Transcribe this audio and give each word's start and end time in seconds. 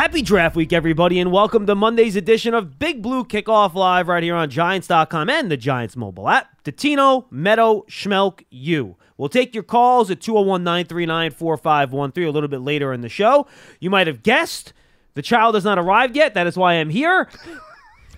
Happy 0.00 0.22
draft 0.22 0.56
week, 0.56 0.72
everybody, 0.72 1.20
and 1.20 1.30
welcome 1.30 1.66
to 1.66 1.74
Monday's 1.74 2.16
edition 2.16 2.54
of 2.54 2.78
Big 2.78 3.02
Blue 3.02 3.22
Kickoff 3.22 3.74
Live 3.74 4.08
right 4.08 4.22
here 4.22 4.34
on 4.34 4.48
Giants.com 4.48 5.28
and 5.28 5.50
the 5.50 5.58
Giants 5.58 5.94
mobile 5.94 6.26
app. 6.26 6.64
Dottino, 6.64 7.30
Medow, 7.30 7.86
Schmeelk, 7.86 8.42
you. 8.48 8.96
We'll 9.18 9.28
take 9.28 9.52
your 9.54 9.62
calls 9.62 10.10
at 10.10 10.22
201 10.22 10.64
939 10.64 11.32
4513 11.32 12.24
a 12.26 12.30
little 12.30 12.48
bit 12.48 12.62
later 12.62 12.94
in 12.94 13.02
the 13.02 13.10
show. 13.10 13.46
You 13.78 13.90
might 13.90 14.06
have 14.06 14.22
guessed 14.22 14.72
the 15.12 15.20
child 15.20 15.54
has 15.54 15.64
not 15.64 15.78
arrived 15.78 16.16
yet. 16.16 16.32
That 16.32 16.46
is 16.46 16.56
why 16.56 16.76
I'm 16.76 16.88
here. 16.88 17.28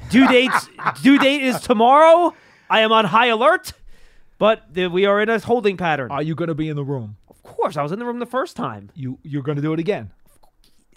Due 0.09 0.29
dates 0.29 0.69
due 1.03 1.19
date 1.19 1.43
is 1.43 1.61
tomorrow. 1.61 2.33
I 2.71 2.83
am 2.83 2.93
on 2.93 3.07
high 3.07 3.27
alert, 3.27 3.73
but 4.39 4.71
we 4.73 5.05
are 5.05 5.21
in 5.21 5.29
a 5.29 5.41
holding 5.41 5.77
pattern. 5.77 6.13
Are 6.13 6.23
you 6.23 6.37
going 6.37 6.47
to 6.47 6.55
be 6.55 6.69
in 6.69 6.77
the 6.77 6.85
room? 6.85 7.17
Of 7.29 7.43
course, 7.43 7.77
I 7.77 7.83
was 7.83 7.91
in 7.91 7.99
the 7.99 8.05
room 8.05 8.21
the 8.21 8.25
first 8.27 8.55
time. 8.55 8.91
You 8.95 9.19
you're 9.25 9.43
going 9.43 9.57
to 9.57 9.63
do 9.63 9.73
it 9.73 9.81
again? 9.81 10.13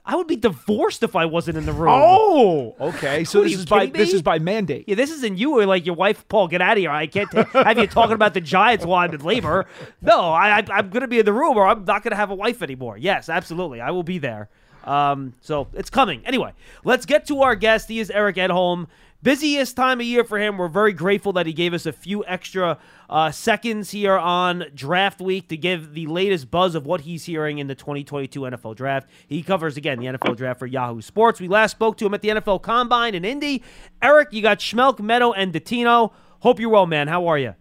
I 0.07 0.15
would 0.15 0.27
be 0.27 0.35
divorced 0.35 1.01
if 1.01 1.15
I 1.15 1.25
wasn't 1.25 1.57
in 1.57 1.65
the 1.65 1.73
room. 1.73 1.89
Oh, 1.91 2.75
okay. 2.79 3.23
So 3.23 3.43
this 3.43 3.53
is 3.53 3.65
by 3.65 3.87
kidding 3.87 3.99
this 3.99 4.13
is 4.13 4.21
by 4.21 4.37
mandate. 4.37 4.85
Yeah, 4.87 4.95
this 4.95 5.09
isn't 5.09 5.37
you 5.37 5.57
or 5.57 5.65
like 5.65 5.85
your 5.85 5.95
wife, 5.95 6.27
Paul. 6.27 6.47
Get 6.47 6.61
out 6.61 6.73
of 6.73 6.77
here! 6.77 6.91
I 6.91 7.07
can't 7.07 7.29
ta- 7.31 7.45
have 7.63 7.77
you 7.79 7.87
talking 7.87 8.13
about 8.13 8.35
the 8.35 8.41
Giants 8.41 8.85
while 8.85 8.99
I'm 8.99 9.13
in 9.13 9.21
labor. 9.21 9.65
No, 10.01 10.31
I, 10.31 10.59
I, 10.59 10.65
I'm 10.69 10.89
going 10.89 11.01
to 11.01 11.07
be 11.07 11.19
in 11.19 11.25
the 11.25 11.33
room, 11.33 11.57
or 11.57 11.65
I'm 11.65 11.85
not 11.85 12.03
going 12.03 12.11
to 12.11 12.17
have 12.17 12.29
a 12.29 12.35
wife 12.35 12.61
anymore. 12.61 12.97
Yes, 12.97 13.29
absolutely, 13.29 13.81
I 13.81 13.91
will 13.91 14.03
be 14.03 14.19
there. 14.19 14.49
Um, 14.83 15.33
so 15.41 15.67
it's 15.73 15.89
coming. 15.89 16.21
Anyway, 16.25 16.53
let's 16.83 17.07
get 17.07 17.25
to 17.27 17.41
our 17.41 17.55
guest. 17.55 17.89
He 17.89 17.99
is 17.99 18.11
Eric 18.11 18.35
Edholm. 18.35 18.87
Busiest 19.23 19.75
time 19.75 19.99
of 19.99 20.05
year 20.05 20.23
for 20.23 20.37
him. 20.37 20.57
We're 20.57 20.67
very 20.67 20.93
grateful 20.93 21.33
that 21.33 21.47
he 21.47 21.53
gave 21.53 21.73
us 21.73 21.87
a 21.87 21.91
few 21.91 22.23
extra 22.25 22.77
uh, 23.09 23.31
seconds 23.31 23.89
here 23.89 24.17
on 24.17 24.65
draft 24.75 25.19
week 25.19 25.47
to 25.49 25.57
give 25.57 25.95
the 25.95 26.05
latest 26.05 26.51
buzz 26.51 26.75
of 26.75 26.85
what 26.85 27.01
he's 27.01 27.25
hearing 27.25 27.57
in 27.57 27.65
the 27.65 27.73
2022 27.73 28.41
NFL 28.41 28.75
draft. 28.75 29.09
He 29.25 29.41
covers, 29.41 29.77
again, 29.77 29.99
the 29.99 30.05
NFL 30.05 30.37
draft 30.37 30.59
for 30.59 30.67
Yahoo 30.67 31.01
Sports. 31.01 31.39
We 31.39 31.47
last 31.47 31.71
spoke 31.71 31.97
to 31.97 32.05
him 32.05 32.13
at 32.13 32.21
the 32.21 32.29
NFL 32.29 32.61
Combine 32.61 33.15
in 33.15 33.25
Indy. 33.25 33.63
Eric, 34.01 34.27
you 34.31 34.43
got 34.43 34.59
Schmeelk, 34.59 34.99
Medow, 34.99 35.33
and 35.35 35.51
Dottino. 35.51 36.11
Hope 36.41 36.59
you're 36.59 36.69
well, 36.69 36.85
man. 36.85 37.07
How 37.07 37.25
are 37.25 37.39
you? 37.39 37.55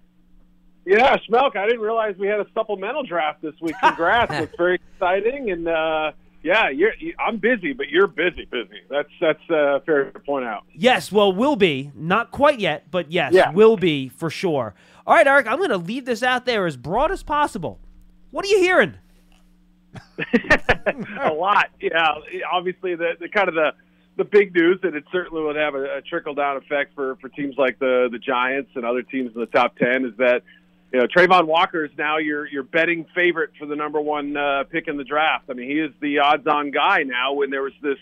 Yeah, 0.84 1.16
Schmeelk, 1.16 1.56
I 1.56 1.64
didn't 1.64 1.80
realize 1.80 2.14
we 2.18 2.27
had 2.27 2.41
a 2.41 2.46
supplemental 2.52 3.05
draft 3.05 3.41
this 3.41 3.55
week. 3.62 3.74
Congrats. 3.83 4.34
it's 4.34 4.56
very 4.58 4.80
exciting. 4.92 5.50
And, 5.50 5.68
uh, 5.68 6.12
yeah, 6.44 6.68
you're, 6.68 6.92
you, 7.00 7.14
I'm 7.18 7.38
busy, 7.38 7.72
but 7.72 7.88
you're 7.88 8.06
busy, 8.06 8.44
busy. 8.44 8.82
That's 8.90 9.08
that's 9.20 9.50
uh, 9.50 9.80
fair 9.86 10.10
to 10.12 10.20
point 10.20 10.44
out. 10.44 10.64
Yes, 10.74 11.10
well, 11.10 11.32
will 11.32 11.56
be. 11.56 11.90
Not 11.94 12.30
quite 12.30 12.60
yet, 12.60 12.90
but 12.90 13.10
yes, 13.10 13.32
Yeah. 13.32 13.50
will 13.50 13.76
be 13.78 14.08
for 14.10 14.28
sure. 14.30 14.74
All 15.06 15.14
right, 15.16 15.26
Eric, 15.26 15.46
I'm 15.46 15.56
going 15.56 15.70
to 15.70 15.78
leave 15.78 16.04
this 16.04 16.22
out 16.22 16.44
there 16.46 16.66
as 16.66 16.76
broad 16.76 17.10
as 17.10 17.22
possible. 17.22 17.80
What 18.30 18.44
are 18.44 18.48
you 18.48 18.58
hearing? 18.60 18.94
a 21.22 21.32
lot. 21.32 21.70
Yeah, 21.80 22.08
obviously 22.52 22.94
the, 22.94 23.12
the 23.20 23.28
kind 23.28 23.48
of 23.48 23.54
the 23.54 23.72
the 24.16 24.24
big 24.24 24.54
news, 24.54 24.78
and 24.84 24.94
it 24.94 25.04
certainly 25.10 25.42
would 25.42 25.56
have 25.56 25.74
a, 25.74 25.96
a 25.96 26.02
trickle 26.02 26.34
down 26.34 26.56
effect 26.56 26.94
for 26.94 27.16
for 27.16 27.28
teams 27.30 27.56
like 27.56 27.78
the 27.78 28.08
the 28.12 28.18
Giants 28.18 28.70
and 28.74 28.84
other 28.84 29.02
teams 29.02 29.32
in 29.34 29.40
the 29.40 29.46
top 29.46 29.76
ten, 29.76 30.04
is 30.04 30.16
that 30.18 30.42
you 30.94 31.00
know 31.00 31.06
Travon 31.08 31.46
Walker 31.46 31.84
is 31.84 31.90
now 31.98 32.18
your 32.18 32.46
your 32.46 32.62
betting 32.62 33.04
favorite 33.16 33.50
for 33.58 33.66
the 33.66 33.74
number 33.74 34.00
one 34.00 34.36
uh, 34.36 34.62
pick 34.70 34.86
in 34.86 34.96
the 34.96 35.02
draft. 35.02 35.46
I 35.50 35.55
mean, 35.55 35.68
he 35.68 35.80
is 35.80 35.90
the 36.00 36.20
odds 36.20 36.46
on 36.46 36.70
guy 36.70 37.02
now. 37.02 37.34
When 37.34 37.50
there 37.50 37.62
was 37.62 37.74
this. 37.82 37.98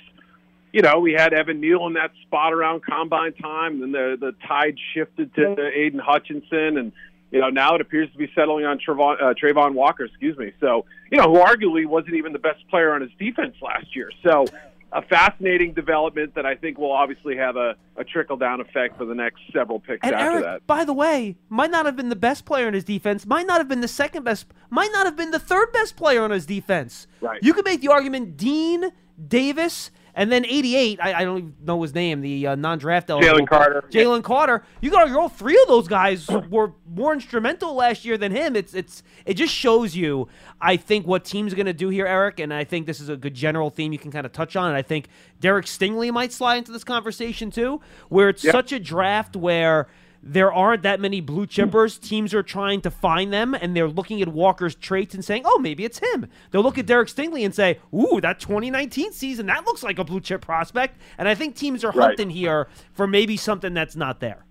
You 0.74 0.80
know, 0.80 1.00
we 1.00 1.12
had 1.12 1.34
Evan 1.34 1.60
Neal 1.60 1.86
in 1.86 1.92
that 1.94 2.12
spot 2.22 2.54
around 2.54 2.82
combine 2.82 3.34
time, 3.34 3.82
and 3.82 3.82
then 3.82 3.92
the 3.92 4.16
the 4.18 4.32
tide 4.48 4.78
shifted 4.94 5.34
to 5.34 5.68
Aidan 5.68 6.00
Hutchinson, 6.00 6.78
and 6.78 6.92
you 7.30 7.40
know, 7.40 7.48
now 7.48 7.74
it 7.74 7.80
appears 7.80 8.10
to 8.12 8.18
be 8.18 8.30
settling 8.34 8.66
on 8.66 8.78
Travon, 8.78 9.20
uh, 9.20 9.34
Travon 9.34 9.72
Walker, 9.72 10.04
excuse 10.04 10.36
me. 10.36 10.52
So, 10.60 10.84
you 11.10 11.16
know, 11.16 11.32
who 11.32 11.40
arguably 11.40 11.86
wasn't 11.86 12.14
even 12.14 12.34
the 12.34 12.38
best 12.38 12.66
player 12.68 12.92
on 12.92 13.00
his 13.00 13.10
defense 13.18 13.56
last 13.62 13.96
year. 13.96 14.10
So, 14.22 14.44
a 14.92 15.02
fascinating 15.02 15.72
development 15.72 16.34
that 16.34 16.44
I 16.44 16.54
think 16.54 16.78
will 16.78 16.92
obviously 16.92 17.36
have 17.36 17.56
a, 17.56 17.76
a 17.96 18.04
trickle 18.04 18.36
down 18.36 18.60
effect 18.60 18.98
for 18.98 19.06
the 19.06 19.14
next 19.14 19.40
several 19.52 19.80
picks 19.80 20.06
And 20.06 20.14
after 20.14 20.30
Eric, 20.32 20.44
that. 20.44 20.66
by 20.66 20.84
the 20.84 20.92
way, 20.92 21.36
might 21.48 21.70
not 21.70 21.86
have 21.86 21.96
been 21.96 22.10
the 22.10 22.16
best 22.16 22.44
player 22.44 22.68
in 22.68 22.74
his 22.74 22.84
defense, 22.84 23.24
might 23.26 23.46
not 23.46 23.58
have 23.58 23.68
been 23.68 23.80
the 23.80 23.88
second 23.88 24.24
best, 24.24 24.46
might 24.70 24.90
not 24.92 25.06
have 25.06 25.16
been 25.16 25.30
the 25.30 25.38
third 25.38 25.72
best 25.72 25.96
player 25.96 26.22
on 26.22 26.30
his 26.30 26.44
defense. 26.44 27.06
Right. 27.20 27.42
You 27.42 27.54
could 27.54 27.64
make 27.64 27.80
the 27.80 27.88
argument 27.88 28.36
Dean, 28.36 28.90
Davis, 29.28 29.90
and 30.14 30.30
then 30.30 30.44
88, 30.44 30.98
I, 31.00 31.20
I 31.20 31.24
don't 31.24 31.38
even 31.38 31.54
know 31.64 31.80
his 31.80 31.94
name, 31.94 32.20
the 32.20 32.48
uh, 32.48 32.54
non 32.54 32.78
draft 32.78 33.08
eligible. 33.08 33.46
Carter. 33.46 33.84
Jalen 33.90 34.22
Carter. 34.22 34.62
You 34.80 34.90
got 34.90 35.10
all 35.12 35.30
three 35.30 35.58
of 35.62 35.68
those 35.68 35.88
guys 35.88 36.28
were 36.50 36.72
more 36.86 37.14
instrumental 37.14 37.74
last 37.74 38.04
year 38.04 38.18
than 38.18 38.32
him. 38.32 38.54
It's 38.54 38.74
it's 38.74 39.02
it 39.24 39.34
just 39.34 39.54
shows 39.54 39.96
you, 39.96 40.28
I 40.60 40.76
think, 40.76 41.06
what 41.06 41.24
teams 41.24 41.52
are 41.52 41.56
going 41.56 41.66
to 41.66 41.72
do 41.72 41.88
here, 41.88 42.06
Eric. 42.06 42.40
And 42.40 42.52
I 42.52 42.64
think 42.64 42.86
this 42.86 43.00
is 43.00 43.08
a 43.08 43.16
good 43.16 43.34
general 43.34 43.70
theme 43.70 43.92
you 43.92 43.98
can 43.98 44.10
kind 44.10 44.26
of 44.26 44.32
touch 44.32 44.54
on. 44.54 44.68
And 44.68 44.76
I 44.76 44.82
think 44.82 45.08
Derek 45.40 45.64
Stingley 45.64 46.12
might 46.12 46.32
slide 46.32 46.56
into 46.56 46.72
this 46.72 46.84
conversation 46.84 47.50
too, 47.50 47.80
where 48.10 48.28
it's 48.28 48.42
such 48.42 48.72
a 48.72 48.78
draft 48.78 49.34
where 49.34 49.88
there 50.22 50.52
aren't 50.52 50.82
that 50.84 51.00
many 51.00 51.20
blue 51.20 51.46
chippers. 51.46 52.00
Teams 52.00 52.32
are 52.32 52.42
trying 52.42 52.80
to 52.82 52.90
find 52.90 53.32
them, 53.32 53.54
and 53.54 53.74
they're 53.76 53.88
looking 53.88 54.22
at 54.22 54.28
Walker's 54.28 54.74
traits 54.76 55.14
and 55.14 55.24
saying, 55.24 55.42
"Oh, 55.44 55.58
maybe 55.58 55.84
it's 55.84 55.98
him." 55.98 56.26
They'll 56.50 56.62
look 56.62 56.78
at 56.78 56.86
Derek 56.86 57.08
Stingley 57.08 57.44
and 57.44 57.54
say, 57.54 57.78
"Ooh, 57.92 58.20
that 58.20 58.38
2019 58.38 59.12
season 59.12 59.46
that 59.46 59.64
looks 59.66 59.82
like 59.82 59.98
a 59.98 60.04
blue 60.04 60.20
chip 60.20 60.40
prospect." 60.40 60.98
And 61.18 61.28
I 61.28 61.34
think 61.34 61.56
teams 61.56 61.84
are 61.84 61.90
Right. 61.90 62.06
hunting 62.06 62.30
here 62.30 62.68
for 62.92 63.06
maybe 63.06 63.36
something 63.36 63.74
that's 63.74 63.96
not 63.96 64.20
there. 64.20 64.44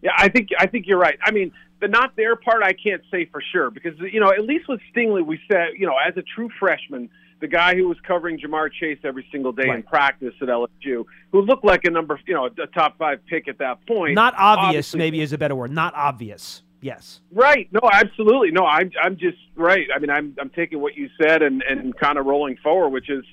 Yeah, 0.00 0.12
I 0.16 0.28
think 0.28 0.50
I 0.58 0.66
think 0.66 0.86
you're 0.86 0.98
right. 0.98 1.18
I 1.24 1.32
mean, 1.32 1.50
the 1.80 1.88
not 1.88 2.14
there 2.16 2.36
part 2.36 2.62
I 2.62 2.72
can't 2.72 3.02
say 3.10 3.24
for 3.24 3.42
sure 3.52 3.70
because 3.70 3.98
you 3.98 4.20
know 4.20 4.30
at 4.30 4.44
least 4.44 4.68
with 4.68 4.80
Stingley 4.94 5.26
we 5.26 5.40
said 5.50 5.70
you 5.76 5.86
know 5.86 5.94
as 6.06 6.16
a 6.16 6.22
true 6.22 6.50
freshman, 6.60 7.10
the 7.40 7.46
guy 7.46 7.74
who 7.76 7.88
was 7.88 7.96
covering 8.06 8.38
Ja'Marr 8.38 8.70
Chase 8.72 8.98
every 9.04 9.26
single 9.30 9.52
day 9.52 9.68
in 9.68 9.82
practice 9.82 10.34
at 10.40 10.48
LSU, 10.48 11.04
who 11.32 11.42
looked 11.42 11.64
like 11.64 11.84
a 11.84 11.90
number 11.90 12.18
you 12.26 12.34
know 12.34 12.46
a 12.46 12.66
top 12.68 12.98
five 12.98 13.24
pick 13.26 13.48
at 13.48 13.58
that 13.58 13.84
point. 13.86 14.14
Not 14.14 14.34
obvious, 14.36 14.68
Obviously- 14.68 14.98
maybe 14.98 15.20
is 15.20 15.32
a 15.32 15.38
better 15.38 15.54
word. 15.54 15.70
Not 15.70 15.94
obvious. 15.94 16.62
Yes. 16.80 17.20
Right. 17.32 17.68
No, 17.72 17.80
absolutely. 17.92 18.52
No, 18.52 18.64
I'm 18.64 18.92
I'm 19.02 19.16
just 19.16 19.38
right. 19.56 19.86
I 19.94 19.98
mean, 19.98 20.10
I'm 20.10 20.36
I'm 20.40 20.50
taking 20.50 20.80
what 20.80 20.96
you 20.96 21.10
said 21.20 21.42
and 21.42 21.62
and 21.62 21.96
kind 21.96 22.18
of 22.18 22.26
rolling 22.26 22.56
forward, 22.62 22.90
which 22.90 23.10
is 23.10 23.24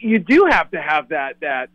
you 0.00 0.18
do 0.18 0.46
have 0.50 0.70
to 0.70 0.80
have 0.80 1.08
that 1.10 1.40
that 1.40 1.68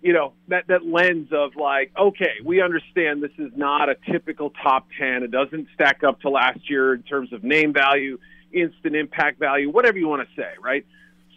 you 0.00 0.12
know 0.12 0.32
that 0.48 0.68
that 0.68 0.84
lens 0.86 1.28
of 1.32 1.56
like, 1.56 1.90
okay, 1.98 2.34
we 2.44 2.60
understand 2.62 3.22
this 3.22 3.32
is 3.38 3.50
not 3.56 3.88
a 3.88 3.96
typical 4.12 4.50
top 4.50 4.86
ten. 4.98 5.22
It 5.24 5.30
doesn't 5.32 5.66
stack 5.74 6.04
up 6.04 6.20
to 6.20 6.30
last 6.30 6.68
year 6.70 6.94
in 6.94 7.02
terms 7.02 7.32
of 7.32 7.42
name 7.42 7.72
value, 7.72 8.18
instant 8.52 8.94
impact 8.94 9.40
value, 9.40 9.70
whatever 9.70 9.98
you 9.98 10.06
want 10.06 10.28
to 10.28 10.34
say, 10.40 10.50
right? 10.62 10.86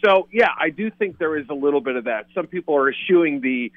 So 0.04 0.28
yeah, 0.32 0.50
I 0.60 0.70
do 0.70 0.92
think 0.92 1.18
there 1.18 1.38
is 1.38 1.46
a 1.50 1.54
little 1.54 1.82
bit 1.82 1.96
of 1.96 2.06
that. 2.06 2.28
Some 2.36 2.48
people 2.48 2.76
are 2.76 2.90
eschewing 2.90 3.42
the 3.42 3.72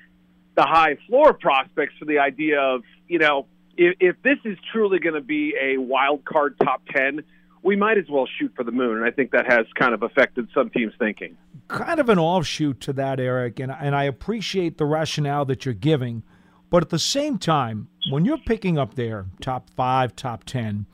the 0.57 0.63
high 0.63 0.97
floor 1.07 1.33
prospects 1.33 1.95
for 1.99 2.05
the 2.05 2.19
idea 2.19 2.61
of 2.61 2.83
you 3.09 3.19
know 3.19 3.47
if, 3.77 3.97
if 4.01 4.23
this 4.23 4.39
is 4.45 4.59
truly 4.73 4.99
going 4.99 5.15
to 5.15 5.21
be 5.21 5.55
a 5.61 5.79
wild 5.79 6.25
card 6.25 6.57
top 6.63 6.83
10 6.95 7.23
we 7.63 7.77
might 7.77 7.99
as 7.99 8.09
well 8.09 8.27
shoot 8.39 8.53
for 8.57 8.65
the 8.65 8.73
moon. 8.73 8.97
And 8.97 9.05
i 9.05 9.11
think 9.11 9.33
that 9.33 9.47
has 9.47 9.67
kind 9.75 9.95
of 9.95 10.03
affected 10.03 10.49
some 10.55 10.71
teams 10.71 10.93
thinking. 10.99 11.37
Kind 11.69 12.01
of 12.01 12.09
an 12.09 12.19
offshoot 12.19 12.81
to 12.83 12.93
that, 12.95 13.21
Eric, 13.21 13.61
and 13.61 13.73
and 13.73 13.95
I 13.95 14.05
appreciate 14.05 14.79
the 14.79 14.87
rationale 14.87 15.45
that 15.47 15.65
you're 15.65 15.75
giving, 15.75 16.23
but 16.69 16.83
at 16.83 16.91
the 16.91 16.99
same 16.99 17.39
time, 17.39 17.89
when 18.11 18.25
you're 18.25 18.39
picking 18.39 18.79
up 18.79 18.95
there 18.95 19.27
top 19.41 19.71
five, 19.71 20.17
top 20.17 20.45
ten, 20.45 20.87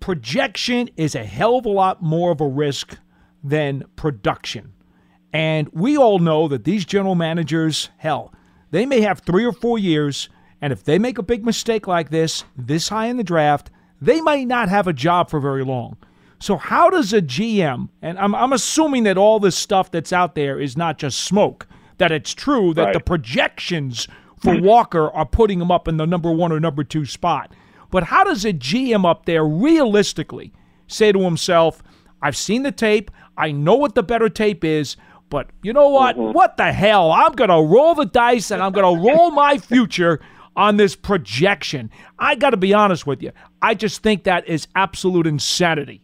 projection 0.00 0.90
is 0.96 1.14
a 1.14 1.24
hell 1.24 1.56
of 1.56 1.66
a 1.66 1.70
lot 1.70 2.02
more 2.02 2.30
of 2.32 2.40
a 2.40 2.46
risk 2.46 2.98
than 3.42 3.84
production. 3.96 4.72
And 5.32 5.68
we 5.72 5.96
all 5.96 6.18
know 6.18 6.48
that 6.48 6.64
these 6.64 6.84
general 6.84 7.14
managers, 7.14 7.88
hell, 7.96 8.32
they 8.70 8.86
may 8.86 9.00
have 9.00 9.20
three 9.20 9.44
or 9.44 9.52
four 9.52 9.78
years, 9.78 10.28
and 10.60 10.72
if 10.72 10.84
they 10.84 10.98
make 10.98 11.18
a 11.18 11.22
big 11.22 11.44
mistake 11.44 11.86
like 11.86 12.10
this, 12.10 12.44
this 12.56 12.88
high 12.88 13.06
in 13.06 13.16
the 13.16 13.24
draft, 13.24 13.70
they 14.00 14.20
might 14.20 14.46
not 14.46 14.68
have 14.68 14.86
a 14.86 14.92
job 14.92 15.30
for 15.30 15.40
very 15.40 15.64
long. 15.64 15.96
So, 16.38 16.56
how 16.56 16.90
does 16.90 17.12
a 17.12 17.22
GM, 17.22 17.88
and 18.02 18.18
I'm, 18.18 18.34
I'm 18.34 18.52
assuming 18.52 19.04
that 19.04 19.16
all 19.16 19.38
this 19.38 19.56
stuff 19.56 19.90
that's 19.90 20.12
out 20.12 20.34
there 20.34 20.58
is 20.58 20.76
not 20.76 20.98
just 20.98 21.20
smoke, 21.20 21.68
that 21.98 22.10
it's 22.10 22.34
true 22.34 22.74
that 22.74 22.86
Right. 22.86 22.94
the 22.94 23.00
projections 23.00 24.08
for 24.38 24.56
hmm. 24.56 24.64
Walker 24.64 25.08
are 25.10 25.24
putting 25.24 25.60
him 25.60 25.70
up 25.70 25.86
in 25.86 25.98
the 25.98 26.06
number 26.06 26.32
one 26.32 26.50
or 26.50 26.58
number 26.58 26.82
two 26.82 27.04
spot. 27.04 27.54
But 27.92 28.04
how 28.04 28.24
does 28.24 28.44
a 28.44 28.52
GM 28.52 29.08
up 29.08 29.24
there 29.24 29.44
realistically 29.44 30.52
say 30.88 31.12
to 31.12 31.20
himself, 31.20 31.82
I've 32.20 32.36
seen 32.36 32.62
the 32.62 32.72
tape, 32.72 33.10
I 33.42 33.50
know 33.50 33.74
what 33.74 33.96
the 33.96 34.04
better 34.04 34.28
tape 34.28 34.62
is, 34.62 34.96
but 35.28 35.50
you 35.64 35.72
know 35.72 35.88
what? 35.88 36.16
Mm-hmm. 36.16 36.32
What 36.32 36.56
the 36.58 36.72
hell? 36.72 37.10
I'm 37.10 37.32
going 37.32 37.50
to 37.50 37.56
roll 37.56 37.96
the 37.96 38.06
dice 38.06 38.52
and 38.52 38.62
I'm 38.62 38.70
going 38.70 38.96
to 38.96 39.02
roll 39.02 39.30
my 39.32 39.58
future 39.58 40.20
on 40.54 40.76
this 40.76 40.94
projection. 40.94 41.90
I 42.20 42.36
got 42.36 42.50
to 42.50 42.56
be 42.56 42.72
honest 42.72 43.04
with 43.04 43.20
you. 43.20 43.32
I 43.60 43.74
just 43.74 44.00
think 44.00 44.22
that 44.24 44.46
is 44.46 44.68
absolute 44.76 45.26
insanity. 45.26 46.02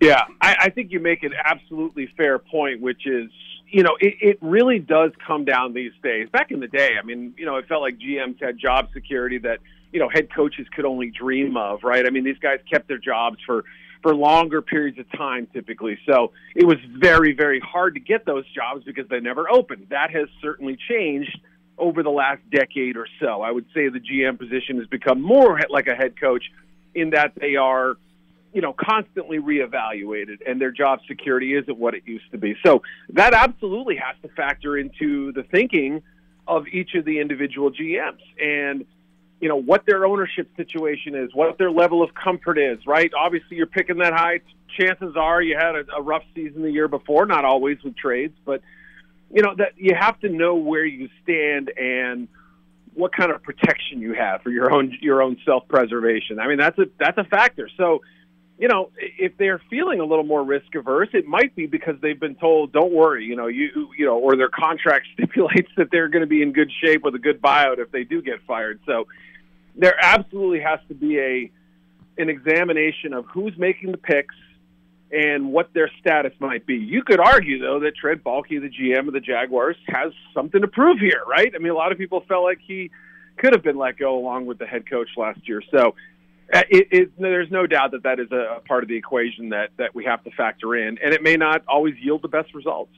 Yeah, 0.00 0.22
I, 0.40 0.56
I 0.60 0.70
think 0.70 0.92
you 0.92 1.00
make 1.00 1.24
an 1.24 1.32
absolutely 1.44 2.08
fair 2.16 2.38
point, 2.38 2.80
which 2.80 3.04
is, 3.04 3.28
you 3.68 3.82
know, 3.82 3.96
it, 3.98 4.14
it 4.20 4.38
really 4.40 4.78
does 4.78 5.10
come 5.26 5.44
down 5.44 5.74
these 5.74 5.92
days. 6.04 6.28
Back 6.28 6.52
in 6.52 6.60
the 6.60 6.68
day, 6.68 6.90
I 7.02 7.04
mean, 7.04 7.34
you 7.36 7.46
know, 7.46 7.56
it 7.56 7.66
felt 7.66 7.82
like 7.82 7.98
GMs 7.98 8.40
had 8.40 8.58
job 8.58 8.90
security 8.92 9.38
that, 9.38 9.58
you 9.92 9.98
know, 9.98 10.08
head 10.08 10.32
coaches 10.32 10.68
could 10.72 10.84
only 10.84 11.10
dream 11.10 11.56
of, 11.56 11.82
right? 11.82 12.06
I 12.06 12.10
mean, 12.10 12.22
these 12.22 12.38
guys 12.38 12.60
kept 12.70 12.86
their 12.86 12.98
jobs 12.98 13.38
for 13.44 13.64
for 14.06 14.14
longer 14.14 14.62
periods 14.62 15.00
of 15.00 15.10
time 15.18 15.48
typically. 15.52 15.98
So 16.06 16.30
it 16.54 16.64
was 16.64 16.76
very, 16.96 17.32
very 17.32 17.58
hard 17.58 17.94
to 17.94 18.00
get 18.00 18.24
those 18.24 18.44
jobs 18.54 18.84
because 18.84 19.08
they 19.08 19.18
never 19.18 19.50
opened. 19.50 19.88
That 19.90 20.12
has 20.12 20.28
certainly 20.40 20.78
changed 20.88 21.36
over 21.76 22.04
the 22.04 22.10
last 22.10 22.40
decade 22.48 22.96
or 22.96 23.08
so. 23.20 23.42
I 23.42 23.50
would 23.50 23.64
say 23.74 23.88
the 23.88 23.98
GM 23.98 24.38
position 24.38 24.78
has 24.78 24.86
become 24.86 25.20
more 25.20 25.60
like 25.70 25.88
a 25.88 25.96
head 25.96 26.20
coach 26.20 26.44
in 26.94 27.10
that 27.10 27.32
they 27.34 27.56
are 27.56 27.96
you 28.52 28.62
know, 28.62 28.72
constantly 28.72 29.38
reevaluated 29.38 30.38
and 30.46 30.60
their 30.60 30.70
job 30.70 31.00
security 31.08 31.56
isn't 31.56 31.76
what 31.76 31.94
it 31.94 32.04
used 32.06 32.30
to 32.30 32.38
be. 32.38 32.54
So 32.64 32.82
that 33.10 33.34
absolutely 33.34 33.96
has 33.96 34.14
to 34.22 34.28
factor 34.36 34.78
into 34.78 35.32
the 35.32 35.42
thinking 35.42 36.00
of 36.46 36.68
each 36.68 36.94
of 36.94 37.04
the 37.04 37.18
individual 37.18 37.72
GMs 37.72 38.22
and 38.40 38.86
you 39.40 39.48
know 39.48 39.56
what 39.56 39.84
their 39.86 40.06
ownership 40.06 40.48
situation 40.56 41.14
is, 41.14 41.34
what 41.34 41.58
their 41.58 41.70
level 41.70 42.02
of 42.02 42.10
comfort 42.14 42.58
is, 42.58 42.78
right? 42.86 43.10
Obviously 43.18 43.56
you're 43.56 43.66
picking 43.66 43.98
that 43.98 44.12
high. 44.12 44.40
Chances 44.78 45.14
are 45.16 45.40
you 45.42 45.56
had 45.56 45.74
a, 45.74 45.84
a 45.98 46.02
rough 46.02 46.24
season 46.34 46.62
the 46.62 46.70
year 46.70 46.88
before, 46.88 47.26
not 47.26 47.44
always 47.44 47.78
with 47.82 47.96
trades, 47.96 48.34
but 48.44 48.62
you 49.32 49.42
know 49.42 49.54
that 49.56 49.72
you 49.76 49.94
have 49.98 50.18
to 50.20 50.28
know 50.28 50.54
where 50.54 50.84
you 50.84 51.08
stand 51.22 51.70
and 51.76 52.28
what 52.94 53.12
kind 53.14 53.30
of 53.30 53.42
protection 53.42 54.00
you 54.00 54.14
have 54.14 54.42
for 54.42 54.50
your 54.50 54.72
own 54.72 54.96
your 55.00 55.22
own 55.22 55.36
self 55.44 55.68
preservation. 55.68 56.38
I 56.40 56.48
mean 56.48 56.58
that's 56.58 56.78
a 56.78 56.86
that's 56.98 57.18
a 57.18 57.24
factor. 57.24 57.68
So 57.76 58.02
you 58.58 58.68
know, 58.68 58.90
if 58.96 59.36
they're 59.36 59.60
feeling 59.68 60.00
a 60.00 60.04
little 60.04 60.24
more 60.24 60.42
risk 60.42 60.74
averse, 60.74 61.08
it 61.12 61.26
might 61.26 61.54
be 61.54 61.66
because 61.66 61.96
they've 62.00 62.18
been 62.18 62.36
told, 62.36 62.72
"Don't 62.72 62.92
worry," 62.92 63.24
you 63.24 63.36
know, 63.36 63.48
you 63.48 63.90
you 63.98 64.06
know, 64.06 64.18
or 64.18 64.36
their 64.36 64.48
contract 64.48 65.06
stipulates 65.12 65.70
that 65.76 65.90
they're 65.90 66.08
going 66.08 66.22
to 66.22 66.26
be 66.26 66.42
in 66.42 66.52
good 66.52 66.70
shape 66.82 67.02
with 67.02 67.14
a 67.14 67.18
good 67.18 67.42
buyout 67.42 67.78
if 67.78 67.90
they 67.90 68.04
do 68.04 68.22
get 68.22 68.40
fired. 68.46 68.80
So 68.86 69.06
there 69.76 69.96
absolutely 70.02 70.60
has 70.60 70.80
to 70.88 70.94
be 70.94 71.18
a 71.18 71.50
an 72.18 72.30
examination 72.30 73.12
of 73.12 73.26
who's 73.26 73.56
making 73.58 73.92
the 73.92 73.98
picks 73.98 74.34
and 75.12 75.52
what 75.52 75.72
their 75.74 75.90
status 76.00 76.32
might 76.40 76.66
be. 76.66 76.76
You 76.76 77.02
could 77.02 77.20
argue 77.20 77.60
though 77.60 77.80
that 77.80 77.94
Trent 77.94 78.24
Baalke, 78.24 78.60
the 78.60 78.70
GM 78.70 79.06
of 79.06 79.12
the 79.12 79.20
Jaguars, 79.20 79.76
has 79.88 80.12
something 80.32 80.62
to 80.62 80.68
prove 80.68 80.98
here, 80.98 81.22
right? 81.28 81.52
I 81.54 81.58
mean, 81.58 81.72
a 81.72 81.76
lot 81.76 81.92
of 81.92 81.98
people 81.98 82.24
felt 82.26 82.42
like 82.42 82.58
he 82.66 82.90
could 83.36 83.52
have 83.52 83.62
been 83.62 83.76
let 83.76 83.98
go 83.98 84.18
along 84.18 84.46
with 84.46 84.58
the 84.58 84.66
head 84.66 84.88
coach 84.88 85.10
last 85.18 85.46
year. 85.46 85.62
So 85.70 85.94
Uh, 86.52 86.62
it, 86.70 86.88
it, 86.92 87.12
there's 87.18 87.50
no 87.50 87.66
doubt 87.66 87.90
that 87.90 88.02
that 88.04 88.20
is 88.20 88.30
a, 88.30 88.60
part 88.66 88.82
of 88.82 88.88
the 88.88 88.96
equation 88.96 89.48
that, 89.48 89.70
that 89.78 89.94
we 89.94 90.04
have 90.04 90.22
to 90.24 90.30
factor 90.30 90.76
in, 90.76 90.98
and 91.02 91.12
it 91.12 91.22
may 91.22 91.36
not 91.36 91.62
always 91.66 91.94
yield 92.00 92.22
the 92.22 92.28
best 92.28 92.54
results. 92.54 92.92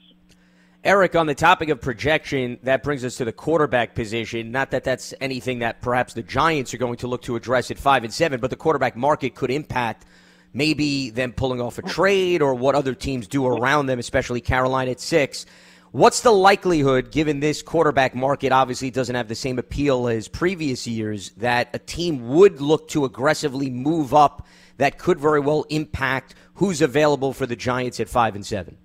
Eric, 0.85 1.17
on 1.17 1.27
the 1.27 1.35
topic 1.35 1.71
of 1.71 1.81
projection, 1.81 2.59
that 2.63 2.83
brings 2.83 3.05
us 3.05 3.17
to 3.17 3.25
the 3.25 3.33
quarterback 3.33 3.95
position. 3.95 4.53
Not 4.53 4.71
that 4.71 4.85
that's 4.85 5.13
anything 5.21 5.59
that 5.59 5.81
perhaps 5.81 6.15
the 6.15 6.23
Giants 6.23 6.73
are 6.73 6.79
going 6.79 6.99
to 6.99 7.09
look 7.09 7.23
to 7.23 7.37
address 7.37 7.71
at 7.71 7.79
five 7.79 8.05
and 8.05 8.13
seven, 8.13 8.39
but 8.39 8.51
the 8.51 8.57
quarterback 8.57 8.97
market 8.97 9.35
could 9.35 9.51
impact 9.51 10.05
maybe 10.53 11.11
them 11.11 11.33
pulling 11.33 11.61
off 11.61 11.79
a 11.79 11.83
trade 11.83 12.43
or 12.43 12.55
what 12.55 12.75
other 12.75 12.95
teams 12.95 13.27
do 13.27 13.47
around 13.47 13.87
them, 13.87 13.99
especially 13.99 14.41
Carolina 14.41 14.93
at 14.93 15.01
six. 15.01 15.47
What's 15.91 16.21
the 16.21 16.31
likelihood, 16.31 17.11
given 17.11 17.41
this 17.41 17.63
quarterback 17.63 18.15
market 18.15 18.53
obviously 18.53 18.91
doesn't 18.91 19.15
have 19.15 19.29
the 19.29 19.35
same 19.35 19.59
appeal 19.59 20.07
as 20.09 20.29
previous 20.29 20.87
years, 20.87 21.31
that 21.39 21.71
a 21.73 21.79
team 21.79 22.29
would 22.29 22.61
look 22.61 22.89
to 22.89 23.07
aggressively 23.07 23.71
move 23.71 24.13
up 24.13 24.47
that 24.77 24.99
could 24.99 25.19
very 25.19 25.41
well 25.41 25.65
impact 25.71 26.35
who's 26.55 26.83
available 26.83 27.33
for 27.33 27.47
the 27.47 27.57
Giants 27.57 28.01
at 28.01 28.09
five 28.09 28.35
and 28.35 28.45
seven? 28.45 28.77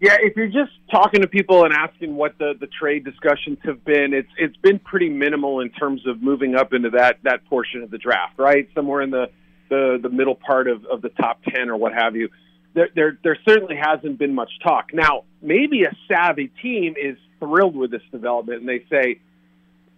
Yeah, 0.00 0.18
if 0.20 0.36
you're 0.36 0.46
just 0.46 0.72
talking 0.90 1.22
to 1.22 1.26
people 1.26 1.64
and 1.64 1.72
asking 1.72 2.14
what 2.14 2.38
the, 2.38 2.52
the 2.60 2.66
trade 2.66 3.04
discussions 3.04 3.58
have 3.64 3.82
been, 3.84 4.12
it's 4.12 4.28
it's 4.36 4.56
been 4.58 4.78
pretty 4.78 5.08
minimal 5.08 5.60
in 5.60 5.70
terms 5.70 6.06
of 6.06 6.22
moving 6.22 6.54
up 6.54 6.72
into 6.72 6.90
that 6.90 7.18
that 7.22 7.46
portion 7.46 7.82
of 7.82 7.90
the 7.90 7.98
draft, 7.98 8.38
right? 8.38 8.68
Somewhere 8.74 9.00
in 9.00 9.10
the 9.10 9.30
the, 9.70 9.98
the 10.00 10.10
middle 10.10 10.36
part 10.36 10.68
of, 10.68 10.84
of 10.84 11.02
the 11.02 11.08
top 11.08 11.40
ten 11.44 11.70
or 11.70 11.76
what 11.76 11.92
have 11.92 12.14
you 12.14 12.28
there, 12.76 12.90
there, 12.94 13.18
there 13.24 13.38
certainly 13.48 13.74
hasn't 13.74 14.18
been 14.18 14.34
much 14.34 14.50
talk. 14.62 14.92
Now, 14.92 15.24
maybe 15.40 15.84
a 15.84 15.96
savvy 16.06 16.48
team 16.62 16.94
is 17.02 17.16
thrilled 17.40 17.74
with 17.74 17.90
this 17.90 18.02
development, 18.12 18.60
and 18.60 18.68
they 18.68 18.84
say, 18.90 19.18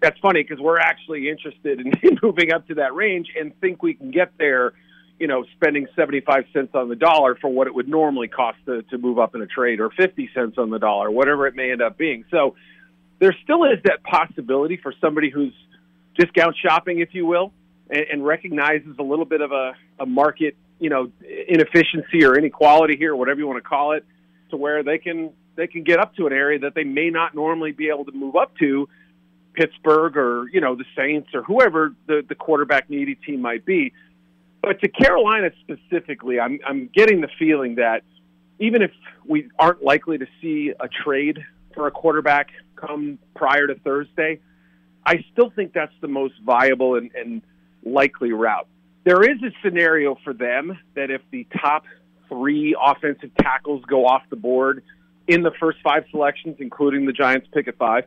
that's 0.00 0.19
funny 0.20 0.44
because 0.44 0.60
we're 0.60 0.78
actually 0.78 1.28
interested 1.28 1.80
in, 1.80 1.92
in 2.02 2.19
moving 2.22 2.52
up 2.52 2.69
to 2.69 2.75
that 2.75 2.94
range 2.94 3.30
and 3.38 3.52
think 3.60 3.82
we 3.82 3.94
can 3.94 4.12
get 4.12 4.30
there, 4.38 4.75
you 5.19 5.26
know, 5.26 5.44
spending 5.56 5.88
75 5.96 6.44
cents 6.52 6.70
on 6.72 6.88
the 6.88 6.94
dollar 6.94 7.34
for 7.34 7.48
what 7.48 7.66
it 7.66 7.75
would 7.75 7.88
normally 7.88 8.28
cost 8.28 8.58
to, 8.66 8.82
to 8.82 8.96
move 8.96 9.19
up 9.19 9.34
in 9.34 9.42
a 9.42 9.46
trade 9.46 9.80
or 9.80 9.90
50 9.90 10.30
cents 10.32 10.56
on 10.56 10.70
the 10.70 10.78
dollar, 10.78 11.10
whatever 11.10 11.48
it 11.48 11.56
may 11.56 11.72
end 11.72 11.82
up 11.82 11.98
being. 11.98 12.25
So 12.30 12.54
there 13.19 13.34
still 13.42 13.64
is 13.64 13.80
that 13.86 14.04
possibility 14.04 14.76
for 14.76 14.94
somebody 15.00 15.30
who's 15.30 15.52
discount 16.16 16.54
shopping, 16.64 17.00
if 17.00 17.12
you 17.12 17.26
will, 17.26 17.52
and, 17.90 18.04
and 18.12 18.25
recognizes 18.25 18.94
a 19.00 19.02
little 19.02 19.25
bit 19.25 19.40
of 19.40 19.50
a, 19.50 19.75
a 19.98 20.06
market 20.06 20.56
you 20.78 20.90
know 20.90 21.10
inefficiency 21.48 22.25
or 22.25 22.36
inequality 22.36 22.96
here, 22.96 23.14
whatever 23.14 23.40
you 23.40 23.46
want 23.46 23.62
to 23.62 23.69
call 23.69 23.92
it, 23.92 24.04
to 24.50 24.56
where 24.56 24.82
they 24.82 24.98
can 24.98 25.32
they 25.56 25.66
can 25.66 25.82
get 25.82 25.98
up 25.98 26.14
to 26.16 26.26
an 26.26 26.32
area 26.32 26.60
that 26.60 26.75
they 26.75 26.84
may 26.84 27.10
not 27.10 27.34
normally 27.34 27.72
be 27.72 27.88
able 27.88 28.04
to 28.04 28.12
move 28.12 28.36
up 28.36 28.56
to, 28.58 28.88
Pittsburgh 29.54 30.16
or 30.16 30.48
you 30.52 30.60
know 30.60 30.76
the 30.76 30.84
Saints 30.96 31.30
or 31.34 31.42
whoever 31.42 31.94
the 32.06 32.25
the 32.28 32.34
quarterback 32.34 32.88
needy 32.88 33.16
team 33.16 33.42
might 33.42 33.64
be. 33.64 33.92
But 34.62 34.80
to 34.80 34.88
Carolina 34.88 35.50
specifically, 35.60 36.38
I'm 36.40 36.60
I'm 36.66 36.88
getting 36.94 37.20
the 37.20 37.28
feeling 37.38 37.76
that 37.76 38.02
even 38.58 38.82
if 38.82 38.92
we 39.26 39.50
aren't 39.58 39.82
likely 39.82 40.19
to 40.19 40.26
see 40.40 40.72
a 40.78 40.88
trade 40.88 41.44
for 41.75 41.86
a 41.86 41.90
quarterback 41.90 42.50
come 42.76 43.19
prior 43.34 43.66
to 43.66 43.75
Thursday, 43.75 44.40
I 45.04 45.25
still 45.32 45.50
think 45.50 45.72
that's 45.72 45.92
the 46.00 46.08
most 46.08 46.34
viable 46.44 46.96
and, 46.96 47.10
and 47.14 47.42
likely 47.84 48.32
route. 48.32 48.69
There 49.04 49.22
is 49.22 49.42
a 49.42 49.50
scenario 49.62 50.16
for 50.24 50.32
them 50.32 50.78
that 50.94 51.10
if 51.10 51.22
the 51.30 51.46
top 51.60 51.84
three 52.28 52.76
offensive 52.80 53.30
tackles 53.40 53.84
go 53.86 54.06
off 54.06 54.22
the 54.30 54.36
board 54.36 54.82
in 55.26 55.42
the 55.42 55.52
first 55.60 55.78
five 55.82 56.04
selections, 56.10 56.56
including 56.58 57.06
the 57.06 57.12
Giants 57.12 57.46
pick 57.52 57.68
at 57.68 57.76
five, 57.76 58.04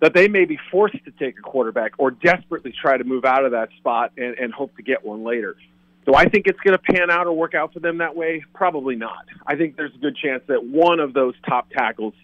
that 0.00 0.14
they 0.14 0.28
may 0.28 0.44
be 0.44 0.58
forced 0.70 1.02
to 1.04 1.10
take 1.12 1.38
a 1.38 1.42
quarterback 1.42 1.92
or 1.98 2.10
desperately 2.10 2.72
try 2.72 2.96
to 2.96 3.04
move 3.04 3.24
out 3.24 3.44
of 3.44 3.52
that 3.52 3.70
spot 3.78 4.12
and, 4.16 4.38
and 4.38 4.52
hope 4.52 4.76
to 4.76 4.82
get 4.82 5.04
one 5.04 5.24
later. 5.24 5.56
Do 6.04 6.14
I 6.14 6.28
think 6.28 6.46
it's 6.46 6.60
going 6.60 6.76
to 6.76 6.82
pan 6.92 7.10
out 7.10 7.26
or 7.26 7.32
work 7.32 7.54
out 7.54 7.72
for 7.72 7.80
them 7.80 7.98
that 7.98 8.14
way? 8.14 8.44
Probably 8.54 8.94
not. 8.94 9.26
I 9.46 9.56
think 9.56 9.76
there's 9.76 9.94
a 9.94 9.98
good 9.98 10.16
chance 10.16 10.42
that 10.46 10.64
one 10.64 11.00
of 11.00 11.14
those 11.14 11.34
top 11.48 11.70
tackles 11.70 12.14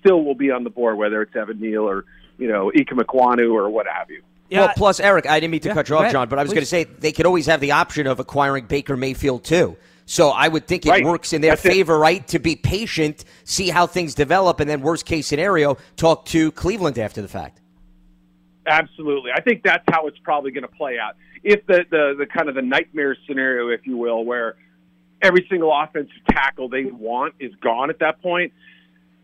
still 0.00 0.22
will 0.22 0.34
be 0.34 0.50
on 0.50 0.64
the 0.64 0.70
board, 0.70 0.98
whether 0.98 1.22
it's 1.22 1.34
Evan 1.34 1.60
Neal 1.60 1.88
or 1.88 2.04
you 2.38 2.48
know 2.48 2.70
Ikem 2.76 3.00
Ekwonu 3.00 3.54
or 3.54 3.70
what 3.70 3.86
have 3.86 4.10
you. 4.10 4.22
Yeah. 4.48 4.60
Well, 4.60 4.72
plus 4.76 5.00
Eric, 5.00 5.26
I 5.26 5.40
didn't 5.40 5.50
mean 5.52 5.60
to 5.62 5.68
yeah, 5.68 5.74
cut 5.74 5.88
you 5.88 5.96
off, 5.96 6.12
John, 6.12 6.28
but 6.28 6.38
I 6.38 6.42
was 6.42 6.52
going 6.52 6.62
to 6.62 6.66
say 6.66 6.84
they 6.84 7.12
could 7.12 7.26
always 7.26 7.46
have 7.46 7.60
the 7.60 7.72
option 7.72 8.06
of 8.06 8.20
acquiring 8.20 8.66
Baker 8.66 8.96
Mayfield 8.96 9.44
too. 9.44 9.76
So 10.06 10.30
I 10.30 10.46
would 10.46 10.68
think 10.68 10.86
it 10.86 10.90
right. 10.90 11.04
works 11.04 11.32
in 11.32 11.40
their 11.40 11.52
That's 11.52 11.62
favor, 11.62 11.96
it. 11.96 11.98
right? 11.98 12.28
To 12.28 12.38
be 12.38 12.54
patient, 12.54 13.24
see 13.42 13.70
how 13.70 13.88
things 13.88 14.14
develop, 14.14 14.60
and 14.60 14.70
then 14.70 14.80
worst 14.80 15.04
case 15.04 15.26
scenario, 15.26 15.76
talk 15.96 16.26
to 16.26 16.52
Cleveland 16.52 16.96
after 16.96 17.20
the 17.20 17.28
fact. 17.28 17.60
Absolutely, 18.68 19.32
I 19.32 19.40
think 19.40 19.62
that's 19.64 19.84
how 19.90 20.06
it's 20.06 20.18
probably 20.18 20.52
going 20.52 20.62
to 20.62 20.68
play 20.68 20.98
out. 20.98 21.16
If 21.42 21.66
the, 21.66 21.84
the 21.90 22.14
the 22.18 22.26
kind 22.26 22.48
of 22.48 22.54
the 22.54 22.62
nightmare 22.62 23.16
scenario, 23.26 23.68
if 23.68 23.86
you 23.86 23.96
will, 23.96 24.24
where 24.24 24.56
every 25.22 25.46
single 25.50 25.72
offensive 25.72 26.16
tackle 26.30 26.68
they 26.68 26.84
want 26.84 27.34
is 27.40 27.52
gone 27.60 27.90
at 27.90 27.98
that 28.00 28.20
point, 28.22 28.52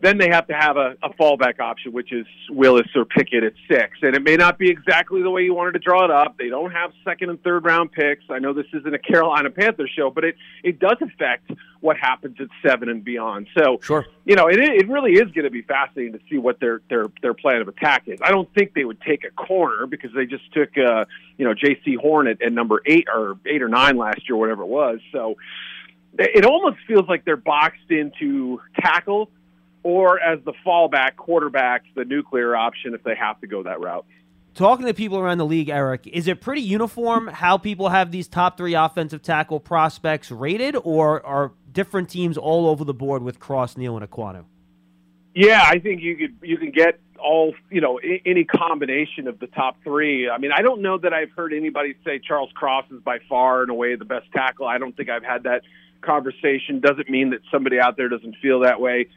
then 0.03 0.17
they 0.17 0.27
have 0.29 0.47
to 0.47 0.53
have 0.53 0.75
a, 0.75 0.95
a 1.01 1.09
fallback 1.11 1.59
option, 1.59 1.93
which 1.93 2.11
is 2.11 2.25
Willis 2.49 2.87
or 2.93 3.05
Pickett 3.05 3.43
at 3.43 3.53
six. 3.69 3.97
And 4.01 4.15
it 4.15 4.21
may 4.21 4.35
not 4.35 4.57
be 4.57 4.69
exactly 4.69 5.21
the 5.21 5.29
way 5.29 5.43
you 5.43 5.53
wanted 5.53 5.71
to 5.73 5.79
draw 5.79 6.03
it 6.03 6.11
up. 6.11 6.37
They 6.37 6.49
don't 6.49 6.71
have 6.71 6.91
second 7.05 7.29
and 7.29 7.41
third 7.41 7.63
round 7.63 7.91
picks. 7.91 8.23
I 8.29 8.39
know 8.39 8.53
this 8.53 8.65
isn't 8.73 8.93
a 8.93 8.99
Carolina 8.99 9.49
Panthers 9.49 9.91
show, 9.95 10.09
but 10.09 10.25
it, 10.25 10.35
it 10.63 10.79
does 10.79 10.97
affect 10.99 11.51
what 11.79 11.97
happens 11.97 12.37
at 12.41 12.47
seven 12.65 12.89
and 12.89 13.03
beyond. 13.03 13.47
So, 13.57 13.79
sure. 13.81 14.05
you 14.25 14.35
know, 14.35 14.47
it, 14.47 14.59
it 14.59 14.89
really 14.89 15.13
is 15.13 15.31
going 15.31 15.45
to 15.45 15.49
be 15.49 15.61
fascinating 15.61 16.13
to 16.13 16.19
see 16.29 16.37
what 16.37 16.59
their, 16.59 16.81
their, 16.89 17.05
their 17.21 17.33
plan 17.33 17.61
of 17.61 17.69
attack 17.69 18.03
is. 18.07 18.19
I 18.21 18.31
don't 18.31 18.53
think 18.53 18.73
they 18.73 18.85
would 18.85 19.01
take 19.01 19.23
a 19.23 19.31
corner 19.31 19.87
because 19.87 20.11
they 20.13 20.25
just 20.25 20.51
took, 20.53 20.77
uh, 20.77 21.05
you 21.37 21.45
know, 21.45 21.53
Jaycee 21.53 21.97
Horn 21.97 22.27
at, 22.27 22.41
at 22.41 22.51
number 22.51 22.81
eight 22.85 23.07
or 23.13 23.37
eight 23.45 23.61
or 23.61 23.69
nine 23.69 23.97
last 23.97 24.27
year, 24.27 24.35
whatever 24.35 24.63
it 24.63 24.69
was. 24.69 24.99
So, 25.11 25.37
it 26.19 26.45
almost 26.45 26.77
feels 26.87 27.07
like 27.07 27.25
they're 27.25 27.35
boxed 27.35 27.89
into 27.89 28.61
tackle 28.79 29.31
or 29.83 30.19
as 30.19 30.39
the 30.45 30.53
fallback 30.65 31.15
quarterback, 31.17 31.83
the 31.95 32.05
nuclear 32.05 32.55
option 32.55 32.93
if 32.93 33.03
they 33.03 33.15
have 33.15 33.39
to 33.41 33.47
go 33.47 33.63
that 33.63 33.79
route. 33.79 34.05
Talking 34.55 34.85
to 34.85 34.93
people 34.93 35.17
around 35.17 35.39
the 35.39 35.45
league, 35.45 35.69
Eric, 35.69 36.05
is 36.05 36.27
it 36.27 36.39
pretty 36.39 36.61
uniform 36.61 37.27
how 37.27 37.57
people 37.57 37.89
have 37.89 38.11
these 38.11 38.27
top 38.27 38.55
three 38.55 38.75
offensive 38.75 39.23
tackle 39.23 39.59
prospects 39.59 40.29
rated, 40.29 40.75
or 40.83 41.25
are 41.25 41.53
different 41.71 42.09
teams 42.09 42.37
all 42.37 42.67
over 42.67 42.83
the 42.83 42.93
board 42.93 43.23
with 43.23 43.39
Cross, 43.39 43.77
Neal, 43.77 43.97
and 43.97 44.07
Ekwonu? 44.07 44.45
Yeah, 45.33 45.63
I 45.67 45.79
think 45.79 46.01
you 46.01 46.15
could 46.15 46.35
you 46.43 46.57
can 46.57 46.69
get 46.69 46.99
all 47.17 47.55
you 47.71 47.81
know 47.81 47.99
any 48.25 48.43
combination 48.43 49.27
of 49.27 49.39
the 49.39 49.47
top 49.47 49.77
three. 49.83 50.29
I 50.29 50.37
mean, 50.37 50.51
I 50.55 50.61
don't 50.61 50.83
know 50.83 50.99
that 50.99 51.13
I've 51.13 51.31
heard 51.31 51.51
anybody 51.53 51.95
say 52.05 52.19
Charles 52.19 52.51
Cross 52.53 52.85
is 52.91 53.01
by 53.01 53.17
far 53.27 53.63
and 53.63 53.71
away 53.71 53.95
the 53.95 54.05
best 54.05 54.31
tackle. 54.33 54.67
I 54.67 54.77
don't 54.77 54.95
think 54.95 55.09
I've 55.09 55.23
had 55.23 55.43
that 55.43 55.63
conversation. 56.01 56.79
Doesn't 56.79 57.09
mean 57.09 57.31
that 57.31 57.39
somebody 57.51 57.79
out 57.79 57.97
there 57.97 58.09
doesn't 58.09 58.35
feel 58.41 58.59
that 58.59 58.79
way. 58.79 59.07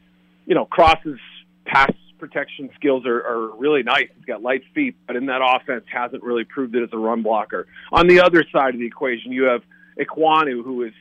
You 0.46 0.54
know, 0.54 0.64
Cross's 0.64 1.18
pass 1.66 1.92
protection 2.18 2.70
skills 2.74 3.04
are, 3.04 3.18
are 3.26 3.56
really 3.56 3.82
nice. 3.82 4.08
He's 4.16 4.24
got 4.24 4.42
light 4.42 4.62
feet, 4.74 4.96
but 5.06 5.16
in 5.16 5.26
that 5.26 5.42
offense 5.42 5.84
hasn't 5.92 6.22
really 6.22 6.44
proved 6.44 6.74
it 6.74 6.82
as 6.82 6.88
a 6.92 6.98
run 6.98 7.22
blocker. 7.22 7.66
On 7.92 8.06
the 8.06 8.20
other 8.20 8.44
side 8.52 8.74
of 8.74 8.80
the 8.80 8.86
equation, 8.86 9.32
you 9.32 9.44
have 9.44 9.62
Ekwonu, 9.98 10.64
who 10.64 10.82
is 10.82 10.92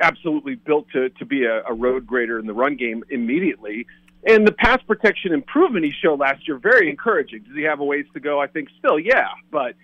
absolutely 0.00 0.54
built 0.54 0.86
to, 0.92 1.08
to 1.10 1.24
be 1.24 1.44
a, 1.44 1.62
a 1.64 1.72
road 1.72 2.06
grader 2.06 2.38
in 2.38 2.46
the 2.46 2.52
run 2.52 2.76
game 2.76 3.04
immediately. 3.10 3.86
And 4.26 4.46
the 4.46 4.52
pass 4.52 4.82
protection 4.86 5.32
improvement 5.32 5.84
he 5.84 5.92
showed 5.92 6.20
last 6.20 6.46
year, 6.46 6.58
very 6.58 6.90
encouraging. 6.90 7.42
Does 7.44 7.56
he 7.56 7.62
have 7.62 7.80
a 7.80 7.84
ways 7.84 8.04
to 8.12 8.20
go? 8.20 8.40
I 8.40 8.46
think 8.46 8.68
still, 8.78 8.98
yeah. 8.98 9.28
But, 9.50 9.76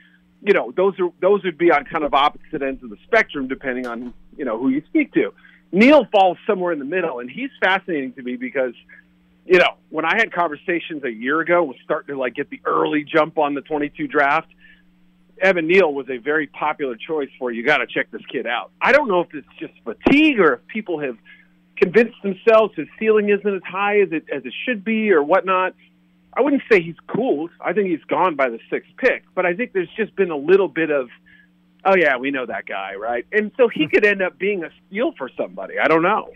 you 0.42 0.52
know, 0.52 0.72
those 0.76 0.98
are 1.00 1.08
those 1.20 1.42
would 1.44 1.56
be 1.56 1.70
on 1.70 1.84
kind 1.86 2.04
of 2.04 2.12
opposite 2.12 2.62
ends 2.62 2.82
of 2.82 2.90
the 2.90 2.98
spectrum 3.04 3.48
depending 3.48 3.86
on, 3.86 4.12
you 4.36 4.44
know, 4.44 4.58
who 4.58 4.68
you 4.68 4.82
speak 4.88 5.14
to. 5.14 5.32
Neal 5.73 6.06
falls 6.06 6.38
somewhere 6.46 6.73
in 6.73 6.78
the 6.78 6.85
middle, 6.85 7.20
and 7.20 7.30
he's 7.30 7.50
fascinating 7.61 8.12
to 8.14 8.23
me 8.23 8.37
because– 8.37 8.75
you 9.46 9.58
know, 9.58 9.76
when 9.90 10.04
I 10.04 10.16
had 10.16 10.32
conversations 10.32 11.04
a 11.04 11.11
year 11.11 11.40
ago, 11.40 11.62
was 11.62 11.76
starting 11.85 12.14
to 12.14 12.20
like 12.20 12.35
get 12.35 12.50
the 12.50 12.61
early 12.64 13.04
jump 13.04 13.38
on 13.38 13.54
the 13.54 13.61
22 13.61 14.08
draft. 14.08 14.49
Evan 15.40 15.68
Neal 15.68 15.92
was 15.92 16.08
a 16.11 16.16
very 16.16 16.46
popular 16.49 16.96
choice 16.96 17.28
for 17.38 17.52
you. 17.52 17.64
Got 17.64 17.78
to 17.78 17.87
check 17.87 18.11
this 18.11 18.25
kid 18.26 18.46
out. 18.46 18.73
I 18.80 18.92
don't 18.92 19.06
know 19.08 19.20
if 19.20 19.28
it's 19.35 19.46
just 19.61 19.73
fatigue 19.85 20.40
or 20.40 20.54
if 20.54 20.66
people 20.66 20.99
have 21.00 21.16
convinced 21.76 22.16
themselves 22.23 22.75
his 22.75 22.88
ceiling 22.99 23.28
isn't 23.28 23.54
as 23.54 23.62
high 23.62 24.00
as 24.00 24.08
it 24.11 24.25
as 24.35 24.44
it 24.44 24.54
should 24.64 24.85
be 24.85 25.12
or 25.12 25.23
whatnot. 25.23 25.75
I 26.35 26.40
wouldn't 26.40 26.62
say 26.70 26.82
he's 26.82 26.96
cooled. 27.06 27.50
I 27.61 27.73
think 27.73 27.88
he's 27.88 28.04
gone 28.04 28.35
by 28.35 28.50
the 28.50 28.58
sixth 28.68 28.90
pick, 28.99 29.25
but 29.35 29.46
I 29.46 29.54
think 29.54 29.73
there's 29.73 29.88
just 29.96 30.16
been 30.16 30.30
a 30.30 30.37
little 30.37 30.68
bit 30.68 30.90
of, 30.90 31.08
oh 31.87 31.97
yeah, 31.97 32.16
we 32.16 32.31
know 32.31 32.45
that 32.45 32.66
guy, 32.66 32.95
right? 32.95 33.25
And 33.33 33.52
so 33.57 33.69
he 33.69 33.88
could 33.88 34.05
end 34.05 34.21
up 34.21 34.38
being 34.38 34.64
a 34.64 34.71
steal 34.87 35.12
for 35.16 35.31
somebody. 35.37 35.78
I 35.78 35.88
don't 35.88 36.02
know. 36.02 36.31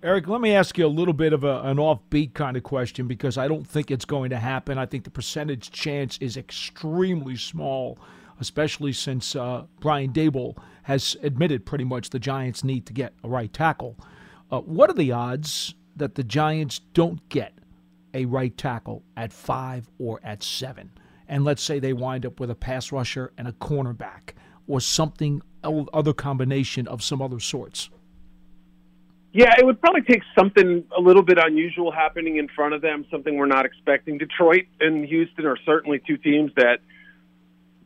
Eric, 0.00 0.28
let 0.28 0.40
me 0.40 0.54
ask 0.54 0.78
you 0.78 0.86
a 0.86 0.88
little 0.88 1.12
bit 1.12 1.32
of 1.32 1.42
a, 1.42 1.60
an 1.62 1.78
offbeat 1.78 2.32
kind 2.32 2.56
of 2.56 2.62
question 2.62 3.08
because 3.08 3.36
I 3.36 3.48
don't 3.48 3.66
think 3.66 3.90
it's 3.90 4.04
going 4.04 4.30
to 4.30 4.38
happen. 4.38 4.78
I 4.78 4.86
think 4.86 5.02
the 5.02 5.10
percentage 5.10 5.72
chance 5.72 6.18
is 6.18 6.36
extremely 6.36 7.34
small, 7.34 7.98
especially 8.38 8.92
since 8.92 9.34
uh, 9.34 9.64
Brian 9.80 10.12
Daboll 10.12 10.56
has 10.84 11.16
admitted 11.24 11.66
pretty 11.66 11.82
much 11.82 12.10
the 12.10 12.20
Giants 12.20 12.62
need 12.62 12.86
to 12.86 12.92
get 12.92 13.12
a 13.24 13.28
right 13.28 13.52
tackle. 13.52 13.96
Uh, 14.52 14.60
what 14.60 14.88
are 14.88 14.94
the 14.94 15.10
odds 15.10 15.74
that 15.96 16.14
the 16.14 16.22
Giants 16.22 16.80
don't 16.94 17.28
get 17.28 17.52
a 18.14 18.24
right 18.24 18.56
tackle 18.56 19.02
at 19.16 19.32
five 19.32 19.90
or 19.98 20.20
at 20.22 20.44
seven? 20.44 20.92
And 21.28 21.44
let's 21.44 21.62
say 21.62 21.78
they 21.78 21.92
wind 21.92 22.24
up 22.24 22.40
with 22.40 22.50
a 22.50 22.54
pass 22.54 22.90
rusher 22.90 23.32
and 23.36 23.46
a 23.46 23.52
cornerback 23.52 24.30
or 24.66 24.80
something 24.80 25.42
other 25.62 26.12
combination 26.12 26.88
of 26.88 27.02
some 27.02 27.20
other 27.20 27.40
sorts. 27.40 27.90
Yeah, 29.32 29.54
it 29.58 29.66
would 29.66 29.80
probably 29.80 30.02
take 30.02 30.22
something 30.36 30.84
a 30.96 31.00
little 31.00 31.22
bit 31.22 31.38
unusual 31.38 31.92
happening 31.92 32.36
in 32.38 32.48
front 32.48 32.74
of 32.74 32.80
them, 32.80 33.04
something 33.10 33.36
we're 33.36 33.46
not 33.46 33.66
expecting. 33.66 34.16
Detroit 34.16 34.64
and 34.80 35.04
Houston 35.04 35.44
are 35.44 35.58
certainly 35.66 36.00
two 36.06 36.16
teams 36.16 36.50
that 36.56 36.78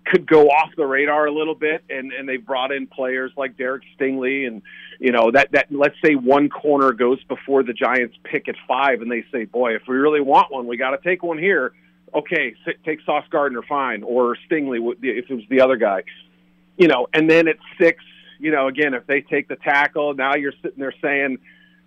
could 0.07 0.27
go 0.27 0.49
off 0.49 0.71
the 0.77 0.87
radar 0.87 1.27
a 1.27 1.33
little 1.33 1.55
bit, 1.55 1.83
and 1.91 2.13
and 2.13 2.29
they've 2.29 2.45
brought 2.45 2.73
in 2.73 2.87
players 2.87 3.33
like 3.37 3.57
Derek 3.57 3.83
Stingley, 3.97 4.47
and 4.47 4.63
you 5.01 5.13
know 5.13 5.31
that 5.33 5.51
that 5.53 5.67
let's 5.71 5.97
say 6.05 6.15
one 6.15 6.49
corner 6.49 6.93
goes 6.93 7.23
before 7.25 7.63
the 7.63 7.73
Giants 7.73 8.17
pick 8.25 8.49
at 8.49 8.55
five, 8.67 9.01
and 9.01 9.11
they 9.11 9.25
say, 9.33 9.45
boy, 9.45 9.75
if 9.75 9.83
we 9.89 9.97
really 9.97 10.21
want 10.21 10.51
one, 10.53 10.67
we 10.67 10.77
got 10.77 10.91
to 10.91 10.99
take 10.99 11.23
one 11.23 11.39
here. 11.39 11.73
Okay, 12.15 12.55
take 12.85 13.01
Sauce 13.03 13.25
Gardner, 13.31 13.63
fine, 13.63 14.03
or 14.03 14.37
Stingley 14.49 14.79
if 15.03 15.31
it 15.31 15.35
was 15.35 15.45
the 15.49 15.63
other 15.63 15.77
guy, 15.77 16.03
you 16.77 16.89
know, 16.89 17.07
and 17.15 17.31
then 17.31 17.49
at 17.49 17.57
six 17.81 18.03
you 18.43 18.51
know, 18.51 18.67
again, 18.67 18.93
if 18.93 19.07
they 19.07 19.21
take 19.21 19.47
the 19.47 19.55
tackle, 19.55 20.15
now 20.15 20.35
you're 20.35 20.53
sitting 20.63 20.79
there 20.81 20.93
saying, 21.01 21.39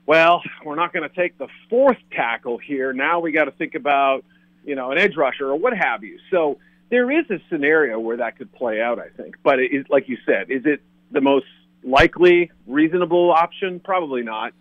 well, 0.06 0.42
we're 0.64 0.76
not 0.76 0.94
going 0.94 1.08
to 1.08 1.14
take 1.14 1.38
the 1.38 1.50
fourth 1.70 1.98
tackle 2.12 2.58
here. 2.58 2.94
Now 2.94 3.20
we 3.20 3.34
got 3.34 3.46
to 3.46 3.52
think 3.52 3.76
about, 3.76 4.24
you 4.64 4.74
know, 4.74 4.92
an 4.92 4.98
edge 4.98 5.18
rusher 5.18 5.50
or 5.50 5.58
what 5.58 5.76
have 5.76 6.06
you. 6.06 6.18
So 6.32 6.60
there 6.90 7.12
is 7.12 7.30
a 7.30 7.42
scenario 7.50 8.00
where 8.00 8.18
that 8.18 8.38
could 8.38 8.54
play 8.54 8.82
out, 8.82 9.00
I 9.00 9.10
think. 9.10 9.36
But 9.44 9.60
it 9.60 9.74
is, 9.74 9.86
like 9.90 10.08
you 10.08 10.18
said, 10.26 10.50
is 10.50 10.66
it 10.66 10.82
the 11.12 11.20
most 11.20 11.46
likely, 11.84 12.52
reasonable 12.66 13.34
option? 13.34 13.82
Probably 13.82 14.24
not. 14.24 14.54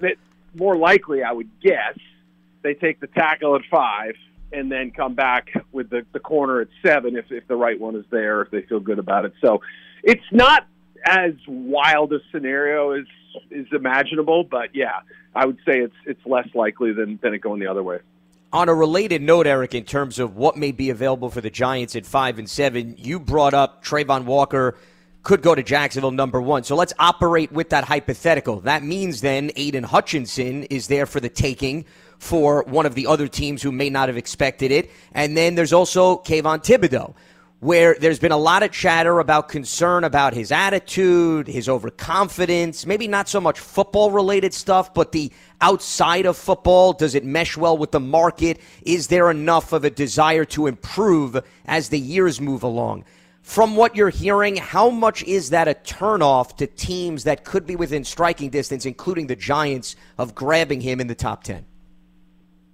But 0.00 0.16
more 0.54 0.76
likely, 0.76 1.22
I 1.22 1.32
would 1.32 1.48
guess, 1.62 1.96
they 2.60 2.74
take 2.74 3.00
the 3.00 3.06
tackle 3.06 3.56
at 3.56 3.62
five 3.70 4.16
and 4.52 4.70
then 4.70 4.90
come 4.90 5.14
back 5.14 5.48
with 5.72 5.90
the, 5.90 6.04
the 6.12 6.20
corner 6.20 6.60
at 6.60 6.68
seven 6.84 7.16
if, 7.16 7.30
if 7.30 7.46
the 7.48 7.56
right 7.56 7.78
one 7.78 7.96
is 7.96 8.04
there, 8.10 8.42
if 8.42 8.50
they 8.50 8.62
feel 8.62 8.80
good 8.80 8.98
about 8.98 9.24
it. 9.24 9.32
So 9.40 9.60
it's 10.02 10.24
not 10.30 10.66
as 11.04 11.32
wild 11.46 12.12
a 12.12 12.18
scenario 12.30 12.92
as 12.92 13.06
is 13.50 13.66
imaginable, 13.72 14.44
but 14.44 14.74
yeah, 14.74 15.00
I 15.34 15.46
would 15.46 15.58
say 15.66 15.80
it's 15.80 15.94
it's 16.06 16.24
less 16.26 16.48
likely 16.54 16.92
than 16.92 17.18
than 17.22 17.34
it 17.34 17.38
going 17.38 17.60
the 17.60 17.66
other 17.66 17.82
way. 17.82 17.98
On 18.52 18.68
a 18.68 18.74
related 18.74 19.22
note, 19.22 19.46
Eric, 19.46 19.74
in 19.74 19.84
terms 19.84 20.18
of 20.18 20.36
what 20.36 20.58
may 20.58 20.72
be 20.72 20.90
available 20.90 21.30
for 21.30 21.40
the 21.40 21.48
Giants 21.48 21.96
at 21.96 22.04
five 22.04 22.38
and 22.38 22.48
seven, 22.48 22.94
you 22.98 23.18
brought 23.18 23.54
up 23.54 23.82
Travon 23.82 24.24
Walker 24.24 24.76
could 25.22 25.40
go 25.40 25.54
to 25.54 25.62
Jacksonville 25.62 26.10
number 26.10 26.40
one. 26.40 26.64
So 26.64 26.74
let's 26.74 26.92
operate 26.98 27.52
with 27.52 27.70
that 27.70 27.84
hypothetical. 27.84 28.60
That 28.60 28.82
means 28.82 29.20
then 29.20 29.52
Aidan 29.56 29.84
Hutchinson 29.84 30.64
is 30.64 30.88
there 30.88 31.06
for 31.06 31.20
the 31.20 31.28
taking 31.28 31.84
for 32.22 32.62
one 32.68 32.86
of 32.86 32.94
the 32.94 33.08
other 33.08 33.26
teams 33.26 33.60
who 33.60 33.72
may 33.72 33.90
not 33.90 34.08
have 34.08 34.16
expected 34.16 34.70
it. 34.70 34.92
And 35.12 35.36
then 35.36 35.56
there's 35.56 35.72
also 35.72 36.18
Kayvon 36.18 36.62
Thibodeaux, 36.62 37.14
where 37.58 37.96
there's 37.98 38.20
been 38.20 38.30
a 38.30 38.36
lot 38.36 38.62
of 38.62 38.70
chatter 38.70 39.18
about 39.18 39.48
concern 39.48 40.04
about 40.04 40.32
his 40.32 40.52
attitude, 40.52 41.48
his 41.48 41.68
overconfidence, 41.68 42.86
maybe 42.86 43.08
not 43.08 43.28
so 43.28 43.40
much 43.40 43.58
football 43.58 44.12
related 44.12 44.54
stuff, 44.54 44.94
but 44.94 45.10
the 45.10 45.32
outside 45.60 46.24
of 46.24 46.36
football. 46.36 46.92
Does 46.92 47.16
it 47.16 47.24
mesh 47.24 47.56
well 47.56 47.76
with 47.76 47.90
the 47.90 47.98
market? 47.98 48.60
Is 48.82 49.08
there 49.08 49.28
enough 49.28 49.72
of 49.72 49.84
a 49.84 49.90
desire 49.90 50.44
to 50.44 50.68
improve 50.68 51.42
as 51.66 51.88
the 51.88 51.98
years 51.98 52.40
move 52.40 52.62
along? 52.62 53.04
From 53.42 53.74
what 53.74 53.96
you're 53.96 54.10
hearing, 54.10 54.54
how 54.56 54.90
much 54.90 55.24
is 55.24 55.50
that 55.50 55.66
a 55.66 55.74
turnoff 55.74 56.56
to 56.58 56.68
teams 56.68 57.24
that 57.24 57.42
could 57.44 57.66
be 57.66 57.74
within 57.74 58.04
striking 58.04 58.48
distance, 58.48 58.86
including 58.86 59.26
the 59.26 59.34
Giants, 59.34 59.96
of 60.18 60.36
grabbing 60.36 60.80
him 60.80 61.00
in 61.00 61.08
the 61.08 61.16
top 61.16 61.42
10? 61.42 61.66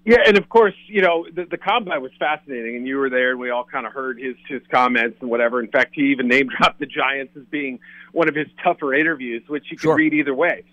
Yeah, 0.09 0.23
and 0.27 0.38
of 0.38 0.49
course, 0.49 0.73
you 0.87 1.03
know 1.03 1.27
the, 1.31 1.45
the 1.45 1.59
combine 1.59 2.00
was 2.00 2.12
fascinating, 2.19 2.77
and 2.77 2.87
you 2.87 2.97
were 2.97 3.11
there, 3.11 3.33
and 3.33 3.38
we 3.38 3.50
all 3.50 3.65
kind 3.65 3.87
of 3.87 3.93
heard 3.93 4.19
his 4.19 4.37
his 4.49 4.62
comments 4.71 5.19
and 5.21 5.29
whatever. 5.29 5.61
In 5.61 5.69
fact, 5.69 5.91
he 5.95 6.12
even 6.12 6.29
name 6.29 6.49
dropped 6.59 6.81
the 6.81 6.87
Giants 6.87 7.37
as 7.37 7.43
being 7.50 7.79
one 8.12 8.27
of 8.27 8.35
his 8.35 8.47
tougher 8.65 8.95
interviews, 8.95 9.43
which 9.49 9.65
you 9.71 9.77
could 9.77 9.83
Sure. 9.83 9.97
read 9.97 10.15
either 10.15 10.35
way. 10.35 10.65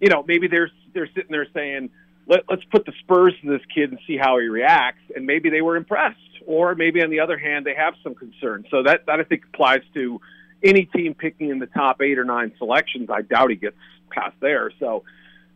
You 0.00 0.08
know, 0.08 0.24
maybe 0.26 0.48
they're 0.48 0.72
they're 0.92 1.06
sitting 1.14 1.30
there 1.30 1.46
saying, 1.54 1.90
Let, 2.26 2.40
"Let's 2.50 2.64
put 2.64 2.84
the 2.84 2.92
Spurs 2.98 3.32
to 3.42 3.48
this 3.48 3.64
kid 3.72 3.90
and 3.90 4.00
see 4.08 4.16
how 4.16 4.40
he 4.40 4.48
reacts," 4.48 5.04
and 5.14 5.24
maybe 5.24 5.50
they 5.50 5.60
were 5.60 5.76
impressed, 5.76 6.18
or 6.44 6.74
maybe 6.74 7.00
on 7.00 7.10
the 7.10 7.20
other 7.20 7.38
hand, 7.38 7.64
they 7.64 7.76
have 7.76 7.94
some 8.02 8.16
concern. 8.16 8.64
So 8.72 8.82
that 8.82 9.06
that 9.06 9.20
I 9.20 9.22
think 9.22 9.44
applies 9.54 9.82
to 9.94 10.20
any 10.64 10.86
team 10.86 11.14
picking 11.14 11.50
in 11.50 11.60
the 11.60 11.66
top 11.68 12.02
eight 12.02 12.18
or 12.18 12.24
nine 12.24 12.50
selections. 12.58 13.08
I 13.08 13.22
doubt 13.22 13.50
he 13.50 13.56
gets 13.56 13.76
past 14.10 14.34
there. 14.40 14.72
So 14.80 15.04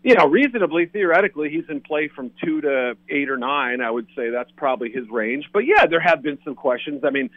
you 0.04 0.14
know, 0.14 0.26
reasonably, 0.26 0.84
theoretically, 0.84 1.48
he's 1.48 1.64
in 1.70 1.80
play 1.80 2.08
from 2.08 2.30
two 2.44 2.60
to 2.60 2.94
eight 3.08 3.30
or 3.30 3.38
nine. 3.38 3.80
I 3.80 3.90
would 3.90 4.06
say 4.14 4.28
that's 4.28 4.50
probably 4.54 4.92
his 4.92 5.08
range. 5.08 5.48
But 5.50 5.60
yeah, 5.60 5.86
there 5.86 5.98
have 5.98 6.22
been 6.22 6.38
some 6.44 6.54
questions. 6.54 7.04
I 7.04 7.10
mean, 7.10 7.30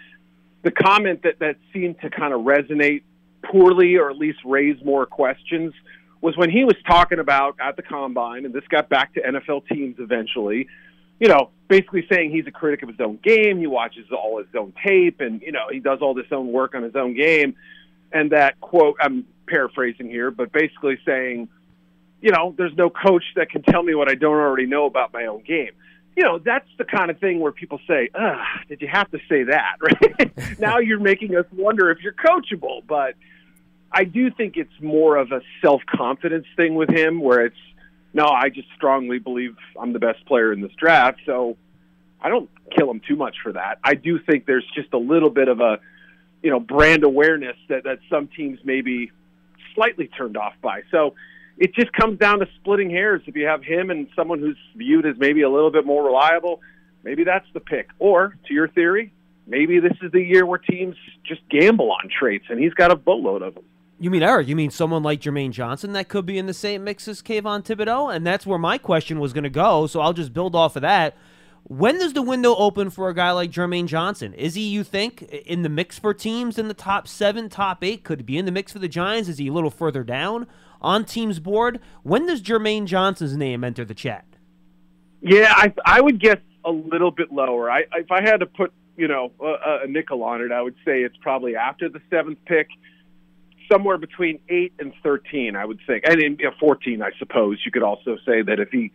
the 0.64 0.72
comment 0.72 1.24
that 1.24 1.40
that 1.40 1.56
seemed 1.72 2.02
to 2.02 2.10
kind 2.10 2.34
of 2.34 2.42
resonate 2.42 3.04
poorly, 3.42 3.96
or 3.96 4.10
at 4.10 4.18
least 4.18 4.40
raise 4.44 4.84
more 4.84 5.06
questions, 5.06 5.74
was 6.20 6.36
when 6.36 6.50
he 6.50 6.66
was 6.66 6.76
talking 6.86 7.20
about 7.20 7.56
at 7.62 7.78
the 7.78 7.84
combine, 7.84 8.44
and 8.44 8.54
this 8.54 8.68
got 8.68 8.90
back 8.90 9.14
to 9.14 9.22
NFL 9.22 9.66
teams 9.70 9.96
eventually. 10.00 10.68
You 11.22 11.30
know, 11.30 11.52
basically 11.70 12.06
saying 12.12 12.32
he's 12.32 12.48
a 12.48 12.52
critic 12.52 12.84
of 12.84 12.90
his 12.90 13.00
own 13.00 13.18
game. 13.24 13.60
He 13.60 13.68
watches 13.68 14.08
all 14.12 14.40
his 14.40 14.54
own 14.54 14.74
tape, 14.86 15.22
and 15.22 15.42
you 15.42 15.54
know, 15.54 15.68
he 15.72 15.80
does 15.80 16.00
all 16.02 16.14
this 16.14 16.28
own 16.34 16.52
work 16.52 16.76
on 16.76 16.84
his 16.84 16.98
own 16.98 17.16
game. 17.16 17.56
And 18.12 18.32
that 18.32 18.60
quote, 18.60 18.98
I'm 19.00 19.26
paraphrasing 19.48 20.10
here, 20.10 20.32
but 20.32 20.52
basically 20.52 21.00
saying 21.06 21.48
you 22.22 22.32
know, 22.32 22.54
there's 22.58 22.76
no 22.76 22.90
coach 22.90 23.24
that 23.36 23.50
can 23.50 23.62
tell 23.64 23.84
me 23.84 23.96
what 23.96 24.10
I 24.10 24.16
don't 24.16 24.36
already 24.36 24.66
know 24.66 24.86
about 24.86 25.14
my 25.14 25.26
own 25.26 25.44
game. 25.44 25.72
You 26.16 26.24
know, 26.24 26.40
that's 26.40 26.68
the 26.80 26.84
kind 26.84 27.12
of 27.12 27.20
thing 27.20 27.40
where 27.40 27.52
people 27.52 27.80
say, 27.88 28.10
Ugh, 28.16 28.46
did 28.68 28.82
you 28.82 28.88
have 28.88 29.10
to 29.12 29.20
say 29.30 29.44
that? 29.44 29.76
Right? 29.82 30.60
now 30.60 30.80
you're 30.80 31.00
making 31.00 31.36
us 31.36 31.46
wonder 31.54 31.92
if 31.92 32.00
you're 32.02 32.14
coachable. 32.14 32.82
But 32.88 33.14
I 33.92 34.04
do 34.04 34.32
think 34.32 34.58
it's 34.58 34.82
more 34.82 35.18
of 35.18 35.32
a 35.32 35.42
self 35.62 35.82
confidence 35.86 36.48
thing 36.56 36.76
with 36.76 36.90
him 36.90 37.22
where 37.22 37.46
it's, 37.46 37.58
no, 38.14 38.26
I 38.26 38.50
just 38.50 38.68
strongly 38.76 39.20
believe 39.20 39.56
I'm 39.80 39.94
the 39.94 40.00
best 40.00 40.26
player 40.26 40.52
in 40.52 40.62
this 40.62 40.72
draft. 40.78 41.20
So 41.26 41.56
I 42.20 42.30
don't 42.30 42.50
kill 42.76 42.90
him 42.90 43.02
too 43.08 43.16
much 43.16 43.38
for 43.44 43.54
that. 43.54 43.78
I 43.84 43.94
do 43.94 44.20
think 44.20 44.46
there's 44.46 44.66
just 44.76 44.94
a 44.94 44.98
little 44.98 45.30
bit 45.30 45.48
of 45.48 45.60
a, 45.60 45.80
you 46.42 46.50
know, 46.50 46.60
brand 46.60 47.04
awareness 47.04 47.58
that, 47.70 47.84
that 47.84 48.00
some 48.10 48.28
teams 48.28 48.60
may 48.64 48.82
be 48.82 49.12
slightly 49.76 50.08
turned 50.08 50.36
off 50.36 50.54
by. 50.62 50.82
So, 50.90 51.14
it 51.58 51.74
just 51.74 51.92
comes 51.94 52.20
down 52.20 52.40
to 52.40 52.48
splitting 52.60 52.90
hairs. 52.90 53.22
If 53.26 53.36
you 53.36 53.46
have 53.48 53.64
him 53.64 53.90
and 53.90 54.08
someone 54.16 54.40
who's 54.40 54.58
viewed 54.76 55.06
as 55.06 55.16
maybe 55.18 55.42
a 55.42 55.50
little 55.50 55.72
bit 55.72 55.86
more 55.86 56.04
reliable, 56.04 56.62
maybe 57.04 57.24
that's 57.24 57.48
the 57.54 57.60
pick. 57.60 57.88
Or 58.00 58.38
to 58.48 58.54
your 58.54 58.68
theory, 58.68 59.12
maybe 59.48 59.80
this 59.80 59.98
is 60.02 60.12
the 60.12 60.22
year 60.22 60.46
where 60.46 60.60
teams 60.60 60.96
just 61.24 61.42
gamble 61.50 61.92
on 61.92 62.10
traits, 62.10 62.46
and 62.50 62.60
he's 62.60 62.74
got 62.74 62.92
a 62.92 62.96
boatload 62.96 63.42
of 63.42 63.56
them. 63.56 63.64
You 64.00 64.12
mean 64.12 64.22
Eric? 64.22 64.48
You 64.48 64.56
mean 64.56 64.70
someone 64.70 65.02
like 65.02 65.22
Jermaine 65.22 65.50
Johnson 65.50 65.94
that 65.94 66.08
could 66.08 66.28
be 66.28 66.38
in 66.38 66.46
the 66.46 66.54
same 66.54 66.84
mix 66.84 67.08
as 67.08 67.24
Kayvon 67.24 67.66
Thibodeaux? 67.66 68.16
And 68.16 68.28
that's 68.28 68.46
where 68.46 68.60
my 68.60 68.78
question 68.78 69.20
was 69.20 69.34
going 69.34 69.44
to 69.44 69.50
go. 69.50 69.88
So 69.88 70.02
I'll 70.02 70.14
just 70.14 70.34
build 70.34 70.56
off 70.56 70.76
of 70.76 70.84
that. 70.84 71.18
When 71.64 71.98
does 71.98 72.14
the 72.14 72.22
window 72.22 72.56
open 72.56 72.92
for 72.92 73.10
a 73.10 73.16
guy 73.16 73.32
like 73.32 73.50
Jermaine 73.50 73.88
Johnson? 73.88 74.36
Is 74.36 74.54
he, 74.54 74.68
you 74.68 74.84
think, 74.84 75.24
in 75.24 75.64
the 75.64 75.70
mix 75.70 75.98
for 75.98 76.14
teams 76.14 76.60
in 76.60 76.68
the 76.68 76.76
top 76.76 77.08
seven, 77.08 77.50
top 77.50 77.84
eight? 77.84 78.04
Could 78.04 78.24
be 78.26 78.38
in 78.38 78.46
the 78.46 78.52
mix 78.52 78.72
for 78.72 78.80
the 78.80 78.88
Giants? 78.88 79.28
Is 79.30 79.40
he 79.40 79.48
a 79.48 79.54
little 79.54 79.72
further 79.72 80.04
down 80.04 80.46
on 80.82 81.06
teams' 81.06 81.40
board? 81.40 81.80
When 82.04 82.26
does 82.26 82.42
Jermaine 82.42 82.86
Johnson's 82.86 83.36
name 83.36 83.64
enter 83.64 83.86
the 83.86 83.94
chat? 83.94 84.26
Yeah, 85.22 85.52
I 85.56 85.74
I 85.86 86.02
would 86.02 86.20
guess 86.20 86.38
a 86.64 86.72
little 86.72 87.12
bit 87.12 87.32
lower. 87.32 87.72
I 87.72 87.86
if 87.94 88.12
I 88.12 88.22
had 88.22 88.42
to 88.42 88.46
put 88.46 88.72
you 88.96 89.08
know 89.08 89.32
a, 89.42 89.84
a 89.84 89.88
nickel 89.88 90.24
on 90.24 90.42
it, 90.42 90.52
I 90.52 90.62
would 90.62 90.76
say 90.86 91.02
it's 91.02 91.18
probably 91.22 91.56
after 91.56 91.90
the 91.90 92.02
seventh 92.10 92.40
pick, 92.46 92.68
somewhere 93.72 93.98
between 93.98 94.40
eight 94.50 94.74
and 94.80 94.94
thirteen. 95.02 95.56
I 95.56 95.66
would 95.66 95.80
think, 95.88 96.04
and 96.08 96.22
in 96.22 96.38
you 96.40 96.46
know, 96.46 96.52
fourteen, 96.60 97.02
I 97.02 97.12
suppose 97.18 97.60
you 97.66 97.72
could 97.72 97.84
also 97.84 98.18
say 98.26 98.42
that 98.44 98.60
if 98.60 98.70
he, 98.70 98.92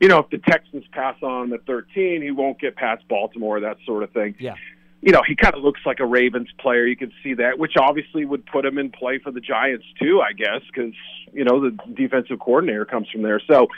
you 0.00 0.08
know, 0.08 0.20
if 0.20 0.30
the 0.30 0.38
Texans 0.38 0.84
pass 0.92 1.16
on 1.22 1.50
the 1.50 1.58
thirteen, 1.58 2.22
he 2.22 2.30
won't 2.30 2.58
get 2.58 2.76
past 2.76 3.06
Baltimore, 3.08 3.60
that 3.60 3.76
sort 3.84 4.02
of 4.02 4.10
thing. 4.12 4.34
Yeah. 4.38 4.54
You 5.02 5.12
know, 5.12 5.22
he 5.26 5.36
kind 5.36 5.54
of 5.54 5.62
looks 5.62 5.80
like 5.86 6.00
a 6.00 6.06
Ravens 6.06 6.48
player. 6.58 6.86
You 6.86 6.96
can 6.96 7.12
see 7.22 7.34
that, 7.34 7.58
which 7.58 7.74
obviously 7.78 8.24
would 8.24 8.44
put 8.46 8.64
him 8.64 8.78
in 8.78 8.90
play 8.90 9.18
for 9.18 9.30
the 9.30 9.40
Giants 9.40 9.84
too, 10.00 10.20
I 10.20 10.32
guess, 10.32 10.62
because 10.66 10.94
you 11.32 11.44
know 11.44 11.60
the 11.60 11.76
defensive 11.94 12.38
coordinator 12.40 12.84
comes 12.84 13.08
from 13.10 13.22
there. 13.22 13.40
So, 13.46 13.68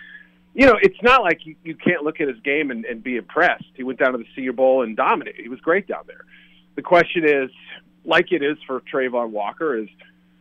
you 0.54 0.66
know, 0.66 0.78
it's 0.80 1.02
not 1.02 1.22
like 1.22 1.44
you, 1.44 1.56
you 1.64 1.75
can't 1.75 2.02
look 2.02 2.20
at 2.20 2.28
his 2.28 2.38
game 2.40 2.70
and, 2.70 2.84
and 2.84 3.02
be 3.02 3.16
impressed. 3.16 3.64
He 3.75 3.82
went 3.82 3.98
down 3.98 4.12
to 4.12 4.18
the 4.18 4.26
Senior 4.34 4.52
Bowl 4.52 4.82
and 4.82 4.96
dominated. 4.96 5.42
He 5.42 5.48
was 5.48 5.60
great 5.60 5.87
down 5.87 6.04
there. 6.06 6.25
The 6.76 6.82
question 6.82 7.25
is, 7.28 7.50
like 8.04 8.32
it 8.32 8.42
is 8.42 8.56
for 8.66 8.80
Travon 8.80 9.30
Walker, 9.30 9.76
is 9.76 9.88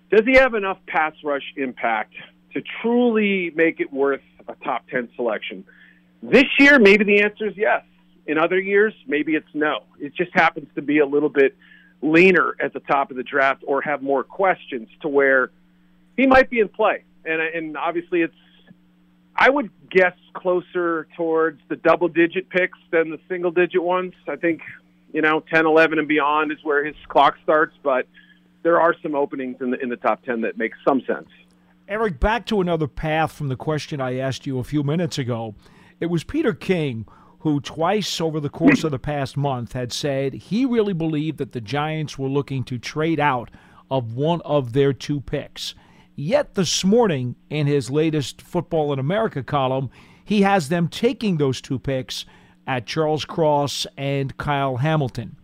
does 0.09 0.25
he 0.25 0.35
have 0.37 0.53
enough 0.53 0.77
pass 0.87 1.13
rush 1.23 1.53
impact 1.57 2.13
to 2.53 2.61
truly 2.81 3.51
make 3.55 3.79
it 3.79 3.91
worth 3.91 4.21
a 4.47 4.55
top 4.63 4.87
10 4.89 5.09
selection? 5.15 5.65
This 6.23 6.45
year, 6.59 6.79
maybe 6.79 7.03
the 7.03 7.21
answer 7.21 7.47
is 7.47 7.57
yes. 7.57 7.83
In 8.27 8.37
other 8.37 8.59
years, 8.59 8.93
maybe 9.07 9.35
it's 9.35 9.47
no. 9.53 9.83
It 9.99 10.13
just 10.13 10.31
happens 10.33 10.67
to 10.75 10.81
be 10.81 10.99
a 10.99 11.05
little 11.05 11.29
bit 11.29 11.55
leaner 12.01 12.55
at 12.59 12.73
the 12.73 12.81
top 12.81 13.09
of 13.09 13.17
the 13.17 13.23
draft 13.23 13.63
or 13.65 13.81
have 13.81 14.03
more 14.03 14.23
questions 14.23 14.89
to 15.01 15.07
where 15.07 15.49
he 16.15 16.27
might 16.27 16.49
be 16.49 16.59
in 16.59 16.67
play. 16.67 17.03
And, 17.25 17.41
and 17.41 17.77
obviously, 17.77 18.21
it's, 18.21 18.35
I 19.35 19.49
would 19.49 19.69
guess 19.89 20.13
closer 20.33 21.07
towards 21.15 21.61
the 21.69 21.75
double 21.77 22.07
digit 22.07 22.49
picks 22.49 22.77
than 22.91 23.09
the 23.09 23.19
single 23.29 23.51
digit 23.51 23.81
ones. 23.81 24.13
I 24.27 24.35
think, 24.35 24.61
you 25.13 25.21
know, 25.21 25.43
10, 25.51 25.65
11 25.65 25.99
and 25.99 26.07
beyond 26.07 26.51
is 26.51 26.57
where 26.63 26.83
his 26.83 26.95
clock 27.07 27.35
starts, 27.43 27.75
but 27.81 28.07
there 28.63 28.81
are 28.81 28.95
some 29.01 29.15
openings 29.15 29.57
in 29.61 29.71
the 29.71 29.81
in 29.81 29.89
the 29.89 29.95
top 29.95 30.23
10 30.23 30.41
that 30.41 30.57
make 30.57 30.73
some 30.85 31.01
sense. 31.07 31.29
Eric, 31.87 32.19
back 32.19 32.45
to 32.47 32.59
another 32.59 32.87
path 32.87 33.31
from 33.31 33.47
the 33.47 33.55
question 33.55 34.01
I 34.01 34.17
asked 34.17 34.45
you 34.45 34.59
a 34.59 34.63
few 34.63 34.83
minutes 34.83 35.17
ago. 35.17 35.55
It 36.01 36.07
was 36.07 36.25
Peter 36.25 36.53
King 36.53 37.07
who 37.47 37.61
twice 37.61 38.19
over 38.19 38.41
the 38.41 38.49
course 38.49 38.83
of 38.83 38.91
the 38.91 38.99
past 38.99 39.37
month 39.37 39.71
had 39.71 39.93
said 39.93 40.33
he 40.33 40.65
really 40.65 40.91
believed 40.91 41.37
that 41.37 41.53
the 41.53 41.61
Giants 41.61 42.17
were 42.17 42.27
looking 42.27 42.61
to 42.65 42.77
trade 42.77 43.21
out 43.21 43.49
of 43.89 44.15
one 44.15 44.41
of 44.41 44.73
their 44.73 44.91
two 44.91 45.21
picks. 45.21 45.73
Yet 46.13 46.55
this 46.55 46.83
morning, 46.83 47.37
in 47.49 47.65
his 47.65 47.89
latest 47.89 48.41
Football 48.41 48.91
in 48.91 48.99
America 48.99 49.43
column, 49.43 49.89
he 50.25 50.41
has 50.41 50.67
them 50.67 50.89
taking 50.89 51.37
those 51.37 51.61
two 51.61 51.79
picks 51.79 52.25
at 52.67 52.85
Charles 52.85 53.23
Cross 53.23 53.87
and 53.95 54.35
Kyle 54.35 54.75
Hamilton. 54.75 55.37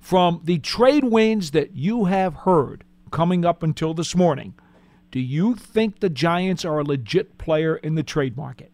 From 0.00 0.40
the 0.42 0.58
trade 0.58 1.04
winds 1.04 1.52
that 1.52 1.76
you 1.76 2.06
have 2.06 2.34
heard 2.34 2.82
coming 3.12 3.44
up 3.44 3.62
until 3.62 3.94
this 3.94 4.16
morning, 4.16 4.54
do 5.12 5.20
you 5.20 5.54
think 5.54 6.00
the 6.00 6.10
Giants 6.10 6.64
are 6.64 6.80
a 6.80 6.84
legit 6.84 7.38
player 7.38 7.76
in 7.76 7.94
the 7.94 8.02
trade 8.02 8.36
market? 8.36 8.72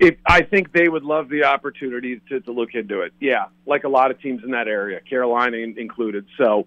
If 0.00 0.16
I 0.26 0.42
think 0.42 0.72
they 0.72 0.88
would 0.88 1.02
love 1.02 1.28
the 1.28 1.44
opportunity 1.44 2.20
to, 2.28 2.40
to 2.40 2.52
look 2.52 2.74
into 2.74 3.00
it. 3.00 3.12
Yeah, 3.20 3.46
like 3.66 3.84
a 3.84 3.88
lot 3.88 4.10
of 4.10 4.20
teams 4.20 4.44
in 4.44 4.52
that 4.52 4.68
area, 4.68 5.00
Carolina 5.00 5.56
in, 5.56 5.78
included. 5.78 6.26
So, 6.36 6.66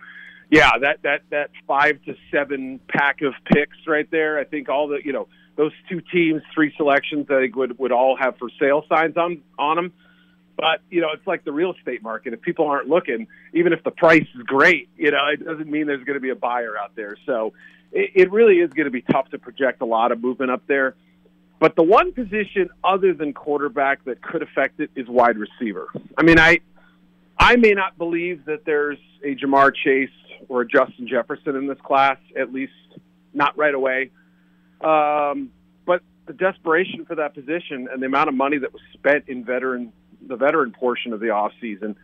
yeah, 0.50 0.72
that 0.82 1.02
that 1.04 1.22
that 1.30 1.50
five 1.66 2.04
to 2.06 2.16
seven 2.32 2.80
pack 2.90 3.22
of 3.22 3.34
picks 3.46 3.78
right 3.88 4.10
there. 4.12 4.38
I 4.38 4.44
think 4.44 4.68
all 4.68 4.90
the 4.90 5.00
you 5.04 5.14
know 5.14 5.28
those 5.56 5.72
two 5.90 6.02
teams, 6.02 6.42
three 6.54 6.74
selections, 6.76 7.28
I 7.30 7.40
think 7.40 7.56
would 7.56 7.80
would 7.80 7.92
all 7.92 8.18
have 8.18 8.38
for 8.38 8.50
sale 8.60 8.84
signs 8.90 9.16
on 9.16 9.42
on 9.58 9.78
them. 9.78 9.94
But 10.58 10.82
you 10.90 11.02
know, 11.02 11.10
it's 11.14 11.26
like 11.26 11.44
the 11.44 11.52
real 11.52 11.74
estate 11.74 12.04
market. 12.04 12.34
If 12.34 12.42
people 12.42 12.68
aren't 12.68 12.88
looking, 12.88 13.28
even 13.54 13.74
if 13.74 13.84
the 13.84 13.92
price 13.92 14.28
is 14.36 14.44
great, 14.44 14.90
you 14.98 15.12
know, 15.12 15.28
it 15.34 15.44
doesn't 15.44 15.70
mean 15.70 15.88
there's 15.88 16.04
going 16.04 16.16
to 16.16 16.22
be 16.22 16.30
a 16.30 16.36
buyer 16.36 16.78
out 16.78 16.96
there. 16.96 17.16
So 17.26 17.54
it, 17.92 18.12
it 18.16 18.32
really 18.32 18.56
is 18.56 18.72
going 18.72 18.86
to 18.86 18.92
be 18.92 19.02
tough 19.02 19.30
to 19.30 19.40
project 19.40 19.82
a 19.82 19.86
lot 19.86 20.12
of 20.12 20.22
movement 20.22 20.52
up 20.52 20.68
there. 20.68 20.96
But 21.62 21.76
the 21.76 21.84
one 21.84 22.12
position 22.12 22.70
other 22.84 23.14
than 23.14 23.34
quarterback 23.34 24.04
that 24.06 24.20
could 24.24 24.42
affect 24.42 24.80
it 24.80 24.90
is 24.96 25.08
wide 25.08 25.38
receiver. 25.38 25.90
I 26.18 26.24
mean, 26.24 26.40
I 26.40 26.60
I 27.40 27.56
may 27.56 27.74
not 27.74 28.00
believe 28.00 28.46
that 28.46 28.66
there's 28.66 28.98
a 29.24 29.36
Ja'Marr 29.36 29.72
Chase 29.76 30.10
or 30.50 30.62
a 30.62 30.68
Justin 30.68 31.08
Jefferson 31.08 31.56
in 31.56 31.68
this 31.68 31.78
class, 31.84 32.18
at 32.36 32.52
least 32.52 32.74
not 33.32 33.56
right 33.60 33.76
away. 33.76 34.10
Um, 34.82 35.52
but 35.86 36.02
the 36.26 36.34
desperation 36.34 37.06
for 37.06 37.14
that 37.16 37.36
position 37.36 37.88
and 37.94 38.02
the 38.02 38.08
amount 38.08 38.30
of 38.30 38.36
money 38.36 38.58
that 38.58 38.74
was 38.74 38.82
spent 38.94 39.26
in 39.28 39.46
veteran 39.46 39.94
the 40.28 40.36
veteran 40.36 40.72
portion 40.72 41.14
of 41.14 41.20
the 41.20 41.30
off 41.30 41.52
season 41.62 41.96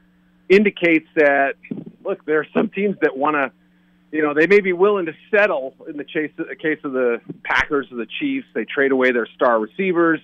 indicates 0.50 1.08
that 1.16 1.56
look, 2.04 2.24
there 2.26 2.40
are 2.40 2.48
some 2.54 2.70
teams 2.70 2.96
that 3.02 3.18
want 3.18 3.34
to 3.34 3.52
you 4.12 4.22
know, 4.22 4.34
they 4.34 4.48
may 4.48 4.62
be 4.62 4.74
willing 4.74 5.06
to 5.08 5.14
settle 5.32 5.74
in 5.88 5.98
the 5.98 6.04
chase, 6.04 6.32
case 6.62 6.80
of 6.84 6.94
the 6.94 7.20
Packers 7.44 7.92
or 7.92 7.98
the 7.98 8.08
Chiefs. 8.20 8.48
They 8.54 8.66
trade 8.66 8.92
away 8.92 9.12
their 9.12 9.28
star 9.36 9.60
receivers. 9.60 10.22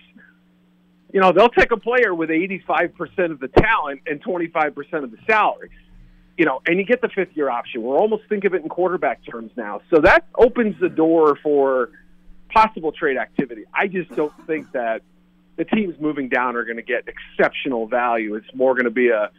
You 1.12 1.20
know, 1.20 1.32
they'll 1.32 1.50
take 1.50 1.70
a 1.70 1.76
player 1.76 2.14
with 2.14 2.30
85% 2.30 3.30
of 3.30 3.40
the 3.40 3.48
talent 3.48 4.02
and 4.06 4.22
25% 4.22 5.04
of 5.04 5.10
the 5.10 5.18
salary. 5.26 5.70
You 6.36 6.46
know, 6.46 6.60
and 6.66 6.78
you 6.78 6.84
get 6.84 7.00
the 7.00 7.08
fifth 7.08 7.36
year 7.36 7.48
option. 7.48 7.82
We're 7.82 7.98
almost 7.98 8.24
think 8.28 8.44
of 8.44 8.54
it 8.54 8.62
in 8.62 8.68
quarterback 8.68 9.20
terms 9.24 9.52
now. 9.56 9.82
So 9.90 10.00
that 10.00 10.26
opens 10.34 10.80
the 10.80 10.88
door 10.88 11.38
for 11.42 11.90
possible 12.48 12.90
trade 12.90 13.16
activity. 13.16 13.64
I 13.72 13.86
just 13.86 14.10
don't 14.16 14.32
think 14.46 14.72
that 14.72 15.02
the 15.56 15.64
teams 15.64 15.94
moving 16.00 16.28
down 16.28 16.56
are 16.56 16.64
going 16.64 16.76
to 16.76 16.82
get 16.82 17.04
exceptional 17.06 17.86
value. 17.86 18.34
It's 18.34 18.52
more 18.54 18.74
going 18.74 18.86
to 18.86 18.90
be 18.90 19.10
a, 19.10 19.30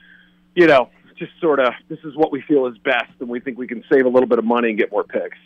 you 0.54 0.68
know, 0.68 0.90
just 1.18 1.32
sort 1.40 1.60
of 1.60 1.74
this 1.90 2.00
is 2.04 2.16
what 2.16 2.32
we 2.32 2.42
feel 2.42 2.68
is 2.68 2.78
best, 2.78 3.12
and 3.20 3.30
we 3.30 3.40
think 3.40 3.58
we 3.58 3.68
can 3.68 3.84
save 3.92 4.06
a 4.06 4.10
little 4.10 4.28
bit 4.28 4.40
of 4.40 4.46
money 4.46 4.70
and 4.70 4.78
get 4.78 4.92
more 4.92 5.04
picks. 5.04 5.38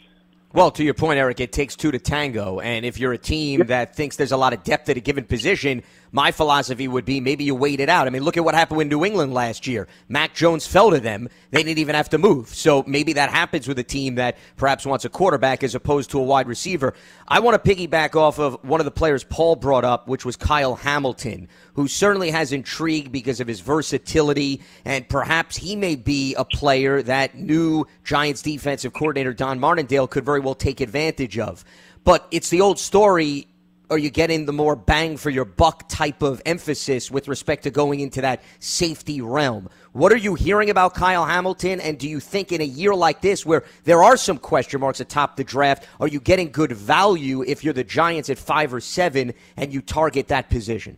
Well, 0.51 0.71
to 0.71 0.83
your 0.83 0.95
point, 0.95 1.19
Eric, 1.19 1.39
it 1.41 1.51
takes 1.51 1.75
two 1.75 1.91
to 1.91 1.99
tango. 1.99 2.59
And 2.59 2.83
if 2.83 2.99
you're 2.99 3.13
a 3.13 3.19
team 3.19 3.67
that 3.67 3.95
thinks 3.95 4.15
there's 4.15 4.31
a 4.31 4.37
lot 4.37 4.51
of 4.51 4.63
depth 4.63 4.89
at 4.89 4.97
a 4.97 4.99
given 4.99 5.23
position, 5.23 5.83
my 6.11 6.31
philosophy 6.31 6.87
would 6.87 7.05
be 7.05 7.21
maybe 7.21 7.43
you 7.43 7.55
wait 7.55 7.79
it 7.79 7.89
out. 7.89 8.07
I 8.07 8.09
mean, 8.09 8.23
look 8.23 8.37
at 8.37 8.43
what 8.43 8.55
happened 8.55 8.77
with 8.77 8.87
New 8.87 9.05
England 9.05 9.33
last 9.33 9.67
year. 9.67 9.87
Mac 10.07 10.33
Jones 10.33 10.65
fell 10.65 10.91
to 10.91 10.99
them. 10.99 11.29
They 11.51 11.63
didn't 11.63 11.79
even 11.79 11.95
have 11.95 12.09
to 12.09 12.17
move. 12.17 12.49
So 12.49 12.83
maybe 12.87 13.13
that 13.13 13.29
happens 13.29 13.67
with 13.67 13.79
a 13.79 13.83
team 13.83 14.15
that 14.15 14.37
perhaps 14.57 14.85
wants 14.85 15.05
a 15.05 15.09
quarterback 15.09 15.63
as 15.63 15.75
opposed 15.75 16.11
to 16.11 16.19
a 16.19 16.23
wide 16.23 16.47
receiver. 16.47 16.93
I 17.27 17.39
want 17.39 17.63
to 17.63 17.75
piggyback 17.75 18.15
off 18.15 18.39
of 18.39 18.63
one 18.63 18.79
of 18.79 18.85
the 18.85 18.91
players 18.91 19.23
Paul 19.23 19.55
brought 19.55 19.85
up, 19.85 20.07
which 20.07 20.25
was 20.25 20.35
Kyle 20.35 20.75
Hamilton, 20.75 21.47
who 21.73 21.87
certainly 21.87 22.31
has 22.31 22.51
intrigue 22.51 23.11
because 23.11 23.39
of 23.39 23.47
his 23.47 23.59
versatility. 23.59 24.61
And 24.85 25.07
perhaps 25.07 25.57
he 25.57 25.75
may 25.75 25.95
be 25.95 26.35
a 26.35 26.45
player 26.45 27.01
that 27.03 27.35
new 27.35 27.85
Giants 28.03 28.41
defensive 28.41 28.93
coordinator 28.93 29.33
Don 29.33 29.59
Martindale 29.59 30.07
could 30.07 30.25
very 30.25 30.39
well 30.39 30.55
take 30.55 30.81
advantage 30.81 31.37
of. 31.37 31.63
But 32.03 32.27
it's 32.31 32.49
the 32.49 32.61
old 32.61 32.79
story 32.79 33.47
are 33.89 33.97
you 33.97 34.09
getting 34.09 34.45
the 34.45 34.53
more 34.53 34.75
bang 34.75 35.17
for 35.17 35.29
your 35.29 35.45
buck 35.45 35.89
type 35.89 36.21
of 36.21 36.41
emphasis 36.45 37.09
with 37.09 37.27
respect 37.27 37.63
to 37.63 37.71
going 37.71 37.99
into 37.99 38.21
that 38.21 38.43
safety 38.59 39.21
realm? 39.21 39.69
What 39.93 40.11
are 40.11 40.17
you 40.17 40.35
hearing 40.35 40.69
about 40.69 40.93
Kyle 40.93 41.25
Hamilton? 41.25 41.79
And 41.79 41.97
do 41.97 42.07
you 42.07 42.19
think 42.19 42.51
in 42.51 42.61
a 42.61 42.65
year 42.65 42.93
like 42.93 43.21
this, 43.21 43.45
where 43.45 43.63
there 43.85 44.03
are 44.03 44.17
some 44.17 44.37
question 44.37 44.79
marks 44.79 44.99
atop 44.99 45.37
the 45.37 45.43
draft, 45.43 45.87
are 45.99 46.07
you 46.07 46.19
getting 46.19 46.51
good 46.51 46.71
value 46.71 47.43
if 47.43 47.63
you're 47.63 47.73
the 47.73 47.83
Giants 47.83 48.29
at 48.29 48.37
five 48.37 48.73
or 48.73 48.79
seven 48.79 49.33
and 49.57 49.73
you 49.73 49.81
target 49.81 50.27
that 50.27 50.49
position? 50.49 50.97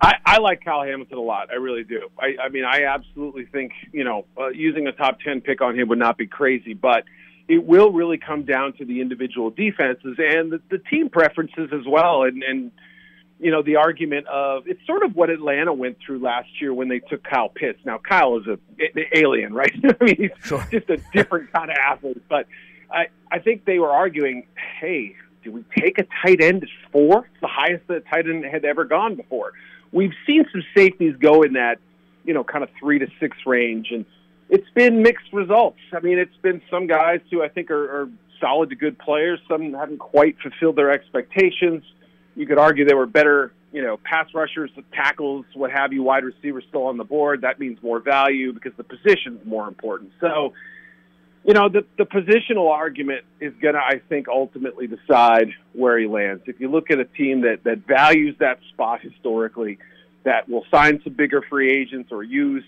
I, 0.00 0.14
I 0.24 0.38
like 0.38 0.64
Kyle 0.64 0.82
Hamilton 0.82 1.18
a 1.18 1.22
lot. 1.22 1.50
I 1.50 1.56
really 1.56 1.82
do. 1.82 2.08
I, 2.18 2.36
I 2.44 2.48
mean, 2.50 2.64
I 2.64 2.84
absolutely 2.84 3.46
think 3.46 3.72
you 3.92 4.04
know 4.04 4.26
uh, 4.36 4.48
using 4.48 4.86
a 4.86 4.92
top 4.92 5.20
ten 5.20 5.40
pick 5.40 5.60
on 5.60 5.76
him 5.76 5.88
would 5.88 5.98
not 5.98 6.16
be 6.16 6.26
crazy, 6.26 6.72
but 6.72 7.04
it 7.48 7.64
will 7.64 7.90
really 7.90 8.18
come 8.18 8.44
down 8.44 8.74
to 8.74 8.84
the 8.84 9.00
individual 9.00 9.50
defenses 9.50 10.16
and 10.18 10.52
the, 10.52 10.60
the 10.70 10.78
team 10.78 11.08
preferences 11.08 11.70
as 11.72 11.86
well. 11.86 12.22
And, 12.24 12.42
and 12.42 12.70
you 13.40 13.50
know, 13.50 13.62
the 13.62 13.76
argument 13.76 14.26
of 14.26 14.66
it's 14.66 14.84
sort 14.86 15.02
of 15.02 15.16
what 15.16 15.30
Atlanta 15.30 15.72
went 15.72 15.96
through 16.04 16.18
last 16.18 16.48
year 16.60 16.74
when 16.74 16.88
they 16.88 16.98
took 16.98 17.22
Kyle 17.24 17.48
Pitts. 17.48 17.78
Now, 17.84 17.98
Kyle 17.98 18.36
is 18.38 18.46
a, 18.46 18.58
an 18.78 19.04
alien, 19.14 19.54
right? 19.54 19.72
I 20.00 20.04
mean, 20.04 20.16
he's 20.16 20.30
sure. 20.44 20.66
just 20.70 20.90
a 20.90 20.98
different 21.12 21.52
kind 21.54 21.70
of 21.70 21.76
athlete. 21.76 22.22
But 22.28 22.46
I, 22.90 23.06
I 23.30 23.38
think 23.38 23.64
they 23.64 23.78
were 23.78 23.90
arguing, 23.90 24.46
hey, 24.80 25.14
do 25.44 25.52
we 25.52 25.64
take 25.78 25.98
a 25.98 26.06
tight 26.22 26.42
end 26.42 26.64
at 26.64 26.68
four? 26.92 27.28
It's 27.32 27.40
the 27.40 27.48
highest 27.48 27.86
that 27.88 28.06
tight 28.06 28.26
end 28.26 28.44
had 28.44 28.64
ever 28.64 28.84
gone 28.84 29.14
before. 29.14 29.52
we've 29.92 30.12
seen 30.26 30.44
some 30.52 30.62
safeties 30.76 31.16
go 31.16 31.42
in 31.42 31.54
that, 31.54 31.78
you 32.24 32.34
know, 32.34 32.44
kind 32.44 32.62
of 32.62 32.70
three 32.78 32.98
to 32.98 33.06
six 33.20 33.36
range, 33.46 33.88
and 33.90 34.04
it's 34.48 34.68
been 34.74 35.02
mixed 35.02 35.32
results. 35.32 35.78
I 35.92 36.00
mean, 36.00 36.18
it's 36.18 36.36
been 36.42 36.62
some 36.70 36.86
guys 36.86 37.20
who 37.30 37.42
I 37.42 37.48
think 37.48 37.70
are, 37.70 38.02
are 38.02 38.08
solid 38.40 38.70
to 38.70 38.76
good 38.76 38.98
players. 38.98 39.40
Some 39.48 39.72
haven't 39.74 39.98
quite 39.98 40.36
fulfilled 40.40 40.76
their 40.76 40.90
expectations. 40.90 41.82
You 42.34 42.46
could 42.46 42.58
argue 42.58 42.84
they 42.84 42.94
were 42.94 43.06
better, 43.06 43.52
you 43.72 43.82
know, 43.82 43.98
pass 43.98 44.32
rushers, 44.32 44.70
tackles, 44.92 45.44
what 45.54 45.70
have 45.70 45.92
you, 45.92 46.02
wide 46.02 46.24
receivers 46.24 46.64
still 46.68 46.84
on 46.84 46.96
the 46.96 47.04
board. 47.04 47.42
That 47.42 47.58
means 47.58 47.82
more 47.82 48.00
value 48.00 48.52
because 48.52 48.72
the 48.76 48.84
position's 48.84 49.44
more 49.44 49.68
important. 49.68 50.12
So, 50.20 50.54
you 51.44 51.54
know, 51.54 51.68
the, 51.68 51.84
the 51.96 52.04
positional 52.04 52.70
argument 52.70 53.24
is 53.40 53.52
going 53.60 53.74
to, 53.74 53.80
I 53.80 54.00
think, 54.08 54.28
ultimately 54.28 54.86
decide 54.86 55.48
where 55.72 55.98
he 55.98 56.06
lands. 56.06 56.42
If 56.46 56.60
you 56.60 56.70
look 56.70 56.90
at 56.90 56.98
a 56.98 57.04
team 57.04 57.42
that, 57.42 57.64
that 57.64 57.86
values 57.86 58.36
that 58.38 58.60
spot 58.72 59.00
historically, 59.00 59.78
that 60.24 60.48
will 60.48 60.64
sign 60.70 61.00
some 61.04 61.14
bigger 61.14 61.42
free 61.48 61.70
agents 61.70 62.12
or 62.12 62.22
use, 62.22 62.64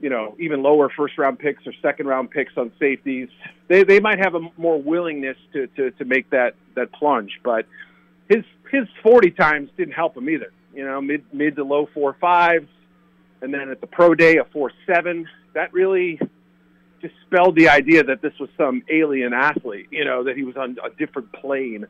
you 0.00 0.10
know, 0.10 0.36
even 0.38 0.62
lower 0.62 0.90
first 0.90 1.16
round 1.18 1.38
picks 1.38 1.66
or 1.66 1.72
second 1.80 2.06
round 2.06 2.30
picks 2.30 2.52
on 2.56 2.70
safeties, 2.78 3.28
they, 3.68 3.82
they 3.82 4.00
might 4.00 4.18
have 4.18 4.34
a 4.34 4.40
more 4.56 4.80
willingness 4.80 5.36
to, 5.52 5.66
to, 5.68 5.90
to 5.92 6.04
make 6.04 6.28
that, 6.30 6.54
that 6.74 6.92
plunge. 6.92 7.40
But 7.42 7.66
his 8.28 8.44
his 8.70 8.86
40 9.02 9.30
times 9.30 9.70
didn't 9.76 9.94
help 9.94 10.16
him 10.16 10.28
either. 10.28 10.52
You 10.74 10.84
know, 10.84 11.00
mid 11.00 11.24
mid 11.32 11.56
to 11.56 11.64
low 11.64 11.88
four 11.94 12.16
fives, 12.20 12.68
and 13.40 13.52
then 13.52 13.70
at 13.70 13.80
the 13.80 13.86
pro 13.86 14.14
day 14.14 14.36
a 14.36 14.44
four 14.44 14.72
seven. 14.86 15.26
That 15.54 15.72
really 15.72 16.20
dispelled 17.00 17.56
the 17.56 17.70
idea 17.70 18.04
that 18.04 18.20
this 18.20 18.34
was 18.38 18.50
some 18.58 18.82
alien 18.90 19.32
athlete. 19.32 19.86
You 19.90 20.04
know, 20.04 20.24
that 20.24 20.36
he 20.36 20.42
was 20.42 20.56
on 20.56 20.76
a 20.84 20.90
different 20.90 21.32
plane. 21.32 21.86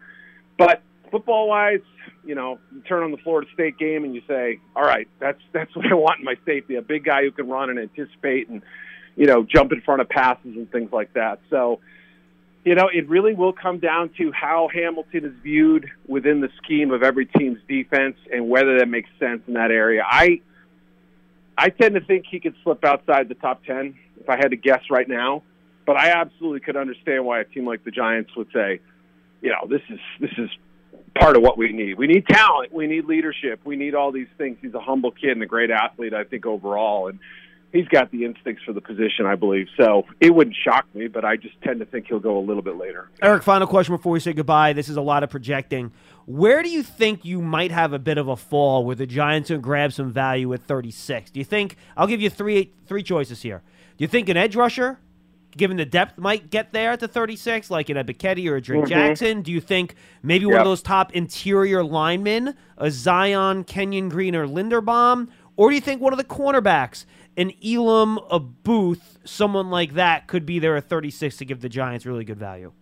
But 0.57 0.83
football 1.17 1.49
wise, 1.49 1.81
you 2.25 2.35
know, 2.35 2.59
you 2.75 2.81
turn 2.83 3.03
on 3.03 3.11
the 3.11 3.17
Florida 3.19 3.49
State 3.55 3.79
game 3.79 4.05
and 4.05 4.15
you 4.15 4.23
say, 4.29 4.61
"All 4.75 4.83
right, 4.83 5.09
that's 5.19 5.41
that's 5.53 5.75
what 5.77 5.87
I 5.87 5.95
want 5.95 6.19
in 6.19 6.25
my 6.25 6.37
safety: 6.45 6.77
a 6.77 6.83
big 6.83 7.05
guy 7.05 7.23
who 7.23 7.31
can 7.31 7.49
run 7.49 7.71
and 7.71 7.79
anticipate 7.79 8.49
and 8.49 8.63
you 9.17 9.27
know 9.27 9.45
jump 9.45 9.73
in 9.73 9.81
front 9.81 10.01
of 10.01 10.09
passes 10.09 10.57
and 10.57 10.71
things 10.71 10.93
like 10.93 11.13
that." 11.15 11.41
So 11.51 11.81
you 12.67 12.75
know, 12.75 12.91
it 12.93 13.09
really 13.09 13.33
will 13.33 13.53
come 13.53 13.79
down 13.79 14.11
to 14.19 14.33
how 14.33 14.69
Hamilton 14.75 15.25
is 15.25 15.33
viewed 15.41 15.89
within 16.09 16.41
the 16.41 16.49
scheme 16.61 16.91
of 16.91 17.05
every 17.05 17.25
team's 17.25 17.61
defense 17.69 18.17
and 18.33 18.49
whether 18.49 18.81
that 18.81 18.89
makes 18.89 19.09
sense 19.21 19.43
in 19.47 19.55
that 19.55 19.71
area. 19.71 20.03
I 20.05 20.41
I 21.57 21.71
tend 21.71 21.95
to 21.95 22.01
think 22.01 22.27
he 22.29 22.41
could 22.41 22.57
slip 22.65 22.85
outside 22.85 23.29
the 23.29 23.37
top 23.37 23.65
10 23.65 23.95
if 24.21 24.29
I 24.29 24.37
had 24.37 24.51
to 24.51 24.57
guess 24.57 24.83
right 24.91 25.09
now, 25.09 25.45
but 25.87 25.97
I 25.97 26.11
absolutely 26.11 26.59
could 26.59 26.77
understand 26.77 27.25
why 27.25 27.41
a 27.41 27.45
team 27.45 27.67
like 27.67 27.85
the 27.85 27.93
Giants 27.93 28.35
would 28.37 28.49
say, 28.53 28.81
you 29.41 29.51
know, 29.51 29.69
this 29.69 29.83
is 29.89 30.01
this 30.21 30.33
is 30.37 30.51
part 31.19 31.37
of 31.37 31.43
what 31.43 31.59
we 31.59 31.73
need. 31.73 31.99
We 31.99 32.07
need 32.07 32.27
talent, 32.27 32.73
we 32.73 32.87
need 32.87 33.05
leadership, 33.05 33.61
we 33.65 33.77
need 33.77 33.95
all 33.95 34.13
these 34.13 34.29
things. 34.39 34.59
He's 34.61 34.75
a 34.75 34.81
humble 34.81 35.11
kid 35.11 35.31
and 35.31 35.43
a 35.43 35.47
great 35.47 35.71
athlete, 35.71 36.15
I 36.15 36.25
think 36.25 36.47
overall 36.47 37.09
and 37.09 37.19
he's 37.77 37.89
got 37.89 38.11
the 38.11 38.25
instincts 38.25 38.63
for 38.65 38.73
the 38.73 38.81
position, 38.81 39.27
I 39.27 39.35
believe. 39.35 39.69
So 39.77 40.05
it 40.21 40.35
wouldn't 40.35 40.57
shock 40.57 40.87
me, 40.95 41.09
but 41.09 41.25
I 41.25 41.37
just 41.37 41.61
tend 41.63 41.81
to 41.81 41.87
think 41.87 42.07
he'll 42.09 42.19
go 42.19 42.39
a 42.39 42.41
little 42.41 42.63
bit 42.63 42.77
later. 42.77 43.09
Eric, 43.23 43.43
final 43.43 43.67
question 43.67 43.95
before 43.95 44.13
we 44.13 44.21
say 44.21 44.33
goodbye. 44.33 44.73
This 44.73 44.89
is 44.89 44.97
a 44.97 45.03
lot 45.03 45.23
of 45.23 45.31
projecting. 45.31 45.93
Where 46.27 46.63
do 46.63 46.69
you 46.69 46.83
think 46.83 47.25
you 47.25 47.41
might 47.41 47.71
have 47.71 47.93
a 47.93 47.99
bit 47.99 48.19
of 48.19 48.29
a 48.29 48.37
fall 48.37 48.85
where 48.85 48.97
the 48.97 49.07
Giants 49.07 49.49
can 49.49 49.61
grab 49.61 49.93
some 49.93 50.13
value 50.13 50.53
at 50.53 50.63
36? 50.63 51.31
Do 51.31 51.39
you 51.39 51.45
think 51.45 51.77
I'll 51.97 52.07
give 52.07 52.21
you 52.21 52.31
three 52.31 52.73
three 52.87 53.03
choices 53.03 53.43
here? 53.43 53.63
Do 53.97 54.05
you 54.05 54.09
think 54.09 54.29
an 54.29 54.37
edge 54.37 54.57
rusher, 54.57 54.99
given 55.57 55.77
the 55.77 55.85
depth, 55.85 56.19
might 56.19 56.51
get 56.51 56.73
there 56.73 56.91
at 56.93 57.01
the 57.01 57.09
36, 57.09 57.71
like 57.71 57.89
in 57.91 57.97
a 57.97 58.05
Ebiketie 58.05 58.49
or 58.51 58.57
a 58.57 58.61
Drake 58.61 58.85
Mhm. 58.85 58.89
Jackson? 58.89 59.43
Do 59.43 59.51
you 59.53 59.61
think 59.61 59.95
maybe 60.23 60.47
one 60.47 60.59
of 60.59 60.65
those 60.65 60.83
top 60.83 61.15
interior 61.15 61.83
linemen, 61.83 62.55
a 62.79 62.91
Zion, 62.91 63.65
Kenyon 63.65 64.09
Green, 64.09 64.35
or 64.35 64.47
Linderbaum? 64.47 65.29
Or 65.57 65.71
do 65.71 65.75
you 65.75 65.81
think 65.81 66.01
one 66.03 66.13
of 66.13 66.19
the 66.19 66.25
cornerbacks, 66.25 67.07
an 67.37 67.53
Elam, 67.65 68.19
a 68.31 68.39
Booth, 68.39 69.19
someone 69.25 69.71
like 69.71 69.95
that, 69.95 70.27
could 70.27 70.45
be 70.45 70.59
there 70.59 70.77
at 70.77 70.85
36 70.85 71.37
to 71.39 71.45
give 71.45 71.61
the 71.61 71.69
Giants 71.69 72.05
really 72.05 72.25
good 72.25 72.39
value? 72.39 72.73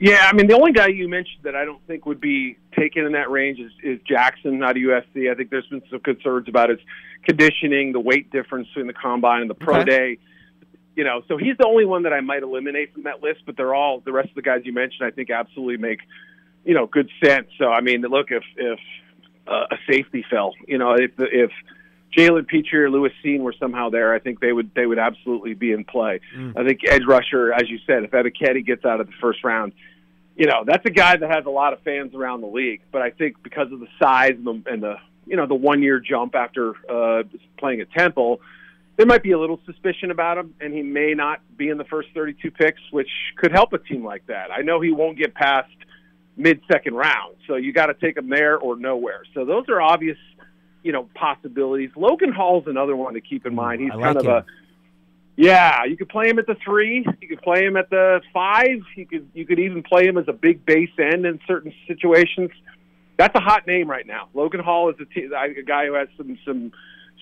Yeah, 0.00 0.28
I 0.28 0.32
mean, 0.34 0.48
the 0.48 0.54
only 0.56 0.72
guy 0.72 0.88
you 0.88 1.08
mentioned 1.08 1.44
that 1.44 1.54
I 1.54 1.64
don't 1.64 1.80
think 1.86 2.06
would 2.06 2.20
be 2.20 2.56
taken 2.76 3.04
in 3.04 3.12
that 3.12 3.30
range 3.30 3.60
is, 3.60 3.70
is 3.84 4.00
Jackson 4.08 4.60
out 4.62 4.72
of 4.72 4.82
USC. 4.82 5.30
I 5.30 5.34
think 5.34 5.50
there's 5.50 5.66
been 5.68 5.82
some 5.90 6.00
concerns 6.00 6.48
about 6.48 6.70
his 6.70 6.80
conditioning, 7.24 7.92
the 7.92 8.00
weight 8.00 8.32
difference 8.32 8.66
between 8.68 8.88
the 8.88 8.94
combine 8.94 9.42
and 9.42 9.50
the 9.50 9.54
pro 9.54 9.76
Okay. 9.76 9.84
day. 9.84 10.18
You 10.94 11.04
know, 11.04 11.22
so 11.26 11.38
he's 11.38 11.56
the 11.58 11.66
only 11.66 11.86
one 11.86 12.02
that 12.02 12.12
I 12.12 12.20
might 12.20 12.42
eliminate 12.42 12.92
from 12.92 13.04
that 13.04 13.22
list. 13.22 13.40
But 13.46 13.56
they're 13.56 13.74
all 13.74 14.00
the 14.00 14.12
rest 14.12 14.28
of 14.28 14.34
the 14.34 14.42
guys 14.42 14.62
you 14.64 14.72
mentioned. 14.72 15.06
I 15.06 15.10
think 15.10 15.30
absolutely 15.30 15.78
make 15.78 16.00
you 16.64 16.74
know 16.74 16.86
good 16.86 17.10
sense. 17.24 17.48
So 17.58 17.66
I 17.70 17.80
mean, 17.80 18.02
look 18.02 18.30
if 18.30 18.44
if 18.56 18.78
uh, 19.46 19.66
a 19.70 19.76
safety 19.90 20.24
fell, 20.30 20.54
you 20.66 20.78
know, 20.78 20.94
if 20.94 21.12
if 21.18 21.50
Jalen 22.16 22.46
Pitre 22.46 22.84
or 22.84 22.90
Lewis 22.90 23.12
Cine 23.24 23.40
were 23.40 23.54
somehow 23.58 23.88
there, 23.88 24.14
I 24.14 24.18
think 24.18 24.40
they 24.40 24.52
would 24.52 24.70
they 24.74 24.86
would 24.86 24.98
absolutely 24.98 25.54
be 25.54 25.72
in 25.72 25.84
play. 25.84 26.20
I 26.56 26.64
think 26.64 26.80
edge 26.86 27.04
rusher, 27.06 27.52
as 27.52 27.68
you 27.70 27.78
said, 27.86 28.04
if 28.04 28.10
Ebiketie 28.10 28.66
gets 28.66 28.84
out 28.84 29.00
of 29.00 29.06
the 29.06 29.14
first 29.20 29.42
round, 29.44 29.72
you 30.36 30.46
know 30.46 30.64
that's 30.66 30.84
a 30.84 30.90
guy 30.90 31.16
that 31.16 31.30
has 31.30 31.46
a 31.46 31.50
lot 31.50 31.72
of 31.72 31.80
fans 31.80 32.14
around 32.14 32.42
the 32.42 32.48
league. 32.48 32.82
But 32.90 33.02
I 33.02 33.10
think 33.10 33.42
because 33.42 33.72
of 33.72 33.80
the 33.80 33.88
size 34.00 34.32
and 34.32 34.46
the, 34.46 34.70
and 34.70 34.82
the 34.82 34.96
you 35.26 35.36
know 35.36 35.46
the 35.46 35.54
one 35.54 35.82
year 35.82 36.00
jump 36.00 36.34
after 36.34 36.74
uh, 36.90 37.22
playing 37.58 37.80
at 37.80 37.90
Temple, 37.92 38.40
there 38.96 39.06
might 39.06 39.22
be 39.22 39.32
a 39.32 39.38
little 39.38 39.60
suspicion 39.64 40.10
about 40.10 40.38
him, 40.38 40.54
and 40.60 40.72
he 40.72 40.82
may 40.82 41.14
not 41.14 41.40
be 41.56 41.68
in 41.68 41.78
the 41.78 41.84
first 41.84 42.08
32 42.14 42.50
picks, 42.50 42.80
which 42.90 43.08
could 43.36 43.52
help 43.52 43.72
a 43.72 43.78
team 43.78 44.04
like 44.04 44.26
that. 44.26 44.50
I 44.50 44.62
know 44.62 44.80
he 44.80 44.92
won't 44.92 45.16
get 45.16 45.34
past 45.34 45.70
mid 46.36 46.60
second 46.70 46.94
round, 46.94 47.36
so 47.46 47.56
you 47.56 47.72
got 47.72 47.86
to 47.86 47.94
take 47.94 48.16
him 48.16 48.28
there 48.28 48.58
or 48.58 48.76
nowhere. 48.76 49.22
So 49.34 49.44
those 49.44 49.68
are 49.68 49.80
obvious, 49.80 50.18
you 50.82 50.92
know, 50.92 51.08
possibilities. 51.14 51.90
Logan 51.96 52.32
Hall's 52.32 52.66
another 52.66 52.96
one 52.96 53.14
to 53.14 53.20
keep 53.20 53.46
in 53.46 53.54
mind. 53.54 53.80
He's 53.80 53.90
I 53.92 54.00
kind 54.00 54.16
of 54.18 54.24
him. 54.24 54.30
a 54.30 54.44
yeah, 55.36 55.84
you 55.84 55.96
could 55.96 56.10
play 56.10 56.28
him 56.28 56.38
at 56.38 56.46
the 56.46 56.56
three. 56.62 57.06
You 57.20 57.28
could 57.28 57.40
play 57.40 57.64
him 57.64 57.76
at 57.76 57.88
the 57.88 58.20
five. 58.34 58.82
You 58.96 59.06
could 59.06 59.28
you 59.32 59.46
could 59.46 59.58
even 59.58 59.82
play 59.82 60.06
him 60.06 60.18
as 60.18 60.26
a 60.28 60.32
big 60.32 60.66
base 60.66 60.90
end 60.98 61.24
in 61.24 61.40
certain 61.46 61.72
situations. 61.86 62.50
That's 63.16 63.34
a 63.34 63.40
hot 63.40 63.66
name 63.66 63.88
right 63.88 64.06
now. 64.06 64.28
Logan 64.34 64.60
Hall 64.60 64.90
is 64.90 64.96
a, 65.00 65.04
t- 65.06 65.24
a 65.32 65.62
guy 65.62 65.86
who 65.86 65.94
has 65.94 66.08
some 66.18 66.38
some 66.44 66.72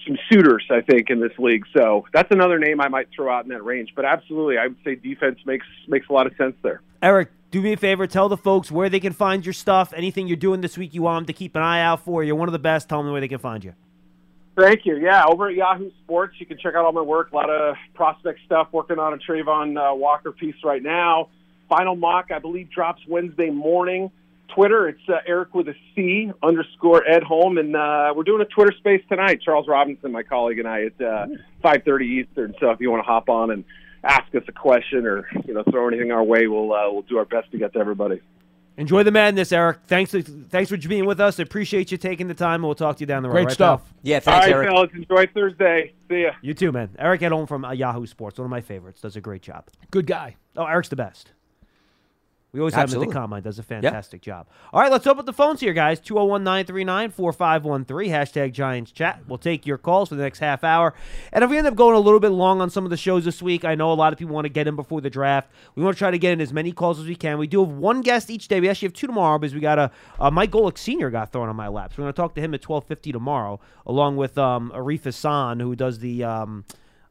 some 0.07 0.19
suitors, 0.31 0.65
I 0.71 0.81
think, 0.81 1.11
in 1.11 1.21
this 1.21 1.33
league. 1.39 1.65
So 1.77 2.07
that's 2.13 2.31
another 2.31 2.59
name 2.59 2.81
I 2.81 2.89
might 2.89 3.09
throw 3.15 3.33
out 3.33 3.45
in 3.45 3.51
that 3.51 3.65
range. 3.65 3.93
But 3.95 4.05
absolutely, 4.05 4.59
I 4.59 4.69
would 4.69 4.77
say 4.85 4.95
defense 4.95 5.39
makes 5.47 5.67
makes 5.89 6.09
a 6.09 6.13
lot 6.13 6.27
of 6.27 6.35
sense 6.37 6.55
there. 6.63 6.83
Eric, 7.03 7.31
do 7.51 7.61
me 7.61 7.73
a 7.73 7.77
favor. 7.77 8.07
Tell 8.07 8.29
the 8.29 8.37
folks 8.37 8.71
where 8.71 8.89
they 8.89 9.01
can 9.01 9.13
find 9.13 9.45
your 9.45 9.53
stuff. 9.53 9.93
Anything 9.95 10.29
you're 10.29 10.37
doing 10.37 10.61
this 10.61 10.79
week 10.79 10.95
you 10.95 11.03
want 11.03 11.23
them 11.23 11.27
to 11.27 11.33
keep 11.33 11.57
an 11.57 11.63
eye 11.63 11.83
out 11.83 12.05
for. 12.05 12.23
You're 12.23 12.37
one 12.37 12.49
of 12.49 12.53
the 12.53 12.59
best. 12.59 12.89
Tell 12.89 13.03
them 13.03 13.11
where 13.13 13.21
they 13.21 13.29
can 13.29 13.39
find 13.39 13.65
you. 13.65 13.75
Thank 14.57 14.85
you. 14.85 14.97
Yeah, 14.97 15.25
over 15.27 15.49
at 15.49 15.55
Yahoo 15.55 15.91
Sports, 16.05 16.35
you 16.39 16.47
can 16.47 16.59
check 16.59 16.75
out 16.75 16.85
all 16.85 16.93
my 16.93 17.01
work. 17.01 17.33
A 17.33 17.37
lot 17.37 17.51
of 17.51 17.77
prospect 17.95 18.41
stuff. 18.45 18.69
Working 18.73 18.99
on 18.99 19.15
a 19.15 19.17
Travon 19.17 19.79
uh, 19.79 19.95
Walker 19.95 20.33
piece 20.33 20.57
right 20.65 20.83
now. 20.83 21.29
Final 21.69 21.97
mock, 21.97 22.31
I 22.31 22.41
believe, 22.41 22.71
drops 22.71 23.01
Wednesday 23.09 23.49
morning. 23.49 24.11
Twitter, 24.55 24.89
it's 24.89 25.09
uh, 25.09 25.19
Eric 25.27 25.55
with 25.55 25.69
a 25.69 25.75
C 25.95 26.31
underscore 26.43 27.05
Edholm, 27.11 27.59
and 27.59 27.77
uh, 27.77 28.13
we're 28.15 28.25
doing 28.25 28.43
a 28.43 28.47
Twitter 28.47 28.73
space 28.77 29.03
tonight. 29.09 29.41
Charles 29.43 29.69
Robinson, 29.69 30.13
my 30.13 30.23
colleague, 30.23 30.59
and 30.59 30.69
I 30.69 30.85
at 30.85 31.01
uh, 31.01 31.27
five 31.63 31.83
thirty 31.85 32.07
Eastern. 32.07 32.55
So 32.61 32.71
if 32.71 32.81
you 32.81 32.91
want 32.91 33.05
to 33.05 33.07
hop 33.07 33.29
on 33.29 33.51
and 33.51 33.65
ask 34.03 34.35
us 34.35 34.43
a 34.49 34.53
question 34.53 35.07
or 35.07 35.29
you 35.47 35.55
know 35.55 35.63
throw 35.71 35.89
anything 35.89 36.13
our 36.13 36.25
way, 36.25 36.47
we'll 36.47 36.73
uh, 36.73 36.91
we'll 36.91 37.03
do 37.03 37.19
our 37.19 37.25
best 37.25 37.51
to 37.53 37.59
get 37.59 37.73
to 37.75 37.79
everybody. 37.79 38.21
Enjoy 38.77 39.03
the 39.03 39.11
madness, 39.11 39.53
Eric. 39.53 39.81
Thanks, 39.87 40.13
thanks 40.13 40.71
for 40.71 40.77
being 40.77 41.05
with 41.05 41.21
us. 41.21 41.39
I 41.39 41.43
appreciate 41.43 41.93
you 41.93 41.99
taking 41.99 42.29
the 42.29 42.35
time, 42.35 42.57
and 42.57 42.65
we'll 42.65 42.75
talk 42.75 42.97
to 42.97 43.01
you 43.01 43.07
down 43.07 43.23
the 43.23 43.29
road. 43.29 43.35
Great 43.35 43.45
right, 43.47 43.53
stuff. 43.53 43.85
pal? 43.85 43.95
Yeah, 44.03 44.21
thanks, 44.21 44.47
right, 44.47 44.55
Eric. 44.55 44.69
fellas, 44.69 44.91
enjoy 44.95 45.27
Thursday. 45.35 45.93
See 46.09 46.23
ya. 46.23 46.31
You 46.41 46.55
too, 46.55 46.73
man. 46.73 46.89
Eric 46.99 47.21
Edholm 47.21 47.47
from 47.47 47.65
uh, 47.65 47.73
Yahoo 47.73 48.07
Sports, 48.07 48.39
one 48.39 48.47
of 48.47 48.51
my 48.51 48.63
favorites. 48.63 49.03
Does 49.03 49.17
a 49.17 49.21
great 49.21 49.43
job. 49.43 49.67
Good 49.91 50.07
guy. 50.07 50.37
Oh, 50.57 50.65
Eric's 50.65 50.89
the 50.89 50.97
best. 50.97 51.33
We 52.53 52.61
always 52.61 52.75
have 52.75 52.93
him 52.93 53.01
at 53.03 53.09
the 53.09 53.13
combine. 53.13 53.43
Does 53.43 53.59
a 53.59 53.63
fantastic 53.63 54.23
job. 54.23 54.49
All 54.73 54.81
right, 54.81 54.91
let's 54.91 55.07
open 55.07 55.25
the 55.25 55.33
phones 55.33 55.61
here, 55.61 55.73
guys. 55.73 56.01
201 56.01 56.43
939 56.43 57.11
4513. 57.11 58.11
Hashtag 58.13 58.53
Giants 58.53 58.91
Chat. 58.91 59.21
We'll 59.29 59.39
take 59.39 59.67
your 59.67 59.79
calls 59.79 60.09
for 60.09 60.17
the 60.17 60.23
next 60.23 60.41
half 60.41 60.65
hour. 60.65 60.95
And 61.33 61.45
if 61.45 61.51
we 61.51 61.59
end 61.59 61.67
up 61.67 61.77
going 61.77 61.95
a 61.95 62.01
little 62.01 62.19
bit 62.19 62.31
long 62.31 62.61
on 62.61 62.69
some 62.69 62.85
of 62.85 62.91
the 62.91 62.97
shows 62.97 63.25
this 63.25 63.41
week, 63.41 63.65
I 63.65 63.77
know 63.77 63.93
a 63.93 63.95
lot 63.95 64.13
of 64.13 64.19
people 64.19 64.35
want 64.35 64.47
to 64.47 64.51
get 64.51 64.67
in 64.67 64.75
before 64.75 65.01
the 65.01 65.11
draft. 65.11 65.49
We 65.77 65.85
want 65.85 65.97
to 65.97 65.99
try 65.99 66.11
to 66.11 66.19
get 66.19 66.33
in 66.33 66.41
as 66.41 66.53
many 66.53 66.73
calls 66.73 66.99
as 66.99 67.07
we 67.07 67.15
can. 67.15 67.39
We 67.39 67.47
do 67.47 67.65
have 67.65 67.75
one 67.75 68.01
guest 68.01 68.31
each 68.31 68.49
day. 68.49 68.61
We 68.61 68.69
actually 68.69 68.87
have 68.87 68.95
two 68.95 69.07
tomorrow 69.07 69.39
because 69.39 69.55
we 69.55 69.61
got 69.61 69.79
a 69.79 69.91
uh, 70.19 70.31
Mike 70.31 70.51
Golic 70.51 70.77
Sr. 70.77 71.11
got 71.11 71.33
thrown 71.33 71.49
on 71.49 71.57
my 71.57 71.69
lap. 71.69 71.93
So 71.93 72.03
we're 72.03 72.07
going 72.07 72.15
to 72.15 72.17
talk 72.17 72.35
to 72.35 72.41
him 72.41 72.53
at 72.55 72.69
1250 72.69 73.13
tomorrow, 73.13 73.61
along 73.87 74.17
with 74.17 74.37
um, 74.39 74.73
Arif 74.75 75.05
Hassan, 75.05 75.61
who 75.61 75.77
does 75.77 76.01
the. 76.01 76.25
Um, 76.25 76.65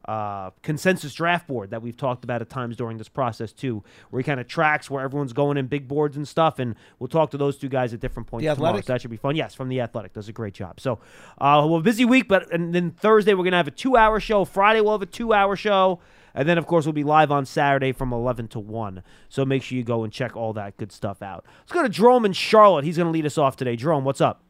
uh, 0.10 0.50
consensus 0.64 1.14
draft 1.14 1.48
board 1.48 1.70
that 1.70 1.84
we've 1.84 1.96
talked 1.96 2.24
about 2.24 2.42
at 2.42 2.50
times 2.50 2.76
during 2.76 2.98
this 2.98 3.08
process 3.08 3.52
too, 3.52 3.84
where 4.10 4.20
he 4.20 4.24
kind 4.24 4.40
of 4.40 4.48
tracks 4.48 4.90
where 4.90 5.04
everyone's 5.04 5.34
going 5.34 5.56
in 5.56 5.68
big 5.68 5.88
boards 5.88 6.18
and 6.18 6.28
stuff, 6.28 6.58
and 6.58 6.76
we'll 6.98 7.08
talk 7.08 7.30
to 7.30 7.38
those 7.38 7.58
two 7.58 7.70
guys 7.70 7.94
at 7.94 8.00
different 8.00 8.28
points 8.28 8.44
The 8.44 8.56
tomorrow. 8.56 8.70
Athletic? 8.72 8.88
So 8.88 8.94
that 8.94 9.02
should 9.02 9.12
be 9.12 9.18
fun. 9.18 9.36
Yes, 9.36 9.54
from 9.54 9.70
the 9.70 9.82
Athletic, 9.82 10.14
does 10.14 10.28
a 10.28 10.34
great 10.34 10.56
job. 10.56 10.80
So, 10.80 10.94
uh, 11.38 11.64
well, 11.70 11.80
busy 11.82 12.06
week, 12.06 12.28
but 12.28 12.52
and 12.52 12.74
then 12.74 12.90
Thursday 12.92 13.36
we're 13.36 13.44
gonna 13.44 13.58
have 13.58 13.68
a 13.68 13.72
two-hour 13.72 14.20
show. 14.20 14.46
Friday 14.46 14.82
we'll 14.82 14.94
have 14.94 15.04
a 15.04 15.06
two-hour 15.06 15.56
show, 15.56 16.00
and 16.34 16.50
then 16.50 16.58
of 16.58 16.66
course 16.66 16.86
we'll 16.86 16.94
be 16.94 17.04
live 17.04 17.32
on 17.32 17.46
Saturday 17.46 17.92
from 17.92 18.12
eleven 18.12 18.48
to 18.48 18.60
one. 18.60 19.04
So 19.30 19.46
make 19.46 19.62
sure 19.62 19.78
you 19.78 19.84
go 19.84 20.04
and 20.04 20.12
check 20.12 20.36
all 20.36 20.54
that 20.54 20.78
good 20.78 20.92
stuff 20.92 21.22
out. 21.22 21.46
Let's 21.60 21.72
go 21.72 21.84
to 21.84 21.90
Jerome 21.90 22.26
in 22.26 22.34
Charlotte. 22.34 22.84
He's 22.84 22.98
gonna 22.98 23.12
lead 23.12 23.28
us 23.28 23.38
off 23.38 23.56
today. 23.56 23.76
Jerome, 23.76 24.06
what's 24.06 24.22
up? 24.22 24.42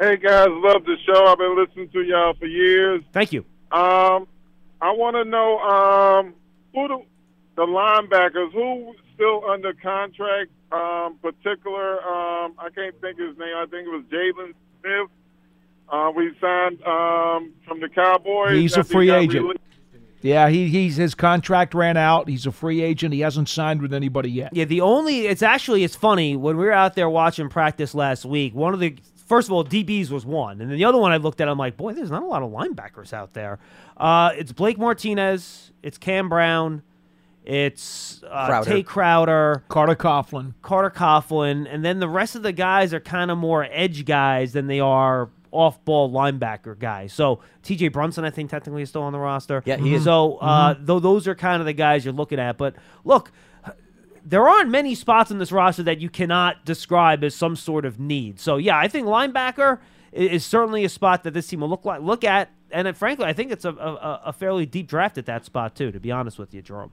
Hey 0.00 0.16
guys, 0.16 0.46
love 0.50 0.84
the 0.84 0.96
show. 1.04 1.26
I've 1.26 1.38
been 1.38 1.56
listening 1.58 1.88
to 1.88 2.02
y'all 2.02 2.34
for 2.38 2.46
years. 2.46 3.02
Thank 3.12 3.32
you. 3.32 3.44
Um, 3.70 4.26
I 4.80 4.92
want 4.92 5.16
to 5.16 5.24
know 5.24 5.58
um, 5.58 6.34
who 6.74 6.88
the, 6.88 7.04
the 7.56 7.66
linebackers 7.66 8.52
who 8.52 8.94
still 9.14 9.44
under 9.50 9.72
contract. 9.74 10.50
Um, 10.70 11.18
particular, 11.22 11.94
um, 12.02 12.52
I 12.58 12.68
can't 12.74 12.94
think 13.00 13.18
of 13.18 13.28
his 13.28 13.38
name. 13.38 13.54
I 13.56 13.64
think 13.70 13.88
it 13.88 13.90
was 13.90 14.04
Jaylon 14.12 14.52
Smith. 14.80 15.10
Uh, 15.88 16.12
we 16.14 16.30
signed 16.38 16.82
um, 16.82 17.54
from 17.66 17.80
the 17.80 17.88
Cowboys. 17.88 18.52
He's 18.52 18.76
a 18.76 18.80
after 18.80 18.88
he 18.88 18.94
free 18.94 19.10
agent. 19.10 19.44
released. 19.44 19.60
Yeah, 20.20 20.50
he, 20.50 20.68
he's 20.68 20.96
his 20.96 21.14
contract 21.14 21.74
ran 21.74 21.96
out. 21.96 22.28
He's 22.28 22.44
a 22.44 22.52
free 22.52 22.82
agent. 22.82 23.14
He 23.14 23.20
hasn't 23.20 23.48
signed 23.48 23.80
with 23.80 23.94
anybody 23.94 24.30
yet. 24.30 24.54
Yeah, 24.54 24.66
the 24.66 24.80
only 24.82 25.26
it's 25.26 25.42
actually 25.42 25.84
it's 25.84 25.96
funny 25.96 26.36
when 26.36 26.56
we 26.56 26.64
were 26.66 26.72
out 26.72 26.94
there 26.94 27.08
watching 27.08 27.48
practice 27.48 27.94
last 27.94 28.24
week. 28.24 28.54
One 28.54 28.74
of 28.74 28.80
the 28.80 28.96
first 29.28 29.48
of 29.48 29.52
all 29.52 29.64
DBs 29.64 30.10
was 30.10 30.24
one, 30.26 30.60
and 30.60 30.70
then 30.70 30.78
the 30.78 30.84
other 30.84 30.98
one 30.98 31.12
I 31.12 31.18
looked 31.18 31.40
at. 31.40 31.48
I'm 31.48 31.58
like, 31.58 31.76
boy, 31.76 31.92
there's 31.92 32.10
not 32.10 32.22
a 32.22 32.26
lot 32.26 32.42
of 32.42 32.50
linebackers 32.50 33.12
out 33.12 33.34
there. 33.34 33.58
Uh, 33.96 34.32
it's 34.34 34.52
Blake 34.52 34.78
Martinez, 34.78 35.70
it's 35.82 35.98
Cam 35.98 36.28
Brown, 36.28 36.82
it's 37.44 38.22
uh, 38.28 38.46
Crowder. 38.46 38.70
Tae 38.70 38.82
Crowder, 38.82 39.64
Carter 39.68 39.94
Coughlin. 39.94 40.54
Carter 40.62 40.90
Coughlin, 40.90 41.66
and 41.72 41.84
then 41.84 41.98
the 41.98 42.08
rest 42.08 42.34
of 42.34 42.42
the 42.42 42.52
guys 42.52 42.92
are 42.92 43.00
kind 43.00 43.30
of 43.30 43.38
more 43.38 43.66
edge 43.70 44.04
guys 44.04 44.52
than 44.52 44.66
they 44.66 44.80
are 44.80 45.30
off-ball 45.50 46.10
linebacker 46.10 46.78
guys. 46.78 47.12
So 47.12 47.40
T.J. 47.62 47.88
Brunson, 47.88 48.24
I 48.24 48.30
think, 48.30 48.50
technically 48.50 48.82
is 48.82 48.90
still 48.90 49.02
on 49.02 49.12
the 49.12 49.18
roster. 49.18 49.62
Yeah, 49.64 49.76
he 49.76 49.94
is. 49.94 50.04
So 50.04 50.36
uh, 50.36 50.74
though 50.78 51.00
those 51.00 51.26
are 51.26 51.34
kind 51.34 51.60
of 51.60 51.66
the 51.66 51.72
guys 51.72 52.04
you're 52.04 52.14
looking 52.14 52.38
at. 52.38 52.58
But 52.58 52.74
look, 53.04 53.32
there 54.28 54.46
aren't 54.46 54.68
many 54.68 54.94
spots 54.94 55.30
in 55.30 55.38
this 55.38 55.50
roster 55.50 55.82
that 55.84 56.00
you 56.00 56.10
cannot 56.10 56.66
describe 56.66 57.24
as 57.24 57.34
some 57.34 57.56
sort 57.56 57.86
of 57.86 57.98
need. 57.98 58.38
So 58.38 58.58
yeah, 58.58 58.78
I 58.78 58.86
think 58.86 59.06
linebacker 59.06 59.78
is 60.12 60.44
certainly 60.44 60.84
a 60.84 60.88
spot 60.90 61.22
that 61.22 61.32
this 61.32 61.46
team 61.46 61.60
will 61.60 61.68
look 61.70 61.86
like 61.86 62.02
look 62.02 62.24
at. 62.24 62.50
And 62.70 62.94
frankly, 62.94 63.24
I 63.24 63.32
think 63.32 63.50
it's 63.50 63.64
a, 63.64 63.70
a, 63.70 64.20
a 64.26 64.32
fairly 64.34 64.66
deep 64.66 64.86
draft 64.86 65.16
at 65.16 65.24
that 65.26 65.46
spot 65.46 65.74
too. 65.74 65.90
To 65.90 65.98
be 65.98 66.12
honest 66.12 66.38
with 66.38 66.52
you, 66.52 66.60
Jerome. 66.60 66.92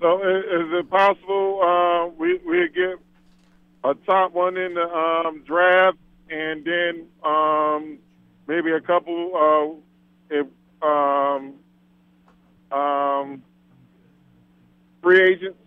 So 0.00 0.18
is 0.18 0.68
it 0.72 0.90
possible 0.90 1.60
uh, 1.62 2.08
we 2.18 2.38
we 2.46 2.68
get 2.68 2.98
a 3.82 3.94
top 4.04 4.34
one 4.34 4.58
in 4.58 4.74
the 4.74 4.82
um, 4.82 5.42
draft, 5.46 5.96
and 6.28 6.64
then 6.66 7.06
um, 7.24 7.98
maybe 8.46 8.72
a 8.72 8.80
couple 8.80 9.80
uh, 10.30 10.34
if 10.36 10.46
um, 10.82 11.54
um, 12.70 13.42
free 15.02 15.22
agents? 15.22 15.58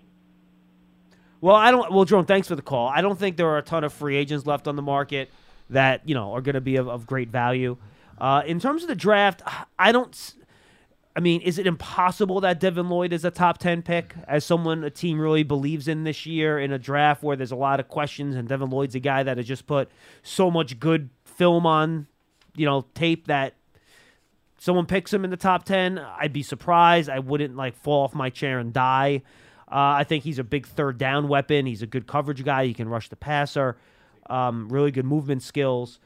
Well, 1.41 1.56
I 1.56 1.71
don't. 1.71 1.91
Well, 1.91 2.06
Jerome, 2.06 2.25
thanks 2.25 2.47
for 2.47 2.56
the 2.56 2.62
call. 2.62 2.88
I 2.88 3.01
don't 3.01 3.17
think 3.17 3.36
there 3.36 3.47
are 3.47 3.58
a 3.58 3.63
ton 3.63 3.84
of 3.84 3.91
free 3.91 4.15
agents 4.15 4.45
left 4.45 4.67
on 4.67 4.75
the 4.75 4.82
market 4.82 5.30
that 5.71 6.08
you 6.08 6.13
know 6.13 6.34
are 6.34 6.41
going 6.41 6.56
to 6.56 6.62
be 6.62 6.75
of, 6.75 6.88
of 6.88 7.08
great 7.08 7.30
value. 7.30 7.77
Uh, 8.19 8.43
in 8.45 8.60
terms 8.60 8.84
of 8.84 8.88
the 8.88 8.95
draft, 8.95 9.41
I 9.77 9.91
don't. 9.91 10.36
I 11.13 11.19
mean, 11.19 11.41
is 11.41 11.58
it 11.58 11.67
impossible 11.67 12.39
that 12.41 12.62
Devin 12.62 12.88
Lloyd 12.88 13.12
is 13.12 13.25
a 13.25 13.32
top 13.32 13.58
ten 13.58 13.82
pick 13.82 14.13
as 14.27 14.45
someone 14.45 14.84
a 14.84 14.89
team 14.91 15.19
really 15.19 15.43
believes 15.43 15.88
in 15.88 16.04
this 16.04 16.25
year 16.25 16.60
in 16.60 16.71
a 16.71 16.80
draft 16.80 17.23
where 17.23 17.36
there's 17.36 17.51
a 17.51 17.56
lot 17.58 17.80
of 17.80 17.89
questions 17.89 18.36
and 18.36 18.47
Devin 18.47 18.69
Lloyd's 18.69 18.95
a 18.95 18.99
guy 18.99 19.23
that 19.23 19.38
has 19.38 19.47
just 19.47 19.65
put 19.65 19.89
so 20.23 20.49
much 20.49 20.80
good 20.80 21.10
film 21.25 21.65
on, 21.65 22.08
you 22.56 22.65
know, 22.65 22.86
tape 22.93 23.27
that 23.27 23.56
someone 24.58 24.86
picks 24.86 25.12
him 25.12 25.25
in 25.25 25.32
the 25.32 25.38
top 25.38 25.65
10, 25.65 25.97
I'd 25.97 26.32
be 26.32 26.43
surprised. 26.43 27.10
I 27.10 27.17
wouldn't 27.19 27.56
like 27.58 27.75
fall 27.75 28.04
off 28.04 28.13
my 28.13 28.30
chair 28.30 28.60
and 28.60 28.71
die. 28.71 29.23
Uh, 29.71 29.95
I 29.99 30.03
think 30.03 30.23
he's 30.23 30.39
a 30.39 30.43
big 30.43 30.67
third 30.67 30.97
down 30.97 31.27
weapon. 31.27 31.65
He's 31.65 31.81
a 31.81 31.88
good 31.88 32.07
coverage 32.07 32.43
guy. 32.43 32.65
He 32.65 32.73
can 32.73 32.89
rush 32.89 33.10
the 33.10 33.15
passer, 33.15 33.77
um, 34.29 34.67
really 34.69 34.91
good 34.91 35.05
movement 35.05 35.43
skills. 35.43 35.99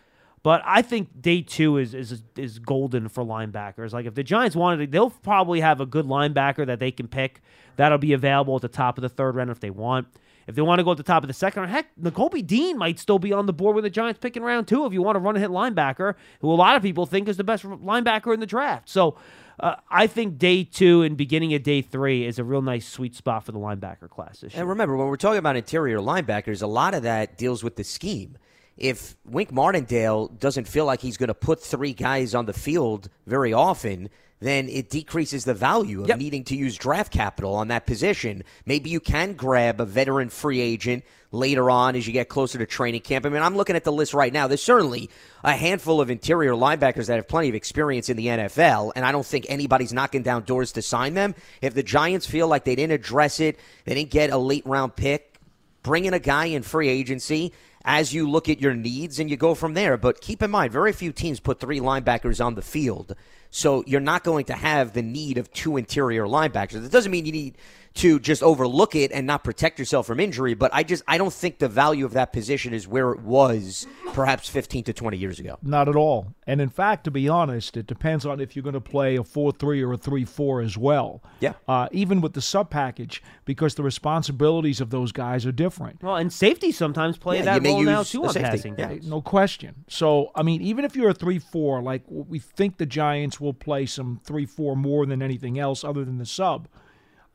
But 0.43 0.61
I 0.63 0.83
think 0.83 1.19
day 1.19 1.41
two 1.41 1.77
is, 1.77 1.95
is 1.95 2.21
is 2.37 2.59
golden 2.59 3.09
for 3.09 3.23
linebackers. 3.25 3.93
Like 3.93 4.05
if 4.05 4.13
the 4.13 4.23
Giants 4.23 4.55
wanted 4.55 4.85
to, 4.85 4.91
they'll 4.91 5.09
probably 5.09 5.61
have 5.61 5.81
a 5.81 5.87
good 5.87 6.05
linebacker 6.05 6.67
that 6.67 6.77
they 6.77 6.91
can 6.91 7.07
pick 7.07 7.41
that'll 7.77 7.97
be 7.97 8.13
available 8.13 8.55
at 8.55 8.61
the 8.61 8.67
top 8.67 8.99
of 8.99 9.01
the 9.01 9.09
third 9.09 9.35
round 9.35 9.49
if 9.49 9.59
they 9.59 9.71
want. 9.71 10.07
If 10.45 10.53
they 10.53 10.61
want 10.61 10.77
to 10.77 10.83
go 10.83 10.91
at 10.91 10.97
the 10.97 11.03
top 11.03 11.23
of 11.23 11.27
the 11.27 11.33
second 11.33 11.61
round, 11.61 11.71
heck, 11.71 11.87
Nakobe 11.99 12.45
Dean 12.45 12.77
might 12.77 12.99
still 12.99 13.17
be 13.17 13.33
on 13.33 13.47
the 13.47 13.53
board 13.53 13.73
with 13.75 13.83
the 13.83 13.89
Giants 13.89 14.19
picking 14.19 14.43
round 14.43 14.67
two 14.67 14.85
if 14.85 14.93
you 14.93 15.01
want 15.01 15.15
to 15.15 15.19
run 15.19 15.35
a 15.35 15.39
hit 15.39 15.49
linebacker, 15.49 16.13
who 16.41 16.51
a 16.51 16.53
lot 16.53 16.75
of 16.75 16.83
people 16.83 17.07
think 17.07 17.27
is 17.27 17.37
the 17.37 17.43
best 17.43 17.63
linebacker 17.63 18.31
in 18.31 18.39
the 18.39 18.45
draft. 18.45 18.87
So 18.87 19.17
uh, 19.59 19.75
I 19.89 20.07
think 20.07 20.37
day 20.37 20.63
two 20.63 21.01
and 21.03 21.15
beginning 21.15 21.53
of 21.53 21.63
day 21.63 21.81
three 21.81 22.25
is 22.25 22.39
a 22.39 22.43
real 22.43 22.61
nice 22.61 22.87
sweet 22.87 23.15
spot 23.15 23.45
for 23.45 23.51
the 23.51 23.59
linebacker 23.59 24.09
class 24.09 24.39
this 24.39 24.53
year. 24.53 24.61
And 24.61 24.69
remember, 24.69 24.95
when 24.95 25.07
we're 25.07 25.17
talking 25.17 25.39
about 25.39 25.55
interior 25.55 25.99
linebackers, 25.99 26.61
a 26.61 26.67
lot 26.67 26.93
of 26.93 27.03
that 27.03 27.37
deals 27.37 27.63
with 27.63 27.75
the 27.75 27.83
scheme. 27.83 28.37
If 28.77 29.15
Wink 29.25 29.53
Martindale 29.53 30.27
doesn't 30.27 30.67
feel 30.67 30.85
like 30.85 30.99
he's 30.99 31.15
going 31.15 31.29
to 31.29 31.33
put 31.33 31.63
three 31.63 31.93
guys 31.93 32.35
on 32.35 32.45
the 32.45 32.53
field 32.53 33.09
very 33.25 33.53
often, 33.53 34.09
then 34.41 34.67
it 34.69 34.89
decreases 34.89 35.45
the 35.45 35.53
value 35.53 36.01
of 36.03 36.09
Yep. 36.09 36.17
needing 36.19 36.43
to 36.45 36.55
use 36.55 36.77
draft 36.77 37.11
capital 37.11 37.55
on 37.55 37.69
that 37.69 37.85
position. 37.85 38.43
Maybe 38.65 38.89
you 38.89 38.99
can 38.99 39.33
grab 39.33 39.79
a 39.79 39.85
veteran 39.85 40.29
free 40.29 40.59
agent 40.59 41.03
later 41.31 41.69
on 41.69 41.95
as 41.95 42.05
you 42.05 42.13
get 42.13 42.29
closer 42.29 42.57
to 42.57 42.65
training 42.65 43.01
camp. 43.01 43.25
I 43.25 43.29
mean, 43.29 43.41
I'm 43.41 43.55
looking 43.57 43.75
at 43.75 43.83
the 43.83 43.91
list 43.91 44.13
right 44.13 44.31
now. 44.31 44.47
There's 44.47 44.61
certainly 44.63 45.09
a 45.43 45.53
handful 45.53 45.99
of 46.01 46.09
interior 46.09 46.51
linebackers 46.53 47.07
that 47.07 47.15
have 47.15 47.27
plenty 47.27 47.49
of 47.49 47.55
experience 47.55 48.09
in 48.09 48.17
the 48.17 48.27
NFL, 48.27 48.91
and 48.95 49.05
I 49.05 49.11
don't 49.11 49.25
think 49.25 49.45
anybody's 49.49 49.93
knocking 49.93 50.21
down 50.23 50.43
doors 50.43 50.71
to 50.73 50.81
sign 50.81 51.13
them. 51.13 51.35
If 51.61 51.73
the 51.73 51.83
Giants 51.83 52.25
feel 52.25 52.47
like 52.47 52.63
they 52.65 52.75
didn't 52.75 52.93
address 52.93 53.39
it, 53.39 53.59
they 53.85 53.95
didn't 53.95 54.11
get 54.11 54.29
a 54.31 54.37
late 54.37 54.65
round 54.65 54.95
pick, 54.95 55.39
bring 55.83 56.05
in 56.05 56.13
a 56.13 56.19
guy 56.19 56.45
in 56.45 56.61
free 56.63 56.89
agency 56.89 57.53
as 57.83 58.13
you 58.13 58.29
look 58.29 58.49
at 58.49 58.59
your 58.61 58.73
needs 58.73 59.19
and 59.19 59.29
you 59.29 59.37
go 59.37 59.53
from 59.55 59.73
there. 59.75 59.97
But 59.97 60.21
keep 60.21 60.41
in 60.41 60.51
mind, 60.51 60.71
very 60.71 60.91
few 60.93 61.11
teams 61.11 61.39
put 61.39 61.59
three 61.59 61.79
linebackers 61.79 62.43
on 62.43 62.55
the 62.55 62.61
field. 62.61 63.15
So 63.55 63.85
you're 63.87 64.01
not 64.01 64.25
going 64.25 64.43
to 64.45 64.53
have 64.53 64.91
the 64.91 65.01
need 65.01 65.37
of 65.37 65.49
two 65.53 65.77
interior 65.77 66.25
linebackers. 66.25 66.85
It 66.85 66.91
doesn't 66.91 67.09
mean 67.09 67.25
you 67.25 67.31
need 67.31 67.57
to 67.95 68.19
just 68.19 68.43
overlook 68.43 68.93
it 68.93 69.11
and 69.13 69.25
not 69.25 69.43
protect 69.43 69.79
yourself 69.79 70.05
from 70.05 70.19
injury, 70.19 70.53
but 70.53 70.69
I 70.73 70.83
just 70.83 71.01
I 71.07 71.17
don't 71.17 71.33
think 71.33 71.59
the 71.59 71.69
value 71.69 72.05
of 72.05 72.11
that 72.13 72.33
position 72.33 72.73
is 72.73 72.87
where 72.87 73.11
it 73.11 73.21
was 73.21 73.87
perhaps 74.13 74.49
15 74.49 74.83
to 74.85 74.93
20 74.93 75.17
years 75.17 75.39
ago. 75.39 75.57
Not 75.63 75.87
at 75.87 75.95
all. 75.95 76.33
And 76.45 76.59
in 76.59 76.67
fact, 76.69 77.05
to 77.05 77.11
be 77.11 77.29
honest, 77.29 77.77
it 77.77 77.87
depends 77.87 78.25
on 78.25 78.41
if 78.41 78.55
you're 78.55 78.63
going 78.63 78.73
to 78.73 78.81
play 78.81 79.15
a 79.15 79.23
4 79.23 79.53
3 79.53 79.81
or 79.81 79.93
a 79.93 79.97
3 79.97 80.25
4 80.25 80.61
as 80.61 80.77
well. 80.77 81.23
Yeah. 81.39 81.53
Uh, 81.67 81.87
even 81.93 82.19
with 82.19 82.33
the 82.33 82.41
sub 82.41 82.69
package, 82.69 83.23
because 83.45 83.75
the 83.75 83.83
responsibilities 83.83 84.81
of 84.81 84.89
those 84.89 85.13
guys 85.13 85.45
are 85.45 85.53
different. 85.53 86.03
Well, 86.03 86.17
and 86.17 86.31
safety 86.31 86.73
sometimes 86.73 87.17
play 87.17 87.37
Yeah, 87.37 87.59
that 87.59 87.63
role 87.63 87.81
now 87.81 87.99
use 87.99 88.11
too 88.11 88.25
on 88.25 88.33
safety. 88.33 88.49
passing 88.49 88.75
Yeah. 88.77 88.97
No 89.03 89.21
question. 89.21 89.85
So, 89.87 90.31
I 90.35 90.43
mean, 90.43 90.61
even 90.61 90.83
if 90.83 90.97
you're 90.97 91.09
a 91.09 91.13
3 91.13 91.39
4, 91.39 91.81
like 91.81 92.03
we 92.07 92.39
think 92.39 92.77
the 92.77 92.85
Giants 92.85 93.39
will 93.39 93.53
play 93.53 93.85
some 93.85 94.19
3 94.25 94.45
4 94.45 94.75
more 94.75 95.05
than 95.05 95.21
anything 95.21 95.57
else 95.57 95.85
other 95.85 96.03
than 96.03 96.17
the 96.17 96.25
sub. 96.25 96.67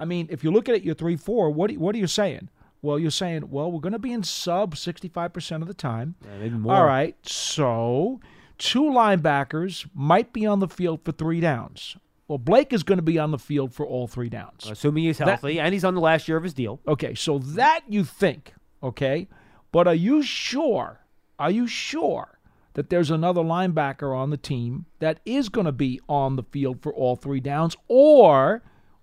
I 0.00 0.06
mean, 0.06 0.26
if 0.30 0.42
you 0.42 0.50
look 0.50 0.68
at 0.68 0.74
it, 0.74 0.82
your 0.82 0.94
3 0.94 1.16
4, 1.16 1.50
what, 1.50 1.70
what 1.72 1.94
are 1.94 1.98
you 1.98 2.06
saying? 2.06 2.48
Well, 2.82 2.98
you're 2.98 3.10
saying, 3.10 3.50
well, 3.50 3.70
we're 3.70 3.80
going 3.80 3.92
to 3.92 3.98
be 3.98 4.12
in 4.12 4.22
sub 4.22 4.74
65% 4.74 5.60
of 5.60 5.68
the 5.68 5.74
time. 5.74 6.14
maybe 6.40 6.56
more. 6.56 6.74
All 6.74 6.86
right. 6.86 7.14
So, 7.22 8.20
two 8.56 8.82
linebackers 8.82 9.86
might 9.94 10.32
be 10.32 10.46
on 10.46 10.60
the 10.60 10.68
field 10.68 11.04
for 11.04 11.12
three 11.12 11.40
downs. 11.40 11.96
Well, 12.26 12.38
Blake 12.38 12.72
is 12.72 12.82
going 12.82 12.98
to 12.98 13.02
be 13.02 13.18
on 13.18 13.32
the 13.32 13.38
field 13.38 13.74
for 13.74 13.84
all 13.84 14.06
three 14.06 14.30
downs. 14.30 14.70
Assuming 14.70 15.04
he's 15.04 15.18
healthy 15.18 15.60
and 15.60 15.74
he's 15.74 15.84
on 15.84 15.94
the 15.94 16.00
last 16.00 16.28
year 16.28 16.38
of 16.38 16.44
his 16.44 16.54
deal. 16.54 16.80
Okay, 16.88 17.14
so 17.14 17.38
that 17.38 17.82
you 17.88 18.04
think, 18.04 18.54
okay? 18.82 19.28
But 19.72 19.86
are 19.86 19.94
you 19.94 20.22
sure? 20.22 21.00
Are 21.38 21.50
you 21.50 21.66
sure 21.66 22.38
that 22.74 22.88
there's 22.88 23.10
another 23.10 23.42
linebacker 23.42 24.16
on 24.16 24.30
the 24.30 24.36
team 24.36 24.86
that 25.00 25.20
is 25.26 25.48
going 25.48 25.64
to 25.66 25.72
be 25.72 26.00
on 26.08 26.36
the 26.36 26.44
field 26.44 26.80
for 26.80 26.94
all 26.94 27.16
three 27.16 27.40
downs 27.40 27.76
or 27.88 28.62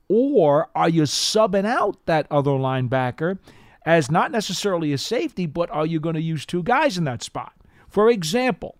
or 0.09 0.69
are 0.75 0.89
you 0.89 1.03
subbing 1.03 1.65
out 1.65 1.97
that 2.05 2.27
other 2.31 2.51
linebacker 2.51 3.39
as 3.85 4.11
not 4.11 4.31
necessarily 4.31 4.93
a 4.93 4.97
safety, 4.97 5.45
but 5.45 5.69
are 5.71 5.85
you 5.85 5.99
going 5.99 6.15
to 6.15 6.21
use 6.21 6.45
two 6.45 6.63
guys 6.63 6.97
in 6.97 7.03
that 7.05 7.23
spot? 7.23 7.53
For 7.89 8.09
example, 8.09 8.77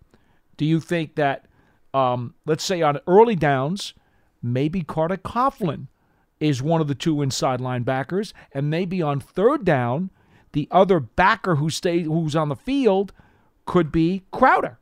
do 0.58 0.66
you 0.66 0.80
think 0.80 1.16
that 1.16 1.46
um, 1.94 2.36
let's 2.46 2.63
say 2.63 2.82
on 2.82 3.00
early 3.08 3.36
downs, 3.36 3.94
maybe 4.42 4.84
Carter 4.84 5.18
Coughlin 5.18 5.88
is 6.40 6.62
one 6.62 6.82
of 6.82 6.88
the 6.88 6.96
two 6.96 7.22
inside 7.22 7.60
linebackers, 7.60 8.34
and 8.52 8.70
maybe 8.70 9.02
on 9.02 9.20
third 9.20 9.66
down, 9.66 10.12
the 10.52 10.68
other 10.72 11.00
backer 11.00 11.56
who 11.56 11.70
stays 11.70 12.06
who's 12.06 12.36
on 12.36 12.50
the 12.50 12.56
field 12.56 13.13
could 13.66 13.92
be 13.92 14.24
Crowder 14.32 14.78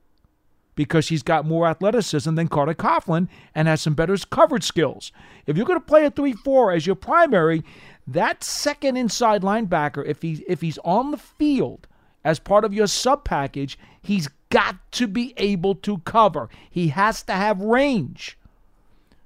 because 0.76 1.08
he's 1.08 1.24
got 1.24 1.46
more 1.46 1.68
athleticism 1.68 2.36
than 2.36 2.48
Carter 2.48 2.74
Coughlin 2.74 3.28
and 3.54 3.68
has 3.68 3.82
some 3.82 3.94
better 3.94 4.18
coverage 4.30 4.64
skills. 4.64 5.12
If 5.46 5.58
you're 5.58 5.66
going 5.66 5.80
to 5.80 5.86
play 5.86 6.06
a 6.06 6.12
3-4 6.12 6.76
as 6.76 6.86
your 6.86 6.96
primary, 6.96 7.64
that 8.08 8.44
second 8.44 8.98
inside 8.98 9.42
linebacker, 9.42 10.06
if 10.06 10.22
he 10.22 10.44
if 10.48 10.62
he's 10.62 10.78
on 10.80 11.12
the 11.12 11.18
field 11.18 11.88
as 12.24 12.40
part 12.40 12.66
of 12.66 12.74
your 12.74 12.88
sub 12.88 13.24
package, 13.24 13.80
he's 14.02 14.28
got 14.50 14.76
to 14.94 15.08
be 15.08 15.34
able 15.38 15.76
to 15.76 16.00
cover. 16.00 16.50
He 16.70 16.90
has 16.90 17.24
to 17.24 17.34
have 17.34 17.60
range. 17.62 18.38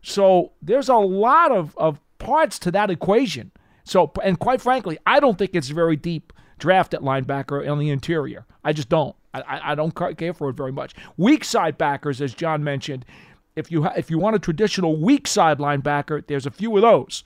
So 0.01 0.51
there's 0.61 0.89
a 0.89 0.95
lot 0.95 1.51
of, 1.51 1.77
of 1.77 1.99
parts 2.19 2.59
to 2.59 2.71
that 2.71 2.89
equation. 2.89 3.51
So, 3.83 4.11
and 4.23 4.39
quite 4.39 4.61
frankly, 4.61 4.97
I 5.05 5.19
don't 5.19 5.37
think 5.37 5.51
it's 5.53 5.69
a 5.69 5.73
very 5.73 5.95
deep 5.95 6.31
draft 6.57 6.93
at 6.93 7.01
linebacker 7.01 7.69
on 7.69 7.79
the 7.79 7.89
interior. 7.89 8.45
I 8.63 8.73
just 8.73 8.89
don't. 8.89 9.15
I, 9.33 9.71
I, 9.71 9.75
don't 9.75 9.93
care 10.17 10.33
for 10.33 10.49
it 10.49 10.55
very 10.55 10.71
much. 10.71 10.95
Weak 11.17 11.43
side 11.43 11.77
backers, 11.77 12.19
as 12.19 12.33
John 12.33 12.63
mentioned, 12.63 13.05
if 13.55 13.71
you 13.71 13.83
ha- 13.83 13.93
if 13.95 14.09
you 14.09 14.17
want 14.17 14.35
a 14.35 14.39
traditional 14.39 14.99
weak 14.99 15.27
side 15.27 15.59
linebacker, 15.59 16.25
there's 16.25 16.45
a 16.45 16.51
few 16.51 16.75
of 16.75 16.81
those. 16.81 17.23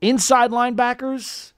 Inside 0.00 0.50
linebackers, 0.50 1.52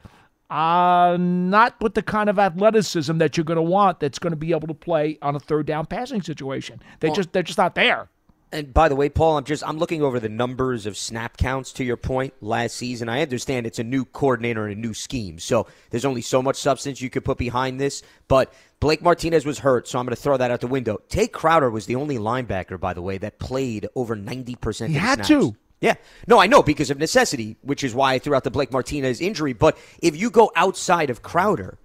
uh, 0.50 1.16
not 1.18 1.80
with 1.80 1.94
the 1.94 2.02
kind 2.02 2.28
of 2.28 2.38
athleticism 2.38 3.18
that 3.18 3.36
you're 3.36 3.44
going 3.44 3.56
to 3.56 3.62
want. 3.62 4.00
That's 4.00 4.18
going 4.18 4.32
to 4.32 4.36
be 4.36 4.52
able 4.52 4.68
to 4.68 4.74
play 4.74 5.18
on 5.22 5.36
a 5.36 5.40
third 5.40 5.66
down 5.66 5.86
passing 5.86 6.22
situation. 6.22 6.80
They 7.00 7.10
just 7.10 7.32
they're 7.32 7.42
just 7.42 7.58
not 7.58 7.74
there. 7.74 8.08
And 8.52 8.72
by 8.72 8.88
the 8.88 8.94
way, 8.94 9.08
Paul, 9.08 9.38
I'm 9.38 9.44
just 9.44 9.66
I'm 9.66 9.78
looking 9.78 10.02
over 10.02 10.20
the 10.20 10.28
numbers 10.28 10.86
of 10.86 10.96
snap 10.96 11.36
counts 11.36 11.72
to 11.72 11.84
your 11.84 11.96
point 11.96 12.32
last 12.40 12.76
season. 12.76 13.08
I 13.08 13.20
understand 13.22 13.66
it's 13.66 13.80
a 13.80 13.84
new 13.84 14.04
coordinator 14.04 14.66
and 14.66 14.76
a 14.76 14.80
new 14.80 14.94
scheme, 14.94 15.38
so 15.40 15.66
there's 15.90 16.04
only 16.04 16.22
so 16.22 16.40
much 16.42 16.56
substance 16.56 17.00
you 17.00 17.10
could 17.10 17.24
put 17.24 17.38
behind 17.38 17.80
this. 17.80 18.02
But 18.28 18.52
Blake 18.78 19.02
Martinez 19.02 19.44
was 19.44 19.58
hurt, 19.58 19.88
so 19.88 19.98
I'm 19.98 20.06
going 20.06 20.14
to 20.14 20.22
throw 20.22 20.36
that 20.36 20.50
out 20.52 20.60
the 20.60 20.68
window. 20.68 21.00
Tae 21.08 21.26
Crowder 21.26 21.70
was 21.70 21.86
the 21.86 21.96
only 21.96 22.18
linebacker, 22.18 22.78
by 22.78 22.94
the 22.94 23.02
way, 23.02 23.18
that 23.18 23.40
played 23.40 23.88
over 23.96 24.14
90 24.14 24.54
percent. 24.56 24.90
He 24.90 24.96
of 24.96 25.02
had 25.02 25.26
snaps. 25.26 25.28
to. 25.28 25.56
Yeah. 25.80 25.94
No, 26.26 26.38
I 26.38 26.46
know 26.46 26.62
because 26.62 26.90
of 26.90 26.98
necessity, 26.98 27.56
which 27.62 27.84
is 27.84 27.94
why 27.94 28.14
I 28.14 28.18
threw 28.18 28.34
out 28.34 28.44
the 28.44 28.50
Blake 28.50 28.72
Martinez 28.72 29.20
injury. 29.20 29.52
But 29.52 29.76
if 30.00 30.16
you 30.16 30.30
go 30.30 30.50
outside 30.56 31.10
of 31.10 31.22
Crowder 31.22 31.78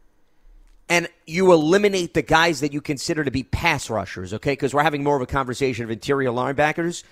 and 0.91 1.07
you 1.25 1.53
eliminate 1.53 2.13
the 2.13 2.21
guys 2.21 2.59
that 2.59 2.73
you 2.73 2.81
consider 2.81 3.23
to 3.23 3.31
be 3.31 3.43
pass 3.43 3.89
rushers, 3.89 4.33
okay, 4.33 4.51
because 4.51 4.73
we're 4.73 4.83
having 4.83 5.05
more 5.05 5.15
of 5.15 5.21
a 5.21 5.25
conversation 5.25 5.85
of 5.85 5.89
interior 5.89 6.31
linebackers, 6.31 7.03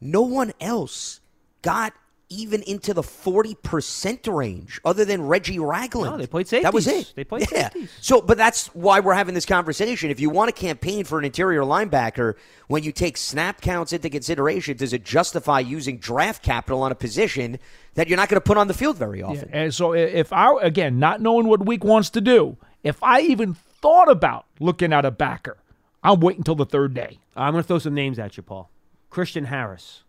no 0.00 0.22
one 0.22 0.54
else 0.58 1.20
got 1.60 1.92
even 2.30 2.62
into 2.62 2.94
the 2.94 3.02
40% 3.02 4.34
range 4.34 4.80
other 4.86 5.04
than 5.04 5.26
Reggie 5.26 5.58
Ragland. 5.58 6.12
No, 6.12 6.16
they 6.16 6.26
played 6.26 6.48
safety. 6.48 6.62
That 6.62 6.72
was 6.72 6.86
it. 6.86 7.12
They 7.14 7.24
played 7.24 7.42
yeah. 7.52 7.64
safeties. 7.64 7.90
So, 8.00 8.22
but 8.22 8.38
that's 8.38 8.68
why 8.68 9.00
we're 9.00 9.12
having 9.12 9.34
this 9.34 9.44
conversation. 9.44 10.10
If 10.10 10.18
you 10.18 10.30
want 10.30 10.48
to 10.48 10.58
campaign 10.58 11.04
for 11.04 11.18
an 11.18 11.26
interior 11.26 11.60
linebacker, 11.60 12.36
when 12.68 12.84
you 12.84 12.92
take 12.92 13.18
snap 13.18 13.60
counts 13.60 13.92
into 13.92 14.08
consideration, 14.08 14.78
does 14.78 14.94
it 14.94 15.04
justify 15.04 15.60
using 15.60 15.98
draft 15.98 16.42
capital 16.42 16.82
on 16.82 16.90
a 16.90 16.94
position 16.94 17.58
that 17.96 18.08
you're 18.08 18.16
not 18.16 18.30
going 18.30 18.40
to 18.40 18.46
put 18.46 18.56
on 18.56 18.66
the 18.66 18.74
field 18.74 18.96
very 18.96 19.22
often? 19.22 19.50
And 19.52 19.74
so 19.74 19.92
if 19.92 20.32
I 20.32 20.54
again 20.62 20.98
not 20.98 21.20
knowing 21.20 21.48
what 21.48 21.66
Wink 21.66 21.84
wants 21.84 22.08
to 22.10 22.22
do, 22.22 22.56
if 22.82 23.02
I 23.02 23.20
even 23.20 23.54
thought 23.54 24.10
about 24.10 24.46
looking 24.58 24.92
at 24.92 25.04
a 25.04 25.10
backer, 25.10 25.58
I'm 26.02 26.20
waiting 26.20 26.40
until 26.40 26.54
the 26.54 26.66
third 26.66 26.94
day. 26.94 27.18
I'm 27.36 27.52
going 27.52 27.62
to 27.62 27.66
throw 27.66 27.78
some 27.78 27.94
names 27.94 28.18
at 28.18 28.36
you, 28.36 28.42
Paul. 28.42 28.70
Christian 29.10 29.44
Harris, 29.44 30.04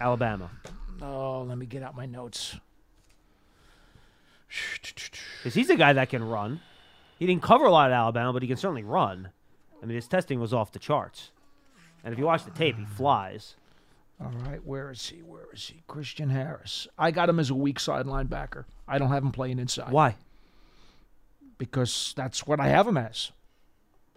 Alabama. 0.00 0.50
Oh, 1.00 1.42
let 1.42 1.58
me 1.58 1.66
get 1.66 1.82
out 1.82 1.96
my 1.96 2.06
notes. 2.06 2.56
Because 5.38 5.54
he's 5.54 5.70
a 5.70 5.76
guy 5.76 5.92
that 5.94 6.10
can 6.10 6.22
run. 6.22 6.60
He 7.18 7.26
didn't 7.26 7.42
cover 7.42 7.64
a 7.64 7.70
lot 7.70 7.90
at 7.90 7.96
Alabama, 7.96 8.32
but 8.32 8.42
he 8.42 8.48
can 8.48 8.56
certainly 8.56 8.84
run. 8.84 9.30
I 9.82 9.86
mean, 9.86 9.94
his 9.94 10.08
testing 10.08 10.40
was 10.40 10.52
off 10.52 10.72
the 10.72 10.78
charts. 10.78 11.30
And 12.04 12.12
if 12.12 12.18
you 12.18 12.26
watch 12.26 12.44
the 12.44 12.50
tape, 12.50 12.76
he 12.76 12.84
flies. 12.84 13.56
All 14.20 14.32
right, 14.46 14.64
where 14.64 14.90
is 14.90 15.08
he? 15.08 15.18
Where 15.18 15.46
is 15.52 15.66
he? 15.68 15.82
Christian 15.88 16.30
Harris. 16.30 16.86
I 16.98 17.10
got 17.10 17.28
him 17.28 17.40
as 17.40 17.50
a 17.50 17.54
weak 17.54 17.80
side 17.80 18.06
linebacker. 18.06 18.64
I 18.86 18.98
don't 18.98 19.08
have 19.08 19.22
him 19.22 19.32
playing 19.32 19.58
inside. 19.58 19.90
Why? 19.90 20.16
Because 21.62 22.12
that's 22.16 22.44
what 22.44 22.58
I 22.58 22.66
have 22.66 22.88
him 22.88 22.96
as. 22.96 23.30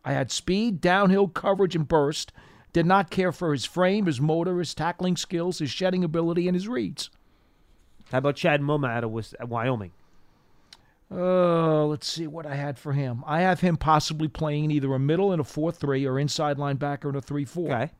I 0.03 0.13
had 0.13 0.31
speed, 0.31 0.81
downhill 0.81 1.27
coverage, 1.27 1.75
and 1.75 1.88
burst. 1.88 2.31
Did 2.73 2.88
not 2.88 3.12
care 3.12 3.31
for 3.31 3.51
his 3.51 3.65
frame, 3.65 4.08
his 4.08 4.19
motor, 4.19 4.58
his 4.58 4.73
tackling 4.73 5.15
skills, 5.15 5.60
his 5.60 5.69
shedding 5.69 6.03
ability, 6.03 6.47
and 6.47 6.55
his 6.55 6.67
reads. 6.67 7.12
How 8.12 8.17
about 8.17 8.36
Chad 8.36 8.62
Muma 8.62 8.89
out 8.89 9.03
of 9.03 9.47
Wyoming? 9.47 9.91
Uh, 11.12 11.86
let's 11.86 12.08
see 12.08 12.25
what 12.25 12.47
I 12.47 12.55
had 12.55 12.79
for 12.79 12.93
him. 12.93 13.23
I 13.27 13.41
have 13.41 13.60
him 13.60 13.77
possibly 13.77 14.27
playing 14.27 14.71
either 14.71 14.91
a 14.95 14.99
middle 14.99 15.31
in 15.31 15.39
a 15.39 15.43
4 15.43 15.71
3 15.71 16.03
or 16.08 16.17
inside 16.17 16.58
linebacker 16.58 17.12
in 17.12 17.15
a 17.15 17.21
3 17.21 17.45
4. 17.45 17.71
Okay. 17.71 17.91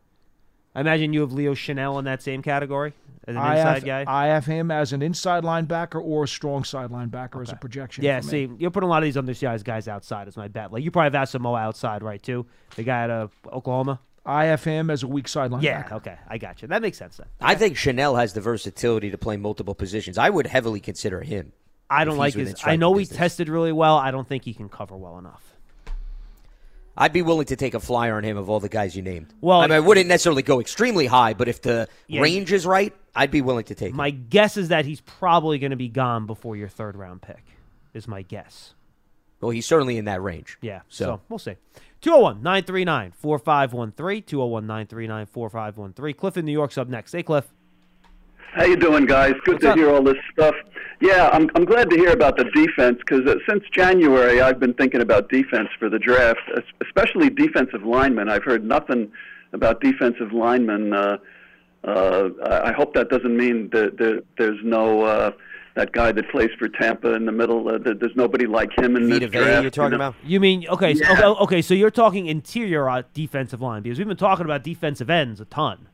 I 0.74 0.82
imagine 0.82 1.14
you 1.14 1.22
have 1.22 1.34
Leo 1.34 1.54
Chenal 1.54 2.00
in 2.00 2.06
that 2.06 2.24
same 2.24 2.42
category 2.42 2.94
as 3.28 3.36
an 3.36 3.42
I 3.42 3.56
inside 3.58 3.74
have, 3.74 3.86
guy. 3.86 4.06
I 4.08 4.28
have 4.28 4.46
him 4.46 4.72
as 4.72 4.94
an 4.94 5.02
inside 5.02 5.44
linebacker 5.44 6.02
or 6.02 6.24
a 6.24 6.28
strong 6.28 6.64
side 6.64 6.90
linebacker 6.90 7.42
as 7.42 7.52
a 7.52 7.56
projection. 7.56 8.04
yeah, 8.04 8.20
for 8.20 8.28
me. 8.28 8.32
see, 8.32 8.50
you're 8.58 8.72
putting 8.72 8.88
a 8.88 8.90
lot 8.90 9.04
of 9.04 9.08
these 9.08 9.18
undersized 9.18 9.66
guys 9.66 9.88
outside, 9.88 10.28
is 10.28 10.38
my 10.38 10.48
bet. 10.48 10.72
Like 10.72 10.84
you 10.84 10.92
probably 10.92 11.18
have 11.18 11.28
Asamoah 11.30 11.62
outside, 11.62 12.04
right? 12.04 12.22
Too 12.22 12.46
the 12.76 12.84
guy 12.84 13.04
out 13.04 13.10
of 13.10 13.32
Oklahoma. 13.52 14.00
I 14.26 14.46
have 14.46 14.64
him 14.64 14.90
as 14.90 15.04
a 15.04 15.08
weak 15.08 15.28
side 15.28 15.52
linebacker. 15.52 15.62
Yeah, 15.64 15.88
okay, 15.92 16.18
I 16.28 16.38
got 16.40 16.62
you. 16.62 16.68
That 16.68 16.82
makes 16.82 16.98
sense 16.98 17.18
then. 17.18 17.28
I 17.40 17.54
think 17.56 17.78
Chenal 17.78 18.20
has 18.20 18.34
the 18.34 18.42
versatility 18.42 19.12
to 19.12 19.18
play 19.18 19.38
multiple 19.38 19.76
positions. 19.76 20.18
I 20.18 20.30
would 20.30 20.48
heavily 20.48 20.80
consider 20.80 21.22
him. 21.22 21.52
I 21.90 22.06
don't 22.06 22.18
like 22.18 22.34
within 22.34 22.48
his. 22.48 22.56
I 22.56 22.58
striking 22.58 22.80
know 22.80 22.96
he 22.96 23.06
tested 23.06 23.50
really 23.50 23.72
well. 23.72 23.98
I 23.98 24.10
don't 24.12 24.28
think 24.28 24.44
he 24.44 24.54
can 24.54 24.70
cover 24.70 24.98
well 24.98 25.20
enough. 25.20 25.55
I'd 26.98 27.12
be 27.14 27.22
willing 27.22 27.46
to 27.48 27.56
take 27.56 27.74
a 27.74 27.80
flyer 27.80 28.16
on 28.16 28.24
him 28.24 28.38
of 28.38 28.50
all 28.50 28.60
the 28.60 28.70
guys 28.70 28.96
you 28.96 29.02
named. 29.02 29.34
Well- 29.42 29.60
I, 29.62 29.68
mean, 29.68 29.72
I 29.74 29.80
wouldn't 29.82 30.08
necessarily 30.08 30.44
go 30.44 30.60
extremely 30.62 31.06
high, 31.08 31.34
but 31.34 31.48
if 31.48 31.62
the 31.62 31.88
Yeah. 32.08 32.22
range 32.22 32.52
is 32.54 32.66
right, 32.66 32.94
I'd 33.16 33.32
be 33.32 33.42
willing 33.42 33.66
to 33.66 33.76
take 33.76 33.92
him. 33.92 33.98
My 33.98 34.12
guess 34.12 34.56
is 34.58 34.70
that 34.70 34.86
he's 34.86 35.02
probably 35.02 35.60
going 35.60 35.72
to 35.72 35.76
be 35.78 35.90
gone 35.90 36.26
before 36.26 36.56
your 36.56 36.70
third 36.70 36.96
round 36.96 37.22
pick. 37.22 37.44
Is 37.94 38.08
my 38.08 38.22
guess. 38.24 38.74
Well, 39.42 39.52
he's 39.52 39.66
certainly 39.66 39.98
in 39.98 40.06
that 40.06 40.22
range. 40.22 40.58
Yeah. 40.62 40.82
So, 40.90 41.06
So, 41.06 41.22
we'll 41.30 41.40
see. 41.40 41.56
201 42.02 42.42
939 42.44 43.12
4513. 43.18 44.24
201 44.24 44.68
939 44.68 45.26
4513. 45.28 46.14
Cliff 46.16 46.38
in 46.38 46.46
New 46.46 46.52
York's 46.52 46.78
up 46.78 46.88
next. 46.90 47.12
Hey, 47.14 47.24
Cliff. 47.24 47.46
How 48.54 48.64
you 48.66 48.76
doing, 48.78 49.06
guys? 49.06 49.34
Good 49.44 49.56
What's 49.56 49.64
to 49.66 49.72
up? 49.72 49.78
hear 49.78 49.90
all 49.94 50.02
this 50.04 50.16
stuff. 50.34 50.56
Yeah, 51.02 51.30
I'm 51.34 51.50
I'm 51.56 51.66
glad 51.66 51.90
to 51.90 51.98
hear 51.98 52.12
about 52.12 52.38
the 52.38 52.46
defense 52.46 53.00
because 53.00 53.26
uh, 53.28 53.36
since 53.48 53.64
January 53.72 54.42
I've 54.42 54.60
been 54.60 54.74
thinking 54.74 55.02
about 55.02 55.30
defense 55.30 55.70
for 55.78 55.90
the 55.90 56.00
draft, 56.00 56.40
especially 56.86 57.30
defensive 57.30 57.84
linemen. 57.84 58.30
I've 58.30 58.44
heard 58.44 58.64
nothing 58.64 59.12
about 59.54 59.82
defensive 59.82 60.32
linemen. 60.32 60.94
Uh, 60.94 61.18
uh, 61.84 62.30
I 62.64 62.72
hope 62.72 62.94
that 62.96 63.10
doesn't 63.10 63.36
mean 63.36 63.70
that 63.72 63.98
that 63.98 64.24
there's 64.38 64.60
no 64.64 65.04
uh, 65.04 65.32
that 65.76 65.92
guy 65.92 66.12
that 66.14 66.30
plays 66.30 66.50
for 66.58 66.68
Tampa 66.70 67.14
in 67.14 67.26
the 67.26 67.32
middle. 67.32 67.68
Uh, 67.68 67.78
that 67.80 68.00
there's 68.00 68.16
nobody 68.16 68.48
like 68.48 68.72
him 68.78 68.96
in 68.96 69.10
Vea, 69.10 69.28
draft. 69.28 69.62
you're 69.62 69.70
talking 69.72 69.94
you 69.94 69.98
know? 69.98 70.08
about? 70.08 70.16
You 70.24 70.40
mean, 70.40 70.68
okay, 70.70 70.96
so, 70.96 71.04
Yeah. 71.04 71.12
okay, 71.14 71.24
okay, 71.26 71.62
so 71.62 71.74
you're 71.74 71.92
talking 71.92 72.28
interior 72.28 72.90
uh, 72.90 73.04
defensive 73.14 73.62
line 73.62 73.84
because 73.84 73.98
we've 74.00 74.08
been 74.08 74.18
talking 74.18 74.46
about 74.46 74.64
defensive 74.64 75.10
ends 75.10 75.42
a 75.42 75.46
ton. 75.46 75.88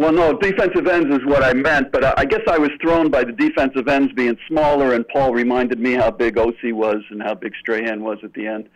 Well, 0.00 0.12
no, 0.12 0.32
defensive 0.32 0.86
ends 0.86 1.14
is 1.14 1.26
what 1.26 1.44
I 1.44 1.52
meant, 1.52 1.92
but 1.92 2.02
I 2.02 2.14
I 2.16 2.24
guess 2.24 2.40
I 2.48 2.56
was 2.56 2.70
thrown 2.80 3.10
by 3.10 3.22
the 3.22 3.32
defensive 3.32 3.86
ends 3.86 4.10
being 4.14 4.38
smaller, 4.48 4.94
and 4.94 5.06
Paul 5.06 5.34
reminded 5.34 5.78
me 5.78 5.92
how 5.92 6.10
big 6.10 6.36
Osi 6.36 6.72
was 6.72 7.02
and 7.10 7.22
how 7.22 7.34
big 7.34 7.52
Strahan 7.60 8.02
was 8.02 8.16
at 8.22 8.32
the 8.32 8.46
end. 8.46 8.70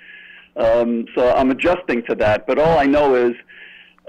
Um, 0.54 1.06
so 1.14 1.34
I'm 1.34 1.50
adjusting 1.50 2.02
to 2.10 2.14
that, 2.16 2.46
but 2.46 2.58
all 2.58 2.78
I 2.78 2.84
know 2.84 3.14
is 3.14 3.34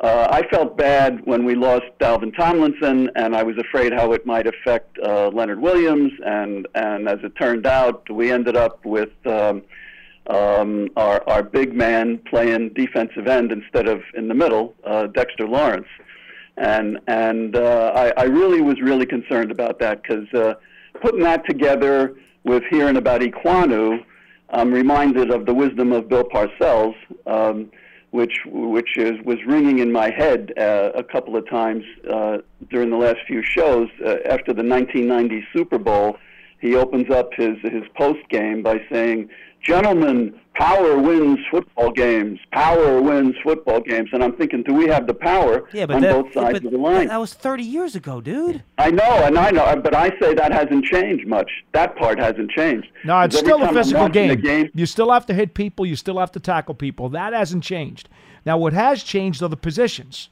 uh, 0.03 0.27
I 0.29 0.45
felt 0.49 0.77
bad 0.77 1.25
when 1.25 1.45
we 1.45 1.55
lost 1.55 1.85
Dalvin 2.01 2.35
Tomlinson, 2.35 3.09
and 3.15 3.33
I 3.33 3.43
was 3.43 3.55
afraid 3.57 3.93
how 3.93 4.11
it 4.11 4.25
might 4.25 4.45
affect 4.45 4.99
uh, 4.99 5.29
Leonard 5.29 5.61
Williams, 5.61 6.11
and, 6.25 6.67
and 6.75 7.07
as 7.07 7.19
it 7.23 7.31
turned 7.37 7.65
out, 7.65 8.09
we 8.09 8.29
ended 8.29 8.57
up 8.57 8.85
with. 8.85 9.13
Um, 9.25 9.63
um, 10.27 10.89
our, 10.97 11.21
our 11.29 11.43
big 11.43 11.75
man 11.75 12.17
playing 12.27 12.69
defensive 12.69 13.27
end 13.27 13.51
instead 13.51 13.87
of 13.87 14.01
in 14.15 14.27
the 14.27 14.33
middle, 14.33 14.73
uh, 14.83 15.05
Dexter 15.05 15.47
Lawrence 15.47 15.85
and 16.57 16.99
and 17.07 17.55
uh, 17.55 17.91
I, 17.95 18.13
I 18.17 18.23
really 18.25 18.61
was 18.61 18.79
really 18.81 19.05
concerned 19.05 19.51
about 19.51 19.79
that 19.79 20.01
because 20.01 20.31
uh, 20.33 20.55
putting 21.01 21.21
that 21.21 21.45
together 21.45 22.15
with 22.43 22.63
hearing 22.69 22.97
about 22.97 23.21
Ekwonu, 23.21 24.03
I'm 24.49 24.71
reminded 24.71 25.31
of 25.31 25.45
the 25.45 25.53
wisdom 25.53 25.91
of 25.91 26.07
Bill 26.07 26.23
Parcells, 26.23 26.95
um, 27.25 27.71
which 28.11 28.39
which 28.45 28.97
is 28.97 29.13
was 29.25 29.37
ringing 29.45 29.79
in 29.79 29.91
my 29.91 30.09
head 30.11 30.53
uh, 30.57 30.91
a 30.95 31.03
couple 31.03 31.35
of 31.35 31.49
times 31.49 31.83
uh, 32.11 32.37
during 32.69 32.89
the 32.89 32.97
last 32.97 33.19
few 33.27 33.43
shows 33.43 33.89
uh, 34.05 34.17
after 34.25 34.53
the 34.53 34.63
1990 34.63 35.45
Super 35.53 35.77
Bowl. 35.77 36.17
He 36.59 36.75
opens 36.75 37.11
up 37.11 37.33
his 37.33 37.57
his 37.63 37.83
post 37.95 38.27
game 38.29 38.63
by 38.63 38.81
saying, 38.89 39.29
"Gentlemen, 39.61 40.39
power 40.55 40.97
wins 40.97 41.39
football 41.51 41.91
games. 41.91 42.39
Power 42.51 43.01
wins 43.01 43.35
football 43.43 43.79
games." 43.81 44.09
And 44.13 44.23
I'm 44.23 44.33
thinking, 44.33 44.63
do 44.63 44.73
we 44.73 44.87
have 44.87 45.07
the 45.07 45.13
power 45.13 45.67
Yeah, 45.73 45.85
but 45.85 45.97
on 45.97 46.01
that, 46.01 46.13
both 46.13 46.33
sides 46.33 46.59
but 46.59 46.65
of 46.65 46.71
the 46.71 46.77
line? 46.77 47.07
that 47.07 47.17
was 47.17 47.33
30 47.33 47.63
years 47.63 47.95
ago, 47.95 48.21
dude. 48.21 48.63
I 48.77 48.91
know, 48.91 49.23
and 49.23 49.37
I 49.37 49.51
know, 49.51 49.75
but 49.83 49.93
I 49.95 50.09
say 50.19 50.33
that 50.33 50.51
hasn't 50.51 50.85
changed 50.85 51.27
much. 51.27 51.49
That 51.73 51.95
part 51.97 52.19
hasn't 52.19 52.51
changed. 52.51 52.87
No, 53.03 53.19
it's 53.21 53.35
'Cause 53.35 53.43
every 53.43 53.53
still 53.63 53.69
a 53.69 53.73
physical 53.73 54.01
watching 54.03 54.29
a 54.31 54.35
game. 54.35 54.63
game. 54.63 54.71
You 54.73 54.85
still 54.85 55.11
have 55.11 55.25
to 55.27 55.33
hit 55.33 55.53
people. 55.53 55.85
You 55.85 55.95
still 55.95 56.19
have 56.19 56.31
to 56.33 56.39
tackle 56.39 56.75
people. 56.75 57.09
That 57.09 57.33
hasn't 57.33 57.63
changed. 57.63 58.09
Now, 58.45 58.57
what 58.57 58.73
has 58.73 59.03
changed 59.03 59.41
are 59.43 59.47
the 59.49 59.57
positions. 59.57 60.29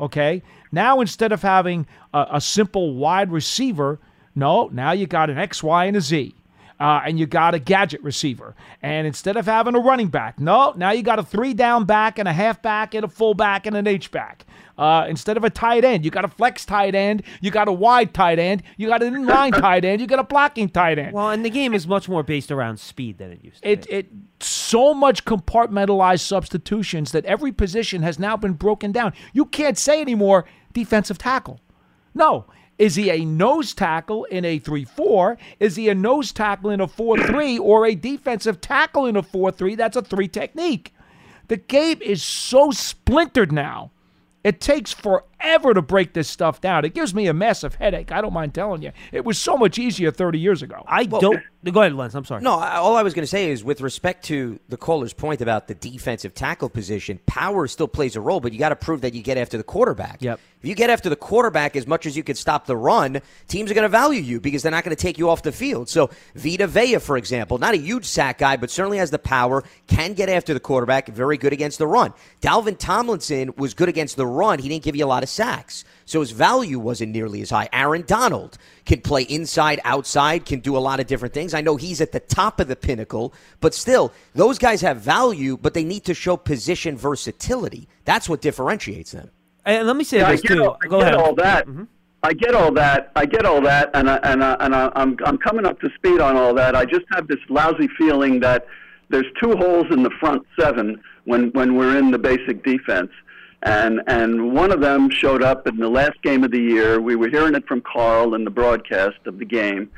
Okay. 0.00 0.42
Now, 0.72 1.00
instead 1.00 1.32
of 1.32 1.42
having 1.42 1.86
a, 2.12 2.26
a 2.32 2.40
simple 2.40 2.94
wide 2.94 3.32
receiver, 3.32 3.98
no, 4.34 4.68
now 4.72 4.92
you 4.92 5.06
got 5.06 5.30
an 5.30 5.38
X, 5.38 5.62
Y, 5.62 5.84
and 5.86 5.96
a 5.96 6.00
Z. 6.00 6.34
Uh, 6.78 7.00
and 7.06 7.18
you 7.18 7.24
got 7.26 7.54
a 7.54 7.58
gadget 7.58 8.02
receiver. 8.02 8.54
And 8.82 9.06
instead 9.06 9.38
of 9.38 9.46
having 9.46 9.74
a 9.74 9.80
running 9.80 10.08
back, 10.08 10.38
no, 10.38 10.74
now 10.76 10.90
you 10.90 11.02
got 11.02 11.18
a 11.18 11.22
three 11.22 11.54
down 11.54 11.86
back 11.86 12.18
and 12.18 12.28
a 12.28 12.32
half 12.34 12.60
back 12.60 12.94
and 12.94 13.02
a 13.02 13.08
full 13.08 13.32
back 13.32 13.64
and 13.64 13.74
an 13.74 13.86
H 13.86 14.10
back. 14.10 14.44
Uh, 14.76 15.06
instead 15.08 15.38
of 15.38 15.44
a 15.44 15.48
tight 15.48 15.86
end, 15.86 16.04
you 16.04 16.10
got 16.10 16.26
a 16.26 16.28
flex 16.28 16.66
tight 16.66 16.94
end, 16.94 17.22
you 17.40 17.50
got 17.50 17.66
a 17.66 17.72
wide 17.72 18.12
tight 18.12 18.38
end, 18.38 18.62
you 18.76 18.86
got 18.88 19.02
an 19.02 19.14
inline 19.14 19.52
tight 19.58 19.86
end, 19.86 20.02
you 20.02 20.06
got 20.06 20.18
a 20.18 20.22
blocking 20.24 20.68
tight 20.68 20.98
end. 20.98 21.14
Well, 21.14 21.30
and 21.30 21.42
the 21.42 21.48
game 21.48 21.72
is 21.72 21.86
much 21.86 22.10
more 22.10 22.22
based 22.22 22.50
around 22.50 22.78
speed 22.78 23.16
than 23.16 23.32
it 23.32 23.42
used 23.42 23.62
to 23.62 23.70
It 23.70 23.86
be. 23.88 23.92
it 23.94 24.06
so 24.40 24.92
much 24.92 25.24
compartmentalized 25.24 26.20
substitutions 26.20 27.12
that 27.12 27.24
every 27.24 27.52
position 27.52 28.02
has 28.02 28.18
now 28.18 28.36
been 28.36 28.52
broken 28.52 28.92
down. 28.92 29.14
You 29.32 29.46
can't 29.46 29.78
say 29.78 30.02
anymore 30.02 30.44
defensive 30.74 31.16
tackle. 31.16 31.58
No. 32.14 32.44
Is 32.78 32.94
he 32.94 33.10
a 33.10 33.24
nose 33.24 33.72
tackle 33.72 34.24
in 34.24 34.44
a 34.44 34.58
3 34.58 34.84
4? 34.84 35.38
Is 35.60 35.76
he 35.76 35.88
a 35.88 35.94
nose 35.94 36.32
tackle 36.32 36.70
in 36.70 36.80
a 36.80 36.86
4 36.86 37.18
3 37.18 37.58
or 37.58 37.86
a 37.86 37.94
defensive 37.94 38.60
tackle 38.60 39.06
in 39.06 39.16
a 39.16 39.22
4 39.22 39.50
3? 39.50 39.74
That's 39.74 39.96
a 39.96 40.02
three 40.02 40.28
technique. 40.28 40.92
The 41.48 41.56
game 41.56 42.02
is 42.02 42.22
so 42.22 42.70
splintered 42.70 43.52
now. 43.52 43.92
It 44.44 44.60
takes 44.60 44.92
forever 44.92 45.24
to 45.40 45.82
break 45.82 46.12
this 46.12 46.28
stuff 46.28 46.60
down. 46.60 46.84
It 46.84 46.94
gives 46.94 47.14
me 47.14 47.26
a 47.26 47.34
massive 47.34 47.74
headache. 47.74 48.12
I 48.12 48.20
don't 48.20 48.32
mind 48.32 48.54
telling 48.54 48.82
you. 48.82 48.92
It 49.12 49.24
was 49.24 49.38
so 49.38 49.56
much 49.56 49.78
easier 49.78 50.10
30 50.10 50.38
years 50.38 50.62
ago. 50.62 50.82
I 50.86 51.04
don't. 51.04 51.40
Go 51.64 51.80
ahead, 51.80 51.94
Lance. 51.94 52.14
I'm 52.14 52.24
sorry. 52.24 52.42
No, 52.42 52.52
all 52.52 52.96
I 52.96 53.02
was 53.02 53.12
going 53.12 53.24
to 53.24 53.28
say 53.28 53.50
is 53.50 53.64
with 53.64 53.80
respect 53.80 54.24
to 54.26 54.60
the 54.68 54.76
caller's 54.76 55.12
point 55.12 55.40
about 55.40 55.66
the 55.66 55.74
defensive 55.74 56.32
tackle 56.32 56.68
position, 56.68 57.18
power 57.26 57.66
still 57.66 57.88
plays 57.88 58.14
a 58.14 58.20
role, 58.20 58.38
but 58.38 58.52
you 58.52 58.58
got 58.58 58.68
to 58.68 58.76
prove 58.76 59.00
that 59.00 59.14
you 59.14 59.22
get 59.22 59.36
after 59.36 59.56
the 59.56 59.64
quarterback. 59.64 60.22
Yep. 60.22 60.38
If 60.62 60.68
you 60.68 60.74
get 60.74 60.90
after 60.90 61.08
the 61.08 61.16
quarterback 61.16 61.76
as 61.76 61.86
much 61.86 62.06
as 62.06 62.16
you 62.16 62.22
can 62.22 62.34
stop 62.34 62.66
the 62.66 62.76
run, 62.76 63.20
teams 63.46 63.70
are 63.70 63.74
going 63.74 63.82
to 63.82 63.88
value 63.88 64.20
you 64.20 64.40
because 64.40 64.62
they're 64.62 64.72
not 64.72 64.84
going 64.84 64.96
to 64.96 65.00
take 65.00 65.18
you 65.18 65.28
off 65.28 65.42
the 65.42 65.52
field. 65.52 65.88
So 65.88 66.10
Vita 66.34 66.66
Vea, 66.66 66.98
for 66.98 67.16
example, 67.16 67.58
not 67.58 67.74
a 67.74 67.78
huge 67.78 68.04
sack 68.04 68.38
guy, 68.38 68.56
but 68.56 68.70
certainly 68.70 68.98
has 68.98 69.10
the 69.10 69.18
power, 69.18 69.64
can 69.86 70.14
get 70.14 70.28
after 70.28 70.54
the 70.54 70.60
quarterback, 70.60 71.08
very 71.08 71.36
good 71.36 71.52
against 71.52 71.78
the 71.78 71.86
run. 71.86 72.14
Dalvin 72.40 72.78
Tomlinson 72.78 73.52
was 73.56 73.74
good 73.74 73.88
against 73.88 74.16
the 74.16 74.26
run. 74.26 74.58
He 74.58 74.68
didn't 74.68 74.84
give 74.84 74.96
you 74.96 75.04
a 75.04 75.06
lot 75.06 75.22
of 75.22 75.25
sacks. 75.26 75.84
So 76.04 76.20
his 76.20 76.30
value 76.30 76.78
wasn't 76.78 77.12
nearly 77.12 77.42
as 77.42 77.50
high. 77.50 77.68
Aaron 77.72 78.04
Donald 78.06 78.58
can 78.84 79.00
play 79.00 79.22
inside, 79.22 79.80
outside, 79.84 80.46
can 80.46 80.60
do 80.60 80.76
a 80.76 80.78
lot 80.78 81.00
of 81.00 81.06
different 81.06 81.34
things. 81.34 81.52
I 81.54 81.60
know 81.60 81.76
he's 81.76 82.00
at 82.00 82.12
the 82.12 82.20
top 82.20 82.60
of 82.60 82.68
the 82.68 82.76
pinnacle, 82.76 83.34
but 83.60 83.74
still, 83.74 84.12
those 84.34 84.58
guys 84.58 84.80
have 84.82 84.98
value, 84.98 85.56
but 85.56 85.74
they 85.74 85.84
need 85.84 86.04
to 86.04 86.14
show 86.14 86.36
position 86.36 86.96
versatility. 86.96 87.88
That's 88.04 88.28
what 88.28 88.40
differentiates 88.40 89.12
them. 89.12 89.30
And 89.64 89.86
let 89.86 89.96
me 89.96 90.04
say 90.04 90.18
Yeah, 90.18 90.28
I 90.28 90.32
this 90.32 90.42
get, 90.42 90.54
too. 90.54 90.64
all, 90.64 90.78
I 90.82 90.86
Go 90.86 91.00
get 91.00 91.08
ahead. 91.14 91.20
all 91.20 91.34
that. 91.34 91.66
Mm-hmm. 91.66 91.84
I 92.22 92.32
get 92.32 92.54
all 92.54 92.72
that. 92.72 93.12
I 93.14 93.26
get 93.26 93.44
all 93.46 93.60
that, 93.62 93.90
and 93.94 94.08
I, 94.10 94.16
and 94.24 94.42
I, 94.42 94.54
and 94.60 94.74
I, 94.74 94.90
I'm 94.96 95.16
I'm 95.24 95.38
coming 95.38 95.64
up 95.64 95.78
to 95.80 95.88
speed 95.96 96.20
on 96.20 96.36
all 96.36 96.54
that. 96.54 96.74
I 96.74 96.84
just 96.84 97.04
have 97.12 97.28
this 97.28 97.38
lousy 97.48 97.88
feeling 97.96 98.40
that 98.40 98.66
there's 99.10 99.26
two 99.40 99.52
holes 99.56 99.86
in 99.90 100.02
the 100.02 100.10
front 100.18 100.44
seven 100.58 101.00
when 101.24 101.50
when 101.50 101.76
we're 101.76 101.96
in 101.96 102.10
the 102.10 102.18
basic 102.18 102.64
defense, 102.64 103.10
and 103.62 104.02
and 104.06 104.54
one 104.54 104.70
of 104.70 104.80
them 104.80 105.10
showed 105.10 105.42
up 105.42 105.66
in 105.66 105.76
the 105.78 105.88
last 105.88 106.20
game 106.22 106.44
of 106.44 106.50
the 106.50 106.60
year. 106.60 107.00
We 107.00 107.16
were 107.16 107.28
hearing 107.28 107.54
it 107.54 107.66
from 107.66 107.82
Carl 107.82 108.34
in 108.34 108.44
the 108.44 108.50
broadcast 108.50 109.18
of 109.26 109.38
the 109.38 109.44
game. 109.44 109.90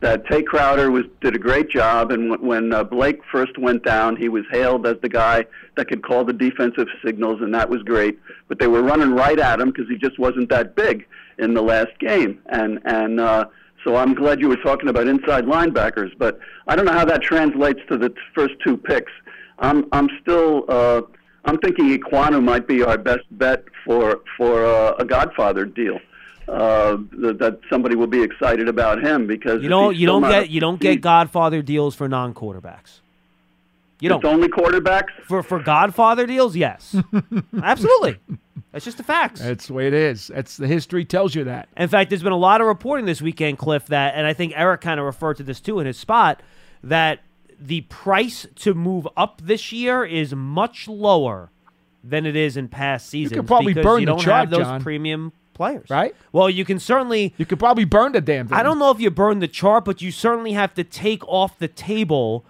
That 0.00 0.26
Tae 0.26 0.42
Crowder 0.42 0.90
was 0.90 1.04
did 1.22 1.34
a 1.34 1.38
great 1.38 1.70
job, 1.70 2.12
and 2.12 2.30
when, 2.30 2.46
when 2.46 2.72
uh, 2.72 2.84
Blake 2.84 3.20
first 3.32 3.56
went 3.58 3.82
down, 3.82 4.16
he 4.16 4.28
was 4.28 4.44
hailed 4.50 4.86
as 4.86 4.96
the 5.00 5.08
guy 5.08 5.46
that 5.76 5.88
could 5.88 6.02
call 6.02 6.24
the 6.24 6.34
defensive 6.34 6.86
signals, 7.04 7.40
and 7.40 7.54
that 7.54 7.70
was 7.70 7.82
great. 7.82 8.18
But 8.48 8.58
they 8.58 8.66
were 8.66 8.82
running 8.82 9.12
right 9.12 9.38
at 9.38 9.58
him 9.58 9.70
because 9.70 9.88
he 9.88 9.96
just 9.96 10.18
wasn't 10.18 10.50
that 10.50 10.76
big 10.76 11.06
in 11.38 11.54
the 11.54 11.62
last 11.62 11.98
game, 11.98 12.40
and 12.46 12.78
and 12.84 13.18
uh, 13.20 13.46
so 13.84 13.96
I'm 13.96 14.14
glad 14.14 14.40
you 14.40 14.48
were 14.48 14.56
talking 14.56 14.88
about 14.88 15.08
inside 15.08 15.46
linebackers. 15.46 16.10
But 16.18 16.38
I 16.66 16.76
don't 16.76 16.84
know 16.84 16.92
how 16.92 17.06
that 17.06 17.22
translates 17.22 17.80
to 17.88 17.96
the 17.96 18.10
t- 18.10 18.16
first 18.34 18.54
two 18.64 18.76
picks. 18.76 19.12
I'm 19.58 19.86
I'm 19.92 20.10
still 20.20 20.64
uh, 20.68 21.02
I'm 21.46 21.58
thinking 21.58 21.96
Ekwonu 21.98 22.42
might 22.42 22.66
be 22.66 22.82
our 22.82 22.98
best 22.98 23.24
bet 23.30 23.64
for 23.84 24.20
for 24.36 24.64
uh, 24.66 24.92
a 24.98 25.04
Godfather 25.04 25.64
deal. 25.64 25.98
Uh, 26.48 26.98
that, 27.18 27.38
that 27.40 27.58
somebody 27.68 27.96
will 27.96 28.06
be 28.06 28.22
excited 28.22 28.68
about 28.68 29.02
him 29.02 29.26
because 29.26 29.62
You 29.62 29.68
don't. 29.68 29.96
You 29.96 30.06
don't 30.06 30.22
not 30.22 30.30
get. 30.30 30.50
You 30.50 30.60
don't 30.60 30.80
get 30.80 31.00
Godfather 31.00 31.60
deals 31.62 31.94
for 31.96 32.08
non-quarterbacks. 32.08 33.00
You 33.98 34.12
It's 34.12 34.22
don't. 34.22 34.34
only 34.34 34.48
quarterbacks. 34.48 35.08
For 35.24 35.42
for 35.42 35.58
Godfather 35.60 36.26
deals, 36.26 36.54
yes, 36.54 36.94
absolutely. 37.62 38.18
That's 38.72 38.84
just 38.84 38.98
the 38.98 39.02
facts. 39.02 39.40
That's 39.40 39.66
the 39.68 39.72
way 39.72 39.86
it 39.86 39.94
is. 39.94 40.26
That's 40.28 40.56
the 40.58 40.66
history 40.66 41.04
tells 41.04 41.34
you 41.34 41.44
that. 41.44 41.68
In 41.76 41.88
fact, 41.88 42.10
there's 42.10 42.22
been 42.22 42.32
a 42.32 42.36
lot 42.36 42.60
of 42.60 42.66
reporting 42.66 43.06
this 43.06 43.22
weekend, 43.22 43.56
Cliff, 43.58 43.86
that, 43.86 44.14
and 44.14 44.26
I 44.26 44.34
think 44.34 44.52
Eric 44.54 44.82
kind 44.82 45.00
of 45.00 45.06
referred 45.06 45.38
to 45.38 45.42
this 45.42 45.60
too 45.60 45.80
in 45.80 45.86
his 45.86 45.96
spot, 45.98 46.42
that 46.84 47.20
the 47.60 47.82
price 47.82 48.46
to 48.56 48.74
move 48.74 49.06
up 49.16 49.40
this 49.42 49.72
year 49.72 50.04
is 50.04 50.34
much 50.34 50.88
lower 50.88 51.50
than 52.04 52.24
it 52.26 52.36
is 52.36 52.56
in 52.56 52.68
past 52.68 53.08
seasons. 53.08 53.46
probably 53.46 53.74
because 53.74 53.84
burn 53.84 54.00
you 54.00 54.06
the 54.06 54.12
don't 54.12 54.20
chart, 54.20 54.40
have 54.40 54.50
those 54.50 54.60
John. 54.60 54.82
premium 54.82 55.32
players, 55.54 55.88
Right? 55.90 56.14
Well, 56.32 56.50
you 56.50 56.64
can 56.64 56.78
certainly. 56.78 57.32
You 57.38 57.46
could 57.46 57.58
probably 57.58 57.84
burn 57.84 58.12
the 58.12 58.20
damn 58.20 58.46
thing. 58.48 58.56
I 58.56 58.62
don't 58.62 58.78
know 58.78 58.90
if 58.90 59.00
you 59.00 59.10
burn 59.10 59.38
the 59.40 59.48
chart, 59.48 59.84
but 59.86 60.02
you 60.02 60.10
certainly 60.12 60.52
have 60.52 60.74
to 60.74 60.84
take 60.84 61.26
off 61.26 61.58
the 61.58 61.68
table 61.68 62.44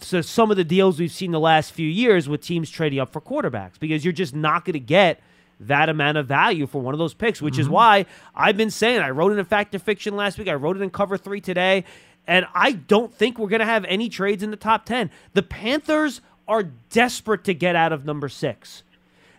so 0.00 0.20
some 0.20 0.50
of 0.52 0.56
the 0.56 0.62
deals 0.62 1.00
we've 1.00 1.10
seen 1.10 1.32
the 1.32 1.40
last 1.40 1.72
few 1.72 1.88
years 1.88 2.28
with 2.28 2.40
teams 2.40 2.70
trading 2.70 3.00
up 3.00 3.12
for 3.12 3.20
quarterbacks 3.20 3.80
because 3.80 4.04
you're 4.04 4.12
just 4.12 4.32
not 4.34 4.64
going 4.64 4.74
to 4.74 4.78
get 4.78 5.18
that 5.58 5.88
amount 5.88 6.18
of 6.18 6.26
value 6.28 6.66
for 6.68 6.80
one 6.80 6.94
of 6.94 6.98
those 6.98 7.14
picks, 7.14 7.42
which 7.42 7.58
is 7.58 7.66
Mhm. 7.66 7.70
why 7.72 8.06
I've 8.34 8.56
been 8.56 8.70
saying 8.70 9.00
I 9.00 9.10
wrote 9.10 9.32
it 9.32 9.38
in 9.38 9.44
Fact 9.46 9.74
or 9.74 9.78
Fiction 9.80 10.14
last 10.14 10.38
week. 10.38 10.46
I 10.48 10.54
wrote 10.54 10.76
it 10.76 10.82
in 10.82 10.90
Cover 10.90 11.16
Three 11.16 11.40
today, 11.40 11.82
and 12.26 12.46
I 12.54 12.72
don't 12.72 13.14
think 13.14 13.38
we're 13.38 13.48
going 13.48 13.60
to 13.60 13.66
have 13.66 13.84
any 13.84 14.08
trades 14.08 14.42
in 14.42 14.50
the 14.50 14.56
top 14.56 14.84
ten. 14.84 15.10
The 15.34 15.42
Panthers 15.42 16.20
are 16.48 16.64
desperate 16.90 17.44
to 17.44 17.54
get 17.54 17.76
out 17.76 17.92
of 17.92 18.04
number 18.04 18.28
six. 18.28 18.82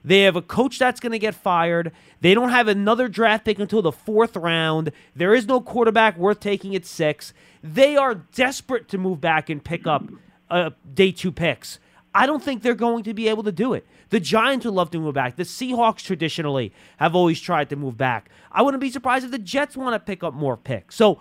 They 0.04 0.22
have 0.22 0.36
a 0.36 0.42
coach 0.42 0.80
that's 0.80 1.00
going 1.02 1.12
to 1.12 1.20
get 1.20 1.36
fired. 1.36 1.92
They 2.22 2.34
don't 2.34 2.50
have 2.50 2.70
another 2.70 3.10
draft 3.10 3.44
pick 3.44 3.60
until 3.60 3.82
the 3.82 3.92
fourth 3.92 4.38
round. 4.38 4.92
There 5.16 5.34
is 5.34 5.48
no 5.48 5.60
quarterback 5.60 6.18
worth 6.18 6.40
taking 6.40 6.76
at 6.76 6.86
six. 6.86 7.34
They 7.62 7.98
are 7.98 8.16
desperate 8.16 8.88
to 8.90 8.98
move 8.98 9.20
back 9.20 9.50
and 9.50 9.62
pick 9.62 9.86
up 9.86 10.06
uh, 10.50 10.70
day 10.94 11.12
two 11.12 11.32
picks. 11.32 11.80
I 12.16 12.26
don't 12.26 12.42
think 12.42 12.64
they're 12.64 12.74
going 12.74 13.04
to 13.04 13.14
be 13.14 13.28
able 13.28 13.44
to 13.44 13.52
do 13.52 13.74
it. 13.74 13.86
The 14.10 14.22
Giants 14.22 14.66
would 14.66 14.74
love 14.74 14.92
to 14.92 15.00
move 15.00 15.14
back. 15.14 15.36
The 15.36 15.44
Seahawks 15.44 16.04
traditionally 16.04 16.72
have 16.98 17.14
always 17.14 17.42
tried 17.42 17.70
to 17.70 17.76
move 17.76 17.98
back. 17.98 18.30
I 18.52 18.62
wouldn't 18.62 18.80
be 18.80 18.90
surprised 18.90 19.26
if 19.26 19.32
the 19.32 19.38
Jets 19.38 19.76
want 19.76 19.94
to 19.94 20.00
pick 20.00 20.24
up 20.24 20.34
more 20.34 20.56
picks. 20.56 20.96
So 20.96 21.20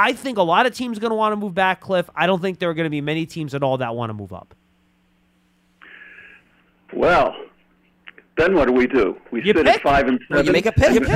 I 0.00 0.12
think 0.12 0.38
a 0.38 0.42
lot 0.42 0.64
of 0.66 0.74
teams 0.74 0.96
are 0.96 1.00
going 1.00 1.10
to 1.10 1.16
want 1.16 1.32
to 1.32 1.36
move 1.36 1.54
back, 1.54 1.80
Cliff. 1.80 2.08
I 2.14 2.26
don't 2.28 2.40
think 2.40 2.60
there 2.60 2.70
are 2.70 2.74
going 2.74 2.84
to 2.86 2.90
be 2.90 3.00
many 3.00 3.26
teams 3.26 3.52
at 3.54 3.64
all 3.64 3.78
that 3.78 3.96
want 3.96 4.10
to 4.10 4.14
move 4.14 4.32
up. 4.32 4.54
Well, 6.92 7.34
then 8.36 8.54
what 8.54 8.68
do 8.68 8.72
we 8.74 8.86
do? 8.86 9.20
We 9.32 9.42
sit 9.44 9.56
at 9.56 9.82
five 9.82 10.06
and 10.06 10.20
Well, 10.30 10.38
seven. 10.38 10.46
you 10.46 10.52
make 10.52 10.66
a 10.66 10.72
pick. 10.72 11.08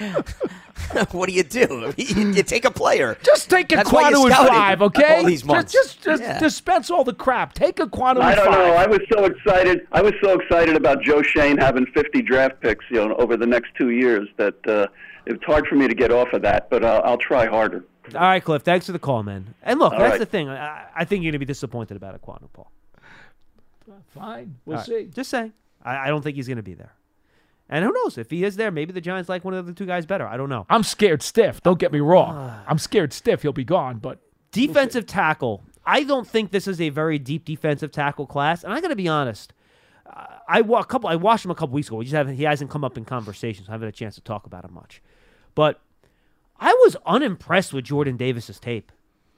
And- 0.00 0.24
what 1.12 1.28
do 1.28 1.34
you 1.34 1.42
do? 1.42 1.92
You, 1.98 2.30
you 2.32 2.42
take 2.42 2.64
a 2.64 2.70
player. 2.70 3.18
Just 3.22 3.50
take 3.50 3.70
a 3.72 3.76
That's 3.76 3.92
why 3.92 4.10
Ekwonu 4.10 4.26
in 4.26 4.32
five, 4.32 4.80
okay? 4.82 5.18
All 5.18 5.24
these 5.24 5.44
months. 5.44 5.72
Just, 5.72 5.96
just, 5.96 6.04
just 6.04 6.22
Yeah. 6.22 6.38
dispense 6.38 6.90
all 6.90 7.04
the 7.04 7.12
crap. 7.12 7.52
Take 7.52 7.76
Ekwonu 7.76 8.20
I 8.22 8.34
don't 8.34 8.46
five. 8.46 8.54
know. 8.54 8.72
I 8.74 8.86
was 8.86 9.00
so 9.12 9.24
excited. 9.26 9.86
I 9.92 10.00
was 10.00 10.14
so 10.22 10.32
excited 10.40 10.76
about 10.76 11.02
Joe 11.02 11.20
Schoen 11.22 11.58
having 11.58 11.84
50 11.86 12.22
draft 12.22 12.60
picks, 12.60 12.84
you 12.90 13.06
know, 13.06 13.14
over 13.16 13.36
the 13.36 13.46
next 13.46 13.74
two 13.76 13.90
years 13.90 14.28
that 14.38 14.54
uh, 14.66 14.86
it's 15.26 15.44
hard 15.44 15.66
for 15.66 15.74
me 15.74 15.86
to 15.88 15.94
get 15.94 16.10
off 16.10 16.32
of 16.32 16.40
that. 16.42 16.70
But 16.70 16.82
uh, 16.84 17.02
I'll 17.04 17.18
try 17.18 17.46
harder. 17.46 17.84
All 18.14 18.20
right, 18.22 18.42
Cliff. 18.44 18.62
Thanks 18.62 18.86
for 18.86 18.92
the 18.92 18.98
call, 18.98 19.22
man. 19.22 19.54
And 19.62 19.78
look, 19.78 19.92
All 19.92 19.98
that's 19.98 20.12
right. 20.12 20.18
the 20.20 20.26
thing. 20.26 20.48
I, 20.48 20.86
I 20.94 21.04
think 21.04 21.22
you're 21.22 21.30
going 21.32 21.40
to 21.40 21.44
be 21.44 21.44
disappointed 21.46 21.96
about 21.96 22.20
Ekwonu, 22.20 22.48
Paul. 22.52 22.70
Fine. 24.08 24.56
We'll 24.64 24.76
All 24.76 24.80
right. 24.82 24.86
see. 24.86 25.04
Just 25.06 25.30
saying. 25.30 25.52
I, 25.82 25.96
I 25.96 26.08
don't 26.08 26.22
think 26.22 26.36
he's 26.36 26.46
going 26.46 26.56
to 26.58 26.62
be 26.62 26.74
there. 26.74 26.92
And 27.70 27.84
who 27.84 27.92
knows? 27.92 28.16
If 28.18 28.30
he 28.30 28.44
is 28.44 28.56
there, 28.56 28.70
maybe 28.70 28.92
the 28.92 29.00
Giants 29.00 29.28
like 29.28 29.44
one 29.44 29.54
of 29.54 29.66
the 29.66 29.72
two 29.72 29.86
guys 29.86 30.06
better. 30.06 30.26
I 30.26 30.36
don't 30.36 30.48
know. 30.48 30.66
I'm 30.70 30.82
scared 30.82 31.22
stiff. 31.22 31.62
Don't 31.62 31.78
get 31.78 31.92
me 31.92 32.00
wrong. 32.00 32.52
I'm 32.66 32.78
scared 32.78 33.12
stiff. 33.12 33.42
He'll 33.42 33.52
be 33.52 33.64
gone, 33.64 33.98
but 33.98 34.20
Defensive 34.50 35.06
tackle. 35.06 35.62
I 35.84 36.04
don't 36.04 36.26
think 36.26 36.50
this 36.50 36.66
is 36.66 36.80
a 36.80 36.88
very 36.88 37.18
deep 37.18 37.44
defensive 37.44 37.92
tackle 37.92 38.26
class. 38.26 38.64
And 38.64 38.72
I 38.72 38.80
got 38.80 38.88
to 38.88 38.96
be 38.96 39.06
honest. 39.08 39.52
uh, 40.06 40.24
I 40.48 40.62
wa- 40.62 40.80
a 40.80 40.84
couple. 40.84 41.10
I 41.10 41.16
watched 41.16 41.44
him 41.44 41.50
a 41.50 41.54
couple 41.54 41.74
weeks 41.74 41.88
ago. 41.88 41.96
We 41.98 42.06
just 42.06 42.14
haven't. 42.14 42.36
He 42.36 42.44
hasn't 42.44 42.70
come 42.70 42.82
up 42.82 42.96
in 42.96 43.04
conversations. 43.04 43.68
I 43.68 43.72
haven't 43.72 43.86
had 43.88 43.94
a 43.94 43.96
chance 43.96 44.14
to 44.14 44.22
talk 44.22 44.46
about 44.46 44.64
him 44.64 44.72
much. 44.72 45.02
But 45.54 45.80
I 46.58 46.72
was 46.84 46.96
unimpressed 47.06 47.72
with 47.72 47.84
Jordan 47.84 48.16
Davis's 48.16 48.58
tape. 48.58 48.92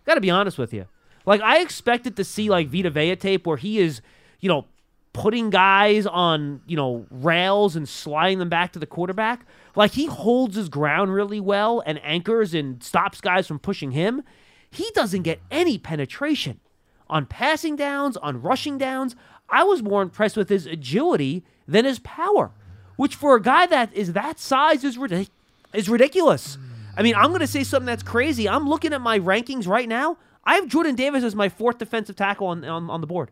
Got 0.07 0.15
to 0.15 0.21
be 0.21 0.31
honest 0.31 0.59
with 0.59 0.73
you. 0.73 0.87
Like 1.27 1.41
I 1.41 1.61
expected 1.61 2.17
to 2.17 2.25
see 2.25 2.49
like 2.49 2.69
Vita 2.69 2.91
Vea 2.91 3.17
tape 3.17 3.47
where 3.47 3.57
he 3.57 3.79
is, 3.79 4.01
you 4.41 4.49
know, 4.49 4.67
putting 5.13 5.51
guys 5.51 6.07
on, 6.07 6.63
you 6.67 6.77
know, 6.77 7.07
rails 7.11 7.77
and 7.77 7.89
sliding 7.89 8.39
them 8.39 8.49
back 8.49 8.73
to 8.73 8.79
the 8.79 8.87
quarterback. 8.87 9.45
Like 9.77 9.93
he 9.93 10.07
holds 10.07 10.57
his 10.57 10.69
ground 10.69 11.13
really 11.13 11.41
well 11.41 11.83
and 11.85 12.01
anchors 12.03 12.55
and 12.55 12.83
stops 12.83 13.21
guys 13.21 13.47
from 13.47 13.59
pushing 13.59 13.91
him. 13.91 14.23
He 14.71 14.91
doesn't 14.95 15.23
get 15.23 15.41
any 15.51 15.79
penetration 15.79 16.61
on 17.09 17.27
passing 17.27 17.77
downs, 17.77 18.17
on 18.17 18.41
rushing 18.41 18.79
downs. 18.79 19.17
I 19.49 19.65
was 19.65 19.83
more 19.83 20.01
impressed 20.01 20.37
with 20.37 20.49
his 20.49 20.65
agility 20.67 21.45
than 21.67 21.85
his 21.85 21.99
power, 21.99 22.53
which 22.97 23.17
for 23.17 23.35
a 23.35 23.43
guy 23.43 23.67
that 23.67 23.93
is 23.93 24.13
that 24.13 24.39
size 24.39 24.85
is 24.85 24.97
ridic- 24.97 25.31
is 25.75 25.89
ridiculous. 25.89 26.57
I 26.97 27.03
mean, 27.03 27.15
I'm 27.15 27.29
going 27.29 27.41
to 27.41 27.47
say 27.47 27.65
something 27.65 27.87
that's 27.87 28.03
crazy. 28.03 28.49
I'm 28.49 28.69
looking 28.69 28.93
at 28.93 29.01
my 29.01 29.19
rankings 29.19 29.67
right 29.67 29.89
now. 29.89 30.19
I 30.45 30.55
have 30.57 30.69
Jordan 30.69 30.95
Davis 30.95 31.25
as 31.25 31.35
my 31.35 31.49
fourth 31.49 31.79
defensive 31.79 32.17
tackle 32.17 32.49
on, 32.49 32.65
on, 32.65 32.91
on 32.91 33.01
the 33.01 33.07
board. 33.07 33.31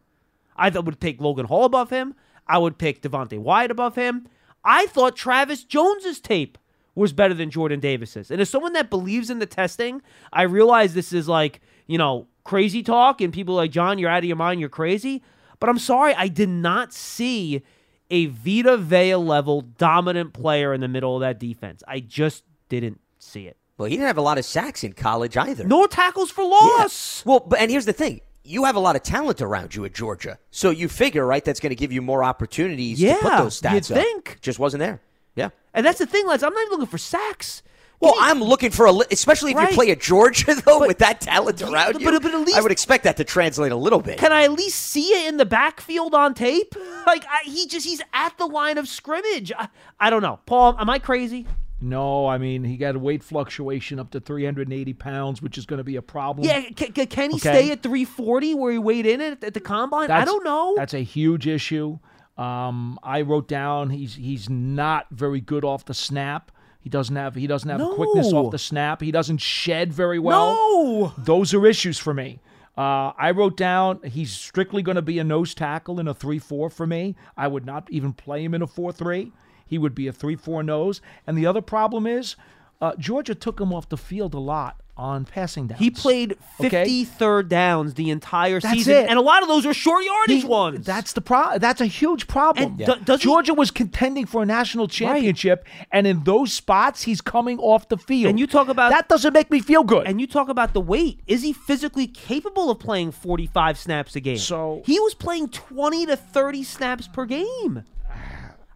I 0.57 0.69
would 0.71 1.01
pick 1.01 1.21
Logan 1.21 1.47
Hall 1.47 1.65
above 1.65 1.91
him. 1.91 2.15
I 2.47 2.59
would 2.59 2.79
pick 2.79 3.03
Devonte 3.03 3.39
Wyatt 3.39 3.71
above 3.71 3.95
him. 3.95 4.29
I 4.65 4.87
thought 4.87 5.17
Travis 5.17 5.65
Jones's 5.65 6.21
tape 6.21 6.59
was 6.95 7.13
better 7.13 7.35
than 7.35 7.51
Jordan 7.51 7.81
Davis's. 7.81 8.31
And 8.31 8.41
as 8.41 8.51
someone 8.51 8.73
that 8.73 8.91
believes 8.91 9.31
in 9.31 9.39
the 9.39 9.47
testing, 9.47 10.03
I 10.33 10.43
realize 10.43 10.95
this 10.95 11.13
is 11.13 11.29
like, 11.29 11.61
you 11.87 11.97
know, 11.97 12.27
crazy 12.45 12.83
talk 12.83 13.21
and 13.21 13.33
people 13.33 13.55
like 13.55 13.71
John, 13.71 13.99
you're 13.99 14.11
out 14.11 14.19
of 14.19 14.25
your 14.25 14.37
mind, 14.37 14.59
you're 14.59 14.69
crazy. 14.69 15.23
But 15.61 15.69
I'm 15.69 15.79
sorry, 15.79 16.15
I 16.15 16.29
did 16.29 16.49
not 16.49 16.93
see 16.93 17.63
a 18.11 18.27
Vita 18.27 18.77
Vea 18.77 19.17
level 19.17 19.61
dominant 19.61 20.33
player 20.33 20.75
in 20.75 20.81
the 20.81 20.89
middle 20.89 21.15
of 21.15 21.21
that 21.21 21.39
defense. 21.39 21.83
I 21.87 22.01
just 22.01 22.45
didn't 22.69 23.01
see 23.19 23.47
it. 23.47 23.57
Well, 23.77 23.89
he 23.89 23.95
didn't 23.97 24.09
have 24.09 24.19
a 24.19 24.23
lot 24.23 24.39
of 24.39 24.45
sacks 24.45 24.83
in 24.83 24.93
college 24.93 25.37
either. 25.37 25.65
No 25.65 25.87
tackles 25.87 26.31
for 26.31 26.45
loss. 26.45 27.23
Well, 27.25 27.41
but 27.41 27.61
and 27.61 27.71
here's 27.71 27.85
the 27.87 27.93
thing. 27.93 28.21
You 28.43 28.65
have 28.65 28.77
a 28.77 28.81
lot 28.81 28.97
of 28.97 29.03
talent 29.03 29.41
around 29.43 29.75
you 29.75 29.85
at 29.85 29.93
Georgia. 29.95 30.39
So 30.51 30.71
you 30.71 30.89
figure, 30.89 31.25
right, 31.27 31.45
that's 31.45 31.61
going 31.61 31.71
to 31.71 31.77
give 31.77 31.93
you 31.93 32.01
more 32.03 32.25
opportunities 32.25 32.99
to 33.01 33.15
put 33.21 33.23
Yeah, 33.33 33.39
those 33.43 33.61
stats 33.61 33.91
you'd 33.91 33.99
up. 33.99 34.05
think. 34.05 34.39
Just 34.41 34.59
wasn't 34.59 34.81
there. 34.81 35.01
Yeah. 35.37 35.51
And 35.75 35.85
that's 35.87 35.99
the 35.99 36.07
thing, 36.07 36.27
lads. 36.27 36.43
I'm 36.43 36.53
not 36.55 36.61
even 36.63 36.73
looking 36.73 36.87
for 36.87 36.99
sacks. 36.99 37.63
Well, 38.01 38.15
I'm 38.19 38.41
looking 38.43 38.71
for 38.71 38.87
a, 38.87 38.93
li- 38.93 39.07
especially 39.11 39.51
if 39.51 39.57
Right. 39.59 39.69
you 39.71 39.75
play 39.75 39.91
at 39.91 40.01
Georgia 40.01 40.55
though, 40.65 40.79
with 40.87 40.99
that 40.99 41.21
talent 41.21 41.61
around 41.63 41.95
but- 41.95 42.01
you. 42.01 42.11
but- 42.11 42.23
but 42.23 42.33
at 42.33 42.41
least- 42.41 42.57
I 42.57 42.61
would 42.63 42.73
expect 42.73 43.05
that 43.05 43.17
to 43.19 43.25
translate 43.25 43.71
a 43.73 43.77
little 43.77 44.01
bit. 44.01 44.19
Can 44.19 44.33
I 44.33 44.45
at 44.45 44.53
least 44.53 44.79
see 44.79 45.09
it 45.09 45.29
in 45.29 45.37
the 45.37 45.45
backfield 45.47 46.15
on 46.15 46.33
tape? 46.35 46.75
Like 47.07 47.25
I, 47.27 47.41
he 47.45 47.67
just 47.67 47.85
he's 47.87 48.01
at 48.15 48.39
the 48.39 48.47
line 48.47 48.79
of 48.79 48.89
scrimmage. 48.89 49.53
I, 49.57 49.69
I 50.01 50.11
don't 50.11 50.23
know, 50.23 50.39
Paul. 50.47 50.77
Am 50.79 50.89
I 50.89 50.99
crazy? 51.01 51.47
No, 51.81 52.27
I 52.27 52.39
mean 52.39 52.65
he 52.65 52.77
got 52.77 52.97
a 52.97 52.99
weight 52.99 53.23
fluctuation 53.23 53.99
up 54.01 54.11
to 54.11 54.21
380 54.21 54.93
pounds, 54.95 55.41
which 55.41 55.57
is 55.59 55.65
going 55.67 55.79
to 55.79 55.85
be 55.85 55.97
a 55.97 56.03
problem. 56.03 56.47
Yeah, 56.47 56.63
can, 56.71 56.93
can, 56.93 57.07
can 57.07 57.31
he 57.31 57.37
Okay. 57.37 57.59
stay 57.63 57.71
at 57.71 57.83
340 57.83 58.55
where 58.55 58.73
he 58.73 58.79
weighed 58.79 59.07
in 59.07 59.21
at, 59.21 59.45
at 59.45 59.55
the 59.55 59.61
combine? 59.61 60.11
I 60.11 60.25
don't 60.25 60.45
know. 60.45 60.75
That's 60.77 60.95
a 60.95 61.05
huge 61.05 61.47
issue. 61.47 61.99
Um, 62.37 62.99
I 63.03 63.21
wrote 63.23 63.49
down 63.49 63.91
he's 63.91 64.15
he's 64.17 64.49
not 64.51 65.07
very 65.11 65.41
good 65.41 65.65
off 65.65 65.85
the 65.85 65.95
snap. 65.95 66.51
He 66.81 66.89
doesn't 66.91 67.15
have 67.17 67.35
he 67.35 67.47
doesn't 67.47 67.69
have 67.69 67.81
quickness 67.95 68.33
off 68.33 68.51
the 68.53 68.59
snap. 68.59 69.01
He 69.01 69.11
doesn't 69.11 69.39
shed 69.39 69.93
very 69.93 70.19
well. 70.19 70.55
No. 70.55 71.13
Those 71.19 71.53
are 71.55 71.67
issues 71.67 71.99
for 71.99 72.15
me. 72.15 72.41
Uh, 72.77 73.13
I 73.19 73.33
wrote 73.33 73.57
down 73.57 74.01
he's 74.05 74.31
strictly 74.33 74.83
going 74.83 74.95
to 74.97 75.03
be 75.03 75.19
a 75.19 75.25
nose 75.25 75.53
tackle 75.53 75.99
in 75.99 76.07
a 76.07 76.15
3 76.15 76.39
4 76.39 76.71
for 76.71 76.87
me. 76.87 77.17
I 77.37 77.49
would 77.49 77.67
not 77.67 77.89
even 77.91 78.13
play 78.13 78.45
him 78.45 78.55
in 78.55 78.63
a 78.63 78.67
4 78.69 78.93
3. 78.93 79.33
He 79.69 79.79
would 79.79 79.95
be 79.95 80.07
a 80.09 80.13
3 80.13 80.35
4 80.37 80.63
nose. 80.63 81.01
And 81.27 81.37
the 81.39 81.47
other 81.47 81.61
problem 81.63 82.07
is 82.07 82.35
uh, 82.81 82.95
Georgia 82.99 83.35
took 83.35 83.61
him 83.61 83.73
off 83.73 83.89
the 83.89 83.97
field 83.97 84.35
a 84.35 84.39
lot 84.39 84.81
on 84.97 85.25
passing 85.25 85.69
downs. 85.69 85.79
He 85.79 85.93
played 85.93 86.37
50 86.61 86.67
Okay? 86.67 87.43
downs 87.45 87.95
the 87.95 88.11
entire 88.11 88.59
That's 88.59 88.75
season, 88.75 88.97
it. 88.97 89.09
and 89.09 89.17
a 89.17 89.23
lot 89.23 89.43
of 89.43 89.49
those 89.49 89.65
are 89.65 89.73
short 89.73 90.05
yardage 90.05 90.43
He- 90.43 90.49
ones. 90.49 90.85
That's 90.85 91.13
the 91.13 91.21
pro- 91.21 91.57
That's 91.59 91.81
a 91.81 91.87
huge 91.87 92.27
problem. 92.27 92.77
Do- 92.79 92.97
does 93.05 93.21
he- 93.21 93.25
Georgia 93.29 93.55
was 93.55 93.71
contending 93.71 94.27
for 94.27 94.43
a 94.43 94.47
national 94.47 94.89
championship, 94.89 95.65
and 95.93 96.05
in 96.05 96.25
those 96.25 96.53
spots, 96.53 97.03
he's 97.03 97.21
coming 97.21 97.61
off 97.61 97.89
the 97.89 97.97
field. 97.97 98.31
And 98.31 98.41
you 98.41 98.49
talk 98.49 98.67
about 98.69 98.91
that 98.91 99.09
doesn't 99.09 99.33
make 99.33 99.53
me 99.53 99.61
feel 99.61 99.85
good. 99.85 100.05
And 100.09 100.21
you 100.21 100.27
talk 100.27 100.49
about 100.49 100.73
the 100.75 100.81
weight. 100.81 101.21
Is 101.29 101.43
he 101.43 101.53
physically 101.53 102.09
capable 102.09 102.69
of 102.69 102.81
playing 102.81 103.13
45 103.13 103.79
snaps 103.79 104.17
a 104.17 104.21
game? 104.21 104.39
So- 104.39 104.83
he 104.85 104.99
was 104.99 105.15
playing 105.15 105.51
20 105.51 106.07
to 106.07 106.17
30 106.17 106.65
snaps 106.65 107.07
per 107.07 107.25
game. 107.25 107.85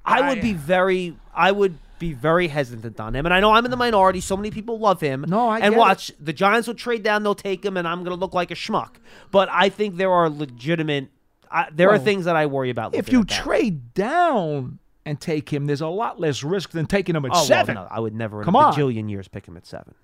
I 0.04 0.28
would 0.28 0.40
be 0.40 0.52
very 0.52 1.16
I 1.34 1.52
would 1.52 1.78
be 1.98 2.12
very 2.12 2.48
hesitant 2.48 2.98
on 2.98 3.14
him. 3.14 3.24
And 3.26 3.32
I 3.34 3.38
know 3.40 3.52
I'm 3.52 3.64
in 3.64 3.70
the 3.70 3.76
minority. 3.76 4.20
So 4.20 4.36
many 4.36 4.50
people 4.50 4.78
love 4.78 5.00
him. 5.00 5.24
No, 5.28 5.48
I 5.48 5.56
And 5.60 5.62
get 5.70 5.72
it. 5.74 5.78
watch, 5.78 6.12
the 6.18 6.32
Giants 6.32 6.66
will 6.66 6.74
trade 6.74 7.04
down, 7.04 7.22
they'll 7.22 7.36
take 7.36 7.64
him, 7.64 7.76
and 7.76 7.86
I'm 7.86 7.98
going 8.02 8.10
to 8.16 8.18
look 8.20 8.34
like 8.34 8.50
a 8.50 8.54
schmuck. 8.56 8.96
But 9.30 9.48
I 9.52 9.68
think 9.68 9.96
there 9.96 10.10
are 10.10 10.28
legitimate 10.28 11.10
I, 11.50 11.68
there 11.72 11.90
are 11.90 11.98
things 11.98 12.24
that 12.24 12.34
I 12.34 12.46
worry 12.46 12.70
about. 12.70 12.94
if 12.94 13.12
you 13.12 13.24
trade 13.24 13.92
down 13.94 14.78
and 15.04 15.20
take 15.20 15.52
him, 15.52 15.66
there's 15.66 15.80
a 15.82 15.86
lot 15.86 16.18
less 16.18 16.42
risk 16.42 16.70
than 16.70 16.86
taking 16.86 17.14
him 17.14 17.24
at 17.26 17.30
Oh, 17.30 17.34
well, 17.34 17.44
seven. 17.44 17.74
no, 17.74 17.86
I 17.90 18.00
would 18.00 18.14
never 18.14 18.38
in 18.40 18.44
Come 18.46 18.54
a 18.54 18.58
on. 18.58 18.72
bajillion 18.74 19.10
years 19.10 19.28
pick 19.28 19.46
him 19.46 19.56
at 19.56 19.66
seven. 19.66 19.94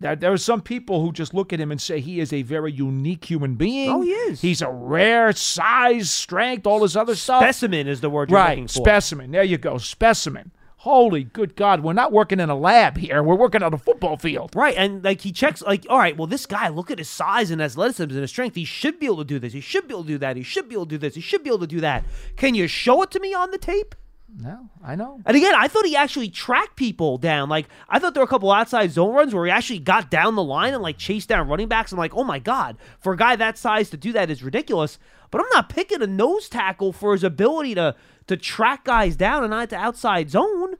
There, 0.00 0.16
there 0.16 0.32
are 0.32 0.38
some 0.38 0.62
people 0.62 1.02
who 1.02 1.12
just 1.12 1.34
look 1.34 1.52
at 1.52 1.60
him 1.60 1.70
and 1.70 1.80
say 1.80 2.00
he 2.00 2.20
is 2.20 2.32
a 2.32 2.42
very 2.42 2.72
unique 2.72 3.26
human 3.26 3.54
being. 3.54 3.90
Oh, 3.90 4.00
he 4.00 4.10
is. 4.10 4.40
He's 4.40 4.62
a 4.62 4.70
rare 4.70 5.32
size, 5.32 6.10
strength, 6.10 6.66
all 6.66 6.80
this 6.80 6.96
other 6.96 7.14
stuff. 7.14 7.42
Specimen 7.42 7.86
is 7.86 8.00
the 8.00 8.08
word 8.08 8.30
you're 8.30 8.38
right, 8.38 8.50
looking 8.50 8.68
for. 8.68 8.82
specimen. 8.82 9.30
There 9.30 9.44
you 9.44 9.58
go, 9.58 9.76
specimen. 9.78 10.52
Holy 10.78 11.24
good 11.24 11.56
God, 11.56 11.82
we're 11.82 11.92
not 11.92 12.10
working 12.10 12.40
in 12.40 12.48
a 12.48 12.54
lab 12.54 12.96
here. 12.96 13.22
We're 13.22 13.34
working 13.34 13.62
on 13.62 13.74
a 13.74 13.78
football 13.78 14.16
field. 14.16 14.56
Right, 14.56 14.74
and 14.78 15.04
like 15.04 15.20
he 15.20 15.30
checks, 15.30 15.60
like, 15.60 15.84
all 15.90 15.98
right, 15.98 16.16
well, 16.16 16.26
this 16.26 16.46
guy, 16.46 16.68
look 16.68 16.90
at 16.90 16.96
his 16.96 17.10
size 17.10 17.50
and 17.50 17.60
athleticism 17.60 18.04
and 18.04 18.12
his 18.12 18.30
strength. 18.30 18.54
He 18.54 18.64
should 18.64 18.98
be 18.98 19.04
able 19.04 19.18
to 19.18 19.24
do 19.24 19.38
this. 19.38 19.52
He 19.52 19.60
should 19.60 19.86
be 19.86 19.92
able 19.92 20.04
to 20.04 20.08
do 20.08 20.18
that. 20.18 20.38
He 20.38 20.42
should 20.42 20.70
be 20.70 20.76
able 20.76 20.86
to 20.86 20.90
do 20.90 20.98
this. 20.98 21.14
He 21.14 21.20
should 21.20 21.44
be 21.44 21.50
able 21.50 21.58
to 21.58 21.66
do 21.66 21.80
that. 21.82 22.04
Can 22.36 22.54
you 22.54 22.66
show 22.66 23.02
it 23.02 23.10
to 23.10 23.20
me 23.20 23.34
on 23.34 23.50
the 23.50 23.58
tape? 23.58 23.94
No, 24.36 24.70
I 24.82 24.96
know. 24.96 25.20
And 25.26 25.36
again, 25.36 25.54
I 25.54 25.68
thought 25.68 25.84
he 25.84 25.96
actually 25.96 26.28
tracked 26.28 26.76
people 26.76 27.18
down. 27.18 27.48
Like, 27.48 27.68
I 27.88 27.98
thought 27.98 28.14
there 28.14 28.22
were 28.22 28.26
a 28.26 28.30
couple 28.30 28.50
outside 28.50 28.90
zone 28.90 29.14
runs 29.14 29.34
where 29.34 29.44
he 29.44 29.50
actually 29.50 29.80
got 29.80 30.10
down 30.10 30.34
the 30.34 30.42
line 30.42 30.72
and 30.72 30.82
like 30.82 30.98
chased 30.98 31.28
down 31.28 31.48
running 31.48 31.68
backs. 31.68 31.92
I'm 31.92 31.98
like, 31.98 32.14
oh 32.14 32.24
my 32.24 32.38
God, 32.38 32.78
for 33.00 33.12
a 33.12 33.16
guy 33.16 33.36
that 33.36 33.58
size 33.58 33.90
to 33.90 33.96
do 33.96 34.12
that 34.12 34.30
is 34.30 34.42
ridiculous. 34.42 34.98
But 35.30 35.40
I'm 35.40 35.48
not 35.52 35.68
picking 35.68 36.02
a 36.02 36.06
nose 36.06 36.48
tackle 36.48 36.92
for 36.92 37.12
his 37.12 37.24
ability 37.24 37.74
to 37.76 37.94
to 38.26 38.36
track 38.36 38.84
guys 38.84 39.16
down 39.16 39.42
and 39.42 39.50
not 39.50 39.70
to 39.70 39.76
outside 39.76 40.30
zone. 40.30 40.76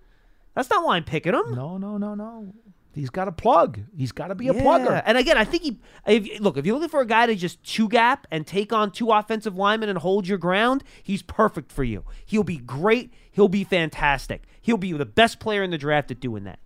That's 0.55 0.71
not 0.71 0.85
why 0.85 0.97
I'm 0.97 1.05
picking 1.05 1.35
him. 1.35 1.55
No, 1.55 1.79
no, 1.79 1.97
no, 1.99 2.15
no. 2.15 2.55
He's 2.93 3.11
got 3.11 3.29
a 3.29 3.33
plug. 3.33 3.79
He's 3.97 4.11
got 4.13 4.29
to 4.29 4.35
be 4.35 4.49
a 4.49 4.53
Yeah. 4.55 4.63
plugger. 4.63 5.03
And 5.07 5.17
again, 5.17 5.37
I 5.39 5.45
think 5.45 5.63
he. 5.63 5.79
If, 6.07 6.41
look, 6.41 6.57
if 6.57 6.67
you're 6.67 6.75
looking 6.75 6.89
for 6.89 7.01
a 7.01 7.07
guy 7.07 7.27
to 7.27 7.35
just 7.37 7.63
two 7.63 7.89
gap 7.89 8.27
and 8.31 8.47
take 8.47 8.73
on 8.73 8.91
two 8.91 9.11
offensive 9.13 9.57
linemen 9.57 9.89
and 9.89 9.99
hold 9.99 10.27
your 10.27 10.39
ground, 10.39 10.83
he's 11.03 11.23
perfect 11.23 11.71
for 11.71 11.85
you. 11.85 12.05
He'll 12.27 12.43
be 12.43 12.57
great. 12.59 13.13
He'll 13.31 13.49
be 13.49 13.63
fantastic. 13.65 14.43
He'll 14.61 14.77
be 14.77 14.93
the 14.93 15.07
best 15.07 15.39
player 15.39 15.63
in 15.63 15.71
the 15.71 15.79
draft 15.79 16.11
at 16.11 16.19
doing 16.21 16.45
that. 16.45 16.59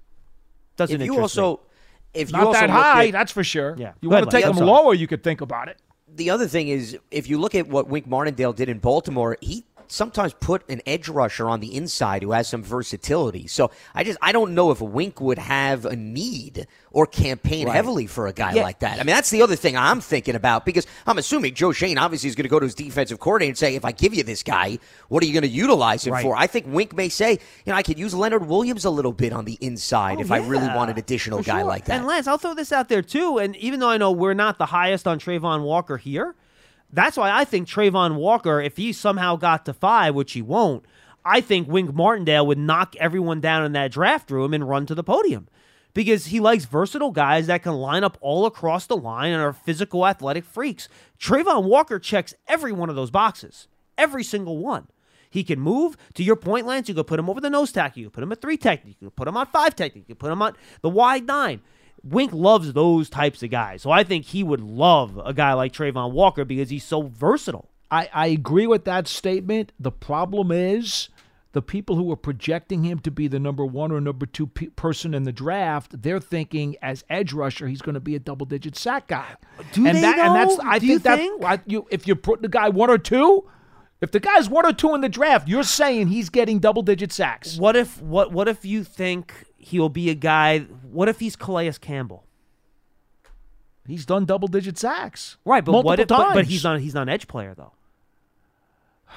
Doesn't 0.77 1.01
if 1.01 1.07
you 1.07 1.13
interest 1.15 1.39
also, 1.39 1.63
me. 1.63 2.21
if 2.23 2.29
you 2.31 2.39
Not 2.39 2.47
also 2.49 2.61
that 2.61 2.71
high, 2.71 3.07
at- 3.09 3.13
that's 3.13 3.31
for 3.33 3.45
sure. 3.45 3.77
Yeah. 3.79 3.93
You 4.01 4.09
want 4.11 4.25
to 4.25 4.31
take 4.35 4.45
Len. 4.47 4.57
him 4.57 4.65
lower, 4.67 4.95
you 4.95 5.07
could 5.07 5.23
think 5.23 5.41
about 5.41 5.69
it. 5.69 5.79
the 6.17 6.31
other 6.31 6.47
thing 6.47 6.69
is, 6.69 6.97
if 7.11 7.29
you 7.29 7.39
look 7.39 7.55
at 7.57 7.67
what 7.69 7.89
Wink 7.89 8.07
Martindale 8.07 8.53
did 8.53 8.69
in 8.69 8.79
Baltimore, 8.79 9.37
he 9.41 9.65
sometimes 9.89 10.35
put 10.35 10.69
an 10.69 10.81
edge 10.87 11.09
rusher 11.09 11.49
on 11.49 11.61
the 11.61 11.75
inside 11.77 12.23
who 12.23 12.33
has 12.33 12.49
some 12.49 12.63
versatility. 12.63 13.47
So 13.47 13.71
I 13.95 14.05
just 14.05 14.19
I 14.23 14.33
don't 14.33 14.55
know 14.55 14.71
if 14.71 14.81
Wink 14.81 15.21
would 15.21 15.39
have 15.39 15.85
a 15.85 15.97
need 15.97 16.67
or 16.91 17.07
campaign 17.07 17.67
heavily 17.67 18.07
for 18.07 18.27
a 18.29 18.33
guy 18.33 18.53
Yeah. 18.55 18.63
like 18.63 18.81
that. 18.81 18.95
I 18.95 19.05
mean, 19.05 19.15
that's 19.15 19.31
the 19.31 19.43
other 19.43 19.57
thing 19.57 19.77
I'm 19.77 20.01
thinking 20.01 20.35
about 20.37 20.65
because 20.65 20.87
I'm 21.07 21.19
assuming 21.19 21.55
Joe 21.55 21.73
Schoen 21.73 21.99
obviously 21.99 22.29
is 22.29 22.35
going 22.37 22.45
to 22.45 22.49
go 22.49 22.61
to 22.61 22.65
his 22.67 22.75
defensive 22.75 23.19
coordinator 23.19 23.51
and 23.51 23.59
say, 23.59 23.75
if 23.75 23.85
I 23.85 23.93
give 23.93 24.15
you 24.15 24.23
this 24.23 24.43
guy, 24.43 24.79
what 25.09 25.23
are 25.23 25.27
you 25.27 25.33
going 25.33 25.43
to 25.43 25.49
utilize 25.49 26.07
him 26.07 26.13
Right. 26.13 26.23
for? 26.23 26.37
I 26.37 26.47
think 26.47 26.67
Wink 26.69 26.95
may 26.95 27.09
say, 27.09 27.33
you 27.33 27.39
know, 27.67 27.75
I 27.75 27.83
could 27.83 27.99
use 27.99 28.15
Leonard 28.15 28.47
Williams 28.47 28.85
a 28.85 28.91
little 28.91 29.13
bit 29.13 29.33
on 29.33 29.45
the 29.45 29.59
inside 29.61 30.19
Oh, 30.19 30.21
if 30.21 30.31
I 30.31 30.39
really 30.39 30.67
yeah, 30.67 30.77
want 30.77 30.91
an 30.91 30.99
additional 30.99 31.39
for 31.39 31.45
guy 31.45 31.59
sure. 31.61 31.69
like 31.69 31.87
that. 31.87 31.97
And 31.99 32.07
Lance, 32.07 32.27
I'll 32.29 32.39
throw 32.39 32.55
this 32.55 32.71
out 32.73 32.89
there 32.89 33.03
too. 33.03 33.39
And 33.39 33.57
even 33.57 33.81
though 33.81 33.91
I 33.91 33.97
know 33.97 34.13
we're 34.13 34.35
not 34.35 34.59
the 34.59 34.67
highest 34.67 35.07
on 35.09 35.19
Travon 35.19 35.65
Walker 35.65 35.97
here, 35.97 36.35
that's 36.95 37.17
why 37.17 37.31
I 37.31 37.45
think 37.45 37.69
Travon 37.69 38.17
Walker, 38.17 38.61
if 38.61 38.77
he 38.77 38.93
somehow 38.93 39.37
got 39.37 39.65
to 39.67 39.73
five, 39.73 40.15
which 40.15 40.33
he 40.33 40.43
won't, 40.43 40.85
I 41.25 41.41
think 41.41 41.69
Wink 41.69 41.95
Martindale 41.95 42.47
would 42.47 42.59
knock 42.59 42.95
everyone 42.97 43.41
down 43.41 43.65
in 43.65 43.73
that 43.73 43.93
draft 43.93 44.31
room 44.31 44.55
and 44.55 44.69
run 44.69 44.87
to 44.87 44.95
the 44.95 45.03
podium. 45.03 45.49
Because 45.93 46.27
he 46.27 46.41
likes 46.41 46.65
versatile 46.65 47.13
guys 47.13 47.47
that 47.47 47.63
can 47.63 47.75
line 47.75 48.03
up 48.03 48.19
all 48.21 48.47
across 48.47 48.87
the 48.87 48.97
line 48.97 49.33
and 49.33 49.41
are 49.41 49.53
physical 49.53 50.07
athletic 50.07 50.45
freaks. 50.45 50.89
Travon 51.21 51.65
Walker 51.65 51.99
checks 51.99 52.35
every 52.49 52.73
one 52.73 52.91
of 52.91 52.97
those 52.97 53.13
boxes. 53.13 53.69
Every 53.97 54.25
single 54.25 54.59
one. 54.59 54.89
He 55.31 55.45
can 55.45 55.61
move. 55.61 55.97
To 56.15 56.23
your 56.23 56.37
point, 56.37 56.67
Lance, 56.67 56.89
you 56.89 56.95
could 56.95 57.07
put 57.07 57.19
him 57.19 57.31
over 57.31 57.41
the 57.41 57.51
nose 57.51 57.73
tackle. 57.73 58.01
You 58.01 58.07
could 58.07 58.15
put 58.15 58.23
him 58.25 58.33
at 58.33 58.41
three 58.41 58.57
technique. 58.57 58.97
You 59.01 59.09
could 59.09 59.17
put 59.17 59.29
him 59.29 59.37
on 59.37 59.47
five 59.47 59.75
technique. 59.75 60.05
You 60.09 60.15
could 60.15 60.21
put 60.21 60.33
him 60.33 60.43
on 60.43 60.55
the 60.81 60.89
wide 60.89 61.27
nine. 61.27 61.61
Wink 62.05 62.33
loves 62.33 62.73
those 62.73 63.09
types 63.09 63.43
of 63.43 63.51
guys. 63.51 63.83
So 63.83 63.91
I 63.91 64.05
think 64.05 64.27
he 64.27 64.43
would 64.43 64.61
love 64.61 65.19
a 65.25 65.33
guy 65.33 65.55
like 65.55 65.73
Travon 65.73 66.13
Walker 66.13 66.45
because 66.45 66.71
he's 66.71 66.85
so 66.85 67.03
versatile. 67.03 67.71
I, 67.91 68.09
I 68.13 68.27
agree 68.29 68.67
with 68.67 68.85
that 68.85 69.09
statement. 69.09 69.73
The 69.81 69.93
problem 69.93 70.51
is 70.53 71.09
the 71.53 71.63
people 71.63 71.97
who 71.97 72.11
are 72.11 72.17
projecting 72.17 72.83
him 72.83 72.99
to 73.01 73.11
be 73.11 73.29
the 73.29 73.39
number 73.39 73.65
one 73.65 73.93
or 73.93 74.01
number 74.01 74.27
two 74.27 74.49
pe- 74.49 74.67
person 74.67 75.15
in 75.15 75.23
the 75.23 75.33
draft, 75.33 76.03
they're 76.03 76.21
thinking 76.21 76.77
as 76.83 77.05
edge 77.09 77.33
rusher, 77.33 77.69
he's 77.69 77.81
going 77.83 77.95
to 77.95 78.01
be 78.01 78.17
a 78.17 78.19
double 78.19 78.45
digit 78.45 78.77
sack 78.77 79.07
guy. 79.07 79.37
Do 79.73 79.87
and 79.87 79.97
they, 79.97 80.01
that, 80.03 80.19
And 80.19 80.35
that's? 80.35 80.59
I 80.61 80.79
Do 80.79 80.87
you 80.87 80.99
think 80.99 81.03
that 81.05 81.19
think? 81.19 81.45
I- 81.45 81.61
you, 81.67 81.87
if 81.91 82.07
you 82.09 82.17
put 82.17 82.43
the 82.43 82.49
guy 82.49 82.69
one 82.69 82.91
or 82.91 82.99
two, 82.99 83.49
if 84.01 84.11
the 84.11 84.21
guy's 84.21 84.51
one 84.51 84.67
or 84.67 84.73
two 84.73 84.95
in 84.95 85.01
the 85.01 85.09
draft, 85.09 85.49
you're 85.49 85.63
saying 85.63 86.09
he's 86.09 86.29
getting 86.29 86.59
double 86.59 86.83
digit 86.83 87.13
sacks. 87.13 87.57
What 87.57 87.77
if 87.77 88.03
what 88.03 88.33
what 88.33 88.49
if 88.49 88.65
you 88.65 88.85
think 88.85 89.33
he'll 89.65 89.89
be 89.89 90.11
a 90.11 90.15
guy 90.15 90.61
what 90.61 91.09
if 91.09 91.21
he's 91.21 91.37
Calais 91.37 91.73
Campbell? 91.81 92.25
He's 93.87 94.07
done 94.07 94.25
double 94.25 94.49
digit 94.49 94.79
sacks. 94.79 95.37
Right, 95.45 95.65
but 95.65 95.73
multiple 95.73 95.91
what 95.91 96.01
if 96.01 96.09
but, 96.09 96.35
but 96.35 96.47
he's 96.47 96.65
not 96.65 96.81
he's 96.81 96.95
not 96.95 97.03
an 97.03 97.09
edge 97.09 97.29
player 97.29 97.55
though. 97.55 97.73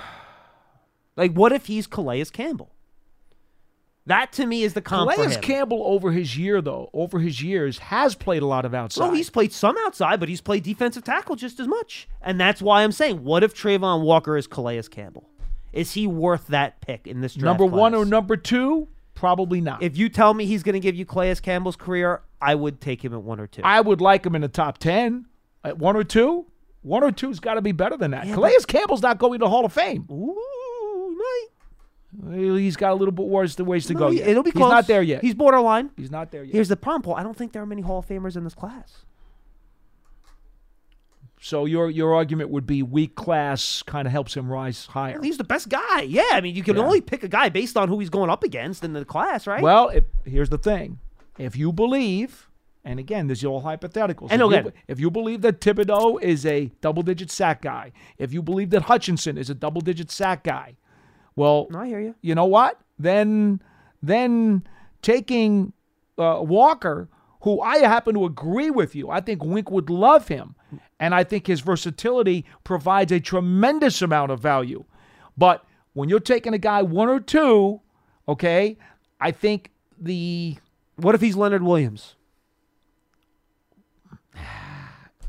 Like 1.16 1.34
what 1.34 1.52
if 1.52 1.66
he's 1.66 1.88
Calais 1.88 2.26
Campbell? 2.26 2.72
That 4.06 4.32
to 4.34 4.46
me 4.46 4.64
is 4.64 4.74
the 4.74 4.82
comp 4.82 5.12
Calais. 5.12 5.36
Campbell 5.42 5.82
over 5.84 6.12
his 6.12 6.38
year 6.38 6.62
though, 6.62 6.90
over 6.94 7.20
his 7.20 7.42
years 7.42 7.80
has 7.80 8.16
played 8.16 8.42
a 8.42 8.46
lot 8.46 8.64
of 8.64 8.74
outside. 8.74 9.04
Well, 9.04 9.14
he's 9.14 9.30
played 9.30 9.52
some 9.52 9.76
outside, 9.80 10.20
but 10.20 10.30
he's 10.30 10.42
played 10.42 10.64
defensive 10.64 11.04
tackle 11.04 11.36
just 11.36 11.60
as 11.60 11.68
much. 11.68 12.08
And 12.22 12.40
that's 12.40 12.62
why 12.62 12.84
I'm 12.84 12.92
saying, 12.94 13.24
what 13.24 13.44
if 13.44 13.54
Travon 13.54 14.04
Walker 14.04 14.38
is 14.38 14.48
Calais 14.48 14.84
Campbell? 14.84 15.28
Is 15.74 15.94
he 15.94 16.08
worth 16.08 16.48
that 16.48 16.80
pick 16.80 17.06
in 17.06 17.22
this 17.22 17.34
draft? 17.34 17.60
number 17.60 17.66
one 17.66 17.92
class? 17.92 18.02
or 18.02 18.06
number 18.06 18.38
two, 18.38 18.88
probably 19.18 19.60
not. 19.62 19.82
If 19.84 19.98
you 19.98 20.10
tell 20.10 20.34
me 20.34 20.46
he's 20.46 20.64
going 20.64 20.74
to 20.74 20.80
give 20.80 20.96
you 20.96 21.06
Calais 21.06 21.36
Campbell's 21.36 21.76
career, 21.76 22.22
I 22.42 22.56
would 22.56 22.80
take 22.80 23.04
him 23.04 23.14
at 23.14 23.22
one 23.24 23.40
or 23.40 23.48
two. 23.48 23.62
I 23.64 23.82
would 23.82 24.00
like 24.00 24.26
him 24.26 24.36
in 24.36 24.42
the 24.42 24.48
top 24.48 24.78
ten. 24.78 25.26
At 25.64 25.78
one 25.80 25.96
or 25.98 26.04
two, 26.04 26.46
one 26.84 27.04
or 27.04 27.12
two's 27.12 27.40
got 27.40 27.56
to 27.56 27.62
be 27.62 27.72
better 27.74 27.98
than 27.98 28.12
that. 28.12 28.26
Calais 28.26 28.54
Campbell's 28.68 29.02
not 29.02 29.18
going 29.18 29.40
to 29.40 29.46
the 29.46 29.50
Hall 29.50 29.66
of 29.66 29.74
Fame. 29.74 30.08
Ooh, 30.12 31.18
might. 31.18 31.48
He's 32.38 32.78
got 32.78 32.92
a 32.92 32.96
little 32.96 33.12
bit 33.12 33.26
worse 33.26 33.56
the 33.56 33.66
ways 33.66 33.86
to 33.88 33.94
No, 33.94 34.00
go. 34.00 34.10
he-. 34.12 34.22
It'll 34.22 34.44
be 34.44 34.52
He's 34.52 34.58
close. 34.58 34.72
not 34.72 34.88
there 34.88 35.02
yet. 35.02 35.22
He's 35.22 35.34
borderline. 35.36 35.90
He's 35.98 36.10
not 36.12 36.32
there 36.32 36.44
yet. 36.44 36.54
Here's 36.54 36.70
the 36.70 36.78
problem, 36.78 37.02
Paul. 37.02 37.16
I 37.16 37.24
don't 37.24 37.36
think 37.36 37.52
there 37.52 37.62
are 37.62 37.66
many 37.68 37.82
Hall 37.82 38.00
of 38.00 38.08
Famers 38.08 38.38
in 38.38 38.44
this 38.44 38.54
class. 38.56 39.04
So 41.40 41.66
your 41.66 41.90
your 41.90 42.16
argument 42.16 42.50
would 42.50 42.66
be 42.66 42.82
weak 42.82 43.16
class 43.16 43.84
kind 43.84 44.08
of 44.08 44.12
helps 44.12 44.36
him 44.36 44.52
rise 44.52 44.88
higher. 44.88 45.22
He's 45.22 45.38
the 45.38 45.44
best 45.44 45.70
guy. 45.70 46.02
Yeah, 46.02 46.24
I 46.32 46.42
mean, 46.42 46.56
you 46.56 46.64
can 46.64 46.78
Yeah. 46.78 46.84
only 46.84 47.00
pick 47.02 47.24
a 47.24 47.28
guy 47.28 47.50
based 47.50 47.78
on 47.78 47.90
who 47.90 48.00
he's 48.00 48.10
going 48.10 48.30
up 48.30 48.44
against 48.44 48.84
in 48.84 48.94
the 48.94 49.06
class, 49.06 49.46
right? 49.46 49.62
Well, 49.62 49.90
if, 49.90 50.04
here's 50.26 50.50
the 50.50 50.58
thing: 50.58 51.00
if 51.38 51.56
you 51.56 51.72
believe, 51.72 52.50
and 52.84 53.00
again, 53.00 53.28
this 53.28 53.40
is 53.40 53.46
all 53.46 53.62
hypotheticals. 53.62 54.30
And 54.32 54.42
if, 54.42 54.50
you, 54.50 54.56
again- 54.58 54.74
if 54.88 55.00
you 55.00 55.12
believe 55.12 55.42
that 55.42 55.62
Thibodeaux 55.62 56.20
is 56.24 56.44
a 56.46 56.72
double-digit 56.82 57.30
sack 57.30 57.62
guy, 57.62 57.92
if 58.18 58.34
you 58.34 58.42
believe 58.42 58.72
that 58.72 58.84
Hutchinson 58.84 59.38
is 59.38 59.50
a 59.52 59.54
double-digit 59.56 60.10
sack 60.10 60.44
guy, 60.44 60.76
well, 61.36 61.68
I 61.76 61.86
hear 61.86 62.00
you. 62.00 62.16
You 62.22 62.34
know 62.34 62.46
what? 62.46 62.82
Then, 62.98 63.62
then 64.02 64.64
taking 65.04 65.74
uh, 66.18 66.40
Walker, 66.42 67.10
who 67.42 67.62
I 67.62 67.78
happen 67.80 68.16
to 68.16 68.26
agree 68.26 68.72
with 68.72 68.96
you, 68.96 69.10
I 69.12 69.22
think 69.22 69.44
Wink 69.44 69.70
would 69.70 69.90
love 69.92 70.30
him, 70.30 70.56
and 71.00 71.14
I 71.16 71.24
think 71.24 71.48
his 71.48 71.62
versatility 71.62 72.46
provides 72.64 73.12
a 73.12 73.20
tremendous 73.20 74.02
amount 74.02 74.32
of 74.32 74.40
value. 74.40 74.86
But 75.38 75.64
when 75.94 76.10
you're 76.10 76.20
taking 76.20 76.54
a 76.54 76.58
guy 76.58 76.82
one 76.82 77.10
or 77.10 77.20
two, 77.20 77.82
okay, 78.28 78.78
I 79.20 79.32
think 79.32 79.72
the 80.00 80.58
what 80.96 81.16
if 81.16 81.22
he's 81.22 81.36
Leonard 81.36 81.64
Williams? 81.64 82.16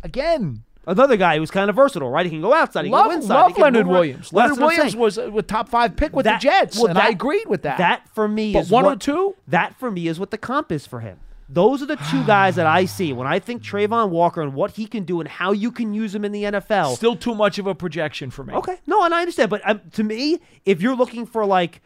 Again, 0.03 0.63
another 0.87 1.17
guy 1.17 1.39
who's 1.39 1.51
kind 1.51 1.69
of 1.71 1.77
versatile, 1.77 2.11
right? 2.11 2.25
He 2.25 2.31
can 2.31 2.41
go 2.41 2.55
outside, 2.55 2.85
he 2.85 2.91
can 2.91 3.05
go 3.05 3.11
inside. 3.11 3.35
love 3.35 3.59
Leonard. 3.59 3.87
Williams. 3.87 4.33
Well, 4.33 4.45
Leonard 4.47 4.61
what 4.61 4.67
Williams 4.77 4.97
was 4.97 5.19
a 5.19 5.43
top 5.43 5.69
five 5.69 5.97
pick 5.97 6.15
with 6.15 6.25
That- 6.25 6.41
the 6.41 6.45
Jets, 6.49 6.79
well, 6.79 6.89
and 6.89 6.99
I 6.99 7.09
agreed 7.09 7.47
with 7.49 7.63
that. 7.63 7.79
That 7.79 8.09
for 8.15 8.29
me 8.29 8.53
But 8.53 8.61
is 8.61 8.71
one 8.71 8.85
or 8.85 8.97
two? 8.97 9.37
That 9.47 9.75
for 9.79 9.91
me 9.91 10.09
is 10.09 10.19
what 10.19 10.31
the 10.31 10.39
comp 10.39 10.73
is 10.73 10.87
for 10.87 11.01
him. 11.01 11.19
Those 11.49 11.83
are 11.83 11.87
the 11.87 11.97
two 12.11 12.25
guys 12.25 12.57
that 12.57 12.67
I 12.67 12.85
see 12.87 13.13
when 13.13 13.27
I 13.27 13.39
think 13.39 13.63
Travon 13.63 14.11
Walker 14.11 14.43
and 14.43 14.55
what 14.55 14.73
he 14.73 14.87
can 14.87 15.05
do 15.05 15.21
and 15.21 15.29
how 15.29 15.53
you 15.53 15.73
can 15.73 15.95
use 15.95 16.15
him 16.15 16.25
in 16.25 16.33
the 16.33 16.45
NFL. 16.45 16.97
Still 16.97 17.17
too 17.17 17.35
much 17.35 17.59
of 17.59 17.67
a 17.67 17.75
projection 17.75 18.31
for 18.31 18.45
me. 18.45 18.55
Okay, 18.55 18.79
no, 18.87 19.05
and 19.05 19.15
I 19.15 19.21
understand, 19.21 19.51
but 19.51 19.63
um, 19.69 19.81
to 19.93 20.05
me, 20.05 20.41
if 20.65 20.83
you're 20.83 20.97
looking 20.97 21.27
for 21.27 21.45
like, 21.45 21.81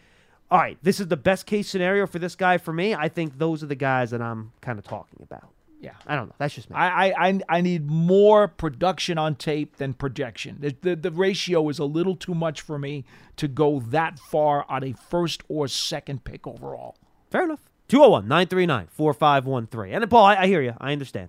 all 0.51 0.59
right, 0.59 0.79
this 0.83 1.01
is 1.01 1.09
the 1.09 1.17
best 1.17 1.47
case 1.47 1.69
scenario 1.69 2.07
for 2.07 2.19
this 2.19 2.35
guy 2.35 2.59
for 2.59 2.73
me, 2.73 2.95
I 2.95 3.09
think 3.09 3.39
those 3.39 3.63
are 3.63 3.67
the 3.67 3.75
guys 3.75 4.11
that 4.11 4.21
I'm 4.21 4.53
kind 4.61 4.79
of 4.79 4.85
talking 4.85 5.21
about. 5.23 5.49
Yeah. 5.81 5.95
I 6.07 6.15
don't 6.15 6.29
know. 6.29 6.35
That's 6.39 6.55
just 6.55 6.71
me. 6.71 6.77
I, 6.77 7.09
I, 7.09 7.29
I, 7.29 7.41
I 7.49 7.61
need 7.61 7.91
more 7.91 8.47
production 8.47 9.19
on 9.19 9.35
tape 9.35 9.79
than 9.79 9.95
projection. 9.95 10.59
The, 10.61 10.77
the, 10.81 10.95
the 10.95 11.11
ratio 11.11 11.69
is 11.71 11.81
a 11.81 11.85
little 11.85 12.15
too 12.15 12.35
much 12.35 12.61
for 12.61 12.79
me 12.79 13.05
to 13.37 13.49
go 13.49 13.81
that 13.89 14.21
far 14.21 14.65
on 14.69 14.85
a 14.85 14.93
first 14.93 15.43
or 15.49 15.67
second 15.67 16.23
pick 16.23 16.47
overall. 16.47 16.97
Fair 17.31 17.45
enough. 17.45 17.69
201 17.89 18.27
939 18.29 18.89
4513. 18.91 19.95
And 20.03 20.11
Paul, 20.11 20.25
I, 20.25 20.37
I 20.37 20.47
hear 20.47 20.63
you. 20.63 20.75
I 20.79 20.93
understand. 20.93 21.29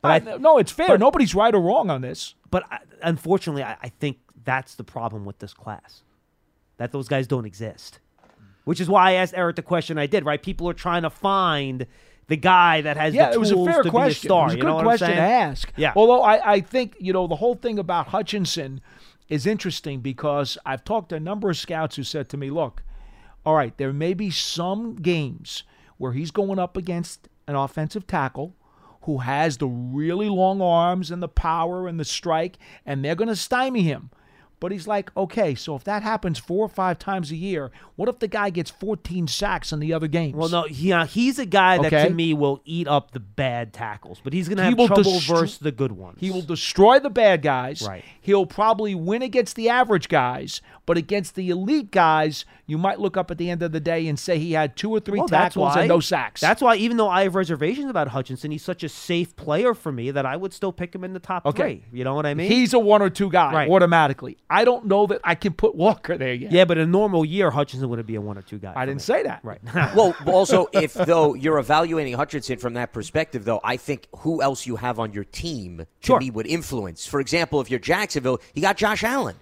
But 0.00 0.28
I, 0.28 0.36
no, 0.36 0.58
it's 0.58 0.72
fair. 0.72 0.88
but- 0.88 1.00
Nobody's 1.00 1.34
right 1.34 1.54
or 1.54 1.60
wrong 1.60 1.90
on 1.90 2.00
this. 2.00 2.34
But 2.50 2.64
I, 2.70 2.78
unfortunately, 3.02 3.62
I, 3.62 3.76
I 3.82 3.88
think 3.88 4.18
that's 4.44 4.74
the 4.74 4.84
problem 4.84 5.24
with 5.24 5.38
this 5.38 5.52
class. 5.54 6.02
That 6.76 6.92
those 6.92 7.08
guys 7.08 7.26
don't 7.26 7.44
exist. 7.46 7.98
Which 8.64 8.80
is 8.80 8.88
why 8.88 9.10
I 9.10 9.12
asked 9.14 9.34
Eric 9.36 9.56
the 9.56 9.62
question 9.62 9.98
I 9.98 10.06
did, 10.06 10.24
right? 10.24 10.42
People 10.42 10.68
are 10.68 10.74
trying 10.74 11.02
to 11.02 11.10
find 11.10 11.86
the 12.28 12.36
guy 12.36 12.80
that 12.80 12.96
has 12.96 13.14
Yeah, 13.14 13.28
the 13.28 13.34
it 13.34 13.38
was 13.40 13.50
a 13.50 13.64
fair 13.64 13.82
to 13.82 13.90
question. 13.90 14.22
be 14.22 14.26
a 14.26 14.30
star. 14.30 14.42
It 14.42 14.44
was 14.44 14.52
a 14.52 14.56
you 14.56 14.62
good 14.62 14.68
know 14.68 14.74
what 14.76 14.84
question 14.84 15.08
to 15.10 15.16
ask. 15.16 15.72
Yeah. 15.76 15.92
Although 15.96 16.22
I, 16.22 16.52
I 16.54 16.60
think, 16.60 16.96
you 16.98 17.12
know, 17.12 17.26
the 17.26 17.36
whole 17.36 17.54
thing 17.56 17.78
about 17.78 18.08
Hutchinson 18.08 18.80
is 19.28 19.46
interesting 19.46 20.00
because 20.00 20.56
I've 20.64 20.84
talked 20.84 21.08
to 21.10 21.16
a 21.16 21.20
number 21.20 21.50
of 21.50 21.56
scouts 21.58 21.96
who 21.96 22.02
said 22.04 22.28
to 22.30 22.36
me, 22.36 22.50
look, 22.50 22.82
all 23.44 23.54
right, 23.54 23.76
there 23.76 23.92
may 23.92 24.14
be 24.14 24.30
some 24.30 24.96
games 24.96 25.64
where 25.98 26.12
he's 26.12 26.30
going 26.30 26.58
up 26.58 26.76
against 26.76 27.28
an 27.46 27.54
offensive 27.54 28.06
tackle 28.06 28.54
who 29.02 29.18
has 29.18 29.58
the 29.58 29.66
really 29.66 30.28
long 30.28 30.62
arms 30.62 31.10
and 31.10 31.22
the 31.22 31.28
power 31.28 31.86
and 31.86 32.00
the 32.00 32.04
strike, 32.04 32.56
and 32.86 33.04
they're 33.04 33.14
going 33.14 33.28
to 33.28 33.36
stymie 33.36 33.82
him. 33.82 34.10
But 34.64 34.72
he's 34.72 34.88
like, 34.88 35.14
okay, 35.14 35.54
so 35.54 35.76
if 35.76 35.84
that 35.84 36.02
happens 36.02 36.38
four 36.38 36.64
or 36.64 36.70
five 36.70 36.98
times 36.98 37.30
a 37.30 37.36
year, 37.36 37.70
what 37.96 38.08
if 38.08 38.18
the 38.18 38.26
guy 38.28 38.48
gets 38.48 38.70
14 38.70 39.28
sacks 39.28 39.74
in 39.74 39.78
the 39.78 39.92
other 39.92 40.08
games? 40.08 40.34
Well, 40.36 40.48
no, 40.48 40.62
he, 40.62 40.90
uh, 40.90 41.04
he's 41.04 41.38
a 41.38 41.44
guy 41.44 41.76
that 41.76 41.92
Okay. 41.92 42.08
to 42.08 42.14
me 42.14 42.32
will 42.32 42.62
eat 42.64 42.88
up 42.88 43.10
the 43.10 43.20
bad 43.20 43.74
tackles, 43.74 44.22
but 44.24 44.32
he's 44.32 44.48
going 44.48 44.56
to 44.56 44.62
He 44.62 44.70
have 44.70 44.78
will 44.78 44.86
trouble 44.86 45.02
destro- 45.12 45.40
versus 45.40 45.58
the 45.58 45.70
good 45.70 45.92
ones. 45.92 46.16
He 46.18 46.30
will 46.30 46.40
destroy 46.40 46.98
the 46.98 47.10
bad 47.10 47.42
guys. 47.42 47.82
Right. 47.86 48.02
He'll 48.22 48.46
probably 48.46 48.94
win 48.94 49.20
against 49.20 49.54
the 49.54 49.68
average 49.68 50.08
guys, 50.08 50.62
but 50.86 50.96
against 50.96 51.34
the 51.34 51.50
elite 51.50 51.90
guys, 51.90 52.46
you 52.66 52.78
might 52.78 52.98
look 52.98 53.18
up 53.18 53.30
at 53.30 53.36
the 53.36 53.50
end 53.50 53.62
of 53.62 53.72
the 53.72 53.80
day 53.80 54.08
and 54.08 54.18
say 54.18 54.38
he 54.38 54.52
had 54.52 54.76
two 54.76 54.90
or 54.90 54.98
three 54.98 55.18
Well, 55.18 55.28
tackles 55.28 55.74
why, 55.74 55.80
and 55.80 55.88
no 55.88 56.00
sacks. 56.00 56.40
That's 56.40 56.62
why, 56.62 56.76
even 56.76 56.96
though 56.96 57.10
I 57.10 57.24
have 57.24 57.34
reservations 57.34 57.90
about 57.90 58.08
Hutchinson, 58.08 58.50
he's 58.50 58.64
such 58.64 58.82
a 58.82 58.88
safe 58.88 59.36
player 59.36 59.74
for 59.74 59.92
me 59.92 60.10
that 60.10 60.24
I 60.24 60.38
would 60.38 60.54
still 60.54 60.72
pick 60.72 60.94
him 60.94 61.04
in 61.04 61.12
the 61.12 61.18
top 61.20 61.44
Okay. 61.44 61.80
three. 61.82 61.98
You 61.98 62.04
know 62.04 62.14
what 62.14 62.24
I 62.24 62.32
mean? 62.32 62.50
He's 62.50 62.72
a 62.72 62.78
one 62.78 63.02
or 63.02 63.10
two 63.10 63.28
guy 63.28 63.52
Right. 63.52 63.70
automatically. 63.70 64.38
I 64.54 64.64
don't 64.64 64.86
know 64.86 65.06
that 65.08 65.20
I 65.24 65.34
can 65.34 65.52
put 65.52 65.74
Walker 65.74 66.16
there 66.16 66.32
yet. 66.32 66.52
yeah, 66.52 66.64
but 66.64 66.78
in 66.78 66.84
a 66.84 66.90
normal 66.90 67.24
year, 67.24 67.50
Hutchinson 67.50 67.88
wouldn't 67.88 68.06
be 68.06 68.14
a 68.14 68.20
one 68.20 68.38
or 68.38 68.42
two 68.42 68.58
guy. 68.58 68.72
I 68.76 68.86
didn't 68.86 68.98
me. 69.00 69.02
say 69.02 69.22
that. 69.24 69.40
Right. 69.42 69.58
well, 69.96 70.14
also, 70.26 70.68
if 70.72 70.94
though 70.94 71.34
you're 71.34 71.58
evaluating 71.58 72.14
Hutchinson 72.14 72.58
from 72.58 72.74
that 72.74 72.92
perspective, 72.92 73.44
though, 73.44 73.60
I 73.64 73.76
think 73.76 74.06
who 74.18 74.40
else 74.42 74.66
you 74.66 74.76
have 74.76 75.00
on 75.00 75.12
your 75.12 75.24
team 75.24 75.78
to 75.78 75.86
Sure. 76.06 76.20
me 76.20 76.30
would 76.30 76.46
influence. 76.46 77.06
For 77.06 77.20
example, 77.20 77.60
if 77.60 77.70
you're 77.70 77.80
Jacksonville, 77.80 78.40
you 78.54 78.62
got 78.62 78.76
Josh 78.76 79.02
Allen, 79.02 79.36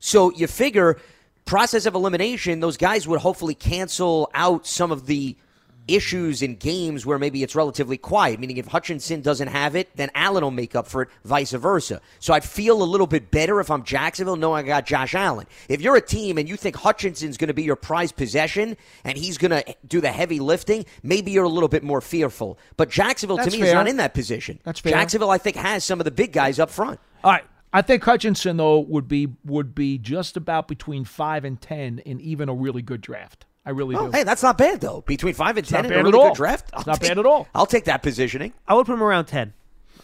so 0.00 0.30
you 0.32 0.46
figure 0.46 0.98
process 1.46 1.86
of 1.86 1.94
elimination, 1.94 2.60
those 2.60 2.76
guys 2.76 3.08
would 3.08 3.20
hopefully 3.20 3.54
cancel 3.54 4.30
out 4.34 4.66
some 4.66 4.92
of 4.92 5.06
the 5.06 5.34
issues 5.88 6.42
in 6.42 6.56
games 6.56 7.04
where 7.04 7.18
maybe 7.18 7.42
it's 7.42 7.54
relatively 7.54 7.96
quiet. 7.96 8.38
Meaning, 8.38 8.58
if 8.58 8.66
Hutchinson 8.66 9.20
doesn't 9.20 9.48
have 9.48 9.74
it, 9.74 9.88
then 9.96 10.10
Allen 10.14 10.44
will 10.44 10.50
make 10.50 10.76
up 10.76 10.86
for 10.86 11.02
it, 11.02 11.08
vice 11.24 11.52
versa. 11.52 12.00
So 12.20 12.34
I'd 12.34 12.44
feel 12.44 12.82
a 12.82 12.84
little 12.84 13.06
bit 13.06 13.30
better 13.30 13.60
if 13.60 13.70
I'm 13.70 13.82
Jacksonville 13.82 14.36
knowing 14.36 14.64
I 14.64 14.68
got 14.68 14.86
Josh 14.86 15.14
Allen. 15.14 15.46
If 15.68 15.80
you're 15.80 15.96
a 15.96 16.00
team 16.00 16.38
and 16.38 16.48
you 16.48 16.56
think 16.56 16.76
Hutchinson's 16.76 17.36
going 17.36 17.48
to 17.48 17.54
be 17.54 17.62
your 17.62 17.76
prized 17.76 18.16
possession 18.16 18.76
and 19.04 19.18
he's 19.18 19.38
going 19.38 19.50
to 19.50 19.76
do 19.86 20.00
the 20.00 20.12
heavy 20.12 20.40
lifting, 20.40 20.84
maybe 21.02 21.30
you're 21.32 21.44
a 21.44 21.48
little 21.48 21.68
bit 21.68 21.82
more 21.82 22.00
fearful. 22.00 22.58
But 22.76 22.90
Jacksonville, 22.90 23.38
That's 23.38 23.54
to 23.54 23.60
me, 23.60 23.66
is 23.66 23.74
not 23.74 23.88
in 23.88 23.96
that 23.96 24.14
position. 24.14 24.60
That's 24.64 24.80
fair. 24.80 24.92
Jacksonville, 24.92 25.30
I 25.30 25.38
think, 25.38 25.56
has 25.56 25.84
some 25.84 26.00
of 26.00 26.04
the 26.04 26.10
big 26.10 26.32
guys 26.32 26.58
up 26.58 26.70
front. 26.70 27.00
All 27.24 27.32
right. 27.32 27.44
I 27.72 27.82
think 27.82 28.02
Hutchinson 28.02 28.56
though 28.56 28.80
would 28.80 29.08
be 29.08 29.28
would 29.44 29.74
be 29.74 29.98
just 29.98 30.36
about 30.36 30.68
between 30.68 31.04
five 31.04 31.44
and 31.44 31.60
ten 31.60 31.98
in 31.98 32.20
even 32.20 32.48
a 32.48 32.54
really 32.54 32.82
good 32.82 33.00
draft. 33.00 33.44
I 33.68 33.72
really 33.72 33.96
Oh, 33.96 34.06
do. 34.06 34.12
hey, 34.16 34.22
that's 34.24 34.42
not 34.42 34.56
bad 34.56 34.80
though. 34.80 35.02
Between 35.06 35.34
five 35.34 35.58
and 35.58 35.66
ten 35.66 35.82
not 35.82 35.84
in 35.84 35.92
a 35.92 35.94
bad 35.96 36.04
really 36.06 36.18
at 36.18 36.22
all. 36.22 36.28
good 36.30 36.36
draft, 36.36 36.70
I'll 36.72 36.84
not 36.86 37.00
take- 37.00 37.10
bad 37.10 37.18
at 37.18 37.26
all. 37.26 37.46
I'll 37.54 37.66
take 37.66 37.84
that 37.84 38.02
positioning. 38.02 38.54
I 38.66 38.72
would 38.74 38.86
put 38.86 38.94
him 38.94 39.02
around 39.02 39.26
10. 39.26 39.52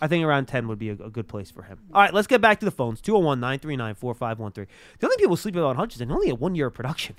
I 0.02 0.06
think 0.08 0.22
around 0.24 0.46
10 0.46 0.68
would 0.68 0.78
be 0.78 0.90
a, 0.90 0.92
a 0.94 1.08
good 1.08 1.28
place 1.28 1.50
for 1.50 1.62
him. 1.62 1.78
All 1.94 2.02
right, 2.02 2.12
let's 2.12 2.26
get 2.26 2.42
back 2.42 2.58
to 2.60 2.66
the 2.66 2.70
phones. 2.70 3.00
201 3.00 3.40
939 3.40 3.94
4513. 3.94 4.66
The 4.98 5.06
only 5.06 5.16
people 5.16 5.36
sleeping 5.36 5.62
on 5.62 5.76
Hutchinson, 5.76 6.12
only 6.12 6.28
a 6.30 6.34
one 6.34 6.54
year 6.54 6.66
of 6.66 6.74
production. 6.74 7.16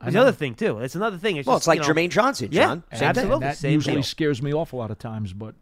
There's 0.00 0.14
another 0.14 0.32
thing, 0.32 0.54
too. 0.54 0.78
It's 0.78 0.94
another 0.94 1.16
thing. 1.16 1.36
It's 1.36 1.46
Well, 1.46 1.56
just, 1.56 1.62
it's 1.62 1.68
like 1.68 1.80
you 1.80 1.88
know- 1.88 1.94
Jermaine 1.94 2.10
Johnson, 2.10 2.48
Yeah, 2.52 2.64
John. 2.66 2.84
And 2.90 2.98
Same 2.98 3.06
that, 3.06 3.08
absolutely. 3.18 3.34
and 3.34 3.42
that 3.42 3.56
Same 3.56 3.72
usually 3.72 3.94
deal. 3.96 4.02
scares 4.04 4.42
me 4.42 4.52
off 4.52 4.72
a 4.72 4.76
lot 4.76 4.90
of 4.92 4.98
times, 4.98 5.32
but 5.32 5.54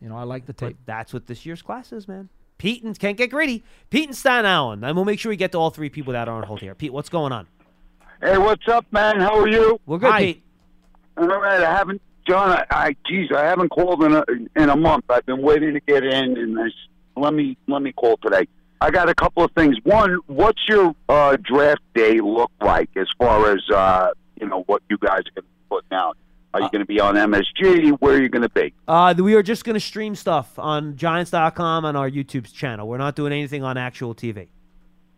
you 0.00 0.08
know 0.08 0.16
I 0.16 0.22
like 0.24 0.46
the 0.46 0.52
But 0.54 0.66
tape. 0.68 0.76
that's 0.86 1.12
what 1.12 1.26
this 1.26 1.44
year's 1.46 1.62
class 1.62 1.92
is, 1.92 2.06
man. 2.06 2.28
Pete 2.58 2.84
and 2.84 2.96
can't 2.98 3.16
get 3.16 3.30
greedy. 3.30 3.64
Pete 3.90 4.06
and 4.08 4.16
Staten 4.16 4.46
Island. 4.46 4.84
And 4.84 4.94
we'll 4.94 5.04
make 5.04 5.18
sure 5.18 5.30
we 5.30 5.36
get 5.36 5.50
to 5.52 5.58
all 5.58 5.70
three 5.70 5.88
people 5.90 6.12
that 6.12 6.28
are 6.28 6.36
on 6.36 6.44
hold 6.44 6.60
here. 6.60 6.74
Pete, 6.74 6.92
what's 6.92 7.08
going 7.08 7.32
on? 7.32 7.46
Hey, 8.24 8.38
what's 8.38 8.66
up, 8.68 8.86
man? 8.90 9.20
How 9.20 9.38
are 9.38 9.48
you? 9.48 9.78
We're 9.84 9.98
good, 9.98 10.10
Hi. 10.10 10.20
Pete. 10.20 10.42
All 11.18 11.26
right, 11.26 11.62
I 11.62 11.76
haven't, 11.76 12.00
John. 12.26 12.52
I, 12.52 12.64
I 12.70 12.96
geez, 13.06 13.28
I 13.30 13.44
haven't 13.44 13.68
called 13.68 14.02
in 14.02 14.14
a 14.14 14.24
in 14.56 14.70
a 14.70 14.76
month. 14.76 15.04
I've 15.10 15.26
been 15.26 15.42
waiting 15.42 15.74
to 15.74 15.80
get 15.80 16.04
in, 16.04 16.38
and 16.38 16.58
I 16.58 16.68
s 16.68 16.72
let 17.18 17.34
me 17.34 17.58
let 17.68 17.82
me 17.82 17.92
call 17.92 18.16
today. 18.22 18.48
I 18.80 18.90
got 18.90 19.10
a 19.10 19.14
couple 19.14 19.44
of 19.44 19.50
things. 19.52 19.76
One, 19.82 20.20
what's 20.26 20.62
your 20.66 20.94
uh, 21.06 21.36
draft 21.42 21.82
day 21.94 22.18
look 22.22 22.50
like 22.62 22.88
as 22.96 23.08
far 23.18 23.52
as 23.52 23.60
uh, 23.70 24.12
you 24.40 24.48
know 24.48 24.62
what 24.68 24.80
you 24.88 24.96
guys 24.96 25.18
are 25.18 25.34
going 25.34 25.34
to 25.34 25.42
be 25.42 25.68
putting 25.68 25.92
out? 25.92 26.16
Are 26.54 26.62
you 26.62 26.70
going 26.70 26.80
to 26.80 26.86
be 26.86 27.00
on 27.00 27.16
MSG? 27.16 27.90
Where 28.00 28.14
are 28.14 28.22
you 28.22 28.30
going 28.30 28.40
to 28.40 28.48
be? 28.48 28.72
Uh, 28.88 29.12
we 29.18 29.34
are 29.34 29.42
just 29.42 29.66
going 29.66 29.74
to 29.74 29.80
stream 29.80 30.14
stuff 30.14 30.58
on 30.58 30.96
Giants.com 30.96 31.84
on 31.84 31.94
our 31.94 32.08
YouTube 32.08 32.50
channel. 32.50 32.88
We're 32.88 32.96
not 32.96 33.16
doing 33.16 33.34
anything 33.34 33.62
on 33.62 33.76
actual 33.76 34.14
TV. 34.14 34.48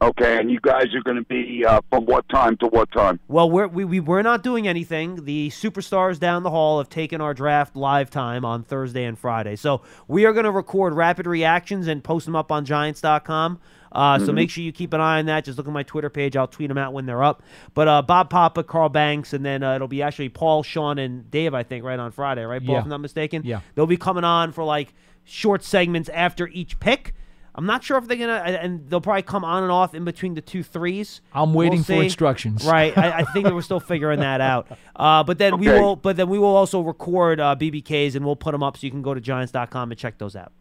Okay, 0.03 0.39
and 0.39 0.51
you 0.51 0.61
guys 0.61 0.95
are 0.95 1.01
going 1.03 1.17
to 1.17 1.25
be 1.25 1.65
uh, 1.65 1.81
from 1.89 2.05
what 2.05 2.29
time 2.29 2.59
to 2.59 2.67
what 2.67 2.91
time? 2.93 3.19
Well, 3.29 3.51
we're, 3.51 3.67
we, 3.67 3.85
we, 3.87 3.99
we're 4.01 4.21
not 4.21 4.43
doing 4.43 4.69
anything. 4.69 5.25
The 5.25 5.49
superstars 5.49 6.21
down 6.21 6.43
the 6.43 6.51
hall 6.51 6.79
have 6.79 6.91
taken 6.91 7.23
our 7.23 7.33
draft 7.33 7.75
live 7.77 8.11
time 8.11 8.45
on 8.45 8.63
Thursday 8.63 9.05
and 9.05 9.19
Friday. 9.19 9.57
So 9.57 9.81
we 10.07 10.27
are 10.27 10.35
going 10.35 10.45
to 10.45 10.51
record 10.51 10.93
rapid 10.93 11.27
reactions 11.27 11.87
and 11.87 12.05
post 12.05 12.27
them 12.27 12.37
up 12.37 12.53
on 12.53 12.67
Giants.com. 12.67 13.59
Uh, 13.91 14.19
So 14.19 14.33
make 14.33 14.51
sure 14.51 14.63
you 14.63 14.73
keep 14.73 14.93
an 14.93 15.01
eye 15.01 15.19
on 15.19 15.27
that. 15.27 15.47
Just 15.47 15.57
look 15.57 15.67
at 15.67 15.73
my 15.73 15.83
Twitter 15.83 16.11
page. 16.11 16.37
I'll 16.37 16.47
tweet 16.47 16.69
them 16.69 16.77
out 16.77 16.93
when 16.93 17.07
they're 17.07 17.25
up. 17.25 17.43
But 17.73 17.89
uh, 17.89 18.03
Bob 18.03 18.29
Papa, 18.29 18.65
Carl 18.65 18.91
Banks, 18.91 19.33
and 19.33 19.47
then 19.47 19.63
uh, 19.63 19.77
it'll 19.77 19.89
be 19.89 20.03
actually 20.03 20.29
Paul, 20.29 20.63
Sean, 20.63 20.99
and 20.99 21.31
Dave, 21.31 21.55
I 21.55 21.63
think, 21.63 21.85
right 21.87 21.99
on 21.99 22.11
Friday, 22.13 22.45
right, 22.45 22.63
Paul, 22.63 22.75
Yeah. 22.75 22.79
if 22.81 22.85
I'm 22.85 22.91
not 22.91 23.01
mistaken? 23.01 23.43
Yeah. 23.47 23.61
They'll 23.75 23.87
be 23.87 23.97
coming 23.97 24.25
on 24.25 24.53
for 24.53 24.63
like 24.63 24.93
short 25.25 25.65
segments 25.65 26.11
after 26.11 26.49
each 26.49 26.79
pick. 26.81 27.15
I'm 27.57 27.67
not 27.67 27.83
sure 27.83 27.97
if 27.99 28.07
they're 28.07 28.17
gonna, 28.19 28.43
and- 28.45 28.57
and 28.57 28.91
they'll 28.91 29.01
probably 29.01 29.23
come 29.23 29.45
on 29.45 29.63
and 29.63 29.73
off 29.73 29.95
in 29.95 30.05
between 30.05 30.35
the 30.35 30.43
two 30.43 30.63
threes. 30.63 31.21
I'm 31.33 31.55
waiting 31.55 31.79
We'll 31.89 31.99
for 31.99 32.03
instructions. 32.03 32.65
Right, 32.67 32.97
I, 32.97 33.21
I 33.21 33.23
think 33.25 33.47
that 33.47 33.55
we're 33.55 33.63
still 33.63 33.81
figuring 33.81 34.21
that 34.21 34.41
out. 34.41 34.69
Uh, 34.97 35.23
but 35.23 35.37
then 35.37 35.59
we 35.59 35.69
will, 35.69 35.95
but 35.95 36.17
then 36.17 36.27
we 36.31 36.39
will 36.39 36.57
also 36.57 36.81
record 36.81 37.39
uh, 37.39 37.55
BBKs 37.59 38.15
and 38.15 38.25
we'll 38.25 38.35
put 38.35 38.53
them 38.53 38.63
up 38.63 38.79
so 38.79 38.87
you 38.87 38.91
can 38.91 39.03
go 39.03 39.13
to 39.13 39.21
Giants.com 39.21 39.91
and 39.91 39.99
check 40.01 40.17
those 40.17 40.35
out. 40.35 40.53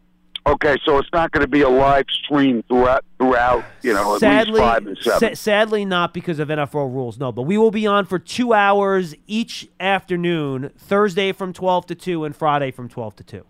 Okay, 0.46 0.76
so 0.86 0.98
it's 0.98 1.08
not 1.14 1.32
going 1.32 1.41
to 1.41 1.48
be 1.48 1.62
a 1.62 1.70
live 1.70 2.04
stream 2.12 2.62
throughout, 2.68 3.04
throughout 3.18 3.64
you 3.82 3.93
know, 3.93 4.16
at 4.16 4.20
sadly, 4.20 4.54
least 4.60 4.64
five 4.64 4.86
and 4.88 4.98
seven. 5.02 5.36
sa- 5.36 5.41
sadly 5.41 5.86
not 5.86 6.14
because 6.14 6.38
of 6.39 6.50
NFL 6.50 6.93
rules. 6.93 7.18
No, 7.18 7.32
but 7.32 7.43
we 7.43 7.58
will 7.58 7.72
be 7.72 7.88
on 7.88 8.06
for 8.06 8.20
two 8.20 8.54
hours 8.54 9.16
each 9.26 9.70
afternoon, 9.80 10.70
Thursday 10.78 11.32
from 11.32 11.54
twelve 11.54 11.86
to 11.88 11.96
two, 11.96 12.26
and 12.26 12.36
Friday 12.36 12.72
from 12.72 12.89
twelve 12.89 13.16
to 13.16 13.24
two. 13.24 13.46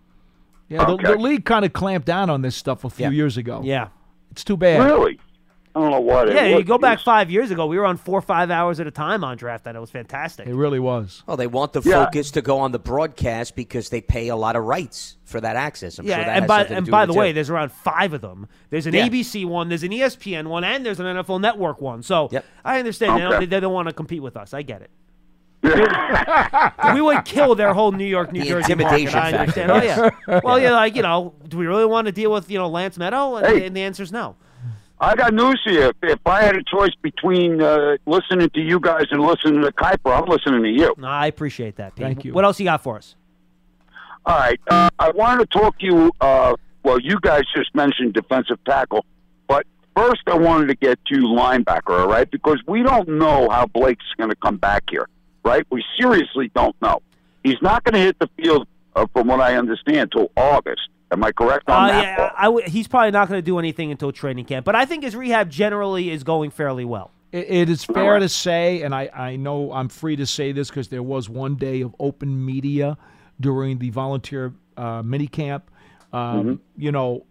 Yeah, 0.70 0.86
the, 0.86 0.92
Okay. 0.94 1.04
the 1.14 1.18
league 1.18 1.46
kind 1.46 1.64
of 1.66 1.74
clamped 1.74 2.08
down 2.08 2.30
on 2.30 2.42
this 2.42 2.56
stuff 2.56 2.84
a 2.84 2.90
few 2.90 3.06
Yeah. 3.06 3.12
years 3.12 3.38
ago. 3.38 3.62
Yeah. 3.64 3.90
It's 4.32 4.44
too 4.44 4.58
bad. 4.58 4.84
Really? 4.84 5.20
I 5.76 5.82
don't 5.82 5.92
know 5.92 6.00
what. 6.00 6.30
Yeah, 6.30 6.44
it 6.46 6.58
you 6.60 6.64
go 6.64 6.78
back 6.78 7.02
five 7.02 7.30
years 7.30 7.52
ago, 7.52 7.66
we 7.66 7.78
were 7.78 7.86
on 7.86 7.98
four 7.98 8.18
or 8.18 8.22
five 8.22 8.50
hours 8.50 8.80
at 8.80 8.88
a 8.88 8.92
time 8.92 9.26
on 9.26 9.36
draft 9.36 9.66
night. 9.66 9.76
It 9.76 9.80
was 9.82 9.90
fantastic. 9.90 10.48
It 10.48 10.56
really 10.56 10.80
was. 10.80 11.22
Well, 11.28 11.36
they 11.36 11.48
want 11.48 11.74
the 11.74 11.82
Yeah. 11.84 12.06
focus 12.06 12.32
to 12.32 12.42
go 12.42 12.60
on 12.60 12.72
the 12.72 12.80
broadcast 12.80 13.58
because 13.58 13.90
they 13.90 14.00
pay 14.00 14.30
a 14.30 14.38
lot 14.38 14.56
of 14.56 14.64
rights 14.64 15.18
for 15.26 15.42
that 15.42 15.58
access. 15.58 16.00
I'm 16.00 16.06
yeah, 16.08 16.16
sure 16.16 16.24
that 16.26 16.32
and 16.32 16.44
has 16.44 16.48
by 16.48 16.64
to 16.64 16.76
and 16.78 16.86
do 16.86 16.92
by 16.94 17.06
the 17.06 17.12
it, 17.14 17.18
way, 17.18 17.30
too. 17.30 17.34
there's 17.34 17.50
around 17.50 17.74
five 17.74 18.14
of 18.14 18.22
them. 18.22 18.48
There's 18.70 18.88
an 18.88 18.94
Yeah. 18.94 19.06
ABC 19.06 19.44
one, 19.44 19.68
there's 19.68 19.84
an 19.84 19.92
ESPN 19.92 20.48
one, 20.48 20.64
and 20.64 20.86
there's 20.86 21.02
an 21.02 21.08
NFL 21.08 21.40
Network 21.40 21.82
one. 21.82 22.04
So 22.04 22.30
Yep. 22.32 22.46
I 22.64 22.80
understand 22.80 23.18
they 23.18 23.22
don't, 23.30 23.50
they 23.50 23.60
don't 23.60 23.74
want 23.74 23.90
to 23.90 23.94
compete 23.94 24.24
with 24.24 24.38
us. 24.38 24.54
I 24.54 24.62
get 24.62 24.82
it. 24.82 24.92
We 26.94 27.02
would 27.02 27.26
kill 27.26 27.56
their 27.56 27.74
whole 27.74 27.92
New 27.92 28.06
York, 28.06 28.32
New 28.32 28.42
The 28.42 28.48
Jersey 28.48 28.72
intimidation 28.74 29.20
market. 29.20 29.36
I 29.36 29.40
understand. 29.40 29.72
Oh 29.72 29.82
yeah. 29.82 30.40
Well, 30.44 30.60
yeah, 30.60 30.72
like 30.84 30.96
you 30.96 31.02
know, 31.02 31.34
do 31.48 31.58
we 31.58 31.66
really 31.68 31.86
want 31.86 32.06
to 32.08 32.12
deal 32.12 32.32
with 32.32 32.50
you 32.50 32.58
know 32.58 32.70
Lance 32.70 32.98
Medow? 32.98 33.38
And, 33.38 33.48
Hey. 33.48 33.66
and 33.68 33.76
the 33.76 33.82
answer 33.82 34.04
is 34.04 34.12
no. 34.12 34.36
I 35.00 35.14
got 35.16 35.34
news 35.34 35.60
for 35.64 35.72
you. 35.74 35.90
If, 35.90 35.96
if 36.04 36.20
I 36.26 36.42
had 36.44 36.56
a 36.56 36.64
choice 36.64 36.94
between 37.02 37.62
uh, 37.62 37.98
listening 38.06 38.50
to 38.52 38.62
you 38.62 38.80
guys 38.80 39.06
and 39.12 39.22
listening 39.22 39.62
to 39.62 39.72
Kiper, 39.74 40.18
I'm 40.18 40.26
listening 40.30 40.64
to 40.64 40.70
you. 40.70 40.94
No, 40.98 41.08
I 41.08 41.28
appreciate 41.28 41.76
that. 41.78 41.96
Pete. 41.96 42.06
Thank 42.06 42.24
you. 42.26 42.34
What 42.34 42.46
else 42.46 42.60
you 42.60 42.66
got 42.66 42.82
for 42.82 42.96
us? 42.98 43.16
All 44.26 44.38
right. 44.38 44.60
Uh, 44.70 44.90
I 44.98 45.12
wanted 45.12 45.52
to 45.52 45.60
talk 45.60 45.78
to 45.80 45.86
you. 45.86 46.12
Uh, 46.22 46.56
well, 46.84 46.98
you 47.00 47.20
guys 47.20 47.42
just 47.56 47.76
mentioned 47.76 48.14
defensive 48.14 48.58
tackle, 48.64 49.06
but 49.48 49.66
first 49.98 50.22
I 50.28 50.36
wanted 50.38 50.68
to 50.68 50.76
get 50.76 50.98
to 51.08 51.16
linebacker, 51.16 52.00
all 52.00 52.08
right? 52.08 52.30
Because 52.32 52.62
we 52.66 52.82
don't 52.82 53.08
know 53.10 53.50
how 53.50 53.66
Blake's 53.68 54.06
going 54.18 54.30
to 54.30 54.36
come 54.38 54.56
back 54.58 54.84
here, 54.90 55.08
right? 55.46 55.66
We 55.70 55.84
seriously 55.98 56.52
don't 56.56 56.76
know. 56.82 57.02
He's 57.44 57.62
not 57.62 57.84
going 57.84 57.94
to 57.94 58.00
hit 58.00 58.18
the 58.20 58.28
field, 58.36 58.68
uh, 58.96 59.06
from 59.14 59.28
what 59.28 59.40
I 59.40 59.56
understand, 59.56 60.12
till 60.12 60.32
August. 60.36 60.82
Am 61.12 61.24
I 61.24 61.32
correct 61.32 61.70
on 61.70 61.84
Uh, 61.84 61.88
that? 61.94 62.04
yeah, 62.04 62.32
I 62.36 62.46
w- 62.46 62.68
he's 62.68 62.88
probably 62.88 63.12
not 63.12 63.28
going 63.30 63.38
to 63.38 63.46
do 63.46 63.60
anything 63.60 63.92
until 63.92 64.12
training 64.12 64.46
camp, 64.46 64.66
but 64.66 64.76
I 64.76 64.86
think 64.86 65.04
his 65.04 65.16
rehab 65.16 65.50
generally 65.52 66.10
is 66.10 66.24
going 66.24 66.50
fairly 66.50 66.84
well. 66.84 67.12
It, 67.32 67.46
it 67.50 67.70
is 67.70 67.84
fair 67.86 68.18
to 68.20 68.28
say, 68.28 68.82
and 68.82 68.94
I, 68.96 69.10
I 69.14 69.36
know 69.36 69.72
I'm 69.72 69.88
free 69.90 70.16
to 70.16 70.26
say 70.26 70.52
this 70.52 70.70
because 70.70 70.88
there 70.88 71.04
was 71.04 71.30
one 71.30 71.56
day 71.56 71.82
of 71.82 71.96
open 72.00 72.44
media 72.44 72.98
during 73.40 73.78
the 73.78 73.92
volunteer 73.92 74.54
uh, 74.78 75.04
minicamp. 75.04 75.62
Um, 76.12 76.60
You 76.76 76.92
know, 76.92 77.26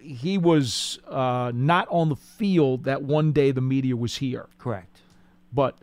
he 0.00 0.38
was 0.38 0.98
uh, 1.08 1.50
not 1.54 1.88
on 1.90 2.10
the 2.10 2.16
field 2.16 2.84
that 2.84 3.02
one 3.02 3.32
day 3.32 3.50
the 3.50 3.60
media 3.60 3.96
was 3.96 4.16
here, 4.16 4.46
Correct. 4.58 5.00
but 5.52 5.76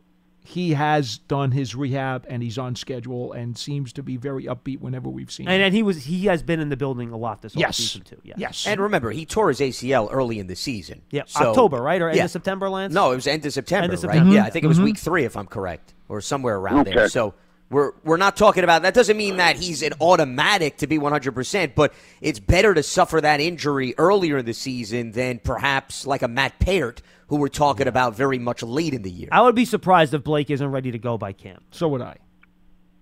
he 0.45 0.73
has 0.73 1.17
done 1.17 1.51
his 1.51 1.75
rehab 1.75 2.25
and 2.29 2.41
he's 2.43 2.57
on 2.57 2.75
schedule 2.75 3.33
and 3.33 3.57
seems 3.57 3.91
to 3.93 4.03
be 4.03 4.15
very 4.17 4.45
upbeat 4.45 4.79
whenever 4.79 5.09
we've 5.09 5.31
seen 5.31 5.47
And 5.47 5.55
him. 5.55 5.61
and 5.67 5.75
he 5.75 5.81
was 5.83 6.05
he 6.05 6.25
has 6.27 6.43
been 6.43 6.59
in 6.59 6.69
the 6.69 6.77
building 6.77 7.11
a 7.11 7.17
lot 7.17 7.41
this 7.41 7.55
Yes. 7.55 7.79
offseason 7.79 8.03
too. 8.03 8.21
Yes. 8.23 8.37
Yes. 8.37 8.67
And 8.67 8.79
remember, 8.79 9.11
he 9.11 9.25
tore 9.25 9.49
his 9.49 9.59
ACL 9.59 10.07
early 10.11 10.39
in 10.39 10.47
the 10.47 10.55
season. 10.55 11.01
Yeah, 11.11 11.23
So- 11.25 11.49
October, 11.49 11.77
right? 11.81 12.01
Or 12.01 12.09
end 12.09 12.17
Yeah. 12.17 12.25
of 12.25 12.31
September, 12.31 12.69
Lance? 12.69 12.93
No, 12.93 13.11
it 13.11 13.15
was 13.15 13.27
end 13.27 13.45
of 13.45 13.53
September, 13.53 13.83
End 13.85 13.93
of 13.93 14.03
right? 14.03 14.13
September. 14.13 14.33
Yeah, 14.35 14.43
I 14.45 14.49
think 14.51 14.63
it 14.63 14.67
was 14.67 14.77
Mm-hmm. 14.77 14.85
week 14.85 14.97
three, 14.97 15.23
if 15.25 15.35
I'm 15.35 15.47
correct, 15.47 15.93
or 16.07 16.21
somewhere 16.21 16.57
around 16.57 16.81
Okay. 16.87 16.93
there. 16.95 17.09
So 17.09 17.33
we're 17.71 17.93
we're 18.03 18.17
not 18.17 18.37
talking 18.37 18.63
about 18.63 18.83
that. 18.83 18.93
Doesn't 18.93 19.17
mean 19.17 19.37
that 19.37 19.57
he's 19.57 19.81
an 19.81 19.93
automatic 19.99 20.77
to 20.77 20.87
be 20.87 20.99
100, 20.99 21.31
percent 21.33 21.73
but 21.75 21.91
it's 22.21 22.39
better 22.39 22.73
to 22.75 22.83
suffer 22.83 23.19
that 23.21 23.39
injury 23.39 23.95
earlier 23.97 24.37
in 24.37 24.45
the 24.45 24.53
season 24.53 25.11
than 25.13 25.39
perhaps 25.39 26.05
like 26.05 26.21
a 26.21 26.27
Matt 26.27 26.59
Peart, 26.59 27.01
who 27.27 27.37
we're 27.37 27.47
talking 27.47 27.87
about 27.87 28.15
very 28.15 28.39
much 28.39 28.61
late 28.63 28.93
in 28.93 29.01
the 29.01 29.11
year. 29.11 29.29
I 29.31 29.41
would 29.41 29.55
be 29.55 29.65
surprised 29.65 30.13
if 30.13 30.23
Blake 30.23 30.49
isn't 30.49 30.69
ready 30.69 30.91
to 30.91 30.99
go 30.99 31.17
by 31.17 31.33
camp. 31.33 31.63
So 31.71 31.87
would 31.89 32.01
I. 32.01 32.17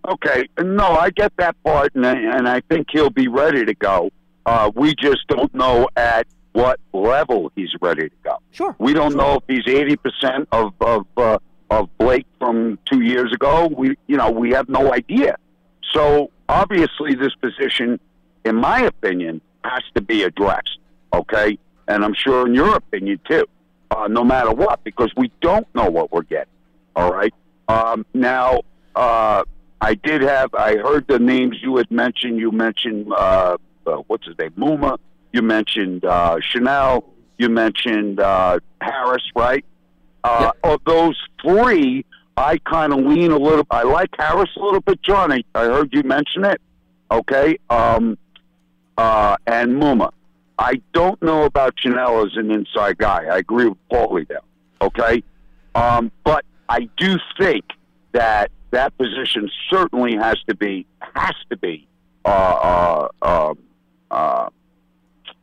Okay, 0.07 0.49
no, 0.59 0.83
I 0.83 1.09
get 1.11 1.31
that 1.37 1.55
part, 1.63 1.95
and 1.95 2.05
I, 2.05 2.13
and 2.13 2.47
I 2.47 2.61
think 2.69 2.87
he'll 2.91 3.09
be 3.09 3.29
ready 3.29 3.63
to 3.63 3.73
go. 3.73 4.11
Uh, 4.45 4.69
we 4.75 4.93
just 4.95 5.25
don't 5.29 5.53
know 5.55 5.87
at 5.95 6.27
what 6.51 6.79
level 6.91 7.51
he's 7.55 7.73
ready 7.81 8.09
to 8.09 8.15
go. 8.23 8.37
Sure. 8.51 8.75
We 8.79 8.93
don't 8.93 9.15
know 9.15 9.35
if 9.35 9.43
he's 9.47 9.73
eighty 9.73 9.95
percent 9.95 10.47
of 10.51 10.73
of 10.81 11.05
uh, 11.15 11.39
of 11.69 11.89
Blake 11.97 12.25
from 12.37 12.79
two 12.85 13.01
years 13.01 13.33
ago. 13.33 13.69
We 13.75 13.95
you 14.07 14.17
know 14.17 14.29
we 14.29 14.51
have 14.51 14.67
no 14.67 14.93
idea. 14.93 15.37
So 15.93 16.31
obviously, 16.49 17.15
this 17.15 17.33
position, 17.35 17.99
in 18.43 18.55
my 18.55 18.81
opinion, 18.81 19.41
has 19.63 19.83
to 19.95 20.01
be 20.01 20.23
addressed. 20.23 20.79
Okay, 21.13 21.57
and 21.87 22.03
I'm 22.03 22.13
sure 22.13 22.45
in 22.45 22.53
your 22.53 22.75
opinion 22.75 23.19
too. 23.27 23.45
Uh, 23.95 24.07
no 24.07 24.23
matter 24.23 24.51
what, 24.51 24.83
because 24.83 25.11
we 25.15 25.31
don't 25.41 25.67
know 25.75 25.89
what 25.89 26.11
we're 26.11 26.23
getting. 26.23 26.53
All 26.95 27.11
right. 27.11 27.33
Um, 27.67 28.05
now, 28.13 28.61
uh, 28.95 29.43
I 29.79 29.93
did 29.95 30.21
have. 30.21 30.53
I 30.55 30.77
heard 30.77 31.05
the 31.07 31.19
names 31.19 31.57
you 31.61 31.77
had 31.77 31.89
mentioned. 31.91 32.39
You 32.39 32.51
mentioned 32.51 33.11
uh, 33.13 33.57
uh, 33.85 33.97
what's 34.07 34.25
his 34.25 34.37
name, 34.37 34.53
Muma. 34.57 34.97
You 35.31 35.41
mentioned 35.41 36.05
uh, 36.05 36.37
Chenal. 36.37 37.03
You 37.37 37.49
mentioned 37.49 38.19
uh, 38.19 38.59
Harris, 38.81 39.23
right? 39.35 39.65
Uh, 40.23 40.51
Of 40.63 40.81
those 40.85 41.17
three, 41.41 42.05
I 42.37 42.57
kind 42.59 42.93
of 42.93 42.99
lean 42.99 43.31
a 43.31 43.37
little. 43.37 43.65
I 43.69 43.83
like 43.83 44.09
Harris 44.17 44.49
a 44.55 44.59
little 44.63 44.81
bit, 44.81 45.01
Johnny. 45.01 45.45
I 45.53 45.65
heard 45.65 45.93
you 45.93 46.03
mention 46.03 46.45
it. 46.45 46.61
Okay. 47.11 47.57
Um, 47.69 48.17
uh, 48.97 49.35
and 49.47 49.81
Muma. 49.81 50.11
I 50.59 50.81
don't 50.93 51.21
know 51.21 51.43
about 51.43 51.75
Chenal 51.77 52.25
as 52.25 52.37
an 52.37 52.51
inside 52.51 52.97
guy. 52.97 53.25
I 53.25 53.37
agree 53.37 53.67
with 53.67 53.77
Paulie 53.91 54.27
there. 54.27 54.41
Okay. 54.81 55.23
Um, 55.75 56.11
but 56.23 56.45
I 56.69 56.89
do 56.97 57.17
think 57.39 57.65
that 58.11 58.51
that 58.71 58.95
position 58.97 59.49
certainly 59.69 60.15
has 60.15 60.37
to 60.47 60.55
be 60.55 60.85
has 60.99 61.33
to 61.49 61.57
be 61.57 61.87
uh, 62.25 62.27
uh, 62.29 63.07
uh, 63.21 63.53
uh, 64.11 64.49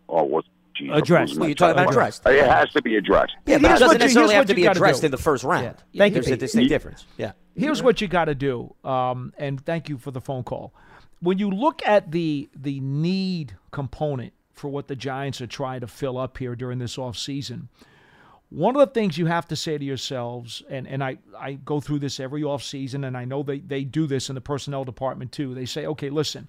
oh, 0.08 0.22
what? 0.24 0.44
geez, 0.74 0.90
Addressed. 0.92 1.36
Well, 1.38 1.48
you're 1.48 1.54
talking 1.54 1.72
about 1.72 1.92
train. 1.92 1.98
addressed. 1.98 2.26
It 2.26 2.46
has 2.46 2.70
to 2.72 2.82
be 2.82 2.96
addressed. 2.96 3.32
Yeah, 3.46 3.58
but 3.58 3.64
it 3.64 3.68
doesn't 3.74 3.86
what 3.88 3.92
you- 3.94 3.98
necessarily 3.98 4.34
have 4.34 4.46
to 4.46 4.54
be 4.54 4.62
gotta 4.62 4.78
addressed 4.78 5.00
do. 5.02 5.06
in 5.06 5.10
the 5.10 5.18
first 5.18 5.44
round. 5.44 5.76
Thank 5.96 6.14
There's 6.14 6.26
you, 6.28 6.34
a 6.34 6.36
Pete. 6.36 6.40
distinct 6.40 6.68
difference. 6.68 7.04
Yeah. 7.18 7.32
Here's 7.56 7.82
what 7.82 8.00
you 8.00 8.08
got 8.08 8.26
to 8.26 8.34
do, 8.34 8.74
um, 8.84 9.32
and 9.36 9.60
thank 9.64 9.88
you 9.88 9.98
for 9.98 10.10
the 10.12 10.20
phone 10.20 10.44
call. 10.44 10.72
When 11.20 11.38
you 11.38 11.50
look 11.50 11.82
at 11.84 12.12
the 12.12 12.48
the 12.54 12.80
need 12.80 13.56
component 13.72 14.32
for 14.52 14.68
what 14.68 14.88
the 14.88 14.96
Giants 14.96 15.40
are 15.40 15.46
trying 15.46 15.80
to 15.80 15.86
fill 15.86 16.18
up 16.18 16.38
here 16.38 16.54
during 16.54 16.78
this 16.78 16.96
offseason, 16.96 17.68
one 18.50 18.74
of 18.74 18.80
the 18.80 18.92
things 18.92 19.16
you 19.16 19.26
have 19.26 19.46
to 19.48 19.56
say 19.56 19.78
to 19.78 19.84
yourselves, 19.84 20.62
and, 20.68 20.86
and 20.88 21.04
I, 21.04 21.18
I 21.38 21.52
go 21.52 21.80
through 21.80 22.00
this 22.00 22.18
every 22.18 22.42
offseason, 22.42 23.06
and 23.06 23.16
I 23.16 23.24
know 23.24 23.44
they, 23.44 23.60
they 23.60 23.84
do 23.84 24.08
this 24.08 24.28
in 24.28 24.34
the 24.34 24.40
personnel 24.40 24.84
department 24.84 25.30
too. 25.30 25.54
They 25.54 25.66
say, 25.66 25.86
okay, 25.86 26.10
listen, 26.10 26.48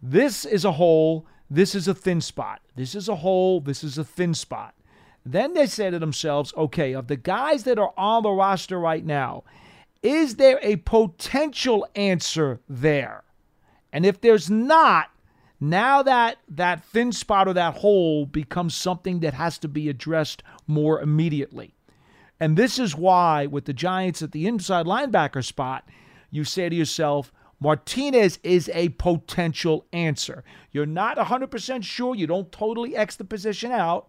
this 0.00 0.44
is 0.44 0.64
a 0.64 0.72
hole, 0.72 1.26
this 1.50 1.74
is 1.74 1.88
a 1.88 1.94
thin 1.94 2.20
spot. 2.20 2.60
This 2.76 2.94
is 2.94 3.08
a 3.08 3.16
hole, 3.16 3.60
this 3.60 3.82
is 3.82 3.98
a 3.98 4.04
thin 4.04 4.32
spot. 4.32 4.74
Then 5.26 5.54
they 5.54 5.66
say 5.66 5.90
to 5.90 5.98
themselves, 5.98 6.54
okay, 6.56 6.94
of 6.94 7.08
the 7.08 7.16
guys 7.16 7.64
that 7.64 7.78
are 7.78 7.92
on 7.96 8.22
the 8.22 8.30
roster 8.30 8.78
right 8.78 9.04
now, 9.04 9.42
is 10.02 10.36
there 10.36 10.60
a 10.62 10.76
potential 10.76 11.86
answer 11.96 12.60
there? 12.68 13.24
And 13.92 14.06
if 14.06 14.20
there's 14.20 14.48
not, 14.48 15.10
now 15.60 16.02
that 16.02 16.38
that 16.48 16.84
thin 16.84 17.12
spot 17.12 17.48
or 17.48 17.52
that 17.54 17.76
hole 17.78 18.26
becomes 18.26 18.74
something 18.74 19.20
that 19.20 19.34
has 19.34 19.58
to 19.58 19.68
be 19.68 19.88
addressed 19.88 20.42
more 20.66 21.00
immediately. 21.00 21.74
And 22.40 22.56
this 22.56 22.78
is 22.78 22.94
why, 22.94 23.46
with 23.46 23.64
the 23.64 23.72
Giants 23.72 24.22
at 24.22 24.32
the 24.32 24.46
inside 24.46 24.86
linebacker 24.86 25.44
spot, 25.44 25.88
you 26.30 26.44
say 26.44 26.68
to 26.68 26.76
yourself, 26.76 27.32
Martinez 27.60 28.38
is 28.44 28.70
a 28.72 28.90
potential 28.90 29.84
answer. 29.92 30.44
You're 30.70 30.86
not 30.86 31.16
100% 31.16 31.82
sure, 31.82 32.14
you 32.14 32.28
don't 32.28 32.52
totally 32.52 32.94
X 32.94 33.16
the 33.16 33.24
position 33.24 33.72
out, 33.72 34.08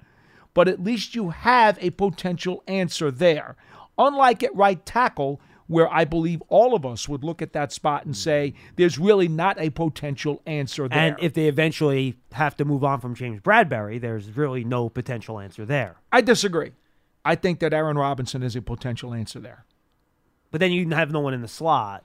but 0.53 0.67
at 0.67 0.83
least 0.83 1.15
you 1.15 1.29
have 1.29 1.77
a 1.81 1.89
potential 1.91 2.63
answer 2.67 3.09
there. 3.09 3.55
Unlike 3.97 4.43
at 4.43 4.55
right 4.55 4.85
tackle, 4.85 5.41
where 5.69 5.87
I 5.93 6.03
believe 6.03 6.41
all 6.49 6.75
of 6.75 6.85
us 6.85 7.07
would 7.07 7.23
look 7.23 7.41
at 7.41 7.53
that 7.53 7.71
spot 7.71 8.03
and 8.03 8.17
say, 8.17 8.53
there's 8.75 8.97
really 8.99 9.27
not 9.29 9.57
a 9.61 9.69
potential 9.69 10.41
answer 10.45 10.89
there. 10.89 10.97
And 10.99 11.15
if 11.21 11.33
they 11.33 11.47
eventually 11.47 12.17
have 12.33 12.57
to 12.57 12.65
move 12.65 12.83
on 12.83 12.99
from 12.99 13.15
James 13.15 13.39
Bradberry, 13.39 14.01
there's 14.01 14.35
really 14.35 14.63
no 14.65 14.89
potential 14.89 15.39
answer 15.39 15.65
there. 15.65 15.95
I 16.11 16.19
disagree. 16.21 16.71
I 17.23 17.35
think 17.35 17.59
that 17.59 17.71
Aaron 17.73 17.97
Robinson 17.97 18.43
is 18.43 18.55
a 18.55 18.61
potential 18.61 19.13
answer 19.13 19.39
there. 19.39 19.65
But 20.51 20.59
then 20.59 20.71
you 20.71 20.89
have 20.89 21.11
no 21.11 21.19
one 21.19 21.33
in 21.33 21.41
the 21.41 21.47
slot. 21.47 22.03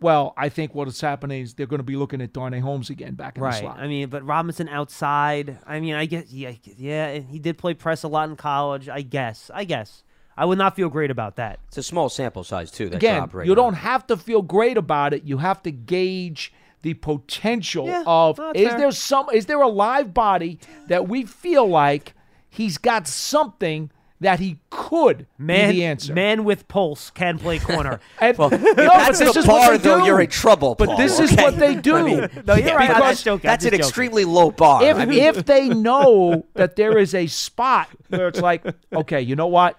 well, 0.00 0.34
I 0.36 0.48
think 0.50 0.74
what's 0.74 1.00
happening 1.00 1.42
is 1.42 1.54
they're 1.54 1.66
going 1.68 1.78
to 1.78 1.84
be 1.84 1.96
looking 1.96 2.20
at 2.20 2.32
Darnay 2.32 2.58
Holmes 2.60 2.90
again 2.90 3.14
back 3.14 3.36
in 3.36 3.40
the 3.40 3.46
Right. 3.46 3.60
slot. 3.60 3.78
I 3.78 3.86
mean, 3.86 4.08
but 4.10 4.22
Robinson 4.26 4.68
outside. 4.68 5.58
I 5.66 5.78
mean, 5.80 5.94
I 5.94 6.04
guess 6.06 6.30
yeah, 6.30 6.52
yeah. 6.76 7.18
He 7.20 7.38
did 7.38 7.56
play 7.56 7.72
press 7.72 8.02
a 8.02 8.08
lot 8.08 8.28
in 8.28 8.36
college. 8.36 8.88
I 8.88 9.00
guess. 9.02 9.50
I 9.54 9.64
guess. 9.64 10.02
I 10.36 10.44
would 10.44 10.58
not 10.58 10.74
feel 10.76 10.88
great 10.88 11.10
about 11.10 11.36
that. 11.36 11.60
It's 11.68 11.78
a 11.78 11.82
small 11.82 12.08
sample 12.08 12.44
size 12.44 12.70
too. 12.70 12.88
That 12.88 12.96
Again, 12.96 13.28
you're 13.32 13.44
you 13.44 13.54
don't 13.54 13.74
have 13.74 14.06
to 14.08 14.16
feel 14.16 14.42
great 14.42 14.76
about 14.76 15.14
it. 15.14 15.22
You 15.24 15.38
have 15.38 15.62
to 15.62 15.70
gauge 15.70 16.52
the 16.82 16.94
potential 16.94 17.86
Yeah, 17.86 18.02
of 18.06 18.38
no, 18.38 18.52
is 18.54 18.68
fair. 18.68 18.78
there 18.78 18.92
some 18.92 19.26
is 19.32 19.46
there 19.46 19.60
a 19.62 19.68
live 19.68 20.12
body 20.12 20.58
that 20.88 21.08
we 21.08 21.24
feel 21.24 21.66
like 21.66 22.14
he's 22.50 22.76
got 22.78 23.06
something 23.08 23.90
that 24.20 24.38
he 24.40 24.58
could 24.70 25.26
Man, 25.38 25.70
be 25.70 25.76
the 25.76 25.84
answer. 25.84 26.12
man 26.14 26.44
with 26.44 26.66
pulse 26.68 27.10
can 27.10 27.38
play 27.38 27.58
corner. 27.58 28.00
And- 28.20 28.38
Well, 28.38 28.50
no, 28.50 28.56
if 28.56 28.76
but 28.76 28.76
that's 28.76 29.18
this 29.18 29.32
the 29.34 29.40
is 29.40 29.46
what 29.46 29.60
bar, 29.66 29.70
they 29.72 29.88
though, 29.88 30.00
do. 30.00 30.06
you're 30.06 30.20
in 30.20 30.30
trouble. 30.30 30.74
But 30.76 30.88
Paul, 30.90 30.96
this 30.96 31.18
is 31.20 31.32
what 31.32 31.58
they 31.58 31.74
do. 31.90 31.96
I 31.96 32.02
mean, 32.02 32.28
No, 32.46 32.54
you're 32.54 32.74
right. 32.76 32.88
I'm 32.90 32.96
Because 32.96 33.12
just 33.12 33.24
joking. 33.24 33.48
That's 33.48 33.64
an 33.64 33.70
joking. 33.72 33.80
extremely 33.86 34.24
low 34.24 34.50
bar. 34.50 34.82
if 34.84 34.96
I 34.96 35.04
mean, 35.04 35.22
if 35.22 35.44
they 35.44 35.68
know 35.68 36.44
that 36.54 36.76
there 36.76 36.96
is 36.96 37.14
a 37.14 37.26
spot 37.26 37.88
where 38.08 38.28
it's 38.28 38.40
like, 38.40 38.64
okay, 38.92 39.20
you 39.20 39.36
know 39.36 39.48
what? 39.48 39.78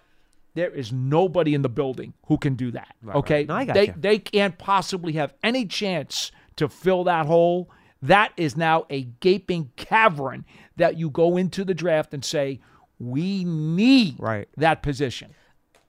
There 0.56 0.72
is 0.72 0.92
nobody 0.92 1.54
in 1.54 1.62
the 1.62 1.70
building 1.70 2.14
who 2.28 2.38
can 2.38 2.56
do 2.56 2.72
that. 2.72 2.96
okay, 3.08 3.46
No, 3.48 3.56
I 3.56 3.66
got 3.66 3.74
they 3.76 3.88
you. 3.88 3.94
they 3.98 4.20
can't 4.20 4.58
possibly 4.58 5.14
have 5.14 5.34
any 5.44 5.66
chance 5.66 6.32
to 6.56 6.68
fill 6.68 7.04
that 7.04 7.26
hole. 7.28 7.70
That 8.02 8.32
is 8.38 8.56
now 8.58 8.86
a 8.90 9.04
gaping 9.04 9.72
cavern 9.76 10.46
that 10.78 10.98
you 10.98 11.10
go 11.10 11.38
into 11.38 11.64
the 11.66 11.74
draft 11.74 12.14
and 12.14 12.24
say, 12.24 12.60
we 13.00 13.44
need 13.44 14.16
Right. 14.18 14.48
that 14.58 14.82
position. 14.82 15.36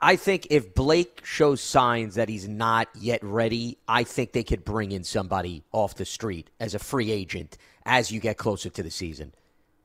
I 0.00 0.16
think 0.16 0.48
if 0.50 0.74
Blake 0.74 1.22
shows 1.24 1.60
signs 1.62 2.16
that 2.16 2.28
he's 2.28 2.48
not 2.48 2.88
yet 2.98 3.20
ready, 3.22 3.78
I 3.88 4.04
think 4.04 4.32
they 4.32 4.44
could 4.44 4.64
bring 4.64 4.92
in 4.92 5.04
somebody 5.04 5.62
off 5.72 5.94
the 5.94 6.04
street 6.04 6.50
as 6.60 6.74
a 6.74 6.78
free 6.78 7.10
agent 7.10 7.56
as 7.84 8.10
you 8.10 8.20
get 8.20 8.36
closer 8.36 8.68
to 8.68 8.82
the 8.82 8.90
season. 8.90 9.32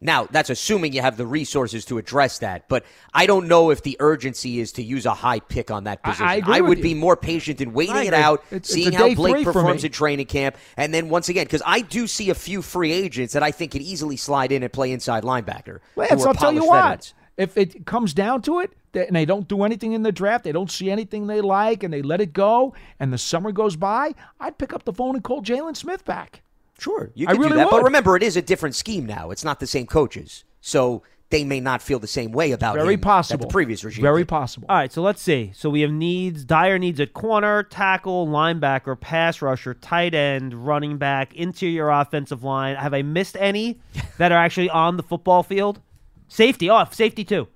Now, 0.02 0.28
that's 0.32 0.50
assuming 0.50 0.94
you 0.94 1.02
have 1.02 1.16
the 1.16 1.28
resources 1.28 1.86
to 1.86 2.00
address 2.00 2.40
that, 2.40 2.68
but 2.68 2.84
I 3.14 3.28
don't 3.28 3.48
know 3.48 3.70
if 3.70 3.84
the 3.84 3.96
urgency 4.00 4.60
is 4.60 4.72
to 4.74 4.84
use 4.84 5.06
a 5.06 5.14
high 5.14 5.40
pick 5.40 5.70
on 5.70 5.84
that 5.84 6.00
I- 6.04 6.10
I 6.10 6.12
position. 6.12 6.28
agree 6.40 6.62
with 6.62 6.70
would 6.70 6.78
you. 6.80 6.84
be 6.84 6.94
more 6.96 7.16
patient 7.16 7.62
in 7.62 7.72
waiting 7.74 8.06
it 8.06 8.14
out, 8.14 8.40
It's- 8.50 8.62
it's 8.62 8.74
seeing 8.74 8.96
a 8.96 8.98
how 8.98 9.14
Blake 9.14 9.46
performs 9.46 9.84
in 9.84 9.92
training 9.92 10.26
camp, 10.26 10.58
and 10.76 10.92
then 10.92 11.08
once 11.10 11.30
again, 11.30 11.46
because 11.46 11.62
I 11.66 11.82
do 11.82 12.08
see 12.08 12.32
a 12.32 12.36
few 12.36 12.64
free 12.64 12.92
agents 12.92 13.34
that 13.34 13.44
I 13.44 13.52
think 13.52 13.74
could 13.74 13.84
easily 13.84 14.18
slide 14.18 14.52
in 14.52 14.64
and 14.64 14.74
play 14.74 14.92
inside 14.92 15.24
linebacker. 15.24 15.80
Lance, 15.96 16.24
are 16.24 16.30
I'll 16.30 16.34
tell 16.34 16.52
you 16.52 16.62
polished 16.62 16.70
what. 16.70 16.82
veterans. 16.84 17.14
If 17.38 17.58
it 17.58 17.86
comes 17.86 18.14
down 18.14 18.42
to 18.44 18.60
it, 18.60 18.72
and 18.94 19.16
they 19.16 19.26
don't 19.26 19.48
do 19.48 19.64
anything 19.64 19.94
in 19.94 20.04
the 20.04 20.12
draft, 20.12 20.44
they 20.44 20.52
don't 20.52 20.70
see 20.70 20.90
anything 20.92 21.28
they 21.28 21.42
like, 21.42 21.84
and 21.84 21.94
they 21.94 22.02
let 22.02 22.22
it 22.22 22.34
go, 22.34 22.74
and 23.00 23.14
the 23.14 23.18
summer 23.18 23.52
goes 23.52 23.76
by, 23.76 24.14
I'd 24.40 24.58
pick 24.58 24.74
up 24.74 24.84
the 24.84 24.94
phone 24.94 25.16
and 25.16 25.24
call 25.24 25.42
Jaylon 25.42 25.78
Smith 25.78 26.04
back. 26.06 26.42
Sure, 26.82 27.12
you 27.14 27.28
I 27.28 27.34
can 27.34 27.42
really 27.42 27.52
do 27.52 27.58
that. 27.58 27.70
But 27.70 27.84
remember, 27.84 28.16
it 28.16 28.24
is 28.24 28.36
a 28.36 28.42
different 28.42 28.74
scheme 28.74 29.06
now. 29.06 29.30
It's 29.30 29.44
not 29.44 29.60
the 29.60 29.68
same 29.68 29.86
coaches, 29.86 30.46
so 30.62 31.04
they 31.30 31.44
may 31.44 31.60
not 31.60 31.80
feel 31.80 32.00
the 32.00 32.08
same 32.08 32.32
way 32.32 32.54
about 32.54 32.76
it. 32.76 32.80
Very 32.80 32.96
him 32.96 33.02
possible. 33.02 33.38
that 33.38 33.50
the 33.50 33.52
previous 33.52 33.84
regime. 33.84 34.02
Very 34.02 34.22
did. 34.22 34.30
possible. 34.30 34.66
All 34.68 34.78
right, 34.78 34.92
so 34.92 35.04
let's 35.04 35.22
see. 35.22 35.52
So 35.54 35.70
we 35.70 35.82
have 35.82 35.92
needs, 35.92 36.44
dire 36.44 36.80
needs 36.80 37.00
at 37.00 37.14
corner, 37.14 37.62
tackle, 37.62 38.26
linebacker, 38.26 39.00
pass 39.00 39.44
rusher, 39.44 39.76
tight 39.76 40.16
end, 40.16 40.56
running 40.56 40.98
back, 40.98 41.36
interior 41.36 41.90
offensive 41.92 42.44
line. 42.44 42.76
Have 42.76 42.96
I 42.96 43.04
missed 43.04 43.38
any 43.40 43.80
that 44.18 44.32
are 44.32 44.44
actually 44.44 44.72
on 44.72 44.98
the 44.98 45.04
football 45.04 45.44
field? 45.44 45.82
Safety, 46.30 46.68
oh, 46.68 46.84
safety 46.90 47.24
too. 47.24 47.48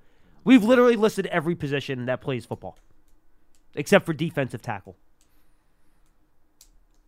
We've 0.44 0.62
literally 0.62 0.94
listed 0.94 1.26
every 1.26 1.56
position 1.56 2.06
that 2.06 2.20
plays 2.20 2.46
football, 2.46 2.78
except 3.74 4.06
for 4.06 4.12
defensive 4.12 4.62
tackle. 4.62 4.96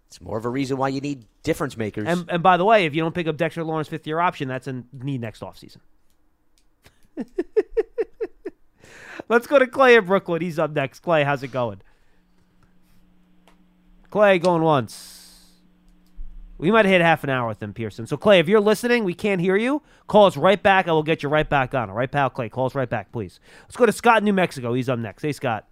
It's 0.09 0.21
more 0.21 0.39
of 0.39 0.45
a 0.47 0.49
reason 0.49 0.79
why 0.79 0.89
you 0.89 1.01
need 1.01 1.27
difference 1.43 1.77
makers. 1.77 2.09
And, 2.09 2.25
and 2.31 2.43
by 2.43 2.57
the 2.57 2.65
way, 2.65 2.87
if 2.87 2.95
you 2.95 3.03
don't 3.03 3.15
pick 3.15 3.27
up 3.27 3.37
Dexter 3.37 3.63
Lawrence 3.63 3.89
fifth 3.89 4.07
year 4.07 4.21
option, 4.21 4.49
that's 4.49 4.67
a 4.67 4.83
need 4.93 5.21
next 5.21 5.43
offseason. 5.43 5.79
Let's 9.29 9.47
go 9.47 9.59
to 9.59 9.67
Clay 9.67 9.97
in 9.97 10.07
Brooklyn. 10.07 10.41
He's 10.41 10.59
up 10.59 10.71
next. 10.71 11.01
Clay, 11.01 11.25
how's 11.25 11.43
it 11.43 11.49
going? 11.49 11.83
Clay 14.11 14.39
going 14.39 14.63
once. 14.63 15.17
We 16.57 16.71
might 16.71 16.87
hit 16.87 17.03
half 17.03 17.23
an 17.23 17.31
hour 17.31 17.47
with 17.47 17.63
him, 17.63 17.73
Pearson. 17.73 18.07
So, 18.07 18.17
Clay, 18.17 18.41
if 18.41 18.49
you're 18.49 18.61
listening, 18.61 19.05
we 19.05 19.15
can't 19.15 19.41
hear 19.41 19.57
you. 19.57 19.83
Call 20.09 20.27
us 20.27 20.37
right 20.37 20.61
back. 20.61 20.89
I 20.89 20.93
will 20.93 21.05
get 21.05 21.23
you 21.23 21.29
right 21.29 21.49
back 21.49 21.75
on. 21.75 21.89
All 21.91 21.95
right, 21.95 22.11
pal? 22.11 22.31
Clay, 22.31 22.49
call 22.49 22.67
us 22.67 22.75
right 22.75 22.89
back, 22.89 23.13
please. 23.13 23.39
Let's 23.63 23.77
go 23.77 23.87
to 23.87 23.93
Scott 23.93 24.25
New 24.25 24.33
Mexico. 24.33 24.73
He's 24.73 24.89
up 24.89 24.99
next. 24.99 25.23
Hey, 25.23 25.33
Scott. 25.33 25.67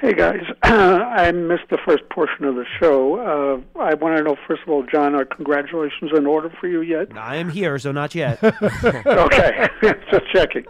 Hey 0.00 0.14
guys, 0.14 0.42
I 0.62 1.32
missed 1.32 1.68
the 1.70 1.78
first 1.84 2.08
portion 2.10 2.44
of 2.44 2.54
the 2.54 2.64
show. 2.78 3.64
Uh, 3.76 3.80
I 3.80 3.94
want 3.94 4.16
to 4.16 4.22
know, 4.22 4.36
first 4.46 4.62
of 4.62 4.68
all, 4.68 4.84
John, 4.84 5.16
are 5.16 5.24
congratulations 5.24 6.12
in 6.16 6.24
order 6.24 6.50
for 6.60 6.68
you 6.68 6.82
yet? 6.82 7.08
I 7.16 7.34
am 7.36 7.50
here, 7.50 7.76
so 7.80 7.90
not 7.90 8.14
yet. 8.14 8.38
okay, 8.44 9.68
just 9.82 10.30
checking. 10.32 10.64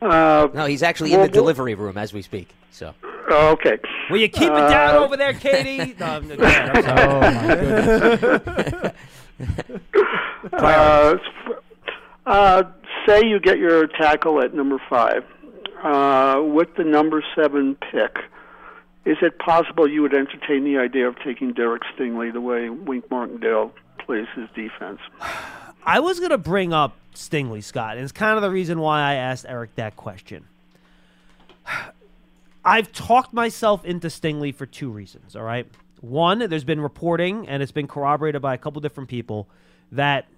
Uh, 0.00 0.46
no, 0.54 0.66
he's 0.66 0.84
actually 0.84 1.12
in 1.12 1.22
the 1.22 1.28
delivery 1.28 1.74
room 1.74 1.98
as 1.98 2.12
we 2.12 2.22
speak. 2.22 2.50
So 2.70 2.94
okay. 3.30 3.78
Will 4.10 4.18
you 4.18 4.28
keep 4.28 4.50
it 4.50 4.68
down 4.68 4.94
Uh, 4.94 4.98
over 4.98 5.16
there, 5.16 5.32
Katie? 5.32 5.96
No, 5.98 6.06
I'm, 6.06 6.28
go 6.28 6.36
I'm 6.44 6.82
sorry. 6.84 8.92
uh, 10.52 11.16
uh, 12.26 12.62
say 13.06 13.26
you 13.26 13.40
get 13.40 13.58
your 13.58 13.88
tackle 13.88 14.40
at 14.40 14.54
number 14.54 14.80
five. 14.88 15.24
Uh, 15.84 16.40
with 16.42 16.74
the 16.76 16.82
number 16.82 17.22
seven 17.36 17.74
pick, 17.74 18.16
is 19.04 19.18
it 19.20 19.38
possible 19.38 19.86
you 19.86 20.00
would 20.00 20.14
entertain 20.14 20.64
the 20.64 20.78
idea 20.78 21.06
of 21.06 21.14
taking 21.22 21.52
Derek 21.52 21.82
Stingley 21.94 22.32
the 22.32 22.40
way 22.40 22.70
Wink 22.70 23.10
Martindale 23.10 23.70
plays 23.98 24.26
his 24.34 24.48
defense? 24.54 24.98
I 25.86 26.00
was 26.00 26.18
going 26.18 26.30
to 26.30 26.38
bring 26.38 26.72
up 26.72 26.96
Stingley, 27.14 27.62
Scott, 27.62 27.96
and 27.96 28.02
it's 28.02 28.12
kind 28.12 28.36
of 28.36 28.42
the 28.42 28.50
reason 28.50 28.80
why 28.80 29.00
I 29.02 29.14
asked 29.16 29.44
Eric 29.46 29.74
that 29.74 29.94
question. 29.94 30.46
I've 32.64 32.90
talked 32.92 33.34
myself 33.34 33.84
into 33.84 34.06
Stingley 34.08 34.54
for 34.54 34.64
two 34.64 34.88
reasons, 34.88 35.36
all 35.36 35.42
right? 35.42 35.66
One, 36.00 36.38
there's 36.38 36.64
been 36.64 36.80
reporting, 36.80 37.46
and 37.46 37.62
it's 37.62 37.72
been 37.72 37.88
corroborated 37.88 38.40
by 38.40 38.54
a 38.54 38.58
couple 38.58 38.80
different 38.80 39.10
people, 39.10 39.48
that 39.92 40.28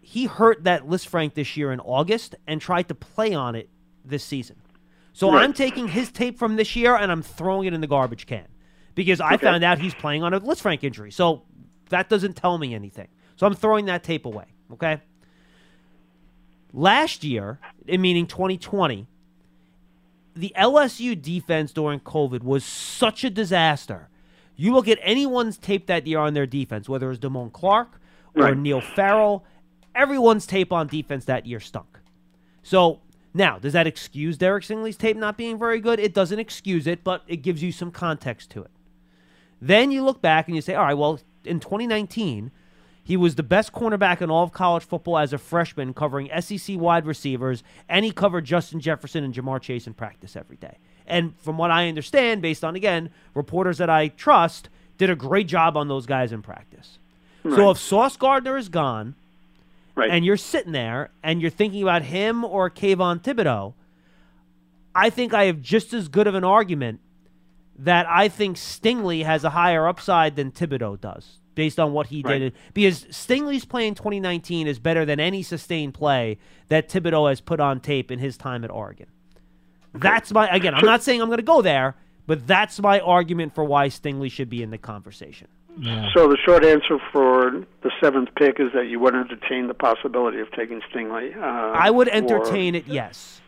he 0.00 0.26
hurt 0.26 0.64
that 0.64 0.88
Lisfranc 0.88 1.34
this 1.34 1.56
year 1.56 1.70
in 1.70 1.78
August 1.78 2.34
and 2.48 2.60
tried 2.60 2.88
to 2.88 2.96
play 2.96 3.32
on 3.32 3.54
it 3.54 3.68
this 4.04 4.24
season. 4.24 4.56
So 5.12 5.30
Right. 5.30 5.44
I'm 5.44 5.52
taking 5.52 5.88
his 5.88 6.10
tape 6.10 6.38
from 6.38 6.56
this 6.56 6.74
year 6.74 6.96
and 6.96 7.12
I'm 7.12 7.22
throwing 7.22 7.66
it 7.66 7.74
in 7.74 7.80
the 7.80 7.86
garbage 7.86 8.26
can 8.26 8.46
because 8.94 9.20
I 9.20 9.34
Okay. 9.34 9.46
found 9.46 9.62
out 9.64 9.78
he's 9.78 9.94
playing 9.94 10.22
on 10.22 10.32
a 10.34 10.40
Lisfranc 10.40 10.82
injury. 10.82 11.10
So 11.12 11.42
that 11.90 12.08
doesn't 12.08 12.34
tell 12.36 12.58
me 12.58 12.74
anything. 12.74 13.08
So 13.36 13.46
I'm 13.46 13.54
throwing 13.54 13.86
that 13.86 14.02
tape 14.04 14.24
away. 14.26 14.46
Okay. 14.72 15.00
Last 16.72 17.24
year, 17.24 17.60
meaning 17.86 18.26
2020, 18.26 19.06
the 20.34 20.52
LSU 20.56 21.20
defense 21.20 21.72
during 21.72 22.00
COVID 22.00 22.42
was 22.42 22.64
such 22.64 23.24
a 23.24 23.30
disaster. 23.30 24.08
You 24.56 24.72
look 24.72 24.88
at 24.88 24.98
anyone's 25.02 25.58
tape 25.58 25.86
that 25.86 26.06
year 26.06 26.18
on 26.18 26.32
their 26.34 26.46
defense, 26.46 26.88
whether 26.88 27.10
it's 27.10 27.20
Damone 27.20 27.52
Clark 27.52 28.00
or 28.34 28.44
Right. 28.44 28.56
Neil 28.56 28.80
Farrell, 28.80 29.44
everyone's 29.94 30.46
tape 30.46 30.72
on 30.72 30.86
defense 30.86 31.26
that 31.26 31.44
year 31.46 31.60
stunk. 31.60 31.98
So 32.62 33.00
now, 33.34 33.58
does 33.58 33.72
that 33.72 33.86
excuse 33.86 34.36
Derek 34.36 34.64
Stingley's 34.64 34.96
tape 34.96 35.16
not 35.16 35.36
being 35.36 35.58
very 35.58 35.80
good? 35.80 35.98
It 35.98 36.12
doesn't 36.12 36.38
excuse 36.38 36.86
it, 36.86 37.02
but 37.02 37.22
it 37.26 37.38
gives 37.38 37.62
you 37.62 37.72
some 37.72 37.90
context 37.90 38.50
to 38.50 38.62
it. 38.62 38.70
Then 39.60 39.90
you 39.90 40.04
look 40.04 40.20
back 40.20 40.48
and 40.48 40.56
you 40.56 40.62
say, 40.62 40.74
all 40.74 40.84
right, 40.84 40.94
well, 40.94 41.20
in 41.44 41.60
2019, 41.60 42.50
he 43.04 43.16
was 43.16 43.34
the 43.34 43.42
best 43.42 43.72
cornerback 43.72 44.20
in 44.20 44.30
all 44.30 44.44
of 44.44 44.52
college 44.52 44.84
football 44.84 45.18
as 45.18 45.32
a 45.32 45.38
freshman, 45.38 45.94
covering 45.94 46.30
SEC 46.40 46.78
wide 46.78 47.06
receivers, 47.06 47.62
and 47.88 48.04
he 48.04 48.12
covered 48.12 48.44
Justin 48.44 48.80
Jefferson 48.80 49.24
and 49.24 49.34
Ja'Marr 49.34 49.60
Chase 49.60 49.86
in 49.86 49.94
practice 49.94 50.36
every 50.36 50.56
day. 50.56 50.78
And 51.06 51.36
from 51.38 51.58
what 51.58 51.70
I 51.70 51.88
understand, 51.88 52.42
based 52.42 52.62
on, 52.62 52.76
again, 52.76 53.10
reporters 53.34 53.78
that 53.78 53.90
I 53.90 54.08
trust, 54.08 54.68
did 54.98 55.10
a 55.10 55.16
great 55.16 55.48
job 55.48 55.76
on 55.76 55.88
those 55.88 56.06
guys 56.06 56.32
in 56.32 56.42
practice. 56.42 56.98
So 57.42 57.70
if 57.72 57.78
Sauce 57.78 58.16
Gardner 58.16 58.56
is 58.56 58.68
gone, 58.68 59.16
and 60.10 60.24
you're 60.24 60.36
sitting 60.36 60.72
there 60.72 61.10
and 61.22 61.40
you're 61.40 61.50
thinking 61.50 61.82
about 61.82 62.02
him 62.02 62.44
or 62.44 62.70
Kayvon 62.70 63.20
Thibodeaux, 63.22 63.74
I 64.94 65.10
think 65.10 65.32
I 65.34 65.44
have 65.44 65.60
just 65.60 65.92
as 65.94 66.08
good 66.08 66.26
of 66.26 66.34
an 66.34 66.44
argument 66.44 67.00
that 67.78 68.06
I 68.08 68.28
think 68.28 68.56
Stingley 68.56 69.24
has 69.24 69.44
a 69.44 69.50
higher 69.50 69.88
upside 69.88 70.36
than 70.36 70.50
Thibodeaux 70.52 71.00
does, 71.00 71.38
based 71.54 71.80
on 71.80 71.92
what 71.92 72.08
he 72.08 72.22
Right. 72.22 72.38
did. 72.38 72.52
Because 72.74 73.04
Stingley's 73.06 73.64
play 73.64 73.86
in 73.88 73.94
2019 73.94 74.66
is 74.66 74.78
better 74.78 75.04
than 75.04 75.18
any 75.18 75.42
sustained 75.42 75.94
play 75.94 76.38
that 76.68 76.88
Thibodeaux 76.88 77.28
has 77.30 77.40
put 77.40 77.60
on 77.60 77.80
tape 77.80 78.10
in 78.10 78.18
his 78.18 78.36
time 78.36 78.64
at 78.64 78.70
Oregon. 78.70 79.06
That's 79.94 80.32
my 80.32 80.48
again. 80.48 80.74
I'm 80.74 80.84
not 80.84 81.02
saying 81.02 81.20
I'm 81.20 81.28
going 81.28 81.38
to 81.38 81.42
go 81.42 81.60
there, 81.62 81.96
but 82.26 82.46
that's 82.46 82.80
my 82.80 83.00
argument 83.00 83.54
for 83.54 83.64
why 83.64 83.88
Stingley 83.88 84.30
should 84.30 84.48
be 84.48 84.62
in 84.62 84.70
the 84.70 84.78
conversation. 84.78 85.48
So 86.14 86.28
the 86.28 86.36
short 86.44 86.64
answer 86.64 86.98
for 87.12 87.64
the 87.82 87.90
seventh 88.00 88.28
pick 88.36 88.60
is 88.60 88.72
that 88.74 88.86
you 88.88 89.00
would 89.00 89.14
entertain 89.14 89.68
the 89.68 89.74
possibility 89.74 90.38
of 90.40 90.50
taking 90.52 90.80
Stingley. 90.92 91.34
Uh, 91.36 91.40
I 91.40 91.90
would 91.90 92.08
or- 92.08 92.12
entertain 92.12 92.74
it, 92.74 92.86
yes. 92.86 93.40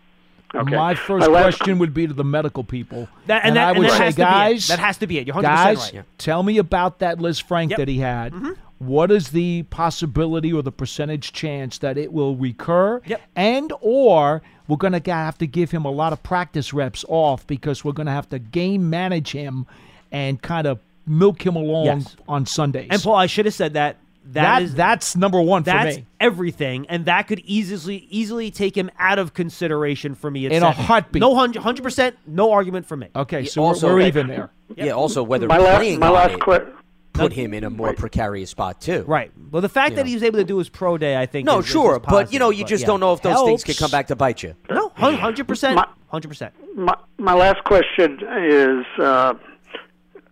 Okay. 0.54 0.74
My 0.76 0.94
first 0.94 1.26
My 1.28 1.32
last- 1.32 1.58
question 1.58 1.78
would 1.78 1.92
be 1.92 2.06
to 2.06 2.12
the 2.14 2.24
medical 2.24 2.62
people, 2.64 3.08
That- 3.26 3.44
and 3.44 3.56
that- 3.56 3.66
I 3.66 3.70
and 3.70 3.78
would 3.80 3.88
that 3.90 3.98
say, 3.98 4.04
has 4.04 4.14
to 4.14 4.18
be 4.18 4.22
it. 4.22 4.24
guys, 4.24 4.68
That 4.68 4.78
has 4.78 4.98
to 4.98 5.06
be 5.06 5.18
it. 5.18 5.26
You're 5.26 5.34
100% 5.34 5.42
guys, 5.56 5.78
right. 5.86 5.94
Yeah. 5.94 6.02
tell 6.18 6.42
me 6.42 6.58
about 6.58 7.00
that 7.00 7.18
Lisfranc 7.18 7.70
Yep. 7.70 7.78
that 7.78 7.88
he 7.88 7.98
had. 7.98 8.32
Mhm. 8.32 8.56
What 8.78 9.10
is 9.10 9.30
the 9.30 9.64
possibility 9.64 10.52
or 10.52 10.62
the 10.62 10.72
percentage 10.72 11.32
chance 11.32 11.78
that 11.78 11.98
it 11.98 12.12
will 12.12 12.36
recur? 12.36 13.00
Yep. 13.06 13.20
And 13.34 13.72
or 13.80 14.42
we're 14.68 14.76
going 14.76 14.92
to 15.00 15.12
have 15.12 15.38
to 15.38 15.46
give 15.46 15.72
him 15.72 15.84
a 15.84 15.90
lot 15.90 16.12
of 16.12 16.22
practice 16.22 16.72
reps 16.72 17.04
off 17.08 17.46
because 17.46 17.84
we're 17.84 17.92
going 17.92 18.06
to 18.06 18.12
have 18.12 18.28
to 18.30 18.38
game 18.38 18.88
manage 18.88 19.32
him 19.32 19.66
and 20.12 20.40
kind 20.40 20.66
of 20.66 20.78
milk 21.06 21.44
him 21.44 21.56
along 21.56 21.86
Yes. 21.86 22.16
on 22.28 22.46
Sundays. 22.46 22.88
And 22.90 23.02
Paul, 23.02 23.16
I 23.16 23.26
should 23.26 23.44
have 23.46 23.54
said 23.54 23.74
that. 23.74 23.96
that, 24.26 24.32
that 24.42 24.62
is 24.62 24.74
that's 24.74 25.16
number 25.16 25.40
one 25.40 25.62
for 25.64 25.70
that's 25.70 25.96
me. 25.98 26.06
everything, 26.20 26.86
and 26.88 27.04
that 27.06 27.26
could 27.28 27.40
easily 27.40 28.06
easily 28.10 28.50
take 28.50 28.76
him 28.76 28.90
out 28.98 29.18
of 29.18 29.34
consideration 29.34 30.14
for 30.14 30.30
me. 30.30 30.46
At 30.46 30.52
In 30.52 30.62
a 30.62 30.68
seven. 30.68 30.84
heartbeat. 30.84 31.20
No 31.20 31.34
hundred 31.34 31.82
percent, 31.82 32.16
no 32.26 32.52
argument 32.52 32.86
for 32.86 32.96
me. 32.96 33.08
Okay, 33.14 33.44
so 33.44 33.62
also- 33.62 33.88
we're, 33.88 33.94
we're 33.96 34.06
even 34.06 34.26
there. 34.28 34.50
Yeah. 34.76 34.92
Also, 34.92 35.22
whether 35.22 35.46
My 35.46 35.58
last- 35.58 35.76
playing 35.76 36.00
my 36.00 36.06
on 36.08 36.14
last 36.14 36.34
it 36.48 36.74
put 37.12 37.32
him 37.32 37.54
in 37.54 37.62
a 37.62 37.70
more 37.70 37.92
precarious 37.92 38.50
spot 38.50 38.80
too. 38.80 39.04
Right. 39.06 39.30
Well, 39.52 39.62
the 39.62 39.68
fact 39.68 39.90
You 39.90 39.96
that 39.96 40.02
know. 40.02 40.08
he 40.08 40.14
was 40.14 40.22
able 40.24 40.38
to 40.40 40.44
do 40.44 40.58
his 40.58 40.68
pro 40.68 40.98
day, 40.98 41.16
I 41.16 41.26
think. 41.26 41.46
No, 41.46 41.60
is- 41.60 41.66
is 41.66 41.70
sure, 41.70 42.00
but 42.00 42.32
you 42.32 42.38
know, 42.40 42.50
you 42.50 42.64
just 42.64 42.80
yeah. 42.82 42.86
don't 42.88 43.00
know 43.00 43.12
if 43.12 43.22
those 43.22 43.40
things 43.44 43.62
could 43.62 43.76
come 43.78 43.90
back 43.90 44.06
to 44.08 44.16
bite 44.16 44.42
you. 44.42 44.54
No, 44.70 44.88
hundred 44.96 45.46
percent, 45.46 45.76
My- 45.76 45.86
hundred 46.08 46.28
percent. 46.28 46.54
My, 46.74 46.94
my 47.18 47.34
last 47.34 47.62
question 47.64 48.18
is 48.50 48.84
uh, 49.00 49.34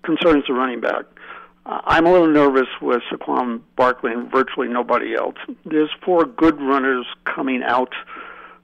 concerns 0.03 0.45
the 0.47 0.55
running 0.55 0.81
back. 0.81 1.05
Uh, 1.65 1.81
I'm 1.85 2.07
a 2.07 2.13
little 2.13 2.27
nervous 2.29 2.67
with 2.81 3.03
Saquon 3.11 3.61
Barkley 3.77 4.13
and 4.13 4.31
virtually 4.31 4.69
nobody 4.69 5.15
else. 5.15 5.37
There's 5.65 5.91
four 6.05 6.25
good 6.25 6.61
runners 6.61 7.07
coming 7.25 7.63
out 7.63 7.93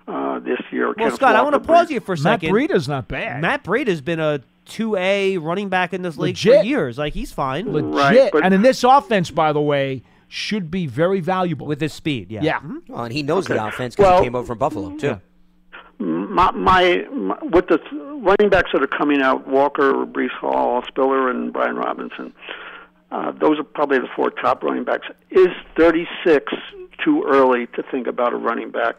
uh, 0.08 0.40
this 0.40 0.58
year. 0.72 0.86
Well, 0.86 0.94
Kenneth 0.94 1.14
Scott, 1.14 1.36
I 1.36 1.42
want 1.42 1.54
to 1.54 1.58
Walker, 1.58 1.72
pause 1.72 1.90
you 1.90 2.00
for 2.00 2.14
a 2.14 2.16
second. 2.16 2.24
Matt 2.24 2.40
second. 2.40 2.54
Breida's 2.54 2.88
not 2.88 3.06
bad. 3.08 3.40
Matt 3.40 3.62
Breida's 3.62 4.00
been 4.00 4.18
a 4.20 4.40
two 4.64 4.96
A 4.96 5.38
running 5.38 5.68
back 5.68 5.92
in 5.94 6.02
this 6.02 6.16
league 6.16 6.34
Legit. 6.34 6.60
for 6.60 6.64
years. 6.64 6.98
Like 6.98 7.14
he's 7.14 7.32
fine 7.32 7.72
Legit. 7.72 8.34
and 8.34 8.52
in 8.52 8.62
this 8.62 8.82
offense, 8.84 9.30
by 9.30 9.52
the 9.52 9.60
way, 9.60 10.02
should 10.26 10.70
be 10.70 10.86
very 10.86 11.20
valuable. 11.20 11.66
with 11.66 11.80
his 11.80 11.92
speed. 11.92 12.30
Yeah. 12.30 12.42
Yeah. 12.42 12.60
Well, 12.88 13.04
and 13.04 13.12
he 13.12 13.22
knows 13.22 13.46
the 13.46 13.64
offense 13.64 13.94
because 13.96 14.10
Well- 14.10 14.18
he 14.18 14.24
came 14.26 14.34
over 14.34 14.46
from 14.46 14.58
Buffalo 14.58 14.96
too. 14.96 15.20
My, 15.98 16.50
my, 16.52 17.04
my 17.12 17.36
with 17.42 17.66
the 17.68 17.78
th- 17.78 17.90
running 17.92 18.48
backs 18.50 18.70
that 18.72 18.82
are 18.82 18.86
coming 18.86 19.20
out, 19.20 19.48
Walker, 19.48 19.92
Breece 20.06 20.30
Hall, 20.30 20.82
Spiller, 20.86 21.28
and 21.30 21.52
Brian 21.52 21.76
Robinson. 21.76 22.32
Uh, 23.10 23.32
those 23.32 23.58
are 23.58 23.64
probably 23.64 23.98
the 23.98 24.08
four 24.14 24.30
top 24.30 24.62
running 24.62 24.84
backs. 24.84 25.06
Is 25.30 25.48
36 25.76 26.52
too 27.04 27.24
early 27.26 27.66
to 27.68 27.82
think 27.90 28.06
about 28.06 28.32
a 28.32 28.36
running 28.36 28.70
back 28.70 28.96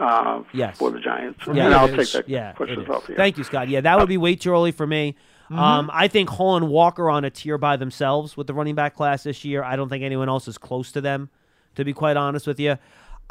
uh, 0.00 0.42
Yes. 0.54 0.78
for 0.78 0.90
the 0.90 0.98
Giants? 0.98 1.40
Yeah, 1.46 1.66
and 1.66 1.74
I'll 1.74 1.86
it 1.92 1.96
take 1.96 2.10
that 2.12 2.28
Yeah, 2.28 2.52
questions 2.52 2.80
it 2.80 2.90
is. 2.90 2.96
off 2.96 3.06
the. 3.06 3.14
Thank 3.14 3.38
you, 3.38 3.44
Scott. 3.44 3.68
Yeah, 3.68 3.82
that 3.82 3.98
would 3.98 4.08
be 4.08 4.16
way 4.16 4.34
too 4.34 4.50
early 4.50 4.72
for 4.72 4.86
me. 4.86 5.14
Um, 5.50 5.90
I 5.92 6.06
think 6.06 6.28
Hall 6.30 6.56
and 6.56 6.68
Walker 6.68 7.10
on 7.10 7.24
a 7.24 7.30
tier 7.30 7.58
by 7.58 7.76
themselves 7.76 8.36
with 8.36 8.46
the 8.46 8.54
running 8.54 8.76
back 8.76 8.94
class 8.94 9.24
this 9.24 9.44
year. 9.44 9.64
I 9.64 9.74
don't 9.74 9.88
think 9.88 10.04
anyone 10.04 10.28
else 10.28 10.46
is 10.46 10.56
close 10.58 10.92
to 10.92 11.00
them, 11.00 11.28
to 11.74 11.84
be 11.84 11.92
quite 11.92 12.16
honest 12.16 12.46
with 12.46 12.60
you. 12.60 12.76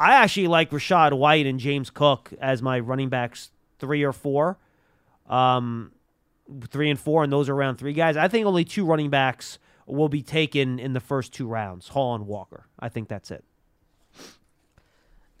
I 0.00 0.14
actually 0.14 0.48
like 0.48 0.70
Rachaad 0.70 1.12
White 1.12 1.46
and 1.46 1.60
James 1.60 1.90
Cook 1.90 2.32
as 2.40 2.62
my 2.62 2.80
running 2.80 3.10
backs 3.10 3.50
three 3.78 4.02
or 4.02 4.12
four. 4.12 4.58
Um, 5.28 5.92
three 6.70 6.90
and 6.90 6.98
four, 6.98 7.22
and 7.22 7.32
those 7.32 7.48
are 7.48 7.54
round 7.54 7.78
three 7.78 7.92
guys. 7.92 8.16
I 8.16 8.26
think 8.26 8.46
only 8.46 8.64
two 8.64 8.84
running 8.84 9.10
backs 9.10 9.58
will 9.86 10.08
be 10.08 10.22
taken 10.22 10.78
in 10.78 10.94
the 10.94 11.00
first 11.00 11.32
two 11.32 11.46
rounds, 11.46 11.88
Hall 11.88 12.14
and 12.14 12.26
Walker. 12.26 12.66
I 12.78 12.88
think 12.88 13.08
that's 13.08 13.30
it. 13.30 13.44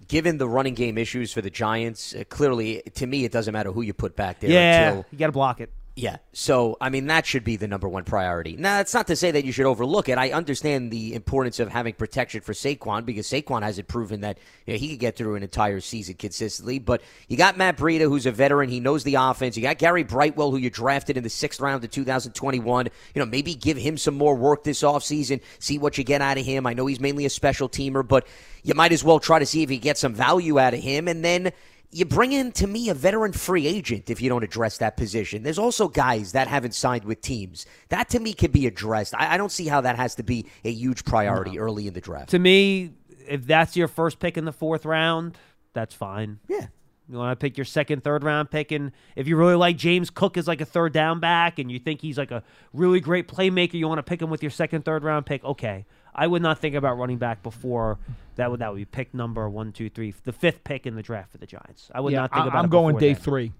Given 0.06 0.38
the 0.38 0.48
running 0.48 0.74
game 0.74 0.98
issues 0.98 1.32
for 1.32 1.40
the 1.40 1.50
Giants, 1.50 2.14
uh, 2.14 2.24
clearly 2.28 2.82
to 2.94 3.06
me 3.06 3.24
it 3.24 3.32
doesn't 3.32 3.52
matter 3.52 3.72
who 3.72 3.82
you 3.82 3.92
put 3.94 4.14
back 4.14 4.40
there. 4.40 4.50
yeah, 4.50 4.88
until 4.88 5.06
you 5.10 5.18
got 5.18 5.26
to 5.26 5.32
block 5.32 5.60
it. 5.60 5.70
Yeah. 6.00 6.16
So, 6.32 6.78
I 6.80 6.88
mean, 6.88 7.08
that 7.08 7.26
should 7.26 7.44
be 7.44 7.56
the 7.56 7.68
number 7.68 7.86
one 7.86 8.04
priority. 8.04 8.56
Now, 8.56 8.78
that's 8.78 8.94
not 8.94 9.06
to 9.08 9.16
say 9.16 9.32
that 9.32 9.44
you 9.44 9.52
should 9.52 9.66
overlook 9.66 10.08
it. 10.08 10.16
I 10.16 10.30
understand 10.30 10.90
the 10.90 11.14
importance 11.14 11.60
of 11.60 11.68
having 11.68 11.92
protection 11.92 12.40
for 12.40 12.54
Saquon 12.54 13.04
because 13.04 13.26
Saquon 13.26 13.62
hasn't 13.62 13.86
proven 13.86 14.22
that 14.22 14.38
you 14.64 14.72
know, 14.72 14.78
he 14.78 14.88
could 14.88 14.98
get 14.98 15.16
through 15.16 15.34
an 15.34 15.42
entire 15.42 15.78
season 15.80 16.14
consistently. 16.14 16.78
But 16.78 17.02
you 17.28 17.36
got 17.36 17.58
Matt 17.58 17.76
Breida, 17.76 18.08
who's 18.08 18.24
a 18.24 18.32
veteran. 18.32 18.70
He 18.70 18.80
knows 18.80 19.04
the 19.04 19.16
offense. 19.16 19.58
You 19.58 19.62
got 19.62 19.76
Gary 19.76 20.02
Brightwell, 20.02 20.50
who 20.50 20.56
you 20.56 20.70
drafted 20.70 21.18
in 21.18 21.22
the 21.22 21.28
sixth 21.28 21.60
round 21.60 21.84
of 21.84 21.90
2021. 21.90 22.86
You 23.14 23.20
know, 23.20 23.26
maybe 23.26 23.54
give 23.54 23.76
him 23.76 23.98
some 23.98 24.14
more 24.14 24.34
work 24.34 24.64
this 24.64 24.80
offseason, 24.80 25.42
see 25.58 25.76
what 25.76 25.98
you 25.98 26.04
get 26.04 26.22
out 26.22 26.38
of 26.38 26.46
him. 26.46 26.66
I 26.66 26.72
know 26.72 26.86
he's 26.86 27.00
mainly 27.00 27.26
a 27.26 27.30
special 27.30 27.68
teamer, 27.68 28.06
but 28.06 28.26
you 28.62 28.72
might 28.72 28.92
as 28.92 29.04
well 29.04 29.20
try 29.20 29.38
to 29.38 29.46
see 29.46 29.62
if 29.62 29.70
you 29.70 29.76
get 29.76 29.98
some 29.98 30.14
value 30.14 30.58
out 30.58 30.72
of 30.72 30.80
him. 30.80 31.08
And 31.08 31.22
then 31.22 31.52
you 31.92 32.04
bring 32.04 32.32
in 32.32 32.52
to 32.52 32.66
me 32.66 32.88
a 32.88 32.94
veteran 32.94 33.32
free 33.32 33.66
agent 33.66 34.10
if 34.10 34.20
you 34.22 34.28
don't 34.28 34.44
address 34.44 34.78
that 34.78 34.96
position. 34.96 35.42
There's 35.42 35.58
also 35.58 35.88
guys 35.88 36.32
that 36.32 36.46
haven't 36.46 36.74
signed 36.74 37.04
with 37.04 37.20
teams. 37.20 37.66
That 37.88 38.08
to 38.10 38.20
me 38.20 38.32
could 38.32 38.52
be 38.52 38.66
addressed. 38.66 39.14
I, 39.14 39.34
I 39.34 39.36
don't 39.36 39.52
see 39.52 39.66
how 39.66 39.80
that 39.80 39.96
has 39.96 40.14
to 40.16 40.22
be 40.22 40.46
a 40.64 40.70
huge 40.70 41.04
priority 41.04 41.58
early 41.58 41.86
in 41.86 41.94
the 41.94 42.00
draft. 42.00 42.30
To 42.30 42.38
me, 42.38 42.92
if 43.26 43.46
that's 43.46 43.76
your 43.76 43.88
first 43.88 44.20
pick 44.20 44.36
in 44.36 44.44
the 44.44 44.52
fourth 44.52 44.84
round, 44.84 45.36
that's 45.72 45.94
fine. 45.94 46.38
Yeah. 46.48 46.66
You 47.08 47.18
want 47.18 47.38
to 47.38 47.42
pick 47.42 47.58
your 47.58 47.64
second, 47.64 48.04
third 48.04 48.22
round 48.22 48.52
pick, 48.52 48.70
and 48.70 48.92
if 49.16 49.26
you 49.26 49.34
really 49.36 49.56
like 49.56 49.76
James 49.76 50.10
Cook 50.10 50.36
as 50.36 50.46
like 50.46 50.60
a 50.60 50.64
third 50.64 50.92
down 50.92 51.18
back, 51.18 51.58
and 51.58 51.68
you 51.68 51.80
think 51.80 52.00
he's 52.00 52.16
like 52.16 52.30
a 52.30 52.44
really 52.72 53.00
great 53.00 53.26
playmaker, 53.26 53.74
you 53.74 53.88
want 53.88 53.98
to 53.98 54.04
pick 54.04 54.22
him 54.22 54.30
with 54.30 54.44
your 54.44 54.50
second, 54.50 54.84
third 54.84 55.02
round 55.02 55.26
pick. 55.26 55.42
Okay, 55.42 55.86
I 56.14 56.26
would 56.26 56.42
not 56.42 56.58
think 56.58 56.74
about 56.74 56.98
running 56.98 57.18
back 57.18 57.42
before 57.42 57.98
that. 58.36 58.50
Would 58.50 58.60
that 58.60 58.72
would 58.72 58.78
be 58.78 58.84
pick 58.84 59.14
number 59.14 59.48
one, 59.48 59.72
two, 59.72 59.88
three, 59.90 60.14
the 60.24 60.32
fifth 60.32 60.64
pick 60.64 60.86
in 60.86 60.96
the 60.96 61.02
draft 61.02 61.32
for 61.32 61.38
the 61.38 61.46
Giants. 61.46 61.90
I 61.94 62.00
would 62.00 62.12
yeah, 62.12 62.20
not 62.22 62.32
think 62.32 62.44
I- 62.44 62.48
about. 62.48 62.58
I'm 62.58 62.64
it 62.66 62.70
going 62.70 62.96
day 62.98 63.12
then. 63.14 63.22
three. 63.22 63.52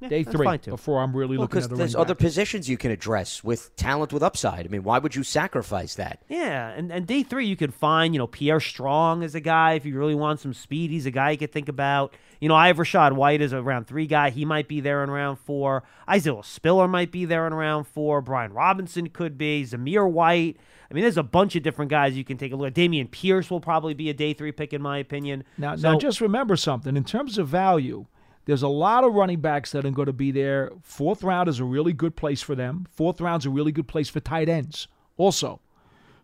Yeah, 0.00 0.08
day 0.10 0.22
that's 0.22 0.36
three 0.36 0.44
fine, 0.46 0.60
too. 0.60 0.70
before 0.70 1.02
I'm 1.02 1.16
really 1.16 1.36
Well, 1.36 1.46
looking 1.46 1.56
because 1.58 1.64
at 1.66 1.72
a 1.72 1.76
there's 1.76 1.96
other 1.96 2.14
back. 2.14 2.20
positions 2.20 2.68
you 2.68 2.76
can 2.76 2.92
address 2.92 3.42
with 3.42 3.74
talent 3.74 4.12
with 4.12 4.22
upside. 4.22 4.64
I 4.64 4.68
mean, 4.68 4.84
why 4.84 4.98
would 5.00 5.16
you 5.16 5.24
sacrifice 5.24 5.96
that? 5.96 6.22
Yeah, 6.28 6.68
and, 6.68 6.92
and 6.92 7.04
day 7.04 7.24
three 7.24 7.46
you 7.46 7.56
could 7.56 7.74
find, 7.74 8.14
you 8.14 8.18
know, 8.18 8.28
Pierre 8.28 8.60
Strong 8.60 9.24
is 9.24 9.34
a 9.34 9.40
guy 9.40 9.72
if 9.72 9.84
you 9.84 9.98
really 9.98 10.14
want 10.14 10.38
some 10.38 10.54
speed. 10.54 10.90
He's 10.92 11.06
a 11.06 11.10
guy 11.10 11.32
you 11.32 11.38
could 11.38 11.50
think 11.50 11.68
about. 11.68 12.14
You 12.40 12.48
know, 12.48 12.54
I 12.54 12.68
have 12.68 12.76
Rachaad 12.76 13.12
White 13.14 13.40
as 13.42 13.52
a 13.52 13.62
round 13.62 13.86
three 13.86 14.06
guy. 14.06 14.30
He 14.30 14.44
might 14.44 14.68
be 14.68 14.80
there 14.80 15.02
in 15.02 15.10
round 15.10 15.38
four. 15.40 15.82
Isaiah 16.08 16.40
Spiller 16.42 16.86
might 16.86 17.10
be 17.10 17.24
there 17.24 17.46
in 17.46 17.54
round 17.54 17.86
four. 17.88 18.20
Brian 18.20 18.52
Robinson 18.52 19.08
could 19.08 19.36
be. 19.36 19.64
Zamir 19.64 20.08
White. 20.10 20.56
I 20.90 20.94
mean, 20.94 21.02
there's 21.02 21.18
a 21.18 21.22
bunch 21.22 21.56
of 21.56 21.62
different 21.62 21.90
guys 21.90 22.16
you 22.16 22.24
can 22.24 22.38
take 22.38 22.52
a 22.52 22.56
look 22.56 22.68
at. 22.68 22.74
Dameon 22.74 23.10
Pierce 23.10 23.50
will 23.50 23.60
probably 23.60 23.92
be 23.92 24.08
a 24.08 24.14
day 24.14 24.32
three 24.34 24.52
pick 24.52 24.72
in 24.72 24.80
my 24.80 24.98
opinion. 24.98 25.44
Now, 25.58 25.74
So- 25.76 25.92
now, 25.92 25.98
just 25.98 26.20
remember 26.20 26.56
something. 26.56 26.96
In 26.96 27.04
terms 27.04 27.38
of 27.38 27.48
value, 27.48 28.06
there's 28.46 28.62
a 28.62 28.68
lot 28.68 29.04
of 29.04 29.12
running 29.12 29.40
backs 29.40 29.72
that 29.72 29.84
are 29.84 29.90
going 29.90 30.06
to 30.06 30.12
be 30.12 30.30
there. 30.30 30.70
Fourth 30.82 31.22
round 31.22 31.48
is 31.48 31.60
a 31.60 31.64
really 31.64 31.92
good 31.92 32.16
place 32.16 32.40
for 32.40 32.54
them. 32.54 32.86
Fourth 32.90 33.20
round's 33.20 33.44
a 33.46 33.50
really 33.50 33.72
good 33.72 33.88
place 33.88 34.08
for 34.08 34.20
tight 34.20 34.48
ends, 34.48 34.88
also. 35.18 35.60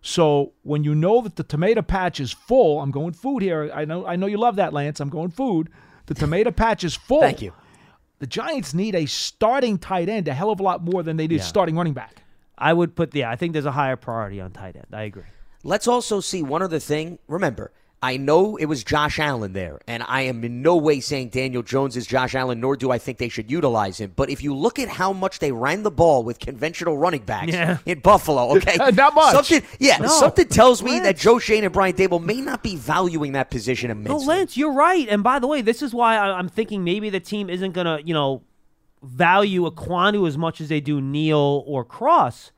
So 0.01 0.53
when 0.63 0.85
you 0.85 0.95
know 0.95 1.21
that 1.23 1.37
the 1.37 1.43
tomato 1.43 1.83
patch 1.83 2.21
is 2.21 2.31
full, 2.33 2.81
I'm 2.81 2.91
going 2.91 3.13
food 3.15 3.43
here. 3.43 3.71
I 3.75 3.85
know, 3.85 4.07
I 4.07 4.17
know 4.17 4.27
you 4.27 4.37
love 4.39 4.57
that, 4.57 4.73
Lance. 4.73 5.01
I'm 5.01 5.09
going 5.09 5.31
food. 5.31 5.69
The 6.07 6.15
tomato 6.15 6.51
patch 6.51 6.85
is 6.85 6.95
full. 6.95 7.21
Thank 7.21 7.43
you. 7.43 7.53
The 8.19 8.27
Giants 8.27 8.75
need 8.75 8.95
a 8.95 9.07
starting 9.07 9.79
tight 9.79 10.09
end 10.09 10.29
a 10.29 10.35
hell 10.35 10.51
of 10.51 10.61
a 10.61 10.63
lot 10.63 10.83
more 10.83 11.03
than 11.03 11.17
they 11.17 11.27
did 11.27 11.39
Yeah. 11.39 11.45
starting 11.45 11.77
running 11.77 11.93
back. 11.95 12.23
I 12.57 12.73
would 12.73 12.95
put, 12.95 13.15
yeah, 13.15 13.31
I 13.31 13.37
think 13.37 13.53
there's 13.53 13.67
a 13.67 13.73
higher 13.73 13.97
priority 13.97 14.41
on 14.41 14.53
tight 14.53 14.77
end. 14.77 14.87
I 14.93 15.03
agree. 15.03 15.25
Let's 15.65 15.89
also 15.89 16.21
see 16.21 16.43
one 16.43 16.63
other 16.63 16.79
thing. 16.79 17.19
Remember, 17.27 17.73
I 18.05 18.19
know 18.19 18.57
it 18.57 18.67
was 18.67 18.85
Josh 18.85 19.19
Allen 19.19 19.55
there, 19.55 19.81
and 19.87 20.03
I 20.07 20.21
am 20.23 20.45
in 20.45 20.61
no 20.61 20.77
way 20.77 21.01
saying 21.01 21.31
Daniel 21.31 21.63
Jones 21.63 21.97
is 21.97 22.07
Josh 22.07 22.35
Allen, 22.35 22.61
nor 22.61 22.77
do 22.77 22.91
I 22.91 22.99
think 22.99 23.17
they 23.17 23.31
should 23.31 23.51
utilize 23.51 23.99
him. 23.99 24.13
But 24.15 24.29
if 24.29 24.43
you 24.43 24.55
look 24.55 24.79
at 24.79 24.91
how 24.91 25.15
much 25.15 25.39
they 25.39 25.53
ran 25.53 25.85
the 25.85 25.91
ball 25.91 26.23
with 26.23 26.39
conventional 26.39 26.99
running 26.99 27.23
backs 27.23 27.53
Yeah. 27.55 27.79
in 27.87 28.01
Buffalo, 28.01 28.51
okay, 28.57 28.77
uh, 28.77 28.91
Not 28.91 29.15
much. 29.15 29.33
Something, 29.33 29.63
yeah, 29.79 29.97
No. 29.97 30.09
something 30.09 30.47
tells 30.49 30.83
me 30.83 31.01
that 31.01 31.17
Joe 31.17 31.39
Schoen 31.39 31.65
and 31.65 31.73
Brian 31.73 31.95
Daboll 31.95 32.23
may 32.23 32.43
not 32.43 32.63
be 32.63 32.77
valuing 32.77 33.33
that 33.33 33.51
position 33.51 33.91
immensely. 33.91 34.27
No. 34.27 34.33
Lance, 34.33 34.55
you're 34.55 34.75
right. 34.75 35.09
And 35.09 35.23
by 35.23 35.39
the 35.39 35.47
way, 35.47 35.63
this 35.63 35.81
is 35.81 35.95
why 35.95 36.19
I'm 36.19 36.51
thinking 36.51 36.85
maybe 36.85 37.09
the 37.09 37.21
team 37.21 37.49
isn't 37.49 37.73
going 37.73 37.87
to, 37.87 38.07
you 38.07 38.13
know, 38.13 38.43
value 39.03 39.65
Ekwonu 39.71 40.29
as 40.29 40.37
much 40.37 40.61
as 40.61 40.69
they 40.69 40.81
do 40.83 41.01
Neal 41.01 41.65
or 41.67 41.87
Cross. 41.87 42.53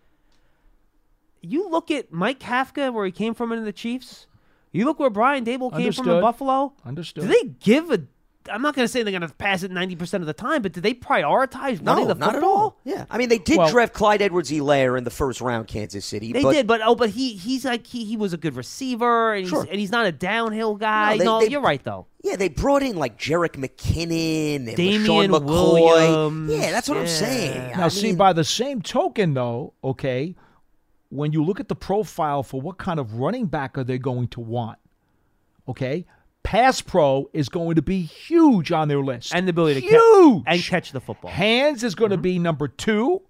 You 1.41 1.69
look 1.71 1.93
at 1.93 2.11
Mike 2.13 2.41
Kafka, 2.41 2.93
where 2.93 3.07
he 3.07 3.13
came 3.13 3.33
from 3.33 3.53
in 3.53 3.65
the 3.65 3.73
Chiefs. 3.73 4.27
You 4.73 4.85
look 4.85 4.99
where 4.99 5.11
Brian 5.11 5.45
Daboll 5.45 5.75
came 5.75 5.93
from 5.93 6.09
in 6.09 6.21
Buffalo. 6.21 6.75
Understood. 6.85 7.23
Do 7.25 7.29
they 7.29 7.45
give 7.61 7.91
a? 7.91 8.01
I'm 8.49 8.63
not 8.63 8.77
going 8.77 8.85
to 8.85 8.89
say 8.89 9.03
they're 9.03 9.11
going 9.11 9.29
to 9.29 9.35
pass 9.35 9.65
it 9.65 9.73
90% 9.73 10.15
of 10.21 10.27
the 10.27 10.33
time, 10.33 10.63
but 10.63 10.73
do 10.73 10.81
they 10.81 10.95
prioritize 10.95 11.81
no, 11.83 11.95
running 11.95 12.07
the 12.07 12.15
not 12.15 12.35
football? 12.35 12.51
at 12.51 12.57
all. 12.57 12.81
Yeah, 12.85 13.05
I 13.11 13.19
mean 13.19 13.29
they 13.29 13.39
did 13.39 13.59
Well- 13.59 13.69
draft 13.73 13.93
Clyde 13.93 14.23
Edwards-Helaire 14.23 14.97
in 14.97 15.03
the 15.03 15.11
first 15.11 15.41
round, 15.41 15.67
Kansas 15.67 16.05
City. 16.05 16.33
They 16.33 16.43
but 16.45 16.53
did, 16.53 16.67
but 16.69 16.81
oh, 16.85 16.95
but 16.95 17.11
he 17.11 17.33
he's 17.33 17.65
like 17.65 17.85
he, 17.89 18.05
he 18.05 18.17
was 18.17 18.33
a 18.33 18.37
good 18.37 18.55
receiver, 18.55 19.33
and 19.35 19.41
he's, 19.43 19.51
Sure. 19.51 19.67
and 19.69 19.81
he's 19.81 19.91
not 19.91 20.07
a 20.07 20.13
downhill 20.13 20.77
guy. 20.77 21.19
they- 21.19 21.25
No, 21.25 21.41
they- 21.41 21.49
you're 21.49 21.61
right 21.61 21.83
though. 21.83 22.07
Yeah, 22.23 22.37
they 22.37 22.49
brought 22.49 22.85
in 22.85 22.97
like 22.97 23.19
Jerick 23.19 23.55
McKinnon 23.57 24.69
and 24.69 24.77
Damian 24.77 25.31
McCoy. 25.33 25.45
Williams. 25.45 26.53
Yeah, 26.53 26.71
that's 26.71 26.89
what 26.89 26.99
I'm 26.99 27.07
saying. 27.09 27.73
Now, 27.77 27.87
I 27.87 27.89
see, 27.89 28.13
by 28.15 28.33
the 28.33 28.45
same 28.45 28.81
token, 28.83 29.35
though, 29.35 29.75
okay, 29.83 30.35
when 31.09 31.33
you 31.33 31.45
look 31.45 31.61
at 31.61 31.69
the 31.69 31.77
profile 31.77 32.43
for 32.43 32.61
what 32.61 32.79
kind 32.79 32.99
of 32.99 33.15
running 33.15 33.47
back 33.47 33.79
are 33.79 33.85
they 33.85 33.99
going 33.99 34.29
to 34.29 34.41
want, 34.41 34.79
okay, 35.69 36.05
pass 36.43 36.81
pro 36.81 37.29
is 37.33 37.49
going 37.49 37.75
to 37.77 37.83
be 37.83 38.03
huge 38.03 38.73
on 38.73 38.89
their 38.89 39.01
list. 39.01 39.35
And 39.35 39.47
the 39.47 39.51
ability 39.51 39.81
to 39.81 39.89
catch 39.89 40.45
and 40.47 40.63
catch 40.63 40.93
the 40.93 41.01
football. 41.01 41.31
Hands 41.31 41.83
is 41.83 41.95
going 41.95 42.11
to 42.11 42.17
mm-hmm. 42.17 42.23
be 42.23 42.39
number 42.39 42.69
two. 42.69 43.23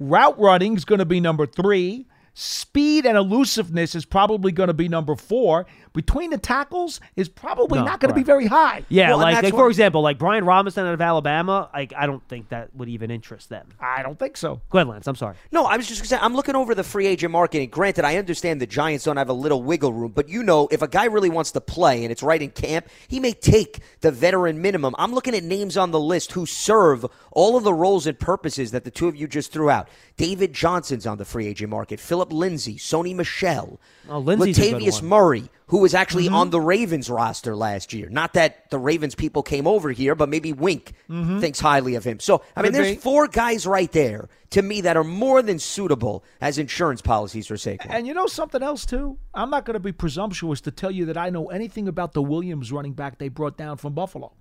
Route 0.00 0.38
running 0.38 0.76
is 0.76 0.84
going 0.84 1.00
to 1.00 1.04
be 1.04 1.20
number 1.20 1.46
three. 1.46 2.06
Speed 2.34 3.04
and 3.04 3.16
elusiveness 3.16 3.96
is 3.96 4.04
probably 4.04 4.52
going 4.52 4.68
to 4.68 4.74
be 4.74 4.88
number 4.88 5.16
four. 5.16 5.66
Between 5.98 6.30
the 6.30 6.38
tackles 6.38 7.00
is 7.16 7.28
probably 7.28 7.80
No, 7.80 7.84
not 7.84 7.98
going 7.98 8.10
to 8.10 8.14
be 8.14 8.22
very 8.22 8.46
high. 8.46 8.84
Yeah, 8.88 9.08
Well, 9.08 9.18
like, 9.18 9.42
like 9.42 9.52
for 9.52 9.66
example, 9.66 10.00
like 10.00 10.16
Brian 10.16 10.44
Robinson 10.44 10.86
out 10.86 10.94
of 10.94 11.00
Alabama. 11.00 11.68
Like 11.74 11.92
I 11.96 12.06
don't 12.06 12.22
think 12.28 12.50
that 12.50 12.72
would 12.76 12.88
even 12.88 13.10
interest 13.10 13.48
them. 13.48 13.66
I 13.80 14.04
don't 14.04 14.16
think 14.16 14.36
so. 14.36 14.60
Go 14.70 14.78
ahead, 14.78 14.86
Lance. 14.86 15.08
I'm 15.08 15.16
sorry. 15.16 15.34
No, 15.50 15.64
I 15.64 15.76
was 15.76 15.88
just 15.88 15.98
going 16.00 16.04
to 16.04 16.08
say, 16.10 16.18
I'm 16.22 16.36
looking 16.36 16.54
over 16.54 16.72
the 16.76 16.84
free 16.84 17.08
agent 17.08 17.32
market, 17.32 17.62
and 17.62 17.68
granted, 17.72 18.04
I 18.04 18.16
understand 18.16 18.60
the 18.60 18.66
Giants 18.68 19.06
don't 19.06 19.16
have 19.16 19.28
a 19.28 19.32
little 19.32 19.60
wiggle 19.60 19.92
room, 19.92 20.12
but 20.14 20.28
you 20.28 20.44
know, 20.44 20.68
if 20.70 20.82
a 20.82 20.88
guy 20.88 21.06
really 21.06 21.30
wants 21.30 21.50
to 21.50 21.60
play 21.60 22.04
and 22.04 22.12
it's 22.12 22.22
right 22.22 22.40
in 22.40 22.50
camp, 22.50 22.86
he 23.08 23.18
may 23.18 23.32
take 23.32 23.80
the 24.00 24.12
veteran 24.12 24.62
minimum. 24.62 24.94
I'm 24.98 25.12
looking 25.12 25.34
at 25.34 25.42
names 25.42 25.76
on 25.76 25.90
the 25.90 25.98
list 25.98 26.30
who 26.30 26.46
serve 26.46 27.04
all 27.32 27.56
of 27.56 27.64
the 27.64 27.74
roles 27.74 28.06
and 28.06 28.16
purposes 28.16 28.70
that 28.70 28.84
the 28.84 28.92
two 28.92 29.08
of 29.08 29.16
you 29.16 29.26
just 29.26 29.50
threw 29.50 29.68
out. 29.68 29.88
David 30.16 30.52
Johnson's 30.52 31.08
on 31.08 31.18
the 31.18 31.24
free 31.24 31.48
agent 31.48 31.70
market, 31.70 31.98
Philip 31.98 32.32
Lindsay, 32.32 32.76
Sony 32.76 33.16
Michel, 33.16 33.80
Oh, 34.08 34.20
Lindsay's 34.20 34.58
a 34.58 34.60
good 34.70 34.82
Latavius 34.82 35.00
one. 35.02 35.08
Murray, 35.10 35.50
who 35.68 35.78
was 35.78 35.94
actually 35.94 36.26
mm-hmm. 36.26 36.34
on 36.34 36.50
the 36.50 36.60
Ravens 36.60 37.08
roster 37.08 37.54
last 37.54 37.92
year. 37.92 38.08
Not 38.08 38.34
that 38.34 38.70
the 38.70 38.78
Ravens 38.78 39.14
people 39.14 39.42
came 39.42 39.66
over 39.66 39.90
here, 39.90 40.14
but 40.14 40.28
maybe 40.28 40.52
Wink 40.52 40.94
mm-hmm. 41.08 41.40
thinks 41.40 41.60
highly 41.60 41.94
of 41.94 42.04
him. 42.04 42.20
So, 42.20 42.42
I 42.56 42.62
mean, 42.62 42.72
Could 42.72 42.74
there's 42.80 42.96
be. 42.96 43.00
four 43.00 43.28
guys 43.28 43.66
right 43.66 43.90
there 43.92 44.28
to 44.50 44.62
me 44.62 44.80
that 44.80 44.96
are 44.96 45.04
more 45.04 45.42
than 45.42 45.58
suitable 45.58 46.24
as 46.40 46.58
insurance 46.58 47.02
policies 47.02 47.46
for 47.46 47.54
Saquon. 47.54 47.86
And 47.90 48.06
you 48.06 48.14
know 48.14 48.26
something 48.26 48.62
else 48.62 48.86
too? 48.86 49.18
I'm 49.34 49.50
not 49.50 49.64
going 49.64 49.74
to 49.74 49.80
be 49.80 49.92
presumptuous 49.92 50.60
to 50.62 50.70
tell 50.70 50.90
you 50.90 51.04
that 51.06 51.16
I 51.18 51.30
know 51.30 51.46
anything 51.50 51.86
about 51.86 52.14
the 52.14 52.22
Williams 52.22 52.72
running 52.72 52.94
back 52.94 53.18
they 53.18 53.28
brought 53.28 53.56
down 53.56 53.76
from 53.76 53.92
Buffalo. 53.92 54.32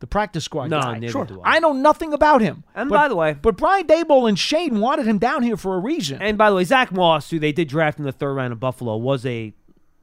The 0.00 0.06
practice 0.06 0.44
squad 0.44 0.70
No, 0.70 0.80
guy. 0.80 0.98
neither 1.00 1.24
do 1.24 1.42
I. 1.42 1.56
I 1.56 1.58
know 1.58 1.72
nothing 1.72 2.12
about 2.12 2.40
him. 2.40 2.62
And 2.72 2.88
But- 2.88 2.96
by 2.96 3.08
the 3.08 3.16
way- 3.16 3.32
but 3.40 3.56
Brian 3.56 3.84
Daboll 3.84 4.28
and 4.28 4.38
Schoen 4.38 4.78
wanted 4.78 5.06
him 5.06 5.18
down 5.18 5.42
here 5.42 5.56
for 5.56 5.74
a 5.74 5.80
reason. 5.80 6.22
And 6.22 6.38
by 6.38 6.50
the 6.50 6.56
way, 6.56 6.62
Zach 6.62 6.92
Moss, 6.92 7.30
who 7.30 7.40
they 7.40 7.50
did 7.50 7.66
draft 7.66 7.98
in 7.98 8.04
the 8.04 8.12
third 8.12 8.34
round 8.34 8.52
of 8.52 8.60
Buffalo, 8.60 8.96
was 8.96 9.26
a 9.26 9.54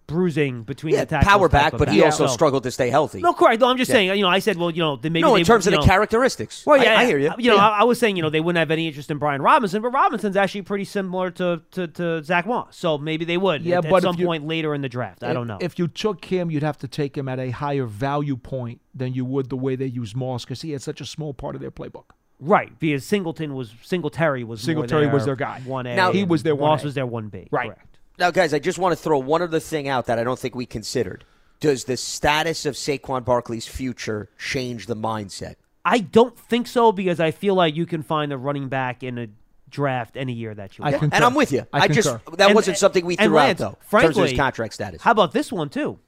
bruising 0.08 0.64
between 0.64 0.94
yeah, 0.94 1.02
the 1.02 1.06
tackles 1.08 1.28
power 1.32 1.50
back, 1.50 1.78
but 1.78 1.90
he 1.90 2.04
also 2.04 2.28
So- 2.28 2.34
struggled 2.34 2.64
to 2.64 2.72
stay 2.72 2.90
healthy. 2.90 3.22
No, 3.22 3.34
correct. 3.34 3.62
No, 3.62 3.68
I'm 3.70 3.78
just 3.78 3.90
Yeah. 3.90 3.96
saying. 3.96 4.18
You 4.18 4.22
know, 4.24 4.30
I 4.30 4.40
said, 4.40 4.58
well, 4.58 4.70
you 4.72 4.80
know, 4.82 4.96
then 4.96 5.14
maybe 5.14 5.22
no, 5.24 5.34
they, 5.34 5.40
in 5.40 5.46
terms 5.46 5.66
of 5.68 5.74
you 5.74 5.80
the 5.80 5.86
characteristics. 5.86 6.64
Well, 6.66 6.82
yeah, 6.82 7.00
I, 7.00 7.06
hear 7.06 7.18
you. 7.18 7.32
You 7.38 7.50
know, 7.52 7.56
Yeah. 7.56 7.68
I, 7.70 7.80
I 7.80 7.84
was 7.84 8.00
saying, 8.00 8.16
you 8.16 8.22
know, 8.22 8.30
they 8.30 8.40
wouldn't 8.40 8.60
have 8.60 8.72
any 8.72 8.88
interest 8.88 9.10
in 9.10 9.18
Brian 9.18 9.42
Robinson, 9.42 9.82
but 9.82 9.90
Robinson's 9.90 10.36
actually 10.38 10.62
pretty 10.64 10.86
similar 10.86 11.32
to 11.32 11.62
to, 11.72 11.88
to 11.88 12.24
Zach 12.24 12.46
Moss, 12.46 12.78
so 12.78 12.98
maybe 12.98 13.26
they 13.26 13.38
would. 13.38 13.64
Yeah, 13.64 13.80
at, 13.80 13.90
but 13.90 13.98
at 13.98 14.04
some 14.04 14.16
you- 14.20 14.26
point 14.26 14.46
later 14.48 14.74
in 14.76 14.82
the 14.82 14.90
draft. 14.90 15.24
I 15.24 15.34
don't 15.34 15.48
know. 15.48 15.58
If 15.62 15.80
you 15.80 15.88
took 15.88 16.26
him, 16.26 16.52
you'd 16.52 16.64
have 16.64 16.78
to 16.80 16.88
take 16.88 17.18
him 17.18 17.28
at 17.28 17.40
a 17.40 17.50
higher 17.50 17.86
value 17.86 18.38
point 18.38 18.82
than 18.94 19.14
you 19.14 19.26
would 19.26 19.50
the 19.50 19.58
way 19.58 19.76
they 19.76 19.86
use 19.88 20.16
Moss 20.16 20.46
because 20.46 20.62
he 20.62 20.72
had 20.72 20.82
such 20.82 21.02
a 21.02 21.06
small 21.06 21.34
part 21.34 21.56
of 21.56 21.62
their 21.62 21.72
playbook. 21.72 22.06
right, 22.40 22.78
because 22.80 23.06
Singleton 23.06 23.56
was 23.56 23.74
Singletary 23.82 24.44
was 24.44 24.60
more 24.62 24.66
Singletary 24.74 25.08
was 25.08 25.26
their 25.26 25.36
their 25.36 25.46
guy. 25.48 25.62
One 25.66 25.86
A. 25.88 25.96
Now- 25.96 26.12
He 26.12 26.24
was 26.26 26.44
their 26.44 26.56
Moss 26.56 26.82
1A. 26.82 26.84
was 26.84 26.94
their 26.94 27.06
one 27.06 27.30
B. 27.30 27.48
Right. 27.50 27.68
Correct. 27.70 27.95
Now, 28.18 28.32
guys, 28.32 28.54
I 28.54 28.60
just 28.60 28.80
want 28.80 28.96
to 28.98 29.02
throw 29.02 29.18
one 29.20 29.42
other 29.42 29.60
thing 29.60 29.88
out 29.88 30.06
that 30.06 30.18
I 30.20 30.24
don't 30.24 30.40
think 30.40 30.56
we 30.56 30.66
considered. 30.66 31.26
Does 31.60 31.86
the 31.86 31.98
status 31.98 32.66
of 32.66 32.76
Saquon 32.76 33.26
Barkley's 33.26 33.68
future 33.68 34.30
change 34.38 34.86
the 34.88 34.96
mindset? 34.96 35.56
I 35.84 36.00
don't 36.00 36.38
think 36.38 36.68
so 36.68 36.92
because 36.92 37.20
I 37.20 37.32
feel 37.32 37.56
like 37.56 37.76
you 37.76 37.86
can 37.86 38.02
find 38.04 38.32
a 38.34 38.38
running 38.38 38.70
back 38.70 39.04
in 39.04 39.18
a 39.18 39.28
draft 39.70 40.16
any 40.18 40.34
year 40.34 40.54
that 40.56 40.78
you 40.78 40.84
want. 40.84 40.98
concur. 41.00 41.16
And 41.16 41.24
I'm 41.24 41.34
with 41.36 41.52
you. 41.52 41.66
I 41.74 41.82
I, 41.82 41.88
just 41.88 42.08
that 42.08 42.40
And- 42.48 42.56
wasn't 42.56 42.78
something 42.78 43.06
we 43.06 43.16
threw 43.16 43.28
Lance, 43.28 43.62
out 43.62 43.64
though. 43.64 43.68
in 43.68 43.74
terms 43.74 43.84
of 43.84 43.90
frankly, 43.90 44.30
his 44.30 44.38
contract 44.38 44.74
status. 44.74 45.02
How 45.02 45.12
about 45.12 45.32
this 45.32 45.52
one 45.52 45.70
too? 45.70 46.00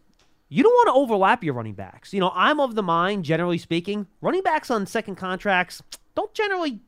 You 0.49 0.63
don't 0.63 0.71
want 0.73 0.87
to 0.87 0.93
overlap 0.93 1.43
your 1.43 1.53
running 1.53 1.73
backs. 1.73 2.13
You 2.13 2.21
know, 2.21 2.31
I'm 2.33 2.59
of 2.61 2.75
the 2.75 2.83
mind, 2.83 3.25
generally 3.25 3.57
speaking, 3.57 4.07
running 4.21 4.41
backs 4.43 4.71
on 4.71 4.85
second 4.85 5.15
contracts 5.15 5.83
don't 6.15 6.33
generally 6.33 6.79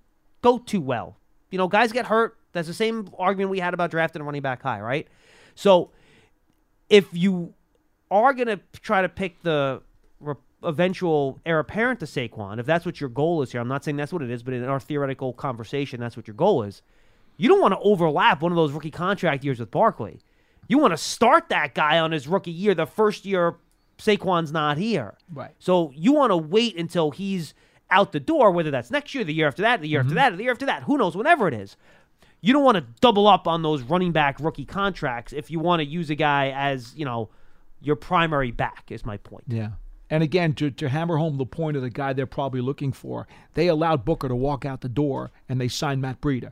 go 0.42 0.58
too 0.60 0.80
well. 0.82 1.18
You 1.52 1.58
know, 1.58 1.68
guys 1.68 1.92
get 1.92 2.06
hurt. 2.06 2.38
That's 2.52 2.68
the 2.68 2.74
same 2.74 3.10
argument 3.18 3.52
we 3.52 3.60
had 3.60 3.74
about 3.74 3.92
drafting 3.92 4.22
a 4.22 4.26
running 4.26 4.42
back 4.42 4.62
high, 4.62 4.82
right? 4.82 5.08
So, 5.56 5.92
if 6.90 7.08
you 7.12 7.54
are 8.10 8.34
going 8.34 8.48
to 8.48 8.60
try 8.82 9.02
to 9.02 9.10
pick 9.10 9.42
the 9.44 9.82
re- 10.20 10.36
eventual 10.64 11.40
heir 11.46 11.60
apparent 11.60 12.00
to 12.00 12.06
Saquon, 12.06 12.60
if 12.60 12.66
that's 12.66 12.86
what 12.86 13.00
your 13.00 13.10
goal 13.10 13.42
is 13.42 13.52
here, 13.52 13.62
I'm 13.62 13.68
not 13.68 13.84
saying 13.84 13.98
that's 13.98 14.12
what 14.12 14.22
it 14.22 14.32
is, 14.32 14.42
but 14.42 14.54
in 14.54 14.64
our 14.64 14.80
theoretical 14.80 15.34
conversation, 15.34 16.00
that's 16.00 16.18
what 16.18 16.28
your 16.28 16.36
goal 16.36 16.64
is. 16.64 16.82
You 17.38 17.48
don't 17.48 17.62
want 17.62 17.74
to 17.74 17.80
overlap 17.80 18.42
one 18.42 18.52
of 18.52 18.56
those 18.56 18.72
rookie 18.72 18.92
contract 18.92 19.44
years 19.44 19.60
with 19.60 19.72
Barkley. 19.72 20.20
You 20.68 20.78
want 20.78 20.92
to 20.92 20.98
start 20.98 21.50
that 21.50 21.74
guy 21.74 22.00
on 22.00 22.12
his 22.12 22.28
rookie 22.28 22.52
year, 22.52 22.74
the 22.74 22.86
first 22.86 23.26
year 23.26 23.56
Saquon's 23.98 24.52
not 24.52 24.78
here. 24.78 25.16
Right. 25.34 25.52
So 25.60 25.92
you 25.96 26.14
want 26.14 26.32
to 26.32 26.38
wait 26.38 26.78
until 26.78 27.12
he's 27.12 27.54
out 27.92 28.12
the 28.12 28.20
door, 28.20 28.52
whether 28.52 28.72
that's 28.72 28.92
next 28.92 29.14
year, 29.14 29.24
the 29.24 29.34
year 29.34 29.48
after 29.48 29.62
that, 29.62 29.82
the 29.82 29.88
year 29.88 30.00
after 30.00 30.10
mm-hmm. 30.10 30.16
that, 30.16 30.38
the 30.38 30.44
year 30.44 30.52
after 30.52 30.66
that. 30.66 30.84
Who 30.84 30.98
knows? 30.98 31.16
Whenever 31.16 31.48
it 31.48 31.54
is. 31.54 31.76
You 32.42 32.54
don't 32.54 32.64
want 32.64 32.76
to 32.76 32.86
double 33.02 33.28
up 33.28 33.48
on 33.48 33.64
those 33.64 33.82
running 33.82 34.12
back 34.12 34.40
rookie 34.40 34.66
contracts 34.66 35.34
if 35.34 35.52
you 35.52 35.60
want 35.60 35.82
to 35.82 35.86
use 35.86 36.10
a 36.10 36.16
guy 36.16 36.52
as, 36.56 36.96
you 36.96 37.06
know, 37.06 37.30
your 37.82 37.96
primary 37.96 38.52
back, 38.52 38.86
is 38.90 39.06
my 39.06 39.18
point. 39.18 39.46
Yeah. 39.48 39.72
And 40.10 40.24
again, 40.24 40.54
to, 40.56 40.72
to 40.72 40.90
hammer 40.90 41.18
home 41.18 41.38
the 41.38 41.46
point 41.46 41.78
of 41.78 41.84
the 41.84 41.90
guy 41.90 42.14
they're 42.14 42.26
probably 42.26 42.62
looking 42.62 42.92
for, 42.92 43.28
they 43.54 43.68
allowed 43.68 44.06
Booker 44.06 44.28
to 44.28 44.36
walk 44.36 44.66
out 44.66 44.82
the 44.82 44.90
door 44.90 45.32
and 45.48 45.62
they 45.62 45.68
signed 45.68 46.02
Matt 46.02 46.20
Breida 46.22 46.52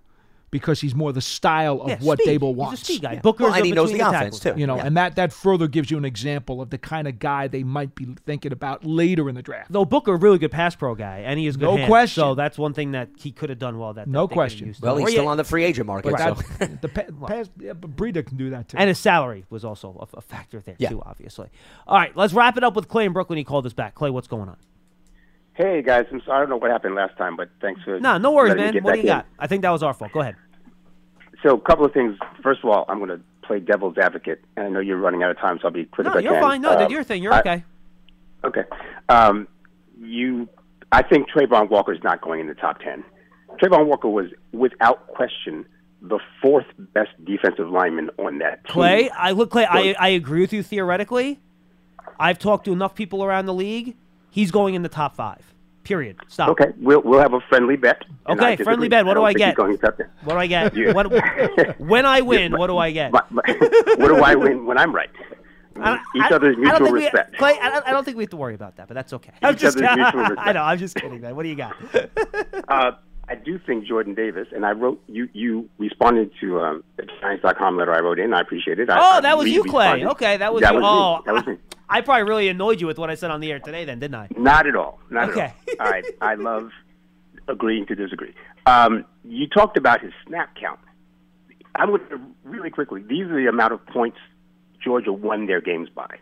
because 0.50 0.80
he's 0.80 0.96
more 0.96 1.12
the 1.12 1.20
style 1.22 1.82
of 1.82 1.90
Yeah, 1.90 1.98
what 2.00 2.20
speed. 2.22 2.40
Daboll 2.40 2.48
He's 2.50 2.56
a 2.56 2.60
wants. 2.60 2.84
speed 2.84 3.02
guy. 3.02 3.16
Booker's 3.18 3.46
Well, 3.46 3.54
and 3.56 3.66
he 3.66 3.72
knows 3.74 3.92
the 3.92 3.98
the 3.98 4.08
offense, 4.08 4.40
tackles 4.40 4.56
too. 4.56 4.60
You 4.62 4.66
know, 4.68 4.78
Yeah. 4.78 4.86
and 4.86 4.96
that 4.98 5.16
that 5.18 5.34
further 5.34 5.68
gives 5.68 5.92
you 5.92 5.98
an 5.98 6.06
example 6.06 6.62
of 6.62 6.70
the 6.70 6.78
kind 6.78 7.08
of 7.08 7.20
guy 7.20 7.48
they 7.48 7.64
might 7.64 7.96
be 7.96 8.08
thinking 8.26 8.52
about 8.54 8.86
later 8.86 9.28
in 9.28 9.36
the 9.36 9.42
draft. 9.42 9.72
Though 9.72 9.84
Booker, 9.86 10.14
a 10.14 10.18
really 10.18 10.38
good 10.38 10.52
pass 10.52 10.76
pro 10.76 10.96
guy, 10.96 11.24
and 11.26 11.38
he 11.40 11.48
is 11.48 11.58
good. 11.58 11.66
No 11.66 11.76
hands, 11.78 11.90
question. 11.90 12.22
So 12.22 12.36
that's 12.36 12.58
one 12.58 12.74
thing 12.74 12.92
that 12.92 13.10
he 13.18 13.32
could 13.32 13.50
have 13.50 13.60
done 13.60 13.78
well. 13.78 13.94
That 13.94 14.08
No 14.08 14.22
that 14.22 14.22
they 14.22 14.28
could've 14.28 14.36
question. 14.36 14.68
used 14.68 14.82
well, 14.82 14.96
he's 14.98 15.08
Or 15.08 15.12
still 15.12 15.24
yeah, 15.26 15.30
on 15.32 15.38
the 15.38 15.44
free 15.44 15.64
agent 15.66 15.88
market. 15.88 16.12
But 16.12 16.20
so. 16.20 16.56
that, 16.60 16.82
the 16.82 16.88
pa- 16.90 17.28
pass, 17.28 17.50
yeah, 17.60 17.74
but 17.74 17.96
Breida 17.96 18.26
can 18.26 18.38
do 18.38 18.50
that 18.52 18.70
too. 18.70 18.78
And 18.78 18.88
his 18.88 19.00
salary 19.00 19.44
was 19.50 19.66
also 19.66 20.08
a, 20.14 20.18
a 20.18 20.22
factor 20.22 20.62
there 20.62 20.76
Yeah. 20.80 20.90
too, 20.90 21.02
obviously. 21.06 21.50
All 21.88 21.98
right, 21.98 22.16
let's 22.16 22.34
wrap 22.34 22.56
it 22.58 22.64
up 22.64 22.76
with 22.76 22.88
Clay 22.88 23.06
in 23.06 23.12
Brooklyn. 23.14 23.38
He 23.38 23.44
called 23.44 23.66
us 23.66 23.74
back. 23.74 23.96
Clay, 23.96 24.10
what's 24.12 24.28
going 24.28 24.48
on? 24.50 24.58
Hey 25.58 25.82
guys, 25.82 26.06
I'm 26.12 26.22
sorry, 26.22 26.38
I 26.38 26.40
don't 26.42 26.50
know 26.52 26.58
what 26.58 26.70
happened 26.70 26.94
last 26.94 27.18
time, 27.18 27.36
but 27.36 27.50
thanks 27.62 27.82
for 27.84 28.00
No, 28.00 28.18
no 28.20 28.32
worries, 28.32 28.56
man. 28.56 28.76
What 28.84 28.94
do 28.94 29.00
you 29.00 29.02
in. 29.02 29.08
got? 29.08 29.26
I 29.40 29.48
think 29.48 29.64
that 29.64 29.72
was 29.72 29.82
our 29.82 29.94
fault. 29.94 30.12
Go 30.12 30.20
ahead. 30.20 30.36
So, 31.42 31.56
a 31.56 31.62
couple 31.62 31.84
of 31.86 31.94
things. 31.94 32.16
First 32.44 32.60
of 32.64 32.70
all, 32.70 32.86
I'm 32.88 32.98
going 33.00 33.10
to 33.10 33.20
play 33.42 33.60
devil's 33.60 33.98
advocate, 33.98 34.44
and 34.56 34.68
I 34.68 34.70
know 34.70 34.80
you're 34.80 34.98
running 34.98 35.24
out 35.24 35.32
of 35.32 35.38
time, 35.40 35.58
so 35.60 35.68
I'll 35.68 35.74
be 35.74 35.86
quick 35.86 36.06
No, 36.06 36.12
as 36.12 36.18
I 36.18 36.20
you're 36.20 36.34
can. 36.34 36.42
fine. 36.42 36.62
No, 36.62 36.72
Um, 36.74 36.80
did 36.80 36.92
your 36.92 37.04
thing. 37.04 37.24
You're 37.24 37.34
I- 37.34 37.40
okay. 37.40 37.64
Okay. 38.44 38.64
Um, 39.10 39.48
you, 40.00 40.48
I 40.92 41.02
think 41.02 41.28
Travon 41.32 41.70
Walker 41.70 41.92
is 41.92 42.04
not 42.04 42.22
going 42.22 42.40
in 42.40 42.48
the 42.48 42.54
top 42.54 42.80
ten. 42.80 43.04
Travon 43.62 43.88
Walker 43.88 44.08
was, 44.10 44.28
without 44.52 45.08
question, 45.08 45.66
the 46.04 46.20
fourth 46.42 46.66
best 46.78 47.10
defensive 47.26 47.70
lineman 47.70 48.12
on 48.20 48.38
that 48.40 48.64
team. 48.66 48.74
Clay, 48.74 49.10
I 49.10 49.32
look, 49.32 49.50
Clay. 49.50 49.66
I, 49.68 49.96
I 50.00 50.10
agree 50.10 50.42
with 50.42 50.54
you 50.54 50.62
theoretically. 50.62 51.40
I've 52.20 52.38
talked 52.38 52.66
to 52.66 52.74
enough 52.74 52.94
people 52.94 53.24
around 53.24 53.48
the 53.48 53.54
league. 53.56 53.96
He's 54.38 54.52
going 54.52 54.76
in 54.76 54.84
the 54.84 54.90
top 54.90 55.16
five. 55.16 55.42
Period. 55.84 56.18
Stop. 56.28 56.50
Okay, 56.50 56.68
we'll 56.80 57.02
we'll 57.02 57.20
have 57.20 57.34
a 57.34 57.40
friendly 57.50 57.76
bet. 57.76 58.04
Okay, 58.30 58.56
friendly 58.58 58.88
bet. 58.88 59.04
What 59.04 59.16
do 59.16 59.24
I 59.24 59.34
get? 59.34 59.48
he's 59.48 59.56
going 59.56 59.72
in 59.72 59.78
the 59.78 59.88
top 59.88 59.98
10. 59.98 60.08
What 60.26 60.34
do 60.36 60.40
I 60.40 60.46
get? 60.46 60.76
Yeah. 60.76 60.92
What, 60.94 61.80
when 61.80 62.06
I 62.06 62.22
win, 62.22 62.56
what 62.56 62.68
do 62.68 62.78
I 62.78 62.92
get? 62.92 63.12
What 63.14 63.30
do 63.98 64.18
I 64.22 64.36
win 64.36 64.68
when 64.68 64.78
I'm 64.78 64.94
right? 64.94 65.10
I- 65.78 65.96
Each 66.16 66.22
I- 66.22 66.36
other's 66.36 66.56
mutual 66.56 66.78
think 66.78 66.92
we- 66.92 67.02
respect. 67.02 67.38
Clay, 67.40 67.58
I 67.60 67.70
don't, 67.72 67.88
I 67.88 67.92
don't 67.92 68.04
think 68.04 68.16
we 68.16 68.26
have 68.26 68.30
to 68.30 68.38
worry 68.38 68.54
about 68.54 68.76
that, 68.76 68.88
but 68.88 68.94
that's 68.94 69.12
okay. 69.14 69.32
I'm 69.42 69.56
Each 69.56 69.62
just, 69.62 69.78
other's 69.82 70.14
mutual 70.14 70.36
I 70.38 70.54
know. 70.54 70.62
I'm 70.62 70.78
just 70.78 70.94
kidding, 70.94 71.20
man. 71.20 71.36
What 71.36 71.42
do 71.42 71.50
you 71.50 71.56
got? 71.56 71.76
Uh, 72.68 72.92
I 73.28 73.34
do 73.36 73.58
think 73.58 73.86
Jordan 73.88 74.14
Davis, 74.14 74.50
and 74.56 74.68
I 74.68 74.74
wrote 74.74 75.02
you. 75.08 75.30
You 75.34 75.68
responded 75.80 76.30
to 76.42 76.60
um, 76.62 76.84
the 76.98 77.08
Giants.com 77.22 77.76
letter 77.76 77.92
I 77.94 78.02
wrote 78.02 78.20
in. 78.20 78.36
I 78.36 78.42
appreciate 78.42 78.80
it. 78.80 78.88
I, 78.92 79.18
Oh, 79.18 79.22
that 79.22 79.36
was 79.36 79.50
you, 79.50 79.64
Clay. 79.64 79.86
responded. 79.94 80.12
Okay, 80.12 80.38
that 80.38 80.54
was 80.54 80.62
that 80.62 80.74
you. 80.76 80.82
Was 80.82 80.86
oh, 80.86 81.18
me. 81.18 81.24
That 81.26 81.34
was 81.34 81.48
me. 81.48 81.58
I 81.90 82.02
probably 82.02 82.24
really 82.24 82.50
annoyed 82.50 82.82
you 82.82 82.88
with 82.88 82.98
what 82.98 83.10
I 83.10 83.16
said 83.16 83.32
on 83.32 83.40
the 83.40 83.52
air 83.52 83.60
today, 83.60 83.86
then, 83.86 84.00
didn't 84.00 84.16
I? 84.16 84.28
Not 84.38 84.68
at 84.68 84.76
all. 84.76 85.00
Not 85.10 85.30
Okay. 85.30 85.42
at 85.42 85.56
all. 85.80 85.86
All 85.86 85.92
right. 85.92 86.06
I 86.22 86.36
love 86.36 86.72
agreeing 87.48 87.86
to 87.88 87.96
disagree. 87.96 88.34
Um, 88.66 89.06
you 89.24 89.48
talked 89.48 89.78
about 89.78 90.02
his 90.02 90.12
snap 90.28 90.56
count. 90.60 90.80
I'm 91.76 91.90
going 91.90 92.02
to 92.10 92.20
really 92.44 92.70
quickly. 92.70 93.04
These 93.04 93.28
are 93.28 93.36
the 93.42 93.48
amount 93.48 93.72
of 93.74 93.86
points 93.88 94.18
Georgia 94.84 95.14
won 95.14 95.46
their 95.46 95.62
games 95.62 95.88
by: 95.94 96.18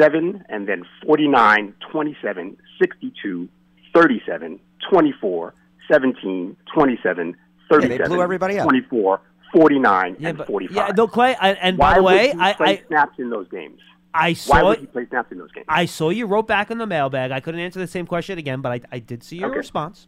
seven, 0.00 0.42
and 0.48 0.66
then 0.66 0.84
49, 1.06 1.74
27, 1.92 2.56
62, 2.80 3.48
37, 3.94 4.58
24, 4.90 5.54
17, 5.90 6.56
27, 6.74 7.36
Yeah, 7.70 7.78
they 7.86 7.98
blew 7.98 8.22
everybody 8.22 8.58
out. 8.58 8.64
24, 8.64 9.20
49, 9.52 10.16
Yeah, 10.18 10.28
and 10.30 10.38
but 10.38 10.46
45. 10.48 10.74
yeah, 10.76 10.92
no, 10.96 11.06
Clay. 11.06 11.34
I, 11.36 11.52
and 11.52 11.78
Why 11.78 11.92
by 11.92 11.98
the 11.98 12.02
way, 12.02 12.26
would 12.28 12.36
he 12.36 12.40
I, 12.42 12.52
play 12.54 12.78
I 12.82 12.86
snaps 12.88 13.18
in 13.18 13.30
those 13.30 13.48
games. 13.48 13.78
I 14.14 14.28
Why 14.28 14.32
saw 14.34 14.64
would 14.68 14.78
he 14.78 14.86
play 14.86 15.06
snaps 15.08 15.32
in 15.32 15.38
those 15.38 15.50
games? 15.50 15.66
I 15.68 15.86
saw 15.86 16.10
you 16.10 16.26
wrote 16.26 16.46
back 16.46 16.70
in 16.70 16.78
the 16.78 16.86
mailbag. 16.86 17.32
I 17.32 17.40
couldn't 17.40 17.60
answer 17.60 17.80
the 17.80 17.86
same 17.88 18.06
question 18.06 18.38
again, 18.38 18.60
but 18.60 18.70
I, 18.72 18.80
I 18.92 18.98
did 19.00 19.24
see 19.24 19.38
your 19.38 19.48
Okay. 19.50 19.58
response. 19.58 20.06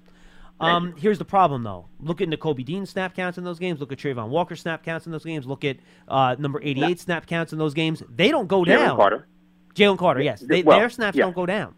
Um, 0.59 0.95
here's 0.97 1.19
the 1.19 1.25
problem, 1.25 1.65
though. 1.65 1.87
Look 2.01 2.21
at 2.23 2.41
Kobe 2.41 2.63
Dean 2.63 2.87
snap 2.87 3.15
counts 3.15 3.37
in 3.37 3.45
those 3.45 3.59
games. 3.59 3.79
Look 3.81 3.93
at 3.93 3.99
Travon 3.99 4.29
Walker 4.29 4.57
snap 4.57 4.83
counts 4.83 5.05
in 5.05 5.13
those 5.13 5.25
games. 5.25 5.45
Look 5.47 5.65
at 5.65 5.77
uh, 6.09 6.37
number 6.39 6.61
88 6.63 7.01
snap 7.01 7.27
counts 7.27 7.53
in 7.53 7.59
those 7.59 7.75
games. 7.75 8.03
They 8.09 8.31
don't 8.31 8.47
go 8.49 8.65
down. 8.65 8.79
Jalen 8.79 8.87
down. 8.87 8.97
Carter. 8.97 9.27
Jalen 9.75 9.99
Carter, 9.99 10.23
yes. 10.23 10.41
They, 10.41 10.63
well, 10.63 10.79
their 10.79 10.89
snaps 10.89 11.17
yeah. 11.17 11.25
don't 11.25 11.35
go 11.37 11.45
down. 11.45 11.75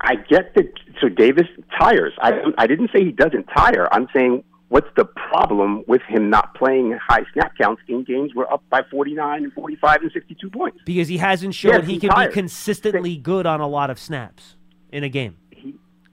I 0.00 0.16
get 0.16 0.54
that. 0.54 0.72
So 1.00 1.08
Davis 1.08 1.46
tires. 1.78 2.12
I 2.20 2.40
I 2.56 2.66
didn't 2.66 2.90
say 2.92 3.04
he 3.04 3.12
doesn't 3.12 3.44
tire. 3.56 3.92
I'm 3.92 4.08
saying 4.14 4.44
what's 4.68 4.88
the 4.96 5.04
problem 5.04 5.84
with 5.86 6.02
him 6.02 6.30
not 6.30 6.54
playing 6.54 6.98
high 7.08 7.24
snap 7.32 7.52
counts 7.56 7.82
in 7.88 8.04
games 8.04 8.32
we're 8.34 8.50
up 8.52 8.62
by 8.70 8.82
49 8.90 9.44
and 9.44 9.52
45 9.52 10.02
and 10.02 10.12
62 10.12 10.50
points? 10.50 10.78
Because 10.84 11.08
he 11.08 11.16
hasn't 11.18 11.54
shown 11.54 11.72
Yes, 11.74 11.86
he 11.86 11.98
can 11.98 12.10
tired. 12.10 12.28
be 12.30 12.34
consistently 12.34 13.16
good 13.16 13.46
on 13.46 13.60
a 13.60 13.66
lot 13.68 13.90
of 13.90 13.98
snaps 13.98 14.56
in 14.92 15.04
a 15.04 15.08
game. 15.08 15.36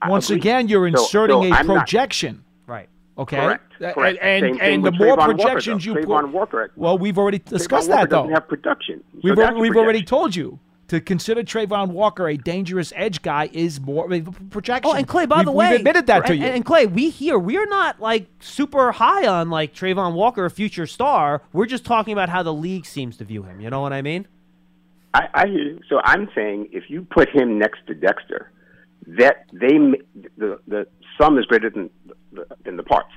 I 0.02 0.10
Once 0.10 0.28
agree. 0.28 0.38
again, 0.40 0.68
you're 0.68 0.86
inserting 0.86 1.42
so 1.42 1.44
a 1.44 1.50
I'm 1.56 1.66
not- 1.66 1.78
projection. 1.78 2.44
Right. 2.66 2.88
Okay. 3.18 3.36
Correct. 3.36 3.72
Correct. 3.94 4.18
And 4.20 4.44
and, 4.44 4.60
and 4.60 4.84
the 4.84 4.92
more 4.92 5.16
Travon 5.16 5.24
projections 5.38 5.84
though. 5.84 5.92
you 5.92 6.06
Travon 6.06 6.22
put, 6.24 6.32
Walker- 6.32 6.70
well, 6.76 6.98
we've 6.98 7.16
already 7.16 7.38
discussed 7.38 7.88
Travon 7.88 7.90
Walker 7.90 8.02
that 8.02 8.10
though. 8.10 8.16
doesn't 8.22 8.34
have 8.34 8.48
production. 8.48 9.04
So 9.14 9.20
We've, 9.24 9.36
that's 9.36 9.56
we've 9.56 9.76
already 9.76 10.02
told 10.02 10.36
you 10.36 10.58
to 10.88 11.00
consider 11.00 11.42
Travon 11.42 11.88
Walker 11.88 12.28
a 12.28 12.36
dangerous 12.36 12.92
edge 12.96 13.22
guy 13.22 13.48
is 13.52 13.80
more 13.80 14.04
of 14.04 14.12
a 14.12 14.30
projection. 14.50 14.90
Oh, 14.90 14.94
and 14.94 15.06
Clay, 15.08 15.26
by 15.26 15.36
We've- 15.38 15.44
the 15.46 15.52
way, 15.52 15.70
we've 15.70 15.78
admitted 15.80 16.06
that 16.06 16.26
to 16.26 16.36
you. 16.36 16.44
And 16.44 16.64
Clay, 16.64 16.86
we 16.86 17.10
here 17.10 17.38
we're 17.38 17.66
not 17.66 18.00
like 18.00 18.26
super 18.40 18.92
high 18.92 19.26
on 19.26 19.50
like 19.50 19.74
Travon 19.74 20.14
Walker, 20.14 20.44
a 20.44 20.50
future 20.50 20.86
star. 20.86 21.42
We're 21.52 21.66
just 21.66 21.84
talking 21.84 22.12
about 22.12 22.28
how 22.28 22.42
the 22.42 22.54
league 22.54 22.86
seems 22.86 23.16
to 23.18 23.24
view 23.24 23.42
him. 23.42 23.60
You 23.60 23.70
know 23.70 23.80
what 23.80 23.92
I 23.92 24.02
mean? 24.02 24.26
I, 25.14 25.28
I 25.34 25.46
hear 25.46 25.62
you. 25.62 25.80
So 25.88 26.00
I'm 26.04 26.28
saying 26.34 26.68
if 26.72 26.84
you 26.90 27.06
put 27.10 27.28
him 27.30 27.58
next 27.58 27.86
to 27.86 27.94
Dexter, 27.94 28.52
that 29.06 29.46
they 29.52 29.78
ma- 29.78 29.96
the 30.36 30.60
the 30.68 30.86
sum 31.18 31.38
is 31.38 31.46
greater 31.46 31.70
than 31.70 31.90
the, 32.32 32.46
than 32.64 32.76
the 32.76 32.82
parts. 32.82 33.08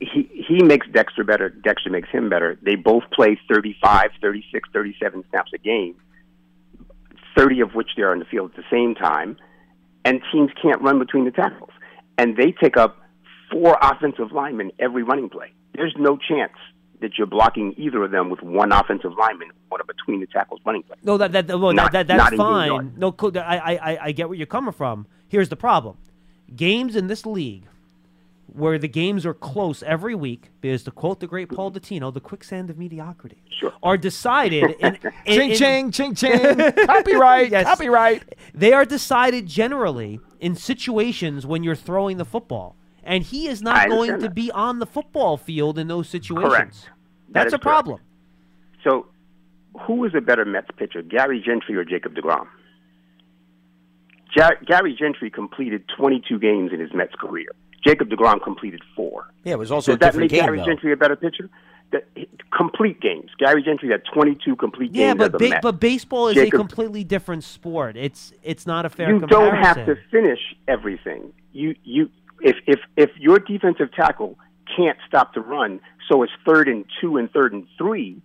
He 0.00 0.28
he 0.48 0.62
makes 0.62 0.86
Dexter 0.88 1.24
better. 1.24 1.48
Dexter 1.48 1.90
makes 1.90 2.08
him 2.08 2.28
better. 2.28 2.58
They 2.62 2.74
both 2.76 3.04
play 3.12 3.38
35, 3.52 4.10
36, 4.20 4.68
37 4.72 5.24
snaps 5.30 5.52
a 5.54 5.58
game, 5.58 5.94
30 7.36 7.60
of 7.60 7.74
which 7.74 7.90
they're 7.96 8.12
on 8.12 8.18
the 8.18 8.24
field 8.24 8.50
at 8.50 8.56
the 8.56 8.64
same 8.70 8.94
time, 8.94 9.36
and 10.04 10.20
teams 10.32 10.50
can't 10.60 10.80
run 10.82 10.98
between 10.98 11.24
the 11.24 11.30
tackles. 11.30 11.70
And 12.18 12.36
they 12.36 12.52
take 12.52 12.76
up 12.76 12.98
four 13.50 13.76
offensive 13.80 14.32
linemen 14.32 14.72
every 14.78 15.02
running 15.02 15.28
play. 15.28 15.52
There's 15.74 15.94
no 15.98 16.16
chance 16.16 16.52
that 17.00 17.18
you're 17.18 17.26
blocking 17.26 17.74
either 17.76 18.02
of 18.04 18.10
them 18.10 18.30
with 18.30 18.42
one 18.42 18.72
offensive 18.72 19.12
lineman 19.18 19.48
on 19.70 19.80
a 19.80 19.84
between 19.84 20.20
the 20.20 20.26
tackles 20.26 20.60
running 20.64 20.82
play. 20.82 20.96
No, 21.02 21.18
that 21.18 21.32
that 21.32 21.48
well, 21.48 21.72
Not- 21.72 21.92
that, 21.92 22.06
that's 22.06 22.34
fine. 22.36 22.94
No, 22.96 23.14
I 23.36 23.78
I 23.82 23.98
I 24.02 24.12
get 24.12 24.28
where 24.28 24.36
you're 24.38 24.46
coming 24.46 24.72
from. 24.72 25.06
Here's 25.28 25.48
the 25.48 25.56
problem: 25.56 25.96
games 26.54 26.96
in 26.96 27.08
this 27.08 27.26
league, 27.26 27.64
where 28.46 28.78
the 28.78 28.88
games 28.88 29.24
are 29.24 29.32
close 29.34 29.82
every 29.82 30.14
week, 30.14 30.50
because 30.60 30.82
to 30.84 30.90
quote 30.90 31.20
the 31.20 31.26
great 31.26 31.48
Paul 31.48 31.70
Dottino, 31.72 32.12
the 32.12 32.20
quicksand 32.20 32.68
of 32.70 32.76
mediocrity, 32.78 33.42
are 33.82 33.96
decided 33.96 34.70
in, 34.80 34.94
in 34.94 35.00
Ching, 35.26 35.50
in- 35.52 35.56
ching, 35.56 35.90
ching, 35.92 36.14
ching. 36.14 36.72
Copyright, 36.86 37.50
copyright. 37.52 38.34
They 38.54 38.72
are 38.72 38.84
decided 38.84 39.46
generally 39.46 40.20
in 40.40 40.54
situations 40.54 41.46
when 41.46 41.62
you're 41.64 41.74
throwing 41.76 42.18
the 42.18 42.24
football, 42.26 42.76
and 43.04 43.24
he 43.24 43.48
is 43.48 43.62
not 43.62 43.88
going 43.88 44.12
to 44.12 44.18
that. 44.18 44.34
be 44.34 44.50
on 44.50 44.78
the 44.80 44.86
football 44.86 45.36
field 45.36 45.78
in 45.78 45.88
those 45.88 46.08
situations. 46.08 46.50
Correct. 46.52 46.74
That 47.28 47.32
That's 47.32 47.46
is 47.48 47.52
a 47.54 47.58
correct. 47.58 47.62
problem. 47.86 48.00
So, 48.84 49.06
who 49.86 50.04
is 50.04 50.12
a 50.14 50.20
better 50.20 50.44
Mets 50.44 50.68
pitcher, 50.76 51.00
Gary 51.00 51.40
Gentry 51.44 51.74
or 51.76 51.84
Jacob 51.84 52.14
deGrom? 52.14 52.46
Ja- 54.36 54.50
Gary 54.66 54.94
Gentry 54.98 55.30
completed 55.30 55.84
22 55.96 56.38
games 56.38 56.70
in 56.72 56.80
his 56.80 56.92
Mets 56.92 57.14
career. 57.14 57.48
Jacob 57.84 58.08
deGrom 58.08 58.42
completed 58.42 58.80
four. 58.94 59.26
Yeah, 59.44 59.54
it 59.54 59.58
was 59.58 59.70
also 59.72 59.92
Does 59.92 59.96
a 59.96 59.98
that 59.98 60.06
different 60.12 60.22
make 60.24 60.30
game, 60.30 60.46
Gary 60.46 60.58
though. 60.58 60.64
Gentry 60.64 60.92
a 60.92 60.96
better 60.96 61.16
pitcher? 61.16 61.50
That, 61.90 62.06
complete 62.56 63.00
games. 63.00 63.30
Gary 63.38 63.62
Gentry 63.62 63.90
had 63.90 64.02
22 64.14 64.56
complete 64.56 64.94
Yeah, 64.94 65.08
games 65.08 65.18
but 65.18 65.34
as 65.42 65.48
a 65.48 65.50
ba- 65.54 65.60
but 65.62 65.80
baseball 65.80 66.28
is 66.28 66.36
Jacob- 66.36 66.54
a 66.54 66.58
completely 66.58 67.04
different 67.04 67.44
sport. 67.44 67.96
It's 67.96 68.32
it's 68.42 68.66
not 68.66 68.86
a 68.86 68.88
fair 68.90 69.12
you 69.12 69.20
comparison. 69.20 69.54
don't 69.54 69.62
have 69.62 69.84
to 69.86 69.96
finish 70.10 70.38
everything. 70.68 71.32
You 71.52 71.74
you 71.84 72.08
if 72.40 72.56
if 72.66 72.80
if 72.96 73.10
your 73.18 73.38
defensive 73.40 73.92
tackle 73.92 74.38
can't 74.74 74.96
stop 75.06 75.34
the 75.34 75.40
run, 75.40 75.80
so 76.08 76.22
it's 76.22 76.32
third 76.46 76.66
and 76.68 76.86
two 77.00 77.18
and 77.18 77.30
third 77.30 77.52
and 77.52 77.66
three, 77.76 78.22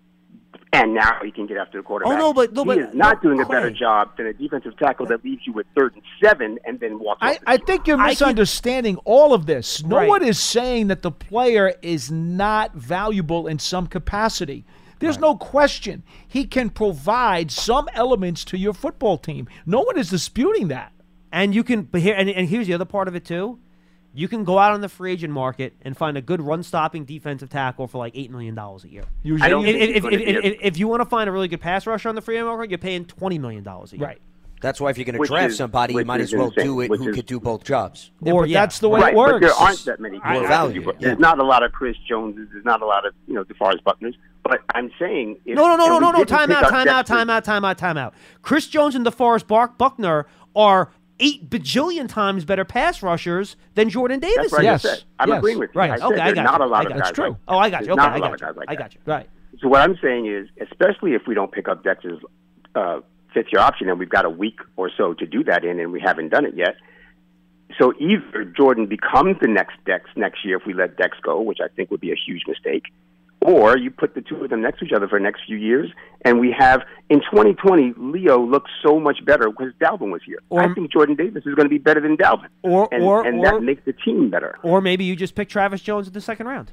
and 0.73 0.93
now 0.93 1.19
he 1.23 1.31
can 1.31 1.47
get 1.47 1.57
after 1.57 1.77
the 1.79 1.83
quarterback. 1.83 2.13
Oh, 2.15 2.17
no, 2.17 2.33
but- 2.33 2.53
no, 2.53 2.63
he 2.63 2.67
but- 2.67 2.77
is 2.79 2.93
not 2.93 3.23
no, 3.23 3.29
doing 3.29 3.41
a 3.41 3.45
better 3.45 3.69
Clay. 3.69 3.79
job 3.79 4.17
than 4.17 4.27
a 4.27 4.33
defensive 4.33 4.77
tackle 4.77 5.05
that 5.07 5.23
leaves 5.23 5.41
you 5.45 5.53
with 5.53 5.65
third 5.75 5.93
and 5.93 6.03
seven 6.23 6.59
and 6.65 6.79
then 6.79 6.99
walks. 6.99 7.19
I, 7.21 7.33
off 7.33 7.37
I 7.47 7.57
think 7.57 7.87
you're 7.87 7.97
misunderstanding 7.97 8.97
all 9.05 9.33
of 9.33 9.45
this. 9.45 9.83
No 9.83 9.97
Right. 9.97 10.07
one 10.09 10.23
is 10.23 10.39
saying 10.39 10.87
that 10.87 11.01
the 11.01 11.11
player 11.11 11.73
is 11.81 12.11
not 12.11 12.75
valuable 12.75 13.47
in 13.47 13.59
some 13.59 13.87
capacity. 13.87 14.65
There's 14.99 15.19
no 15.19 15.35
question 15.35 16.01
he 16.27 16.45
can 16.45 16.71
provide 16.71 17.51
some 17.51 17.87
elements 17.93 18.43
to 18.45 18.57
your 18.57 18.73
football 18.73 19.17
team. 19.19 19.47
No 19.65 19.81
one 19.81 19.97
is 19.97 20.09
disputing 20.09 20.69
that. 20.69 20.91
And 21.31 21.53
you 21.53 21.63
can, 21.63 21.83
but 21.83 22.01
here, 22.01 22.15
and, 22.15 22.29
and 22.29 22.49
here's 22.49 22.65
the 22.67 22.73
other 22.73 22.85
part 22.85 23.07
of 23.07 23.15
it 23.15 23.23
too. 23.23 23.59
You 24.17 24.27
can 24.27 24.43
go 24.45 24.57
out 24.57 24.73
on 24.73 24.81
the 24.81 24.89
free 24.89 25.11
agent 25.11 25.31
market 25.31 25.75
and 25.83 25.95
find 25.95 26.17
a 26.17 26.21
good 26.23 26.41
run-stopping 26.41 27.05
defensive 27.05 27.49
tackle 27.49 27.85
for 27.85 27.99
like 27.99 28.13
eight 28.15 28.31
million 28.31 28.55
dollars 28.55 28.83
a 28.83 28.89
year. 28.89 29.03
Usually- 29.21 29.45
I 29.45 29.49
don't 29.49 29.63
if, 29.63 29.75
if, 29.75 30.05
if, 30.05 30.11
if, 30.11 30.43
if, 30.43 30.57
if 30.59 30.77
you 30.79 30.87
want 30.87 31.01
to 31.01 31.05
find 31.05 31.29
a 31.29 31.31
really 31.31 31.47
good 31.47 31.61
pass 31.61 31.85
rusher 31.85 32.09
on 32.09 32.15
the 32.15 32.21
free 32.21 32.35
agent 32.37 32.47
market, 32.47 32.71
you're 32.71 32.79
paying 32.79 33.05
twenty 33.05 33.37
million 33.37 33.63
dollars 33.63 33.93
a 33.93 33.97
year. 33.97 34.07
Right. 34.07 34.21
That's 34.59 34.81
why 34.81 34.89
if 34.89 34.97
you're 34.97 35.05
going 35.05 35.21
to 35.21 35.27
draft 35.27 35.51
is- 35.51 35.57
somebody, 35.57 35.93
you 35.93 36.03
might 36.03 36.19
as 36.19 36.33
well 36.33 36.47
insane, 36.47 36.65
do 36.65 36.81
it 36.81 36.89
which 36.89 36.99
who 36.99 37.09
is- 37.09 37.15
could 37.15 37.27
do 37.27 37.39
both 37.39 37.63
jobs. 37.63 38.09
Or 38.23 38.41
but 38.41 38.49
yeah. 38.49 38.61
that's 38.61 38.79
the 38.79 38.89
way 38.89 39.01
right, 39.01 39.13
it 39.13 39.17
works. 39.17 39.33
but 39.33 39.39
there 39.41 39.53
aren't 39.53 39.85
that 39.85 39.99
many. 39.99 40.17
More 40.17 40.47
value, 40.47 40.79
defensive- 40.79 40.99
yeah. 41.01 41.07
There's 41.09 41.19
not 41.19 41.37
a 41.37 41.43
lot 41.43 41.61
of 41.61 41.71
Chris 41.71 41.95
Joneses. 42.09 42.47
There's 42.51 42.65
not 42.65 42.81
a 42.81 42.87
lot 42.87 43.05
of 43.05 43.13
you 43.27 43.35
know 43.35 43.43
DeForest 43.43 43.83
Buckners. 43.83 44.15
But 44.41 44.61
I'm 44.73 44.89
saying 44.97 45.37
if, 45.45 45.55
No, 45.55 45.67
no, 45.67 45.75
no, 45.75 45.87
no, 45.89 45.99
no, 45.99 46.11
no. 46.11 46.23
Time 46.23 46.51
out, 46.51 46.69
time 46.69 46.87
out, 46.87 47.05
time 47.05 47.29
out, 47.29 47.43
time 47.43 47.63
out, 47.65 47.77
time 47.77 47.97
out. 47.97 48.15
Chris 48.41 48.65
Jones 48.67 48.95
and 48.95 49.05
DeForest 49.05 49.45
Bark 49.45 49.77
Buckner 49.77 50.25
are 50.55 50.91
eight 51.19 51.49
bajillion 51.49 52.07
times 52.07 52.45
better 52.45 52.63
pass 52.65 53.01
rushers 53.01 53.55
than 53.75 53.89
Jordan 53.89 54.19
Davis 54.19 54.51
That's 54.51 54.63
Yes, 54.63 54.81
said. 54.83 55.03
I'm 55.19 55.29
yes. 55.29 55.37
agreeing 55.39 55.59
with 55.59 55.71
you. 55.73 55.79
Right. 55.79 55.91
I 56.01 56.05
Okay, 56.05 56.19
I 56.19 56.31
got 56.33 56.43
not 56.43 56.59
you. 56.61 56.65
a 56.65 56.67
lot 56.67 56.79
I 56.79 56.83
of 56.83 56.89
guys. 56.89 56.99
That's 56.99 57.11
true. 57.11 57.29
Like, 57.29 57.37
Oh, 57.47 57.57
I 57.57 57.69
got 57.69 57.85
you. 57.85 57.91
Okay, 57.93 58.01
I 58.01 58.19
got 58.19 58.39
you. 58.41 58.47
like 58.55 58.69
I 58.69 58.75
got 58.75 58.93
you. 58.95 59.01
Right. 59.05 59.29
So 59.61 59.67
what 59.67 59.81
I'm 59.81 59.97
saying 60.01 60.27
is, 60.27 60.47
especially 60.61 61.13
if 61.13 61.23
we 61.27 61.33
don't 61.33 61.51
pick 61.51 61.67
up 61.67 61.83
Dex's 61.83 62.19
uh, 62.75 62.99
fifth 63.33 63.47
year 63.51 63.61
option, 63.61 63.89
and 63.89 63.97
we've 63.97 64.09
got 64.09 64.25
a 64.25 64.29
week 64.29 64.59
or 64.75 64.91
so 64.95 65.13
to 65.15 65.25
do 65.25 65.43
that 65.45 65.65
in, 65.65 65.79
and 65.79 65.91
we 65.91 65.99
haven't 65.99 66.29
done 66.29 66.45
it 66.45 66.55
yet. 66.55 66.75
So 67.79 67.93
either 67.99 68.43
Jordan 68.45 68.85
becomes 68.85 69.37
the 69.41 69.47
next 69.47 69.75
Dex 69.85 70.09
next 70.15 70.45
year 70.45 70.57
if 70.57 70.65
we 70.65 70.73
let 70.73 70.97
Dex 70.97 71.17
go, 71.21 71.41
which 71.41 71.59
I 71.63 71.67
think 71.67 71.91
would 71.91 71.99
be 72.01 72.11
a 72.11 72.15
huge 72.15 72.43
mistake, 72.47 72.85
or 73.41 73.77
you 73.77 73.91
put 73.91 74.15
the 74.15 74.21
two 74.21 74.43
of 74.43 74.49
them 74.49 74.61
next 74.61 74.79
to 74.79 74.85
each 74.85 74.91
other 74.91 75.07
for 75.07 75.19
the 75.19 75.23
next 75.23 75.41
few 75.45 75.57
years, 75.57 75.89
and 76.25 76.39
we 76.39 76.51
have 76.57 76.81
in 77.09 77.19
2020 77.19 77.93
Leo 77.97 78.39
looks 78.43 78.71
so 78.83 78.99
much 78.99 79.23
better 79.25 79.49
because 79.49 79.73
Dalvin 79.79 80.11
was 80.11 80.21
here. 80.25 80.39
I 80.55 80.73
think 80.73 80.91
Jordan 80.91 81.15
Davis 81.15 81.45
is 81.45 81.53
going 81.55 81.65
to 81.65 81.69
be 81.69 81.77
better 81.77 82.01
than 82.01 82.17
Dalvin, 82.17 82.47
Or 82.63 82.89
and, 82.91 83.03
or 83.03 83.25
and 83.25 83.39
or, 83.39 83.45
that 83.45 83.61
makes 83.63 83.85
the 83.85 83.93
team 83.93 84.29
better. 84.29 84.57
or 84.63 84.81
maybe 84.81 85.03
you 85.03 85.15
just 85.15 85.35
pick 85.35 85.49
Travis 85.49 85.81
Jones 85.81 86.07
in 86.07 86.13
the 86.13 86.21
second 86.21 86.47
round, 86.47 86.71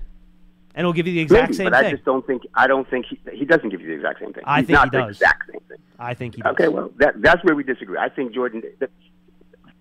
and 0.75 0.85
he'll 0.87 0.93
give 0.95 1.07
you 1.07 1.13
the 1.15 1.21
exact 1.21 1.51
Maybe, 1.51 1.55
same 1.57 1.65
but 1.71 1.75
I 1.85 1.91
just 1.91 2.05
don't 2.05 2.27
think 2.27 2.43
I 2.55 2.67
don't 2.67 2.89
think 2.89 3.07
he, 3.11 3.19
he 3.33 3.45
doesn't 3.45 3.69
give 3.69 3.81
you 3.81 3.89
the 3.89 3.95
exact 3.95 4.21
same 4.21 4.33
thing. 4.33 4.43
I 4.47 4.61
He's 4.61 4.67
think 4.69 4.75
not 4.79 4.87
he 4.87 4.91
the 4.99 5.05
does. 5.07 5.17
exact 5.17 5.51
same 5.53 5.61
thing. 5.69 5.79
I 5.99 6.15
think 6.15 6.35
he 6.37 6.43
does. 6.43 6.53
Okay, 6.53 6.69
well 6.69 6.91
that 6.99 7.21
that's 7.21 7.45
where 7.45 7.55
we 7.55 7.63
disagree. 7.63 7.99
I 7.99 8.09
think 8.09 8.33
Jordan, 8.35 8.63
the, 8.81 8.89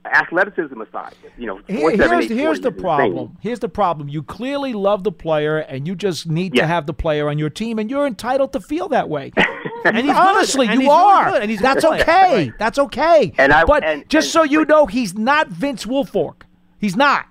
athleticism 0.05 0.79
aside, 0.81 1.13
you 1.37 1.47
know, 1.47 1.59
Here- 1.67 1.79
four, 1.79 1.91
seven, 1.91 2.09
here's 2.19 2.31
eight, 2.31 2.35
here's 2.37 2.59
40 2.59 2.61
the 2.61 2.67
is 2.69 2.73
insane. 2.75 2.81
problem. 2.83 3.37
Here's 3.41 3.59
the 3.59 3.69
problem. 3.69 4.09
You 4.09 4.23
clearly 4.23 4.73
love 4.73 5.03
the 5.03 5.11
player, 5.11 5.57
and 5.57 5.87
you 5.87 5.95
just 5.95 6.27
need 6.29 6.53
to 6.55 6.65
have 6.67 6.85
the 6.87 6.93
player 6.93 7.29
on 7.29 7.37
your 7.39 7.49
team, 7.49 7.79
and 7.79 7.89
you're 7.89 8.05
entitled 8.07 8.53
to 8.53 8.59
feel 8.59 8.89
that 8.89 9.09
way. 9.09 9.31
And 9.85 9.97
he's 9.97 10.05
good. 10.05 10.15
Honestly, 10.15 10.65
And 10.67 10.75
you 10.75 10.79
he's 10.83 10.87
really 10.89 11.01
are. 11.03 11.31
good. 11.31 11.41
And 11.41 11.51
he's 11.51 11.59
That's 11.59 11.83
okay. 11.83 12.33
Right. 12.45 12.53
That's 12.57 12.79
okay. 12.79 13.33
And 13.37 13.51
I- 13.51 13.65
but 13.65 13.83
and- 13.83 14.07
just 14.07 14.27
and- 14.27 14.31
so 14.31 14.43
you 14.43 14.63
know, 14.63 14.85
he's 14.85 15.13
not 15.17 15.49
Vince 15.49 15.85
Wilfork. 15.85 16.43
He's 16.79 16.95
not. 16.95 17.25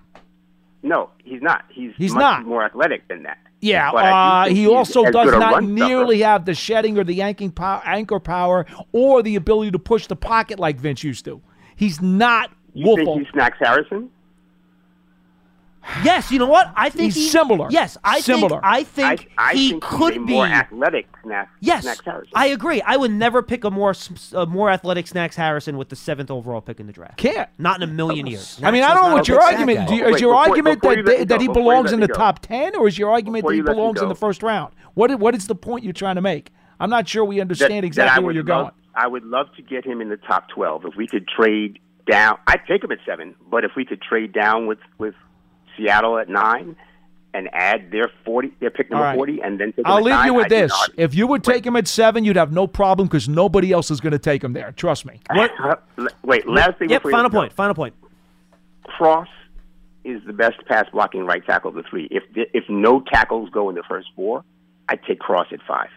No, 0.82 1.08
he's 1.24 1.40
not. 1.40 1.64
He's 1.70 1.92
He's 1.96 2.12
much 2.12 2.20
not. 2.20 2.44
more 2.46 2.62
athletic 2.62 3.08
than 3.08 3.22
that. 3.22 3.38
Yeah, 3.62 3.90
But 3.92 4.04
uh, 4.04 4.44
he 4.54 4.66
also 4.66 5.04
does 5.04 5.30
not 5.32 5.52
run 5.54 5.76
stuffer. 5.76 5.88
nearly 5.88 6.20
have 6.20 6.44
the 6.44 6.52
shedding 6.54 6.98
or 6.98 7.04
the 7.04 7.14
yanking 7.14 7.52
pow- 7.52 7.80
anchor 7.86 8.20
power 8.20 8.66
or 8.92 9.22
the 9.22 9.36
ability 9.36 9.70
to 9.70 9.78
push 9.78 10.06
the 10.08 10.16
pocket 10.16 10.58
like 10.58 10.78
Vince 10.78 11.02
used 11.02 11.24
to. 11.24 11.40
He's 11.76 12.02
not 12.02 12.50
You 12.74 12.96
think 12.96 13.08
Wilfork. 13.08 13.18
he 13.20 13.26
snacks 13.32 13.58
Harrison? 13.60 14.10
Yes, 16.04 16.30
you 16.30 16.38
know 16.38 16.46
what? 16.46 16.72
I 16.76 16.90
think 16.90 17.12
He's 17.12 17.24
he- 17.24 17.28
similar. 17.28 17.66
Yes, 17.68 17.98
I 18.04 18.20
Similar. 18.20 18.48
think 18.50 18.60
I 18.62 18.84
think 18.84 19.30
I, 19.36 19.50
I 19.50 19.54
he 19.54 19.70
think 19.70 19.82
could 19.82 20.12
he's 20.14 20.22
a 20.22 20.26
be 20.26 20.32
more 20.34 20.46
athletic 20.46 21.08
snack. 21.24 21.50
Yes, 21.60 21.82
snacks 21.82 22.00
Harrison. 22.04 22.32
I 22.36 22.46
agree. 22.46 22.80
I 22.82 22.96
would 22.96 23.10
never 23.10 23.42
pick 23.42 23.64
a 23.64 23.70
more 23.70 23.90
s- 23.90 24.32
a 24.32 24.46
more 24.46 24.70
athletic 24.70 25.08
Snacks 25.08 25.34
Harrison 25.34 25.76
with 25.76 25.88
the 25.88 25.96
seventh 25.96 26.30
overall 26.30 26.60
pick 26.60 26.78
in 26.78 26.86
the 26.86 26.92
draft. 26.92 27.16
Can't. 27.16 27.48
Not 27.58 27.82
in 27.82 27.88
a 27.88 27.92
million 27.92 28.28
years. 28.28 28.60
I 28.62 28.70
mean, 28.70 28.84
I 28.84 28.94
don't 28.94 29.08
know 29.08 29.14
what 29.16 29.26
your 29.26 29.42
argument. 29.42 29.88
Do 29.88 29.96
you, 29.96 30.04
is 30.06 30.12
Wait, 30.12 30.20
your 30.20 30.30
before- 30.30 30.48
argument 30.48 30.80
before 30.82 30.92
that 30.94 30.98
you 30.98 31.04
let 31.04 31.18
they- 31.18 31.24
that 31.24 31.40
he 31.40 31.48
belongs 31.48 31.90
in 31.92 31.98
the 31.98 32.06
top 32.08 32.38
ten, 32.38 32.76
or 32.76 32.86
is 32.86 32.96
your 32.96 33.10
argument 33.10 33.42
Before 33.42 33.50
that 33.50 33.54
he 33.54 33.58
you 33.58 33.64
let 33.64 33.72
me 33.72 33.76
belongs 33.76 34.00
in 34.02 34.08
the 34.08 34.14
first 34.14 34.44
round? 34.44 34.72
What 34.94 35.18
what 35.18 35.34
is 35.34 35.48
the 35.48 35.56
point 35.56 35.82
you're 35.82 35.92
trying 35.92 36.14
to 36.14 36.22
make? 36.22 36.52
I'm 36.78 36.90
not 36.90 37.08
sure 37.08 37.24
we 37.24 37.40
understand 37.40 37.70
that- 37.72 37.80
that 37.80 37.86
exactly 37.86 38.22
I 38.22 38.24
where 38.24 38.32
you're 38.32 38.44
love- 38.44 38.66
going. 38.66 38.74
I 38.94 39.08
would 39.08 39.24
love 39.24 39.46
to 39.56 39.62
get 39.62 39.84
him 39.84 40.00
in 40.00 40.10
the 40.10 40.16
top 40.16 40.48
twelve. 40.48 40.84
If 40.84 40.94
we 40.96 41.08
could 41.08 41.26
trade 41.26 41.80
down, 42.06 42.38
I'd 42.46 42.66
take 42.66 42.84
him 42.84 42.92
at 42.92 42.98
seven. 43.06 43.34
But 43.50 43.64
if 43.64 43.72
we 43.76 43.84
could 43.84 44.02
trade 44.02 44.32
down 44.32 44.66
with 44.66 44.78
with 44.98 45.14
Seattle 45.76 46.18
at 46.18 46.28
nine, 46.28 46.76
and 47.34 47.48
add 47.52 47.90
their 47.90 48.10
forty, 48.24 48.52
their 48.60 48.70
pick 48.70 48.90
number 48.90 49.04
All 49.04 49.10
right. 49.10 49.16
forty, 49.16 49.40
and 49.40 49.58
then 49.58 49.72
take. 49.72 49.86
I'll 49.86 49.96
them 49.96 50.02
at 50.02 50.04
leave 50.04 50.14
nine, 50.14 50.26
you 50.26 50.34
with 50.34 50.44
I'd 50.46 50.50
this. 50.50 50.90
If 50.96 51.14
you 51.14 51.26
would 51.26 51.44
take 51.44 51.64
him 51.64 51.76
at 51.76 51.88
seven, 51.88 52.24
you'd 52.24 52.36
have 52.36 52.52
no 52.52 52.66
problem 52.66 53.08
because 53.08 53.28
nobody 53.28 53.72
else 53.72 53.90
is 53.90 54.00
going 54.00 54.12
to 54.12 54.18
take 54.18 54.44
him 54.44 54.52
there. 54.52 54.72
Trust 54.72 55.06
me. 55.06 55.20
Wait, 56.22 56.46
last 56.46 56.78
thing. 56.78 56.90
Yep. 56.90 57.02
before 57.02 57.10
you 57.10 57.16
Final 57.16 57.30
go. 57.30 57.38
point. 57.40 57.52
Final 57.52 57.74
point. 57.74 57.94
Cross 58.84 59.28
is 60.04 60.20
the 60.26 60.32
best 60.32 60.56
pass 60.66 60.86
blocking 60.92 61.24
right 61.24 61.44
tackle 61.46 61.70
of 61.70 61.76
the 61.76 61.84
three. 61.88 62.08
If 62.10 62.24
if 62.34 62.64
no 62.68 63.00
tackles 63.00 63.50
go 63.50 63.68
in 63.68 63.74
the 63.76 63.84
first 63.88 64.08
four, 64.14 64.44
I'd 64.88 65.02
take 65.04 65.20
Cross 65.20 65.48
at 65.52 65.60
five. 65.66 65.88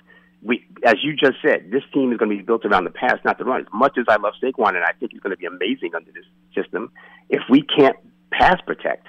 We, 0.45 0.63
as 0.85 0.95
you 1.01 1.15
just 1.15 1.37
said, 1.41 1.71
this 1.71 1.81
team 1.91 2.11
is 2.11 2.19
going 2.19 2.29
to 2.29 2.37
be 2.37 2.43
built 2.43 2.65
around 2.65 2.83
the 2.83 2.91
pass, 2.91 3.17
not 3.25 3.39
the 3.39 3.45
run. 3.45 3.61
As 3.61 3.67
much 3.73 3.97
as 3.97 4.05
I 4.07 4.17
love 4.17 4.35
Saquon 4.41 4.75
and 4.75 4.83
I 4.83 4.91
think 4.99 5.11
he's 5.11 5.19
going 5.19 5.31
to 5.31 5.37
be 5.37 5.47
amazing 5.47 5.95
under 5.95 6.11
this 6.11 6.25
system, 6.53 6.91
if 7.29 7.41
we 7.49 7.63
can't 7.63 7.95
pass 8.31 8.61
protect, 8.61 9.07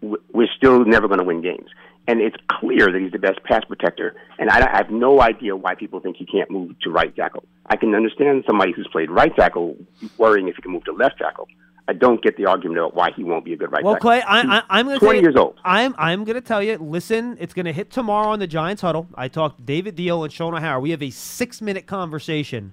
we're 0.00 0.48
still 0.56 0.84
never 0.84 1.08
going 1.08 1.18
to 1.18 1.24
win 1.24 1.42
games. 1.42 1.68
And 2.06 2.20
it's 2.20 2.36
clear 2.48 2.90
that 2.90 3.00
he's 3.00 3.10
the 3.10 3.18
best 3.18 3.42
pass 3.42 3.64
protector. 3.64 4.14
And 4.38 4.48
I, 4.48 4.72
I 4.72 4.76
have 4.76 4.90
no 4.90 5.20
idea 5.20 5.56
why 5.56 5.74
people 5.74 5.98
think 5.98 6.16
he 6.16 6.24
can't 6.24 6.50
move 6.50 6.78
to 6.82 6.90
right 6.90 7.14
tackle. 7.14 7.44
I 7.66 7.76
can 7.76 7.92
understand 7.94 8.44
somebody 8.46 8.72
who's 8.72 8.88
played 8.92 9.10
right 9.10 9.34
tackle 9.34 9.76
worrying 10.18 10.46
if 10.48 10.54
he 10.56 10.62
can 10.62 10.70
move 10.70 10.84
to 10.84 10.92
left 10.92 11.18
tackle. 11.18 11.48
I 11.88 11.92
don't 11.92 12.22
get 12.22 12.36
the 12.36 12.46
argument 12.46 12.78
about 12.78 12.94
why 12.94 13.10
he 13.16 13.24
won't 13.24 13.44
be 13.44 13.52
a 13.52 13.56
good 13.56 13.72
right 13.72 13.82
Well, 13.82 13.94
tackle. 13.94 14.10
Clay, 14.10 14.22
I, 14.22 14.58
I, 14.58 14.62
I'm 14.70 14.86
going 14.86 14.98
to 15.00 15.04
20 15.04 15.20
years 15.20 15.34
old. 15.36 15.58
I'm 15.64 15.94
I'm 15.98 16.24
going 16.24 16.36
to 16.36 16.40
tell 16.40 16.62
you. 16.62 16.76
Listen, 16.78 17.36
it's 17.40 17.52
going 17.54 17.66
to 17.66 17.72
hit 17.72 17.90
tomorrow 17.90 18.28
on 18.28 18.38
the 18.38 18.46
Giants 18.46 18.82
huddle. 18.82 19.08
I 19.14 19.28
talked 19.28 19.58
to 19.58 19.62
David 19.64 19.96
Diehl 19.96 20.22
and 20.24 20.32
Shaun 20.32 20.54
O'Hara. 20.54 20.78
We 20.78 20.90
have 20.90 21.02
a 21.02 21.10
six 21.10 21.60
minute 21.60 21.86
conversation 21.86 22.72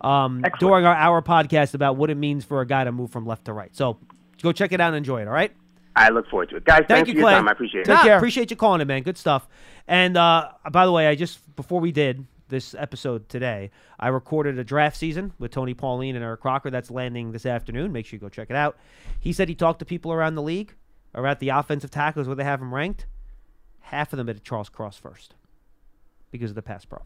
um, 0.00 0.44
during 0.58 0.84
our 0.84 0.94
hour 0.94 1.22
podcast 1.22 1.74
about 1.74 1.96
what 1.96 2.10
it 2.10 2.16
means 2.16 2.44
for 2.44 2.60
a 2.60 2.66
guy 2.66 2.84
to 2.84 2.92
move 2.92 3.10
from 3.10 3.26
left 3.26 3.46
to 3.46 3.52
right. 3.52 3.74
So 3.74 3.98
go 4.42 4.52
check 4.52 4.72
it 4.72 4.80
out 4.80 4.88
and 4.88 4.96
enjoy 4.96 5.22
it. 5.22 5.28
All 5.28 5.34
right. 5.34 5.52
I 5.96 6.10
look 6.10 6.28
forward 6.28 6.50
to 6.50 6.56
it. 6.56 6.64
Guys, 6.64 6.84
Thank 6.86 7.08
you, 7.08 7.14
for 7.14 7.18
your 7.18 7.28
Clay. 7.28 7.34
time. 7.34 7.48
I 7.48 7.52
appreciate 7.52 7.80
it. 7.80 7.84
Take 7.86 8.04
Nah, 8.06 8.16
Appreciate 8.16 8.50
you 8.50 8.56
calling 8.56 8.80
in, 8.80 8.86
man. 8.86 9.02
Good 9.02 9.18
stuff. 9.18 9.48
And 9.88 10.16
uh, 10.16 10.50
by 10.70 10.86
the 10.86 10.92
way, 10.92 11.08
I 11.08 11.14
just 11.16 11.54
before 11.56 11.80
we 11.80 11.92
did 11.92 12.26
this 12.50 12.74
episode 12.74 13.28
today, 13.28 13.70
I 13.98 14.08
recorded 14.08 14.58
a 14.58 14.64
draft 14.64 14.96
season 14.96 15.32
with 15.38 15.50
Tony 15.50 15.72
Pauline 15.72 16.16
and 16.16 16.24
Eric 16.24 16.40
Crocker. 16.40 16.70
That's 16.70 16.90
landing 16.90 17.32
this 17.32 17.46
afternoon. 17.46 17.92
Make 17.92 18.06
sure 18.06 18.16
you 18.16 18.20
go 18.20 18.28
check 18.28 18.50
it 18.50 18.56
out. 18.56 18.76
He 19.18 19.32
said 19.32 19.48
he 19.48 19.54
talked 19.54 19.78
to 19.78 19.84
people 19.84 20.12
around 20.12 20.34
the 20.34 20.42
league 20.42 20.74
about 21.14 21.40
the 21.40 21.48
offensive 21.48 21.90
tackles 21.90 22.26
where 22.26 22.36
they 22.36 22.44
have 22.44 22.60
him 22.60 22.74
ranked. 22.74 23.06
Half 23.80 24.12
of 24.12 24.18
them 24.18 24.26
had 24.28 24.44
Charles 24.44 24.68
Cross 24.68 24.98
first 24.98 25.34
because 26.30 26.50
of 26.50 26.54
the 26.54 26.62
pass 26.62 26.84
pro. 26.84 27.00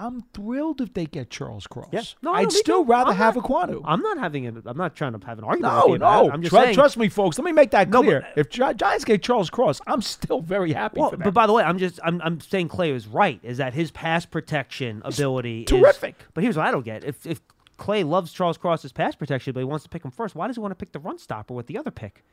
I'm 0.00 0.22
thrilled 0.32 0.80
if 0.80 0.94
they 0.94 1.06
get 1.06 1.28
Charles 1.28 1.66
Cross. 1.66 1.88
Yeah. 1.90 2.02
No, 2.22 2.32
I'd 2.32 2.52
still 2.52 2.84
too. 2.84 2.88
rather 2.90 3.10
I'm 3.10 3.16
have 3.16 3.34
not- 3.34 3.44
Ekwonu. 3.44 3.82
I'm 3.84 4.00
not 4.00 4.16
having 4.16 4.44
it. 4.44 4.54
I'm 4.64 4.76
not 4.76 4.94
trying 4.94 5.18
to 5.18 5.26
have 5.26 5.38
an 5.38 5.44
argument. 5.44 5.74
No, 5.74 5.80
with 5.80 5.88
you 5.88 5.94
about 5.96 6.22
no. 6.22 6.28
it. 6.28 6.32
I'm 6.34 6.40
just 6.42 6.54
Tru- 6.54 6.62
saying. 6.62 6.74
trust 6.76 6.96
me, 6.96 7.08
folks. 7.08 7.36
Let 7.36 7.44
me 7.44 7.50
make 7.52 7.72
that 7.72 7.88
No, 7.88 8.00
but- 8.02 8.06
clear. 8.06 8.28
if 8.36 8.48
Gi- 8.48 8.74
Giants 8.76 9.04
get 9.04 9.22
Charles 9.24 9.50
Cross, 9.50 9.80
I'm 9.88 10.00
still 10.00 10.40
very 10.40 10.72
happy 10.72 11.00
Well, 11.00 11.10
for 11.10 11.16
them. 11.16 11.24
but 11.24 11.34
by 11.34 11.48
the 11.48 11.52
way, 11.52 11.64
I'm 11.64 11.78
just 11.78 11.98
I'm, 12.04 12.22
I'm 12.22 12.40
saying 12.40 12.68
Clay 12.68 12.92
was 12.92 13.08
right. 13.08 13.40
Is 13.42 13.58
that 13.58 13.74
his 13.74 13.90
pass 13.90 14.24
protection 14.24 15.02
ability 15.04 15.62
is 15.62 15.66
terrific. 15.66 16.14
But 16.32 16.44
here's 16.44 16.56
what 16.56 16.66
I 16.66 16.70
don't 16.70 16.84
get: 16.84 17.02
if 17.02 17.26
if 17.26 17.40
Clay 17.76 18.04
loves 18.04 18.32
Charles 18.32 18.56
Cross's 18.56 18.92
pass 18.92 19.16
protection, 19.16 19.52
but 19.52 19.58
he 19.60 19.64
wants 19.64 19.82
to 19.82 19.88
pick 19.88 20.04
him 20.04 20.12
first, 20.12 20.34
why 20.36 20.46
does 20.46 20.54
he 20.56 20.60
want 20.60 20.70
to 20.70 20.76
pick 20.76 20.92
the 20.92 21.00
run 21.00 21.18
stopper 21.18 21.54
with 21.54 21.66
the 21.66 21.76
other 21.76 21.90
pick? 21.90 22.24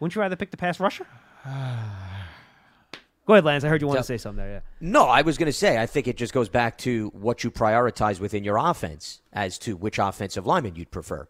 Wouldn't 0.00 0.16
you 0.16 0.20
rather 0.20 0.34
pick 0.36 0.50
the 0.50 0.56
pass 0.56 0.80
rusher? 0.80 1.06
Go 3.26 3.32
ahead, 3.32 3.44
Lance. 3.44 3.64
I 3.64 3.68
heard 3.68 3.80
you 3.80 3.86
want 3.86 4.00
to 4.00 4.04
say 4.04 4.18
something 4.18 4.44
there. 4.44 4.54
Yeah. 4.54 4.60
No, 4.80 5.04
I 5.04 5.22
was 5.22 5.38
going 5.38 5.46
to 5.46 5.52
say, 5.52 5.78
I 5.78 5.86
think 5.86 6.06
it 6.06 6.16
just 6.16 6.34
goes 6.34 6.50
back 6.50 6.76
to 6.78 7.08
what 7.14 7.42
you 7.42 7.50
prioritize 7.50 8.20
within 8.20 8.44
your 8.44 8.58
offense 8.58 9.22
as 9.32 9.58
to 9.60 9.76
which 9.76 9.98
offensive 9.98 10.46
lineman 10.46 10.76
you'd 10.76 10.90
prefer. 10.90 11.26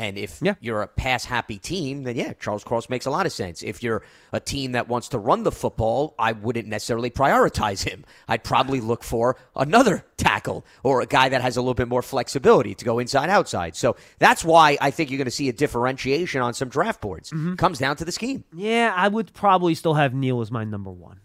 And 0.00 0.16
if 0.16 0.40
you're 0.62 0.80
a 0.80 0.88
pass 0.88 1.26
happy 1.26 1.58
team, 1.58 2.04
then 2.04 2.16
yeah, 2.16 2.32
Charles 2.32 2.64
Cross 2.64 2.88
makes 2.88 3.04
a 3.04 3.10
lot 3.10 3.26
of 3.26 3.32
sense. 3.32 3.62
If 3.62 3.82
you're 3.82 4.02
a 4.32 4.40
team 4.40 4.72
that 4.72 4.88
wants 4.88 5.08
to 5.08 5.18
run 5.18 5.42
the 5.42 5.52
football, 5.52 6.14
I 6.18 6.32
wouldn't 6.32 6.66
necessarily 6.66 7.10
prioritize 7.10 7.86
him. 7.86 8.06
I'd 8.26 8.42
probably 8.42 8.80
look 8.80 9.04
for 9.04 9.36
another 9.54 10.06
tackle 10.16 10.64
or 10.82 11.02
a 11.02 11.06
guy 11.06 11.28
that 11.28 11.42
has 11.42 11.58
a 11.58 11.60
little 11.60 11.74
bit 11.74 11.86
more 11.86 12.00
flexibility 12.00 12.74
to 12.76 12.84
go 12.84 12.98
inside 12.98 13.28
outside. 13.28 13.76
So 13.76 13.96
that's 14.18 14.42
why 14.42 14.78
I 14.80 14.90
think 14.90 15.10
you're 15.10 15.18
going 15.18 15.26
to 15.26 15.30
see 15.30 15.50
a 15.50 15.52
differentiation 15.52 16.40
on 16.40 16.54
some 16.54 16.70
draft 16.70 17.02
boards. 17.02 17.30
Mm-hmm. 17.30 17.56
Comes 17.56 17.78
down 17.78 17.96
to 17.96 18.06
the 18.06 18.12
scheme. 18.12 18.44
Yeah, 18.54 18.94
I 18.96 19.06
would 19.06 19.34
probably 19.34 19.74
still 19.74 19.94
have 19.94 20.14
Neal 20.14 20.40
as 20.40 20.50
my 20.50 20.64
number 20.64 20.90
one. 20.90 21.20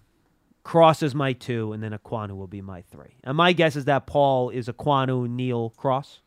Cross 0.65 1.02
is 1.02 1.15
my 1.15 1.31
two, 1.31 1.72
and 1.72 1.81
then 1.81 1.93
Ekwonu 1.93 2.35
will 2.35 2.47
be 2.47 2.61
my 2.61 2.81
three. 2.91 3.15
And 3.23 3.38
my 3.38 3.53
guess 3.53 3.77
is 3.77 3.85
that 3.85 4.06
Paul 4.06 4.49
is 4.49 4.68
Ekwonu, 4.68 5.30
Neal, 5.30 5.69
Cross. 5.69 6.19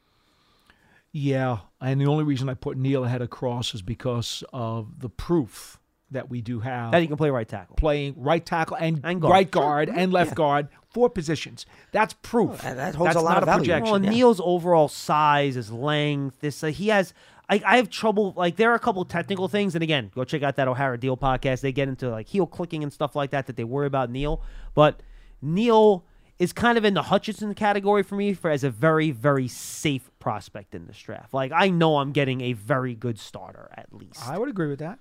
Yeah, 1.12 1.59
and 1.80 2.01
the 2.01 2.06
only 2.06 2.24
reason 2.24 2.48
I 2.48 2.55
put 2.55 2.76
Neal 2.76 3.05
ahead 3.05 3.22
of 3.22 3.30
Cross 3.30 3.74
is 3.74 3.82
because 3.82 4.44
of 4.52 5.01
the 5.01 5.09
proof 5.09 5.80
that 6.10 6.28
we 6.30 6.40
do 6.40 6.60
have. 6.60 6.93
That 6.93 7.01
he 7.01 7.06
can 7.06 7.16
play 7.16 7.30
right 7.30 7.48
tackle. 7.48 7.76
Playing 7.76 8.14
right 8.16 8.44
tackle 8.44 8.76
and, 8.78 9.01
And 9.05 9.20
guard. 9.20 9.32
right 9.32 9.51
guard 9.51 9.89
and 9.89 10.12
left 10.12 10.30
Yeah. 10.30 10.35
guard, 10.36 10.68
four 10.90 11.10
positions. 11.10 11.66
That's 11.93 12.14
proof. 12.22 12.60
that 12.62 12.94
holds 12.94 13.14
That's 13.14 13.16
a 13.22 13.24
lot 13.24 13.39
of 13.39 13.44
value. 13.47 13.60
projection. 13.60 13.90
Well, 13.90 14.01
Neal's 14.01 14.40
overall 14.43 14.89
size, 14.89 15.55
his 15.55 15.70
length, 15.72 16.40
this 16.40 16.62
uh, 16.62 16.68
he 16.68 16.89
has. 16.89 17.12
I, 17.51 17.62
I 17.64 17.76
have 17.78 17.89
trouble. 17.89 18.35
Like 18.36 18.56
there 18.56 18.70
are 18.70 18.74
a 18.74 18.78
couple 18.78 19.02
technical 19.06 19.48
things, 19.48 19.74
and 19.74 19.82
again, 19.82 20.10
go 20.14 20.24
check 20.24 20.43
out 20.43 20.56
that 20.56 20.68
O'Hara 20.68 20.98
Diehl 20.98 21.18
podcast. 21.18 21.62
They 21.62 21.72
get 21.72 21.89
into 21.89 22.10
like 22.10 22.26
heel 22.28 22.47
clicking 22.47 22.82
and 22.82 22.93
stuff 22.93 23.16
like 23.16 23.30
that 23.30 23.47
that 23.47 23.56
they 23.56 23.64
worry 23.64 23.86
about 23.86 24.10
Neal. 24.10 24.43
But 24.74 25.02
Neal 25.40 26.05
is 26.39 26.52
kind 26.52 26.78
of 26.78 26.85
in 26.85 26.94
the 26.94 27.02
Hutchinson 27.02 27.55
category 27.55 28.02
for 28.02 28.15
me 28.15 28.35
for 28.35 28.51
as 28.51 28.65
a 28.65 28.70
very 28.70 29.10
very 29.10 29.48
safe 29.48 30.10
prospect 30.19 30.74
in 30.74 30.86
this 30.86 30.98
draft. 30.98 31.35
Like 31.35 31.52
I 31.55 31.70
know 31.70 31.98
I'm 31.98 32.12
getting 32.12 32.40
a 32.43 32.52
very 32.52 32.94
good 32.94 33.19
starter 33.19 33.70
at 33.77 33.93
least. 33.93 34.27
I 34.27 34.39
would 34.39 34.48
agree 34.48 34.69
with 34.69 34.78
that. 34.78 34.98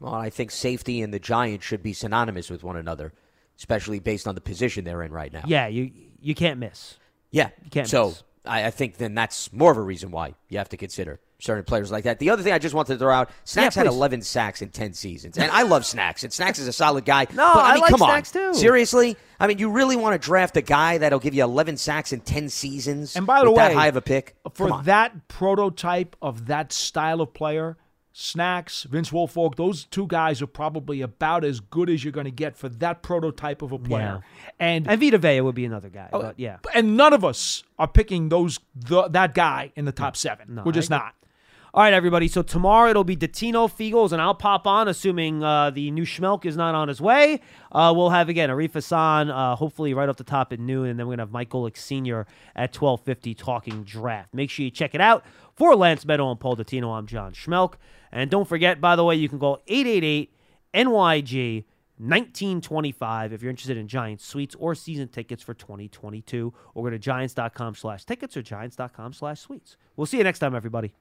Well, 0.00 0.14
I 0.14 0.30
think 0.30 0.50
safety 0.50 1.02
and 1.02 1.12
the 1.12 1.18
Giants 1.18 1.66
should 1.66 1.82
be 1.82 1.92
synonymous 1.92 2.50
with 2.50 2.62
one 2.62 2.76
another, 2.76 3.12
especially 3.56 3.98
based 3.98 4.28
on 4.28 4.34
the 4.34 4.40
position 4.40 4.84
they're 4.84 5.02
in 5.02 5.12
right 5.12 5.32
now. 5.32 5.42
Yeah, 5.46 5.66
you 5.66 5.90
you 6.20 6.34
can't 6.34 6.58
miss. 6.58 6.98
Yeah. 7.30 7.50
You 7.64 7.70
can't 7.70 7.88
so 7.88 8.08
miss. 8.08 8.22
I, 8.48 8.66
I 8.66 8.70
think 8.70 8.96
then 8.96 9.14
that's 9.14 9.52
more 9.52 9.70
of 9.70 9.78
a 9.78 9.82
reason 9.82 10.10
why 10.10 10.34
you 10.48 10.58
have 10.58 10.68
to 10.70 10.76
consider 10.76 11.20
certain 11.40 11.62
players 11.64 11.92
like 11.92 12.04
that. 12.04 12.18
The 12.18 12.30
other 12.30 12.42
thing 12.42 12.52
I 12.52 12.58
just 12.58 12.74
wanted 12.74 12.94
to 12.94 12.98
throw 12.98 13.12
out, 13.14 13.30
Snacks 13.44 13.76
had 13.76 13.86
11 13.86 14.22
sacks 14.22 14.60
in 14.62 14.70
10 14.70 14.92
seasons. 14.94 15.38
And 15.38 15.50
I 15.52 15.62
love 15.62 15.86
Snacks, 15.86 16.24
and 16.24 16.32
Snacks 16.32 16.58
is 16.58 16.66
a 16.66 16.72
solid 16.72 17.04
guy. 17.04 17.26
No, 17.30 17.52
but, 17.54 17.64
I 17.64 17.70
I 17.70 17.74
mean, 17.74 17.80
like 17.82 17.90
come 17.90 18.00
Snacks 18.00 18.34
on. 18.34 18.52
too. 18.54 18.58
Seriously? 18.58 19.16
I 19.38 19.46
mean, 19.46 19.58
you 19.58 19.70
really 19.70 19.94
want 19.94 20.20
to 20.20 20.24
draft 20.26 20.56
a 20.56 20.62
guy 20.62 20.98
that'll 20.98 21.20
give 21.20 21.34
you 21.34 21.44
11 21.44 21.76
sacks 21.76 22.12
in 22.12 22.20
10 22.20 22.48
seasons 22.48 23.14
And 23.14 23.24
by 23.26 23.40
the 23.44 23.50
with 23.50 23.58
way, 23.58 23.68
that 23.68 23.74
high 23.74 23.86
of 23.86 23.94
a 23.96 24.00
pick? 24.02 24.34
for 24.52 24.82
that 24.82 25.28
prototype 25.28 26.16
of 26.20 26.46
that 26.46 26.72
style 26.72 27.20
of 27.20 27.32
player, 27.34 27.76
Snacks, 28.20 28.82
Vince 28.82 29.10
Wilfork, 29.10 29.54
those 29.54 29.84
two 29.84 30.08
guys 30.08 30.42
are 30.42 30.48
probably 30.48 31.02
about 31.02 31.44
as 31.44 31.60
good 31.60 31.88
as 31.88 32.02
you're 32.02 32.12
going 32.12 32.24
to 32.24 32.32
get 32.32 32.56
for 32.56 32.68
that 32.68 33.00
prototype 33.00 33.62
of 33.62 33.70
a 33.70 33.78
player. 33.78 34.24
And 34.58 34.88
And 34.88 35.00
Vita 35.00 35.18
Vea 35.18 35.40
would 35.40 35.54
be 35.54 35.64
another 35.64 35.88
guy. 35.88 36.08
Oh, 36.12 36.22
but 36.22 36.34
yeah. 36.36 36.56
and 36.74 36.96
none 36.96 37.12
of 37.12 37.24
us 37.24 37.62
are 37.78 37.86
picking 37.86 38.28
those 38.28 38.58
the, 38.74 39.06
that 39.06 39.34
guy 39.34 39.70
in 39.76 39.84
the 39.84 39.92
top 39.92 40.16
seven. 40.16 40.56
No, 40.56 40.64
We're 40.64 40.72
just 40.72 40.90
not. 40.90 41.14
All 41.74 41.82
right, 41.84 41.92
everybody. 41.92 42.26
So 42.26 42.42
tomorrow 42.42 42.90
it'll 42.90 43.04
be 43.04 43.14
Dottino 43.14 43.70
Feagles, 43.70 44.10
and 44.10 44.20
I'll 44.20 44.34
pop 44.34 44.66
on, 44.66 44.88
assuming 44.88 45.44
uh, 45.44 45.70
the 45.70 45.90
new 45.92 46.04
Schmeelk 46.04 46.44
is 46.44 46.56
not 46.56 46.74
on 46.74 46.88
his 46.88 47.00
way. 47.00 47.40
Uh, 47.70 47.92
we'll 47.94 48.10
have 48.10 48.28
again 48.28 48.48
Arif 48.48 48.72
Hassan, 48.72 49.30
uh, 49.30 49.54
hopefully 49.54 49.94
right 49.94 50.08
off 50.08 50.16
the 50.16 50.24
top 50.24 50.52
at 50.52 50.58
noon, 50.58 50.88
and 50.88 50.98
then 50.98 51.06
we're 51.06 51.12
gonna 51.12 51.22
have 51.22 51.30
Mike 51.30 51.50
Golic 51.50 51.76
Senior 51.76 52.26
at 52.56 52.72
twelve 52.72 53.02
fifty 53.02 53.32
talking 53.34 53.84
draft. 53.84 54.34
Make 54.34 54.50
sure 54.50 54.64
you 54.64 54.70
check 54.70 54.94
it 54.94 55.00
out. 55.00 55.24
For 55.58 55.74
Lance 55.74 56.04
Medow 56.04 56.30
and 56.30 56.38
Paul 56.38 56.54
Dottino, 56.54 56.96
I'm 56.96 57.08
John 57.08 57.32
Schmeelk, 57.32 57.74
and 58.12 58.30
don't 58.30 58.46
forget, 58.46 58.80
by 58.80 58.94
the 58.94 59.02
way, 59.02 59.16
you 59.16 59.28
can 59.28 59.40
call 59.40 59.58
888 59.66 60.32
NYG. 60.72 61.64
1925 62.00 63.32
if 63.32 63.42
you're 63.42 63.50
interested 63.50 63.76
in 63.76 63.88
Giants 63.88 64.24
suites 64.24 64.54
or 64.60 64.76
season 64.76 65.08
tickets 65.08 65.42
for 65.42 65.52
2022 65.52 66.54
or 66.74 66.84
go 66.84 66.90
to 66.90 66.96
giants.com 66.96 67.74
slash 67.74 68.04
tickets 68.04 68.36
or 68.36 68.42
giants.com 68.42 69.12
slash 69.12 69.40
suites. 69.40 69.76
We'll 69.96 70.06
see 70.06 70.18
you 70.18 70.22
next 70.22 70.38
time, 70.38 70.54
everybody. 70.54 70.92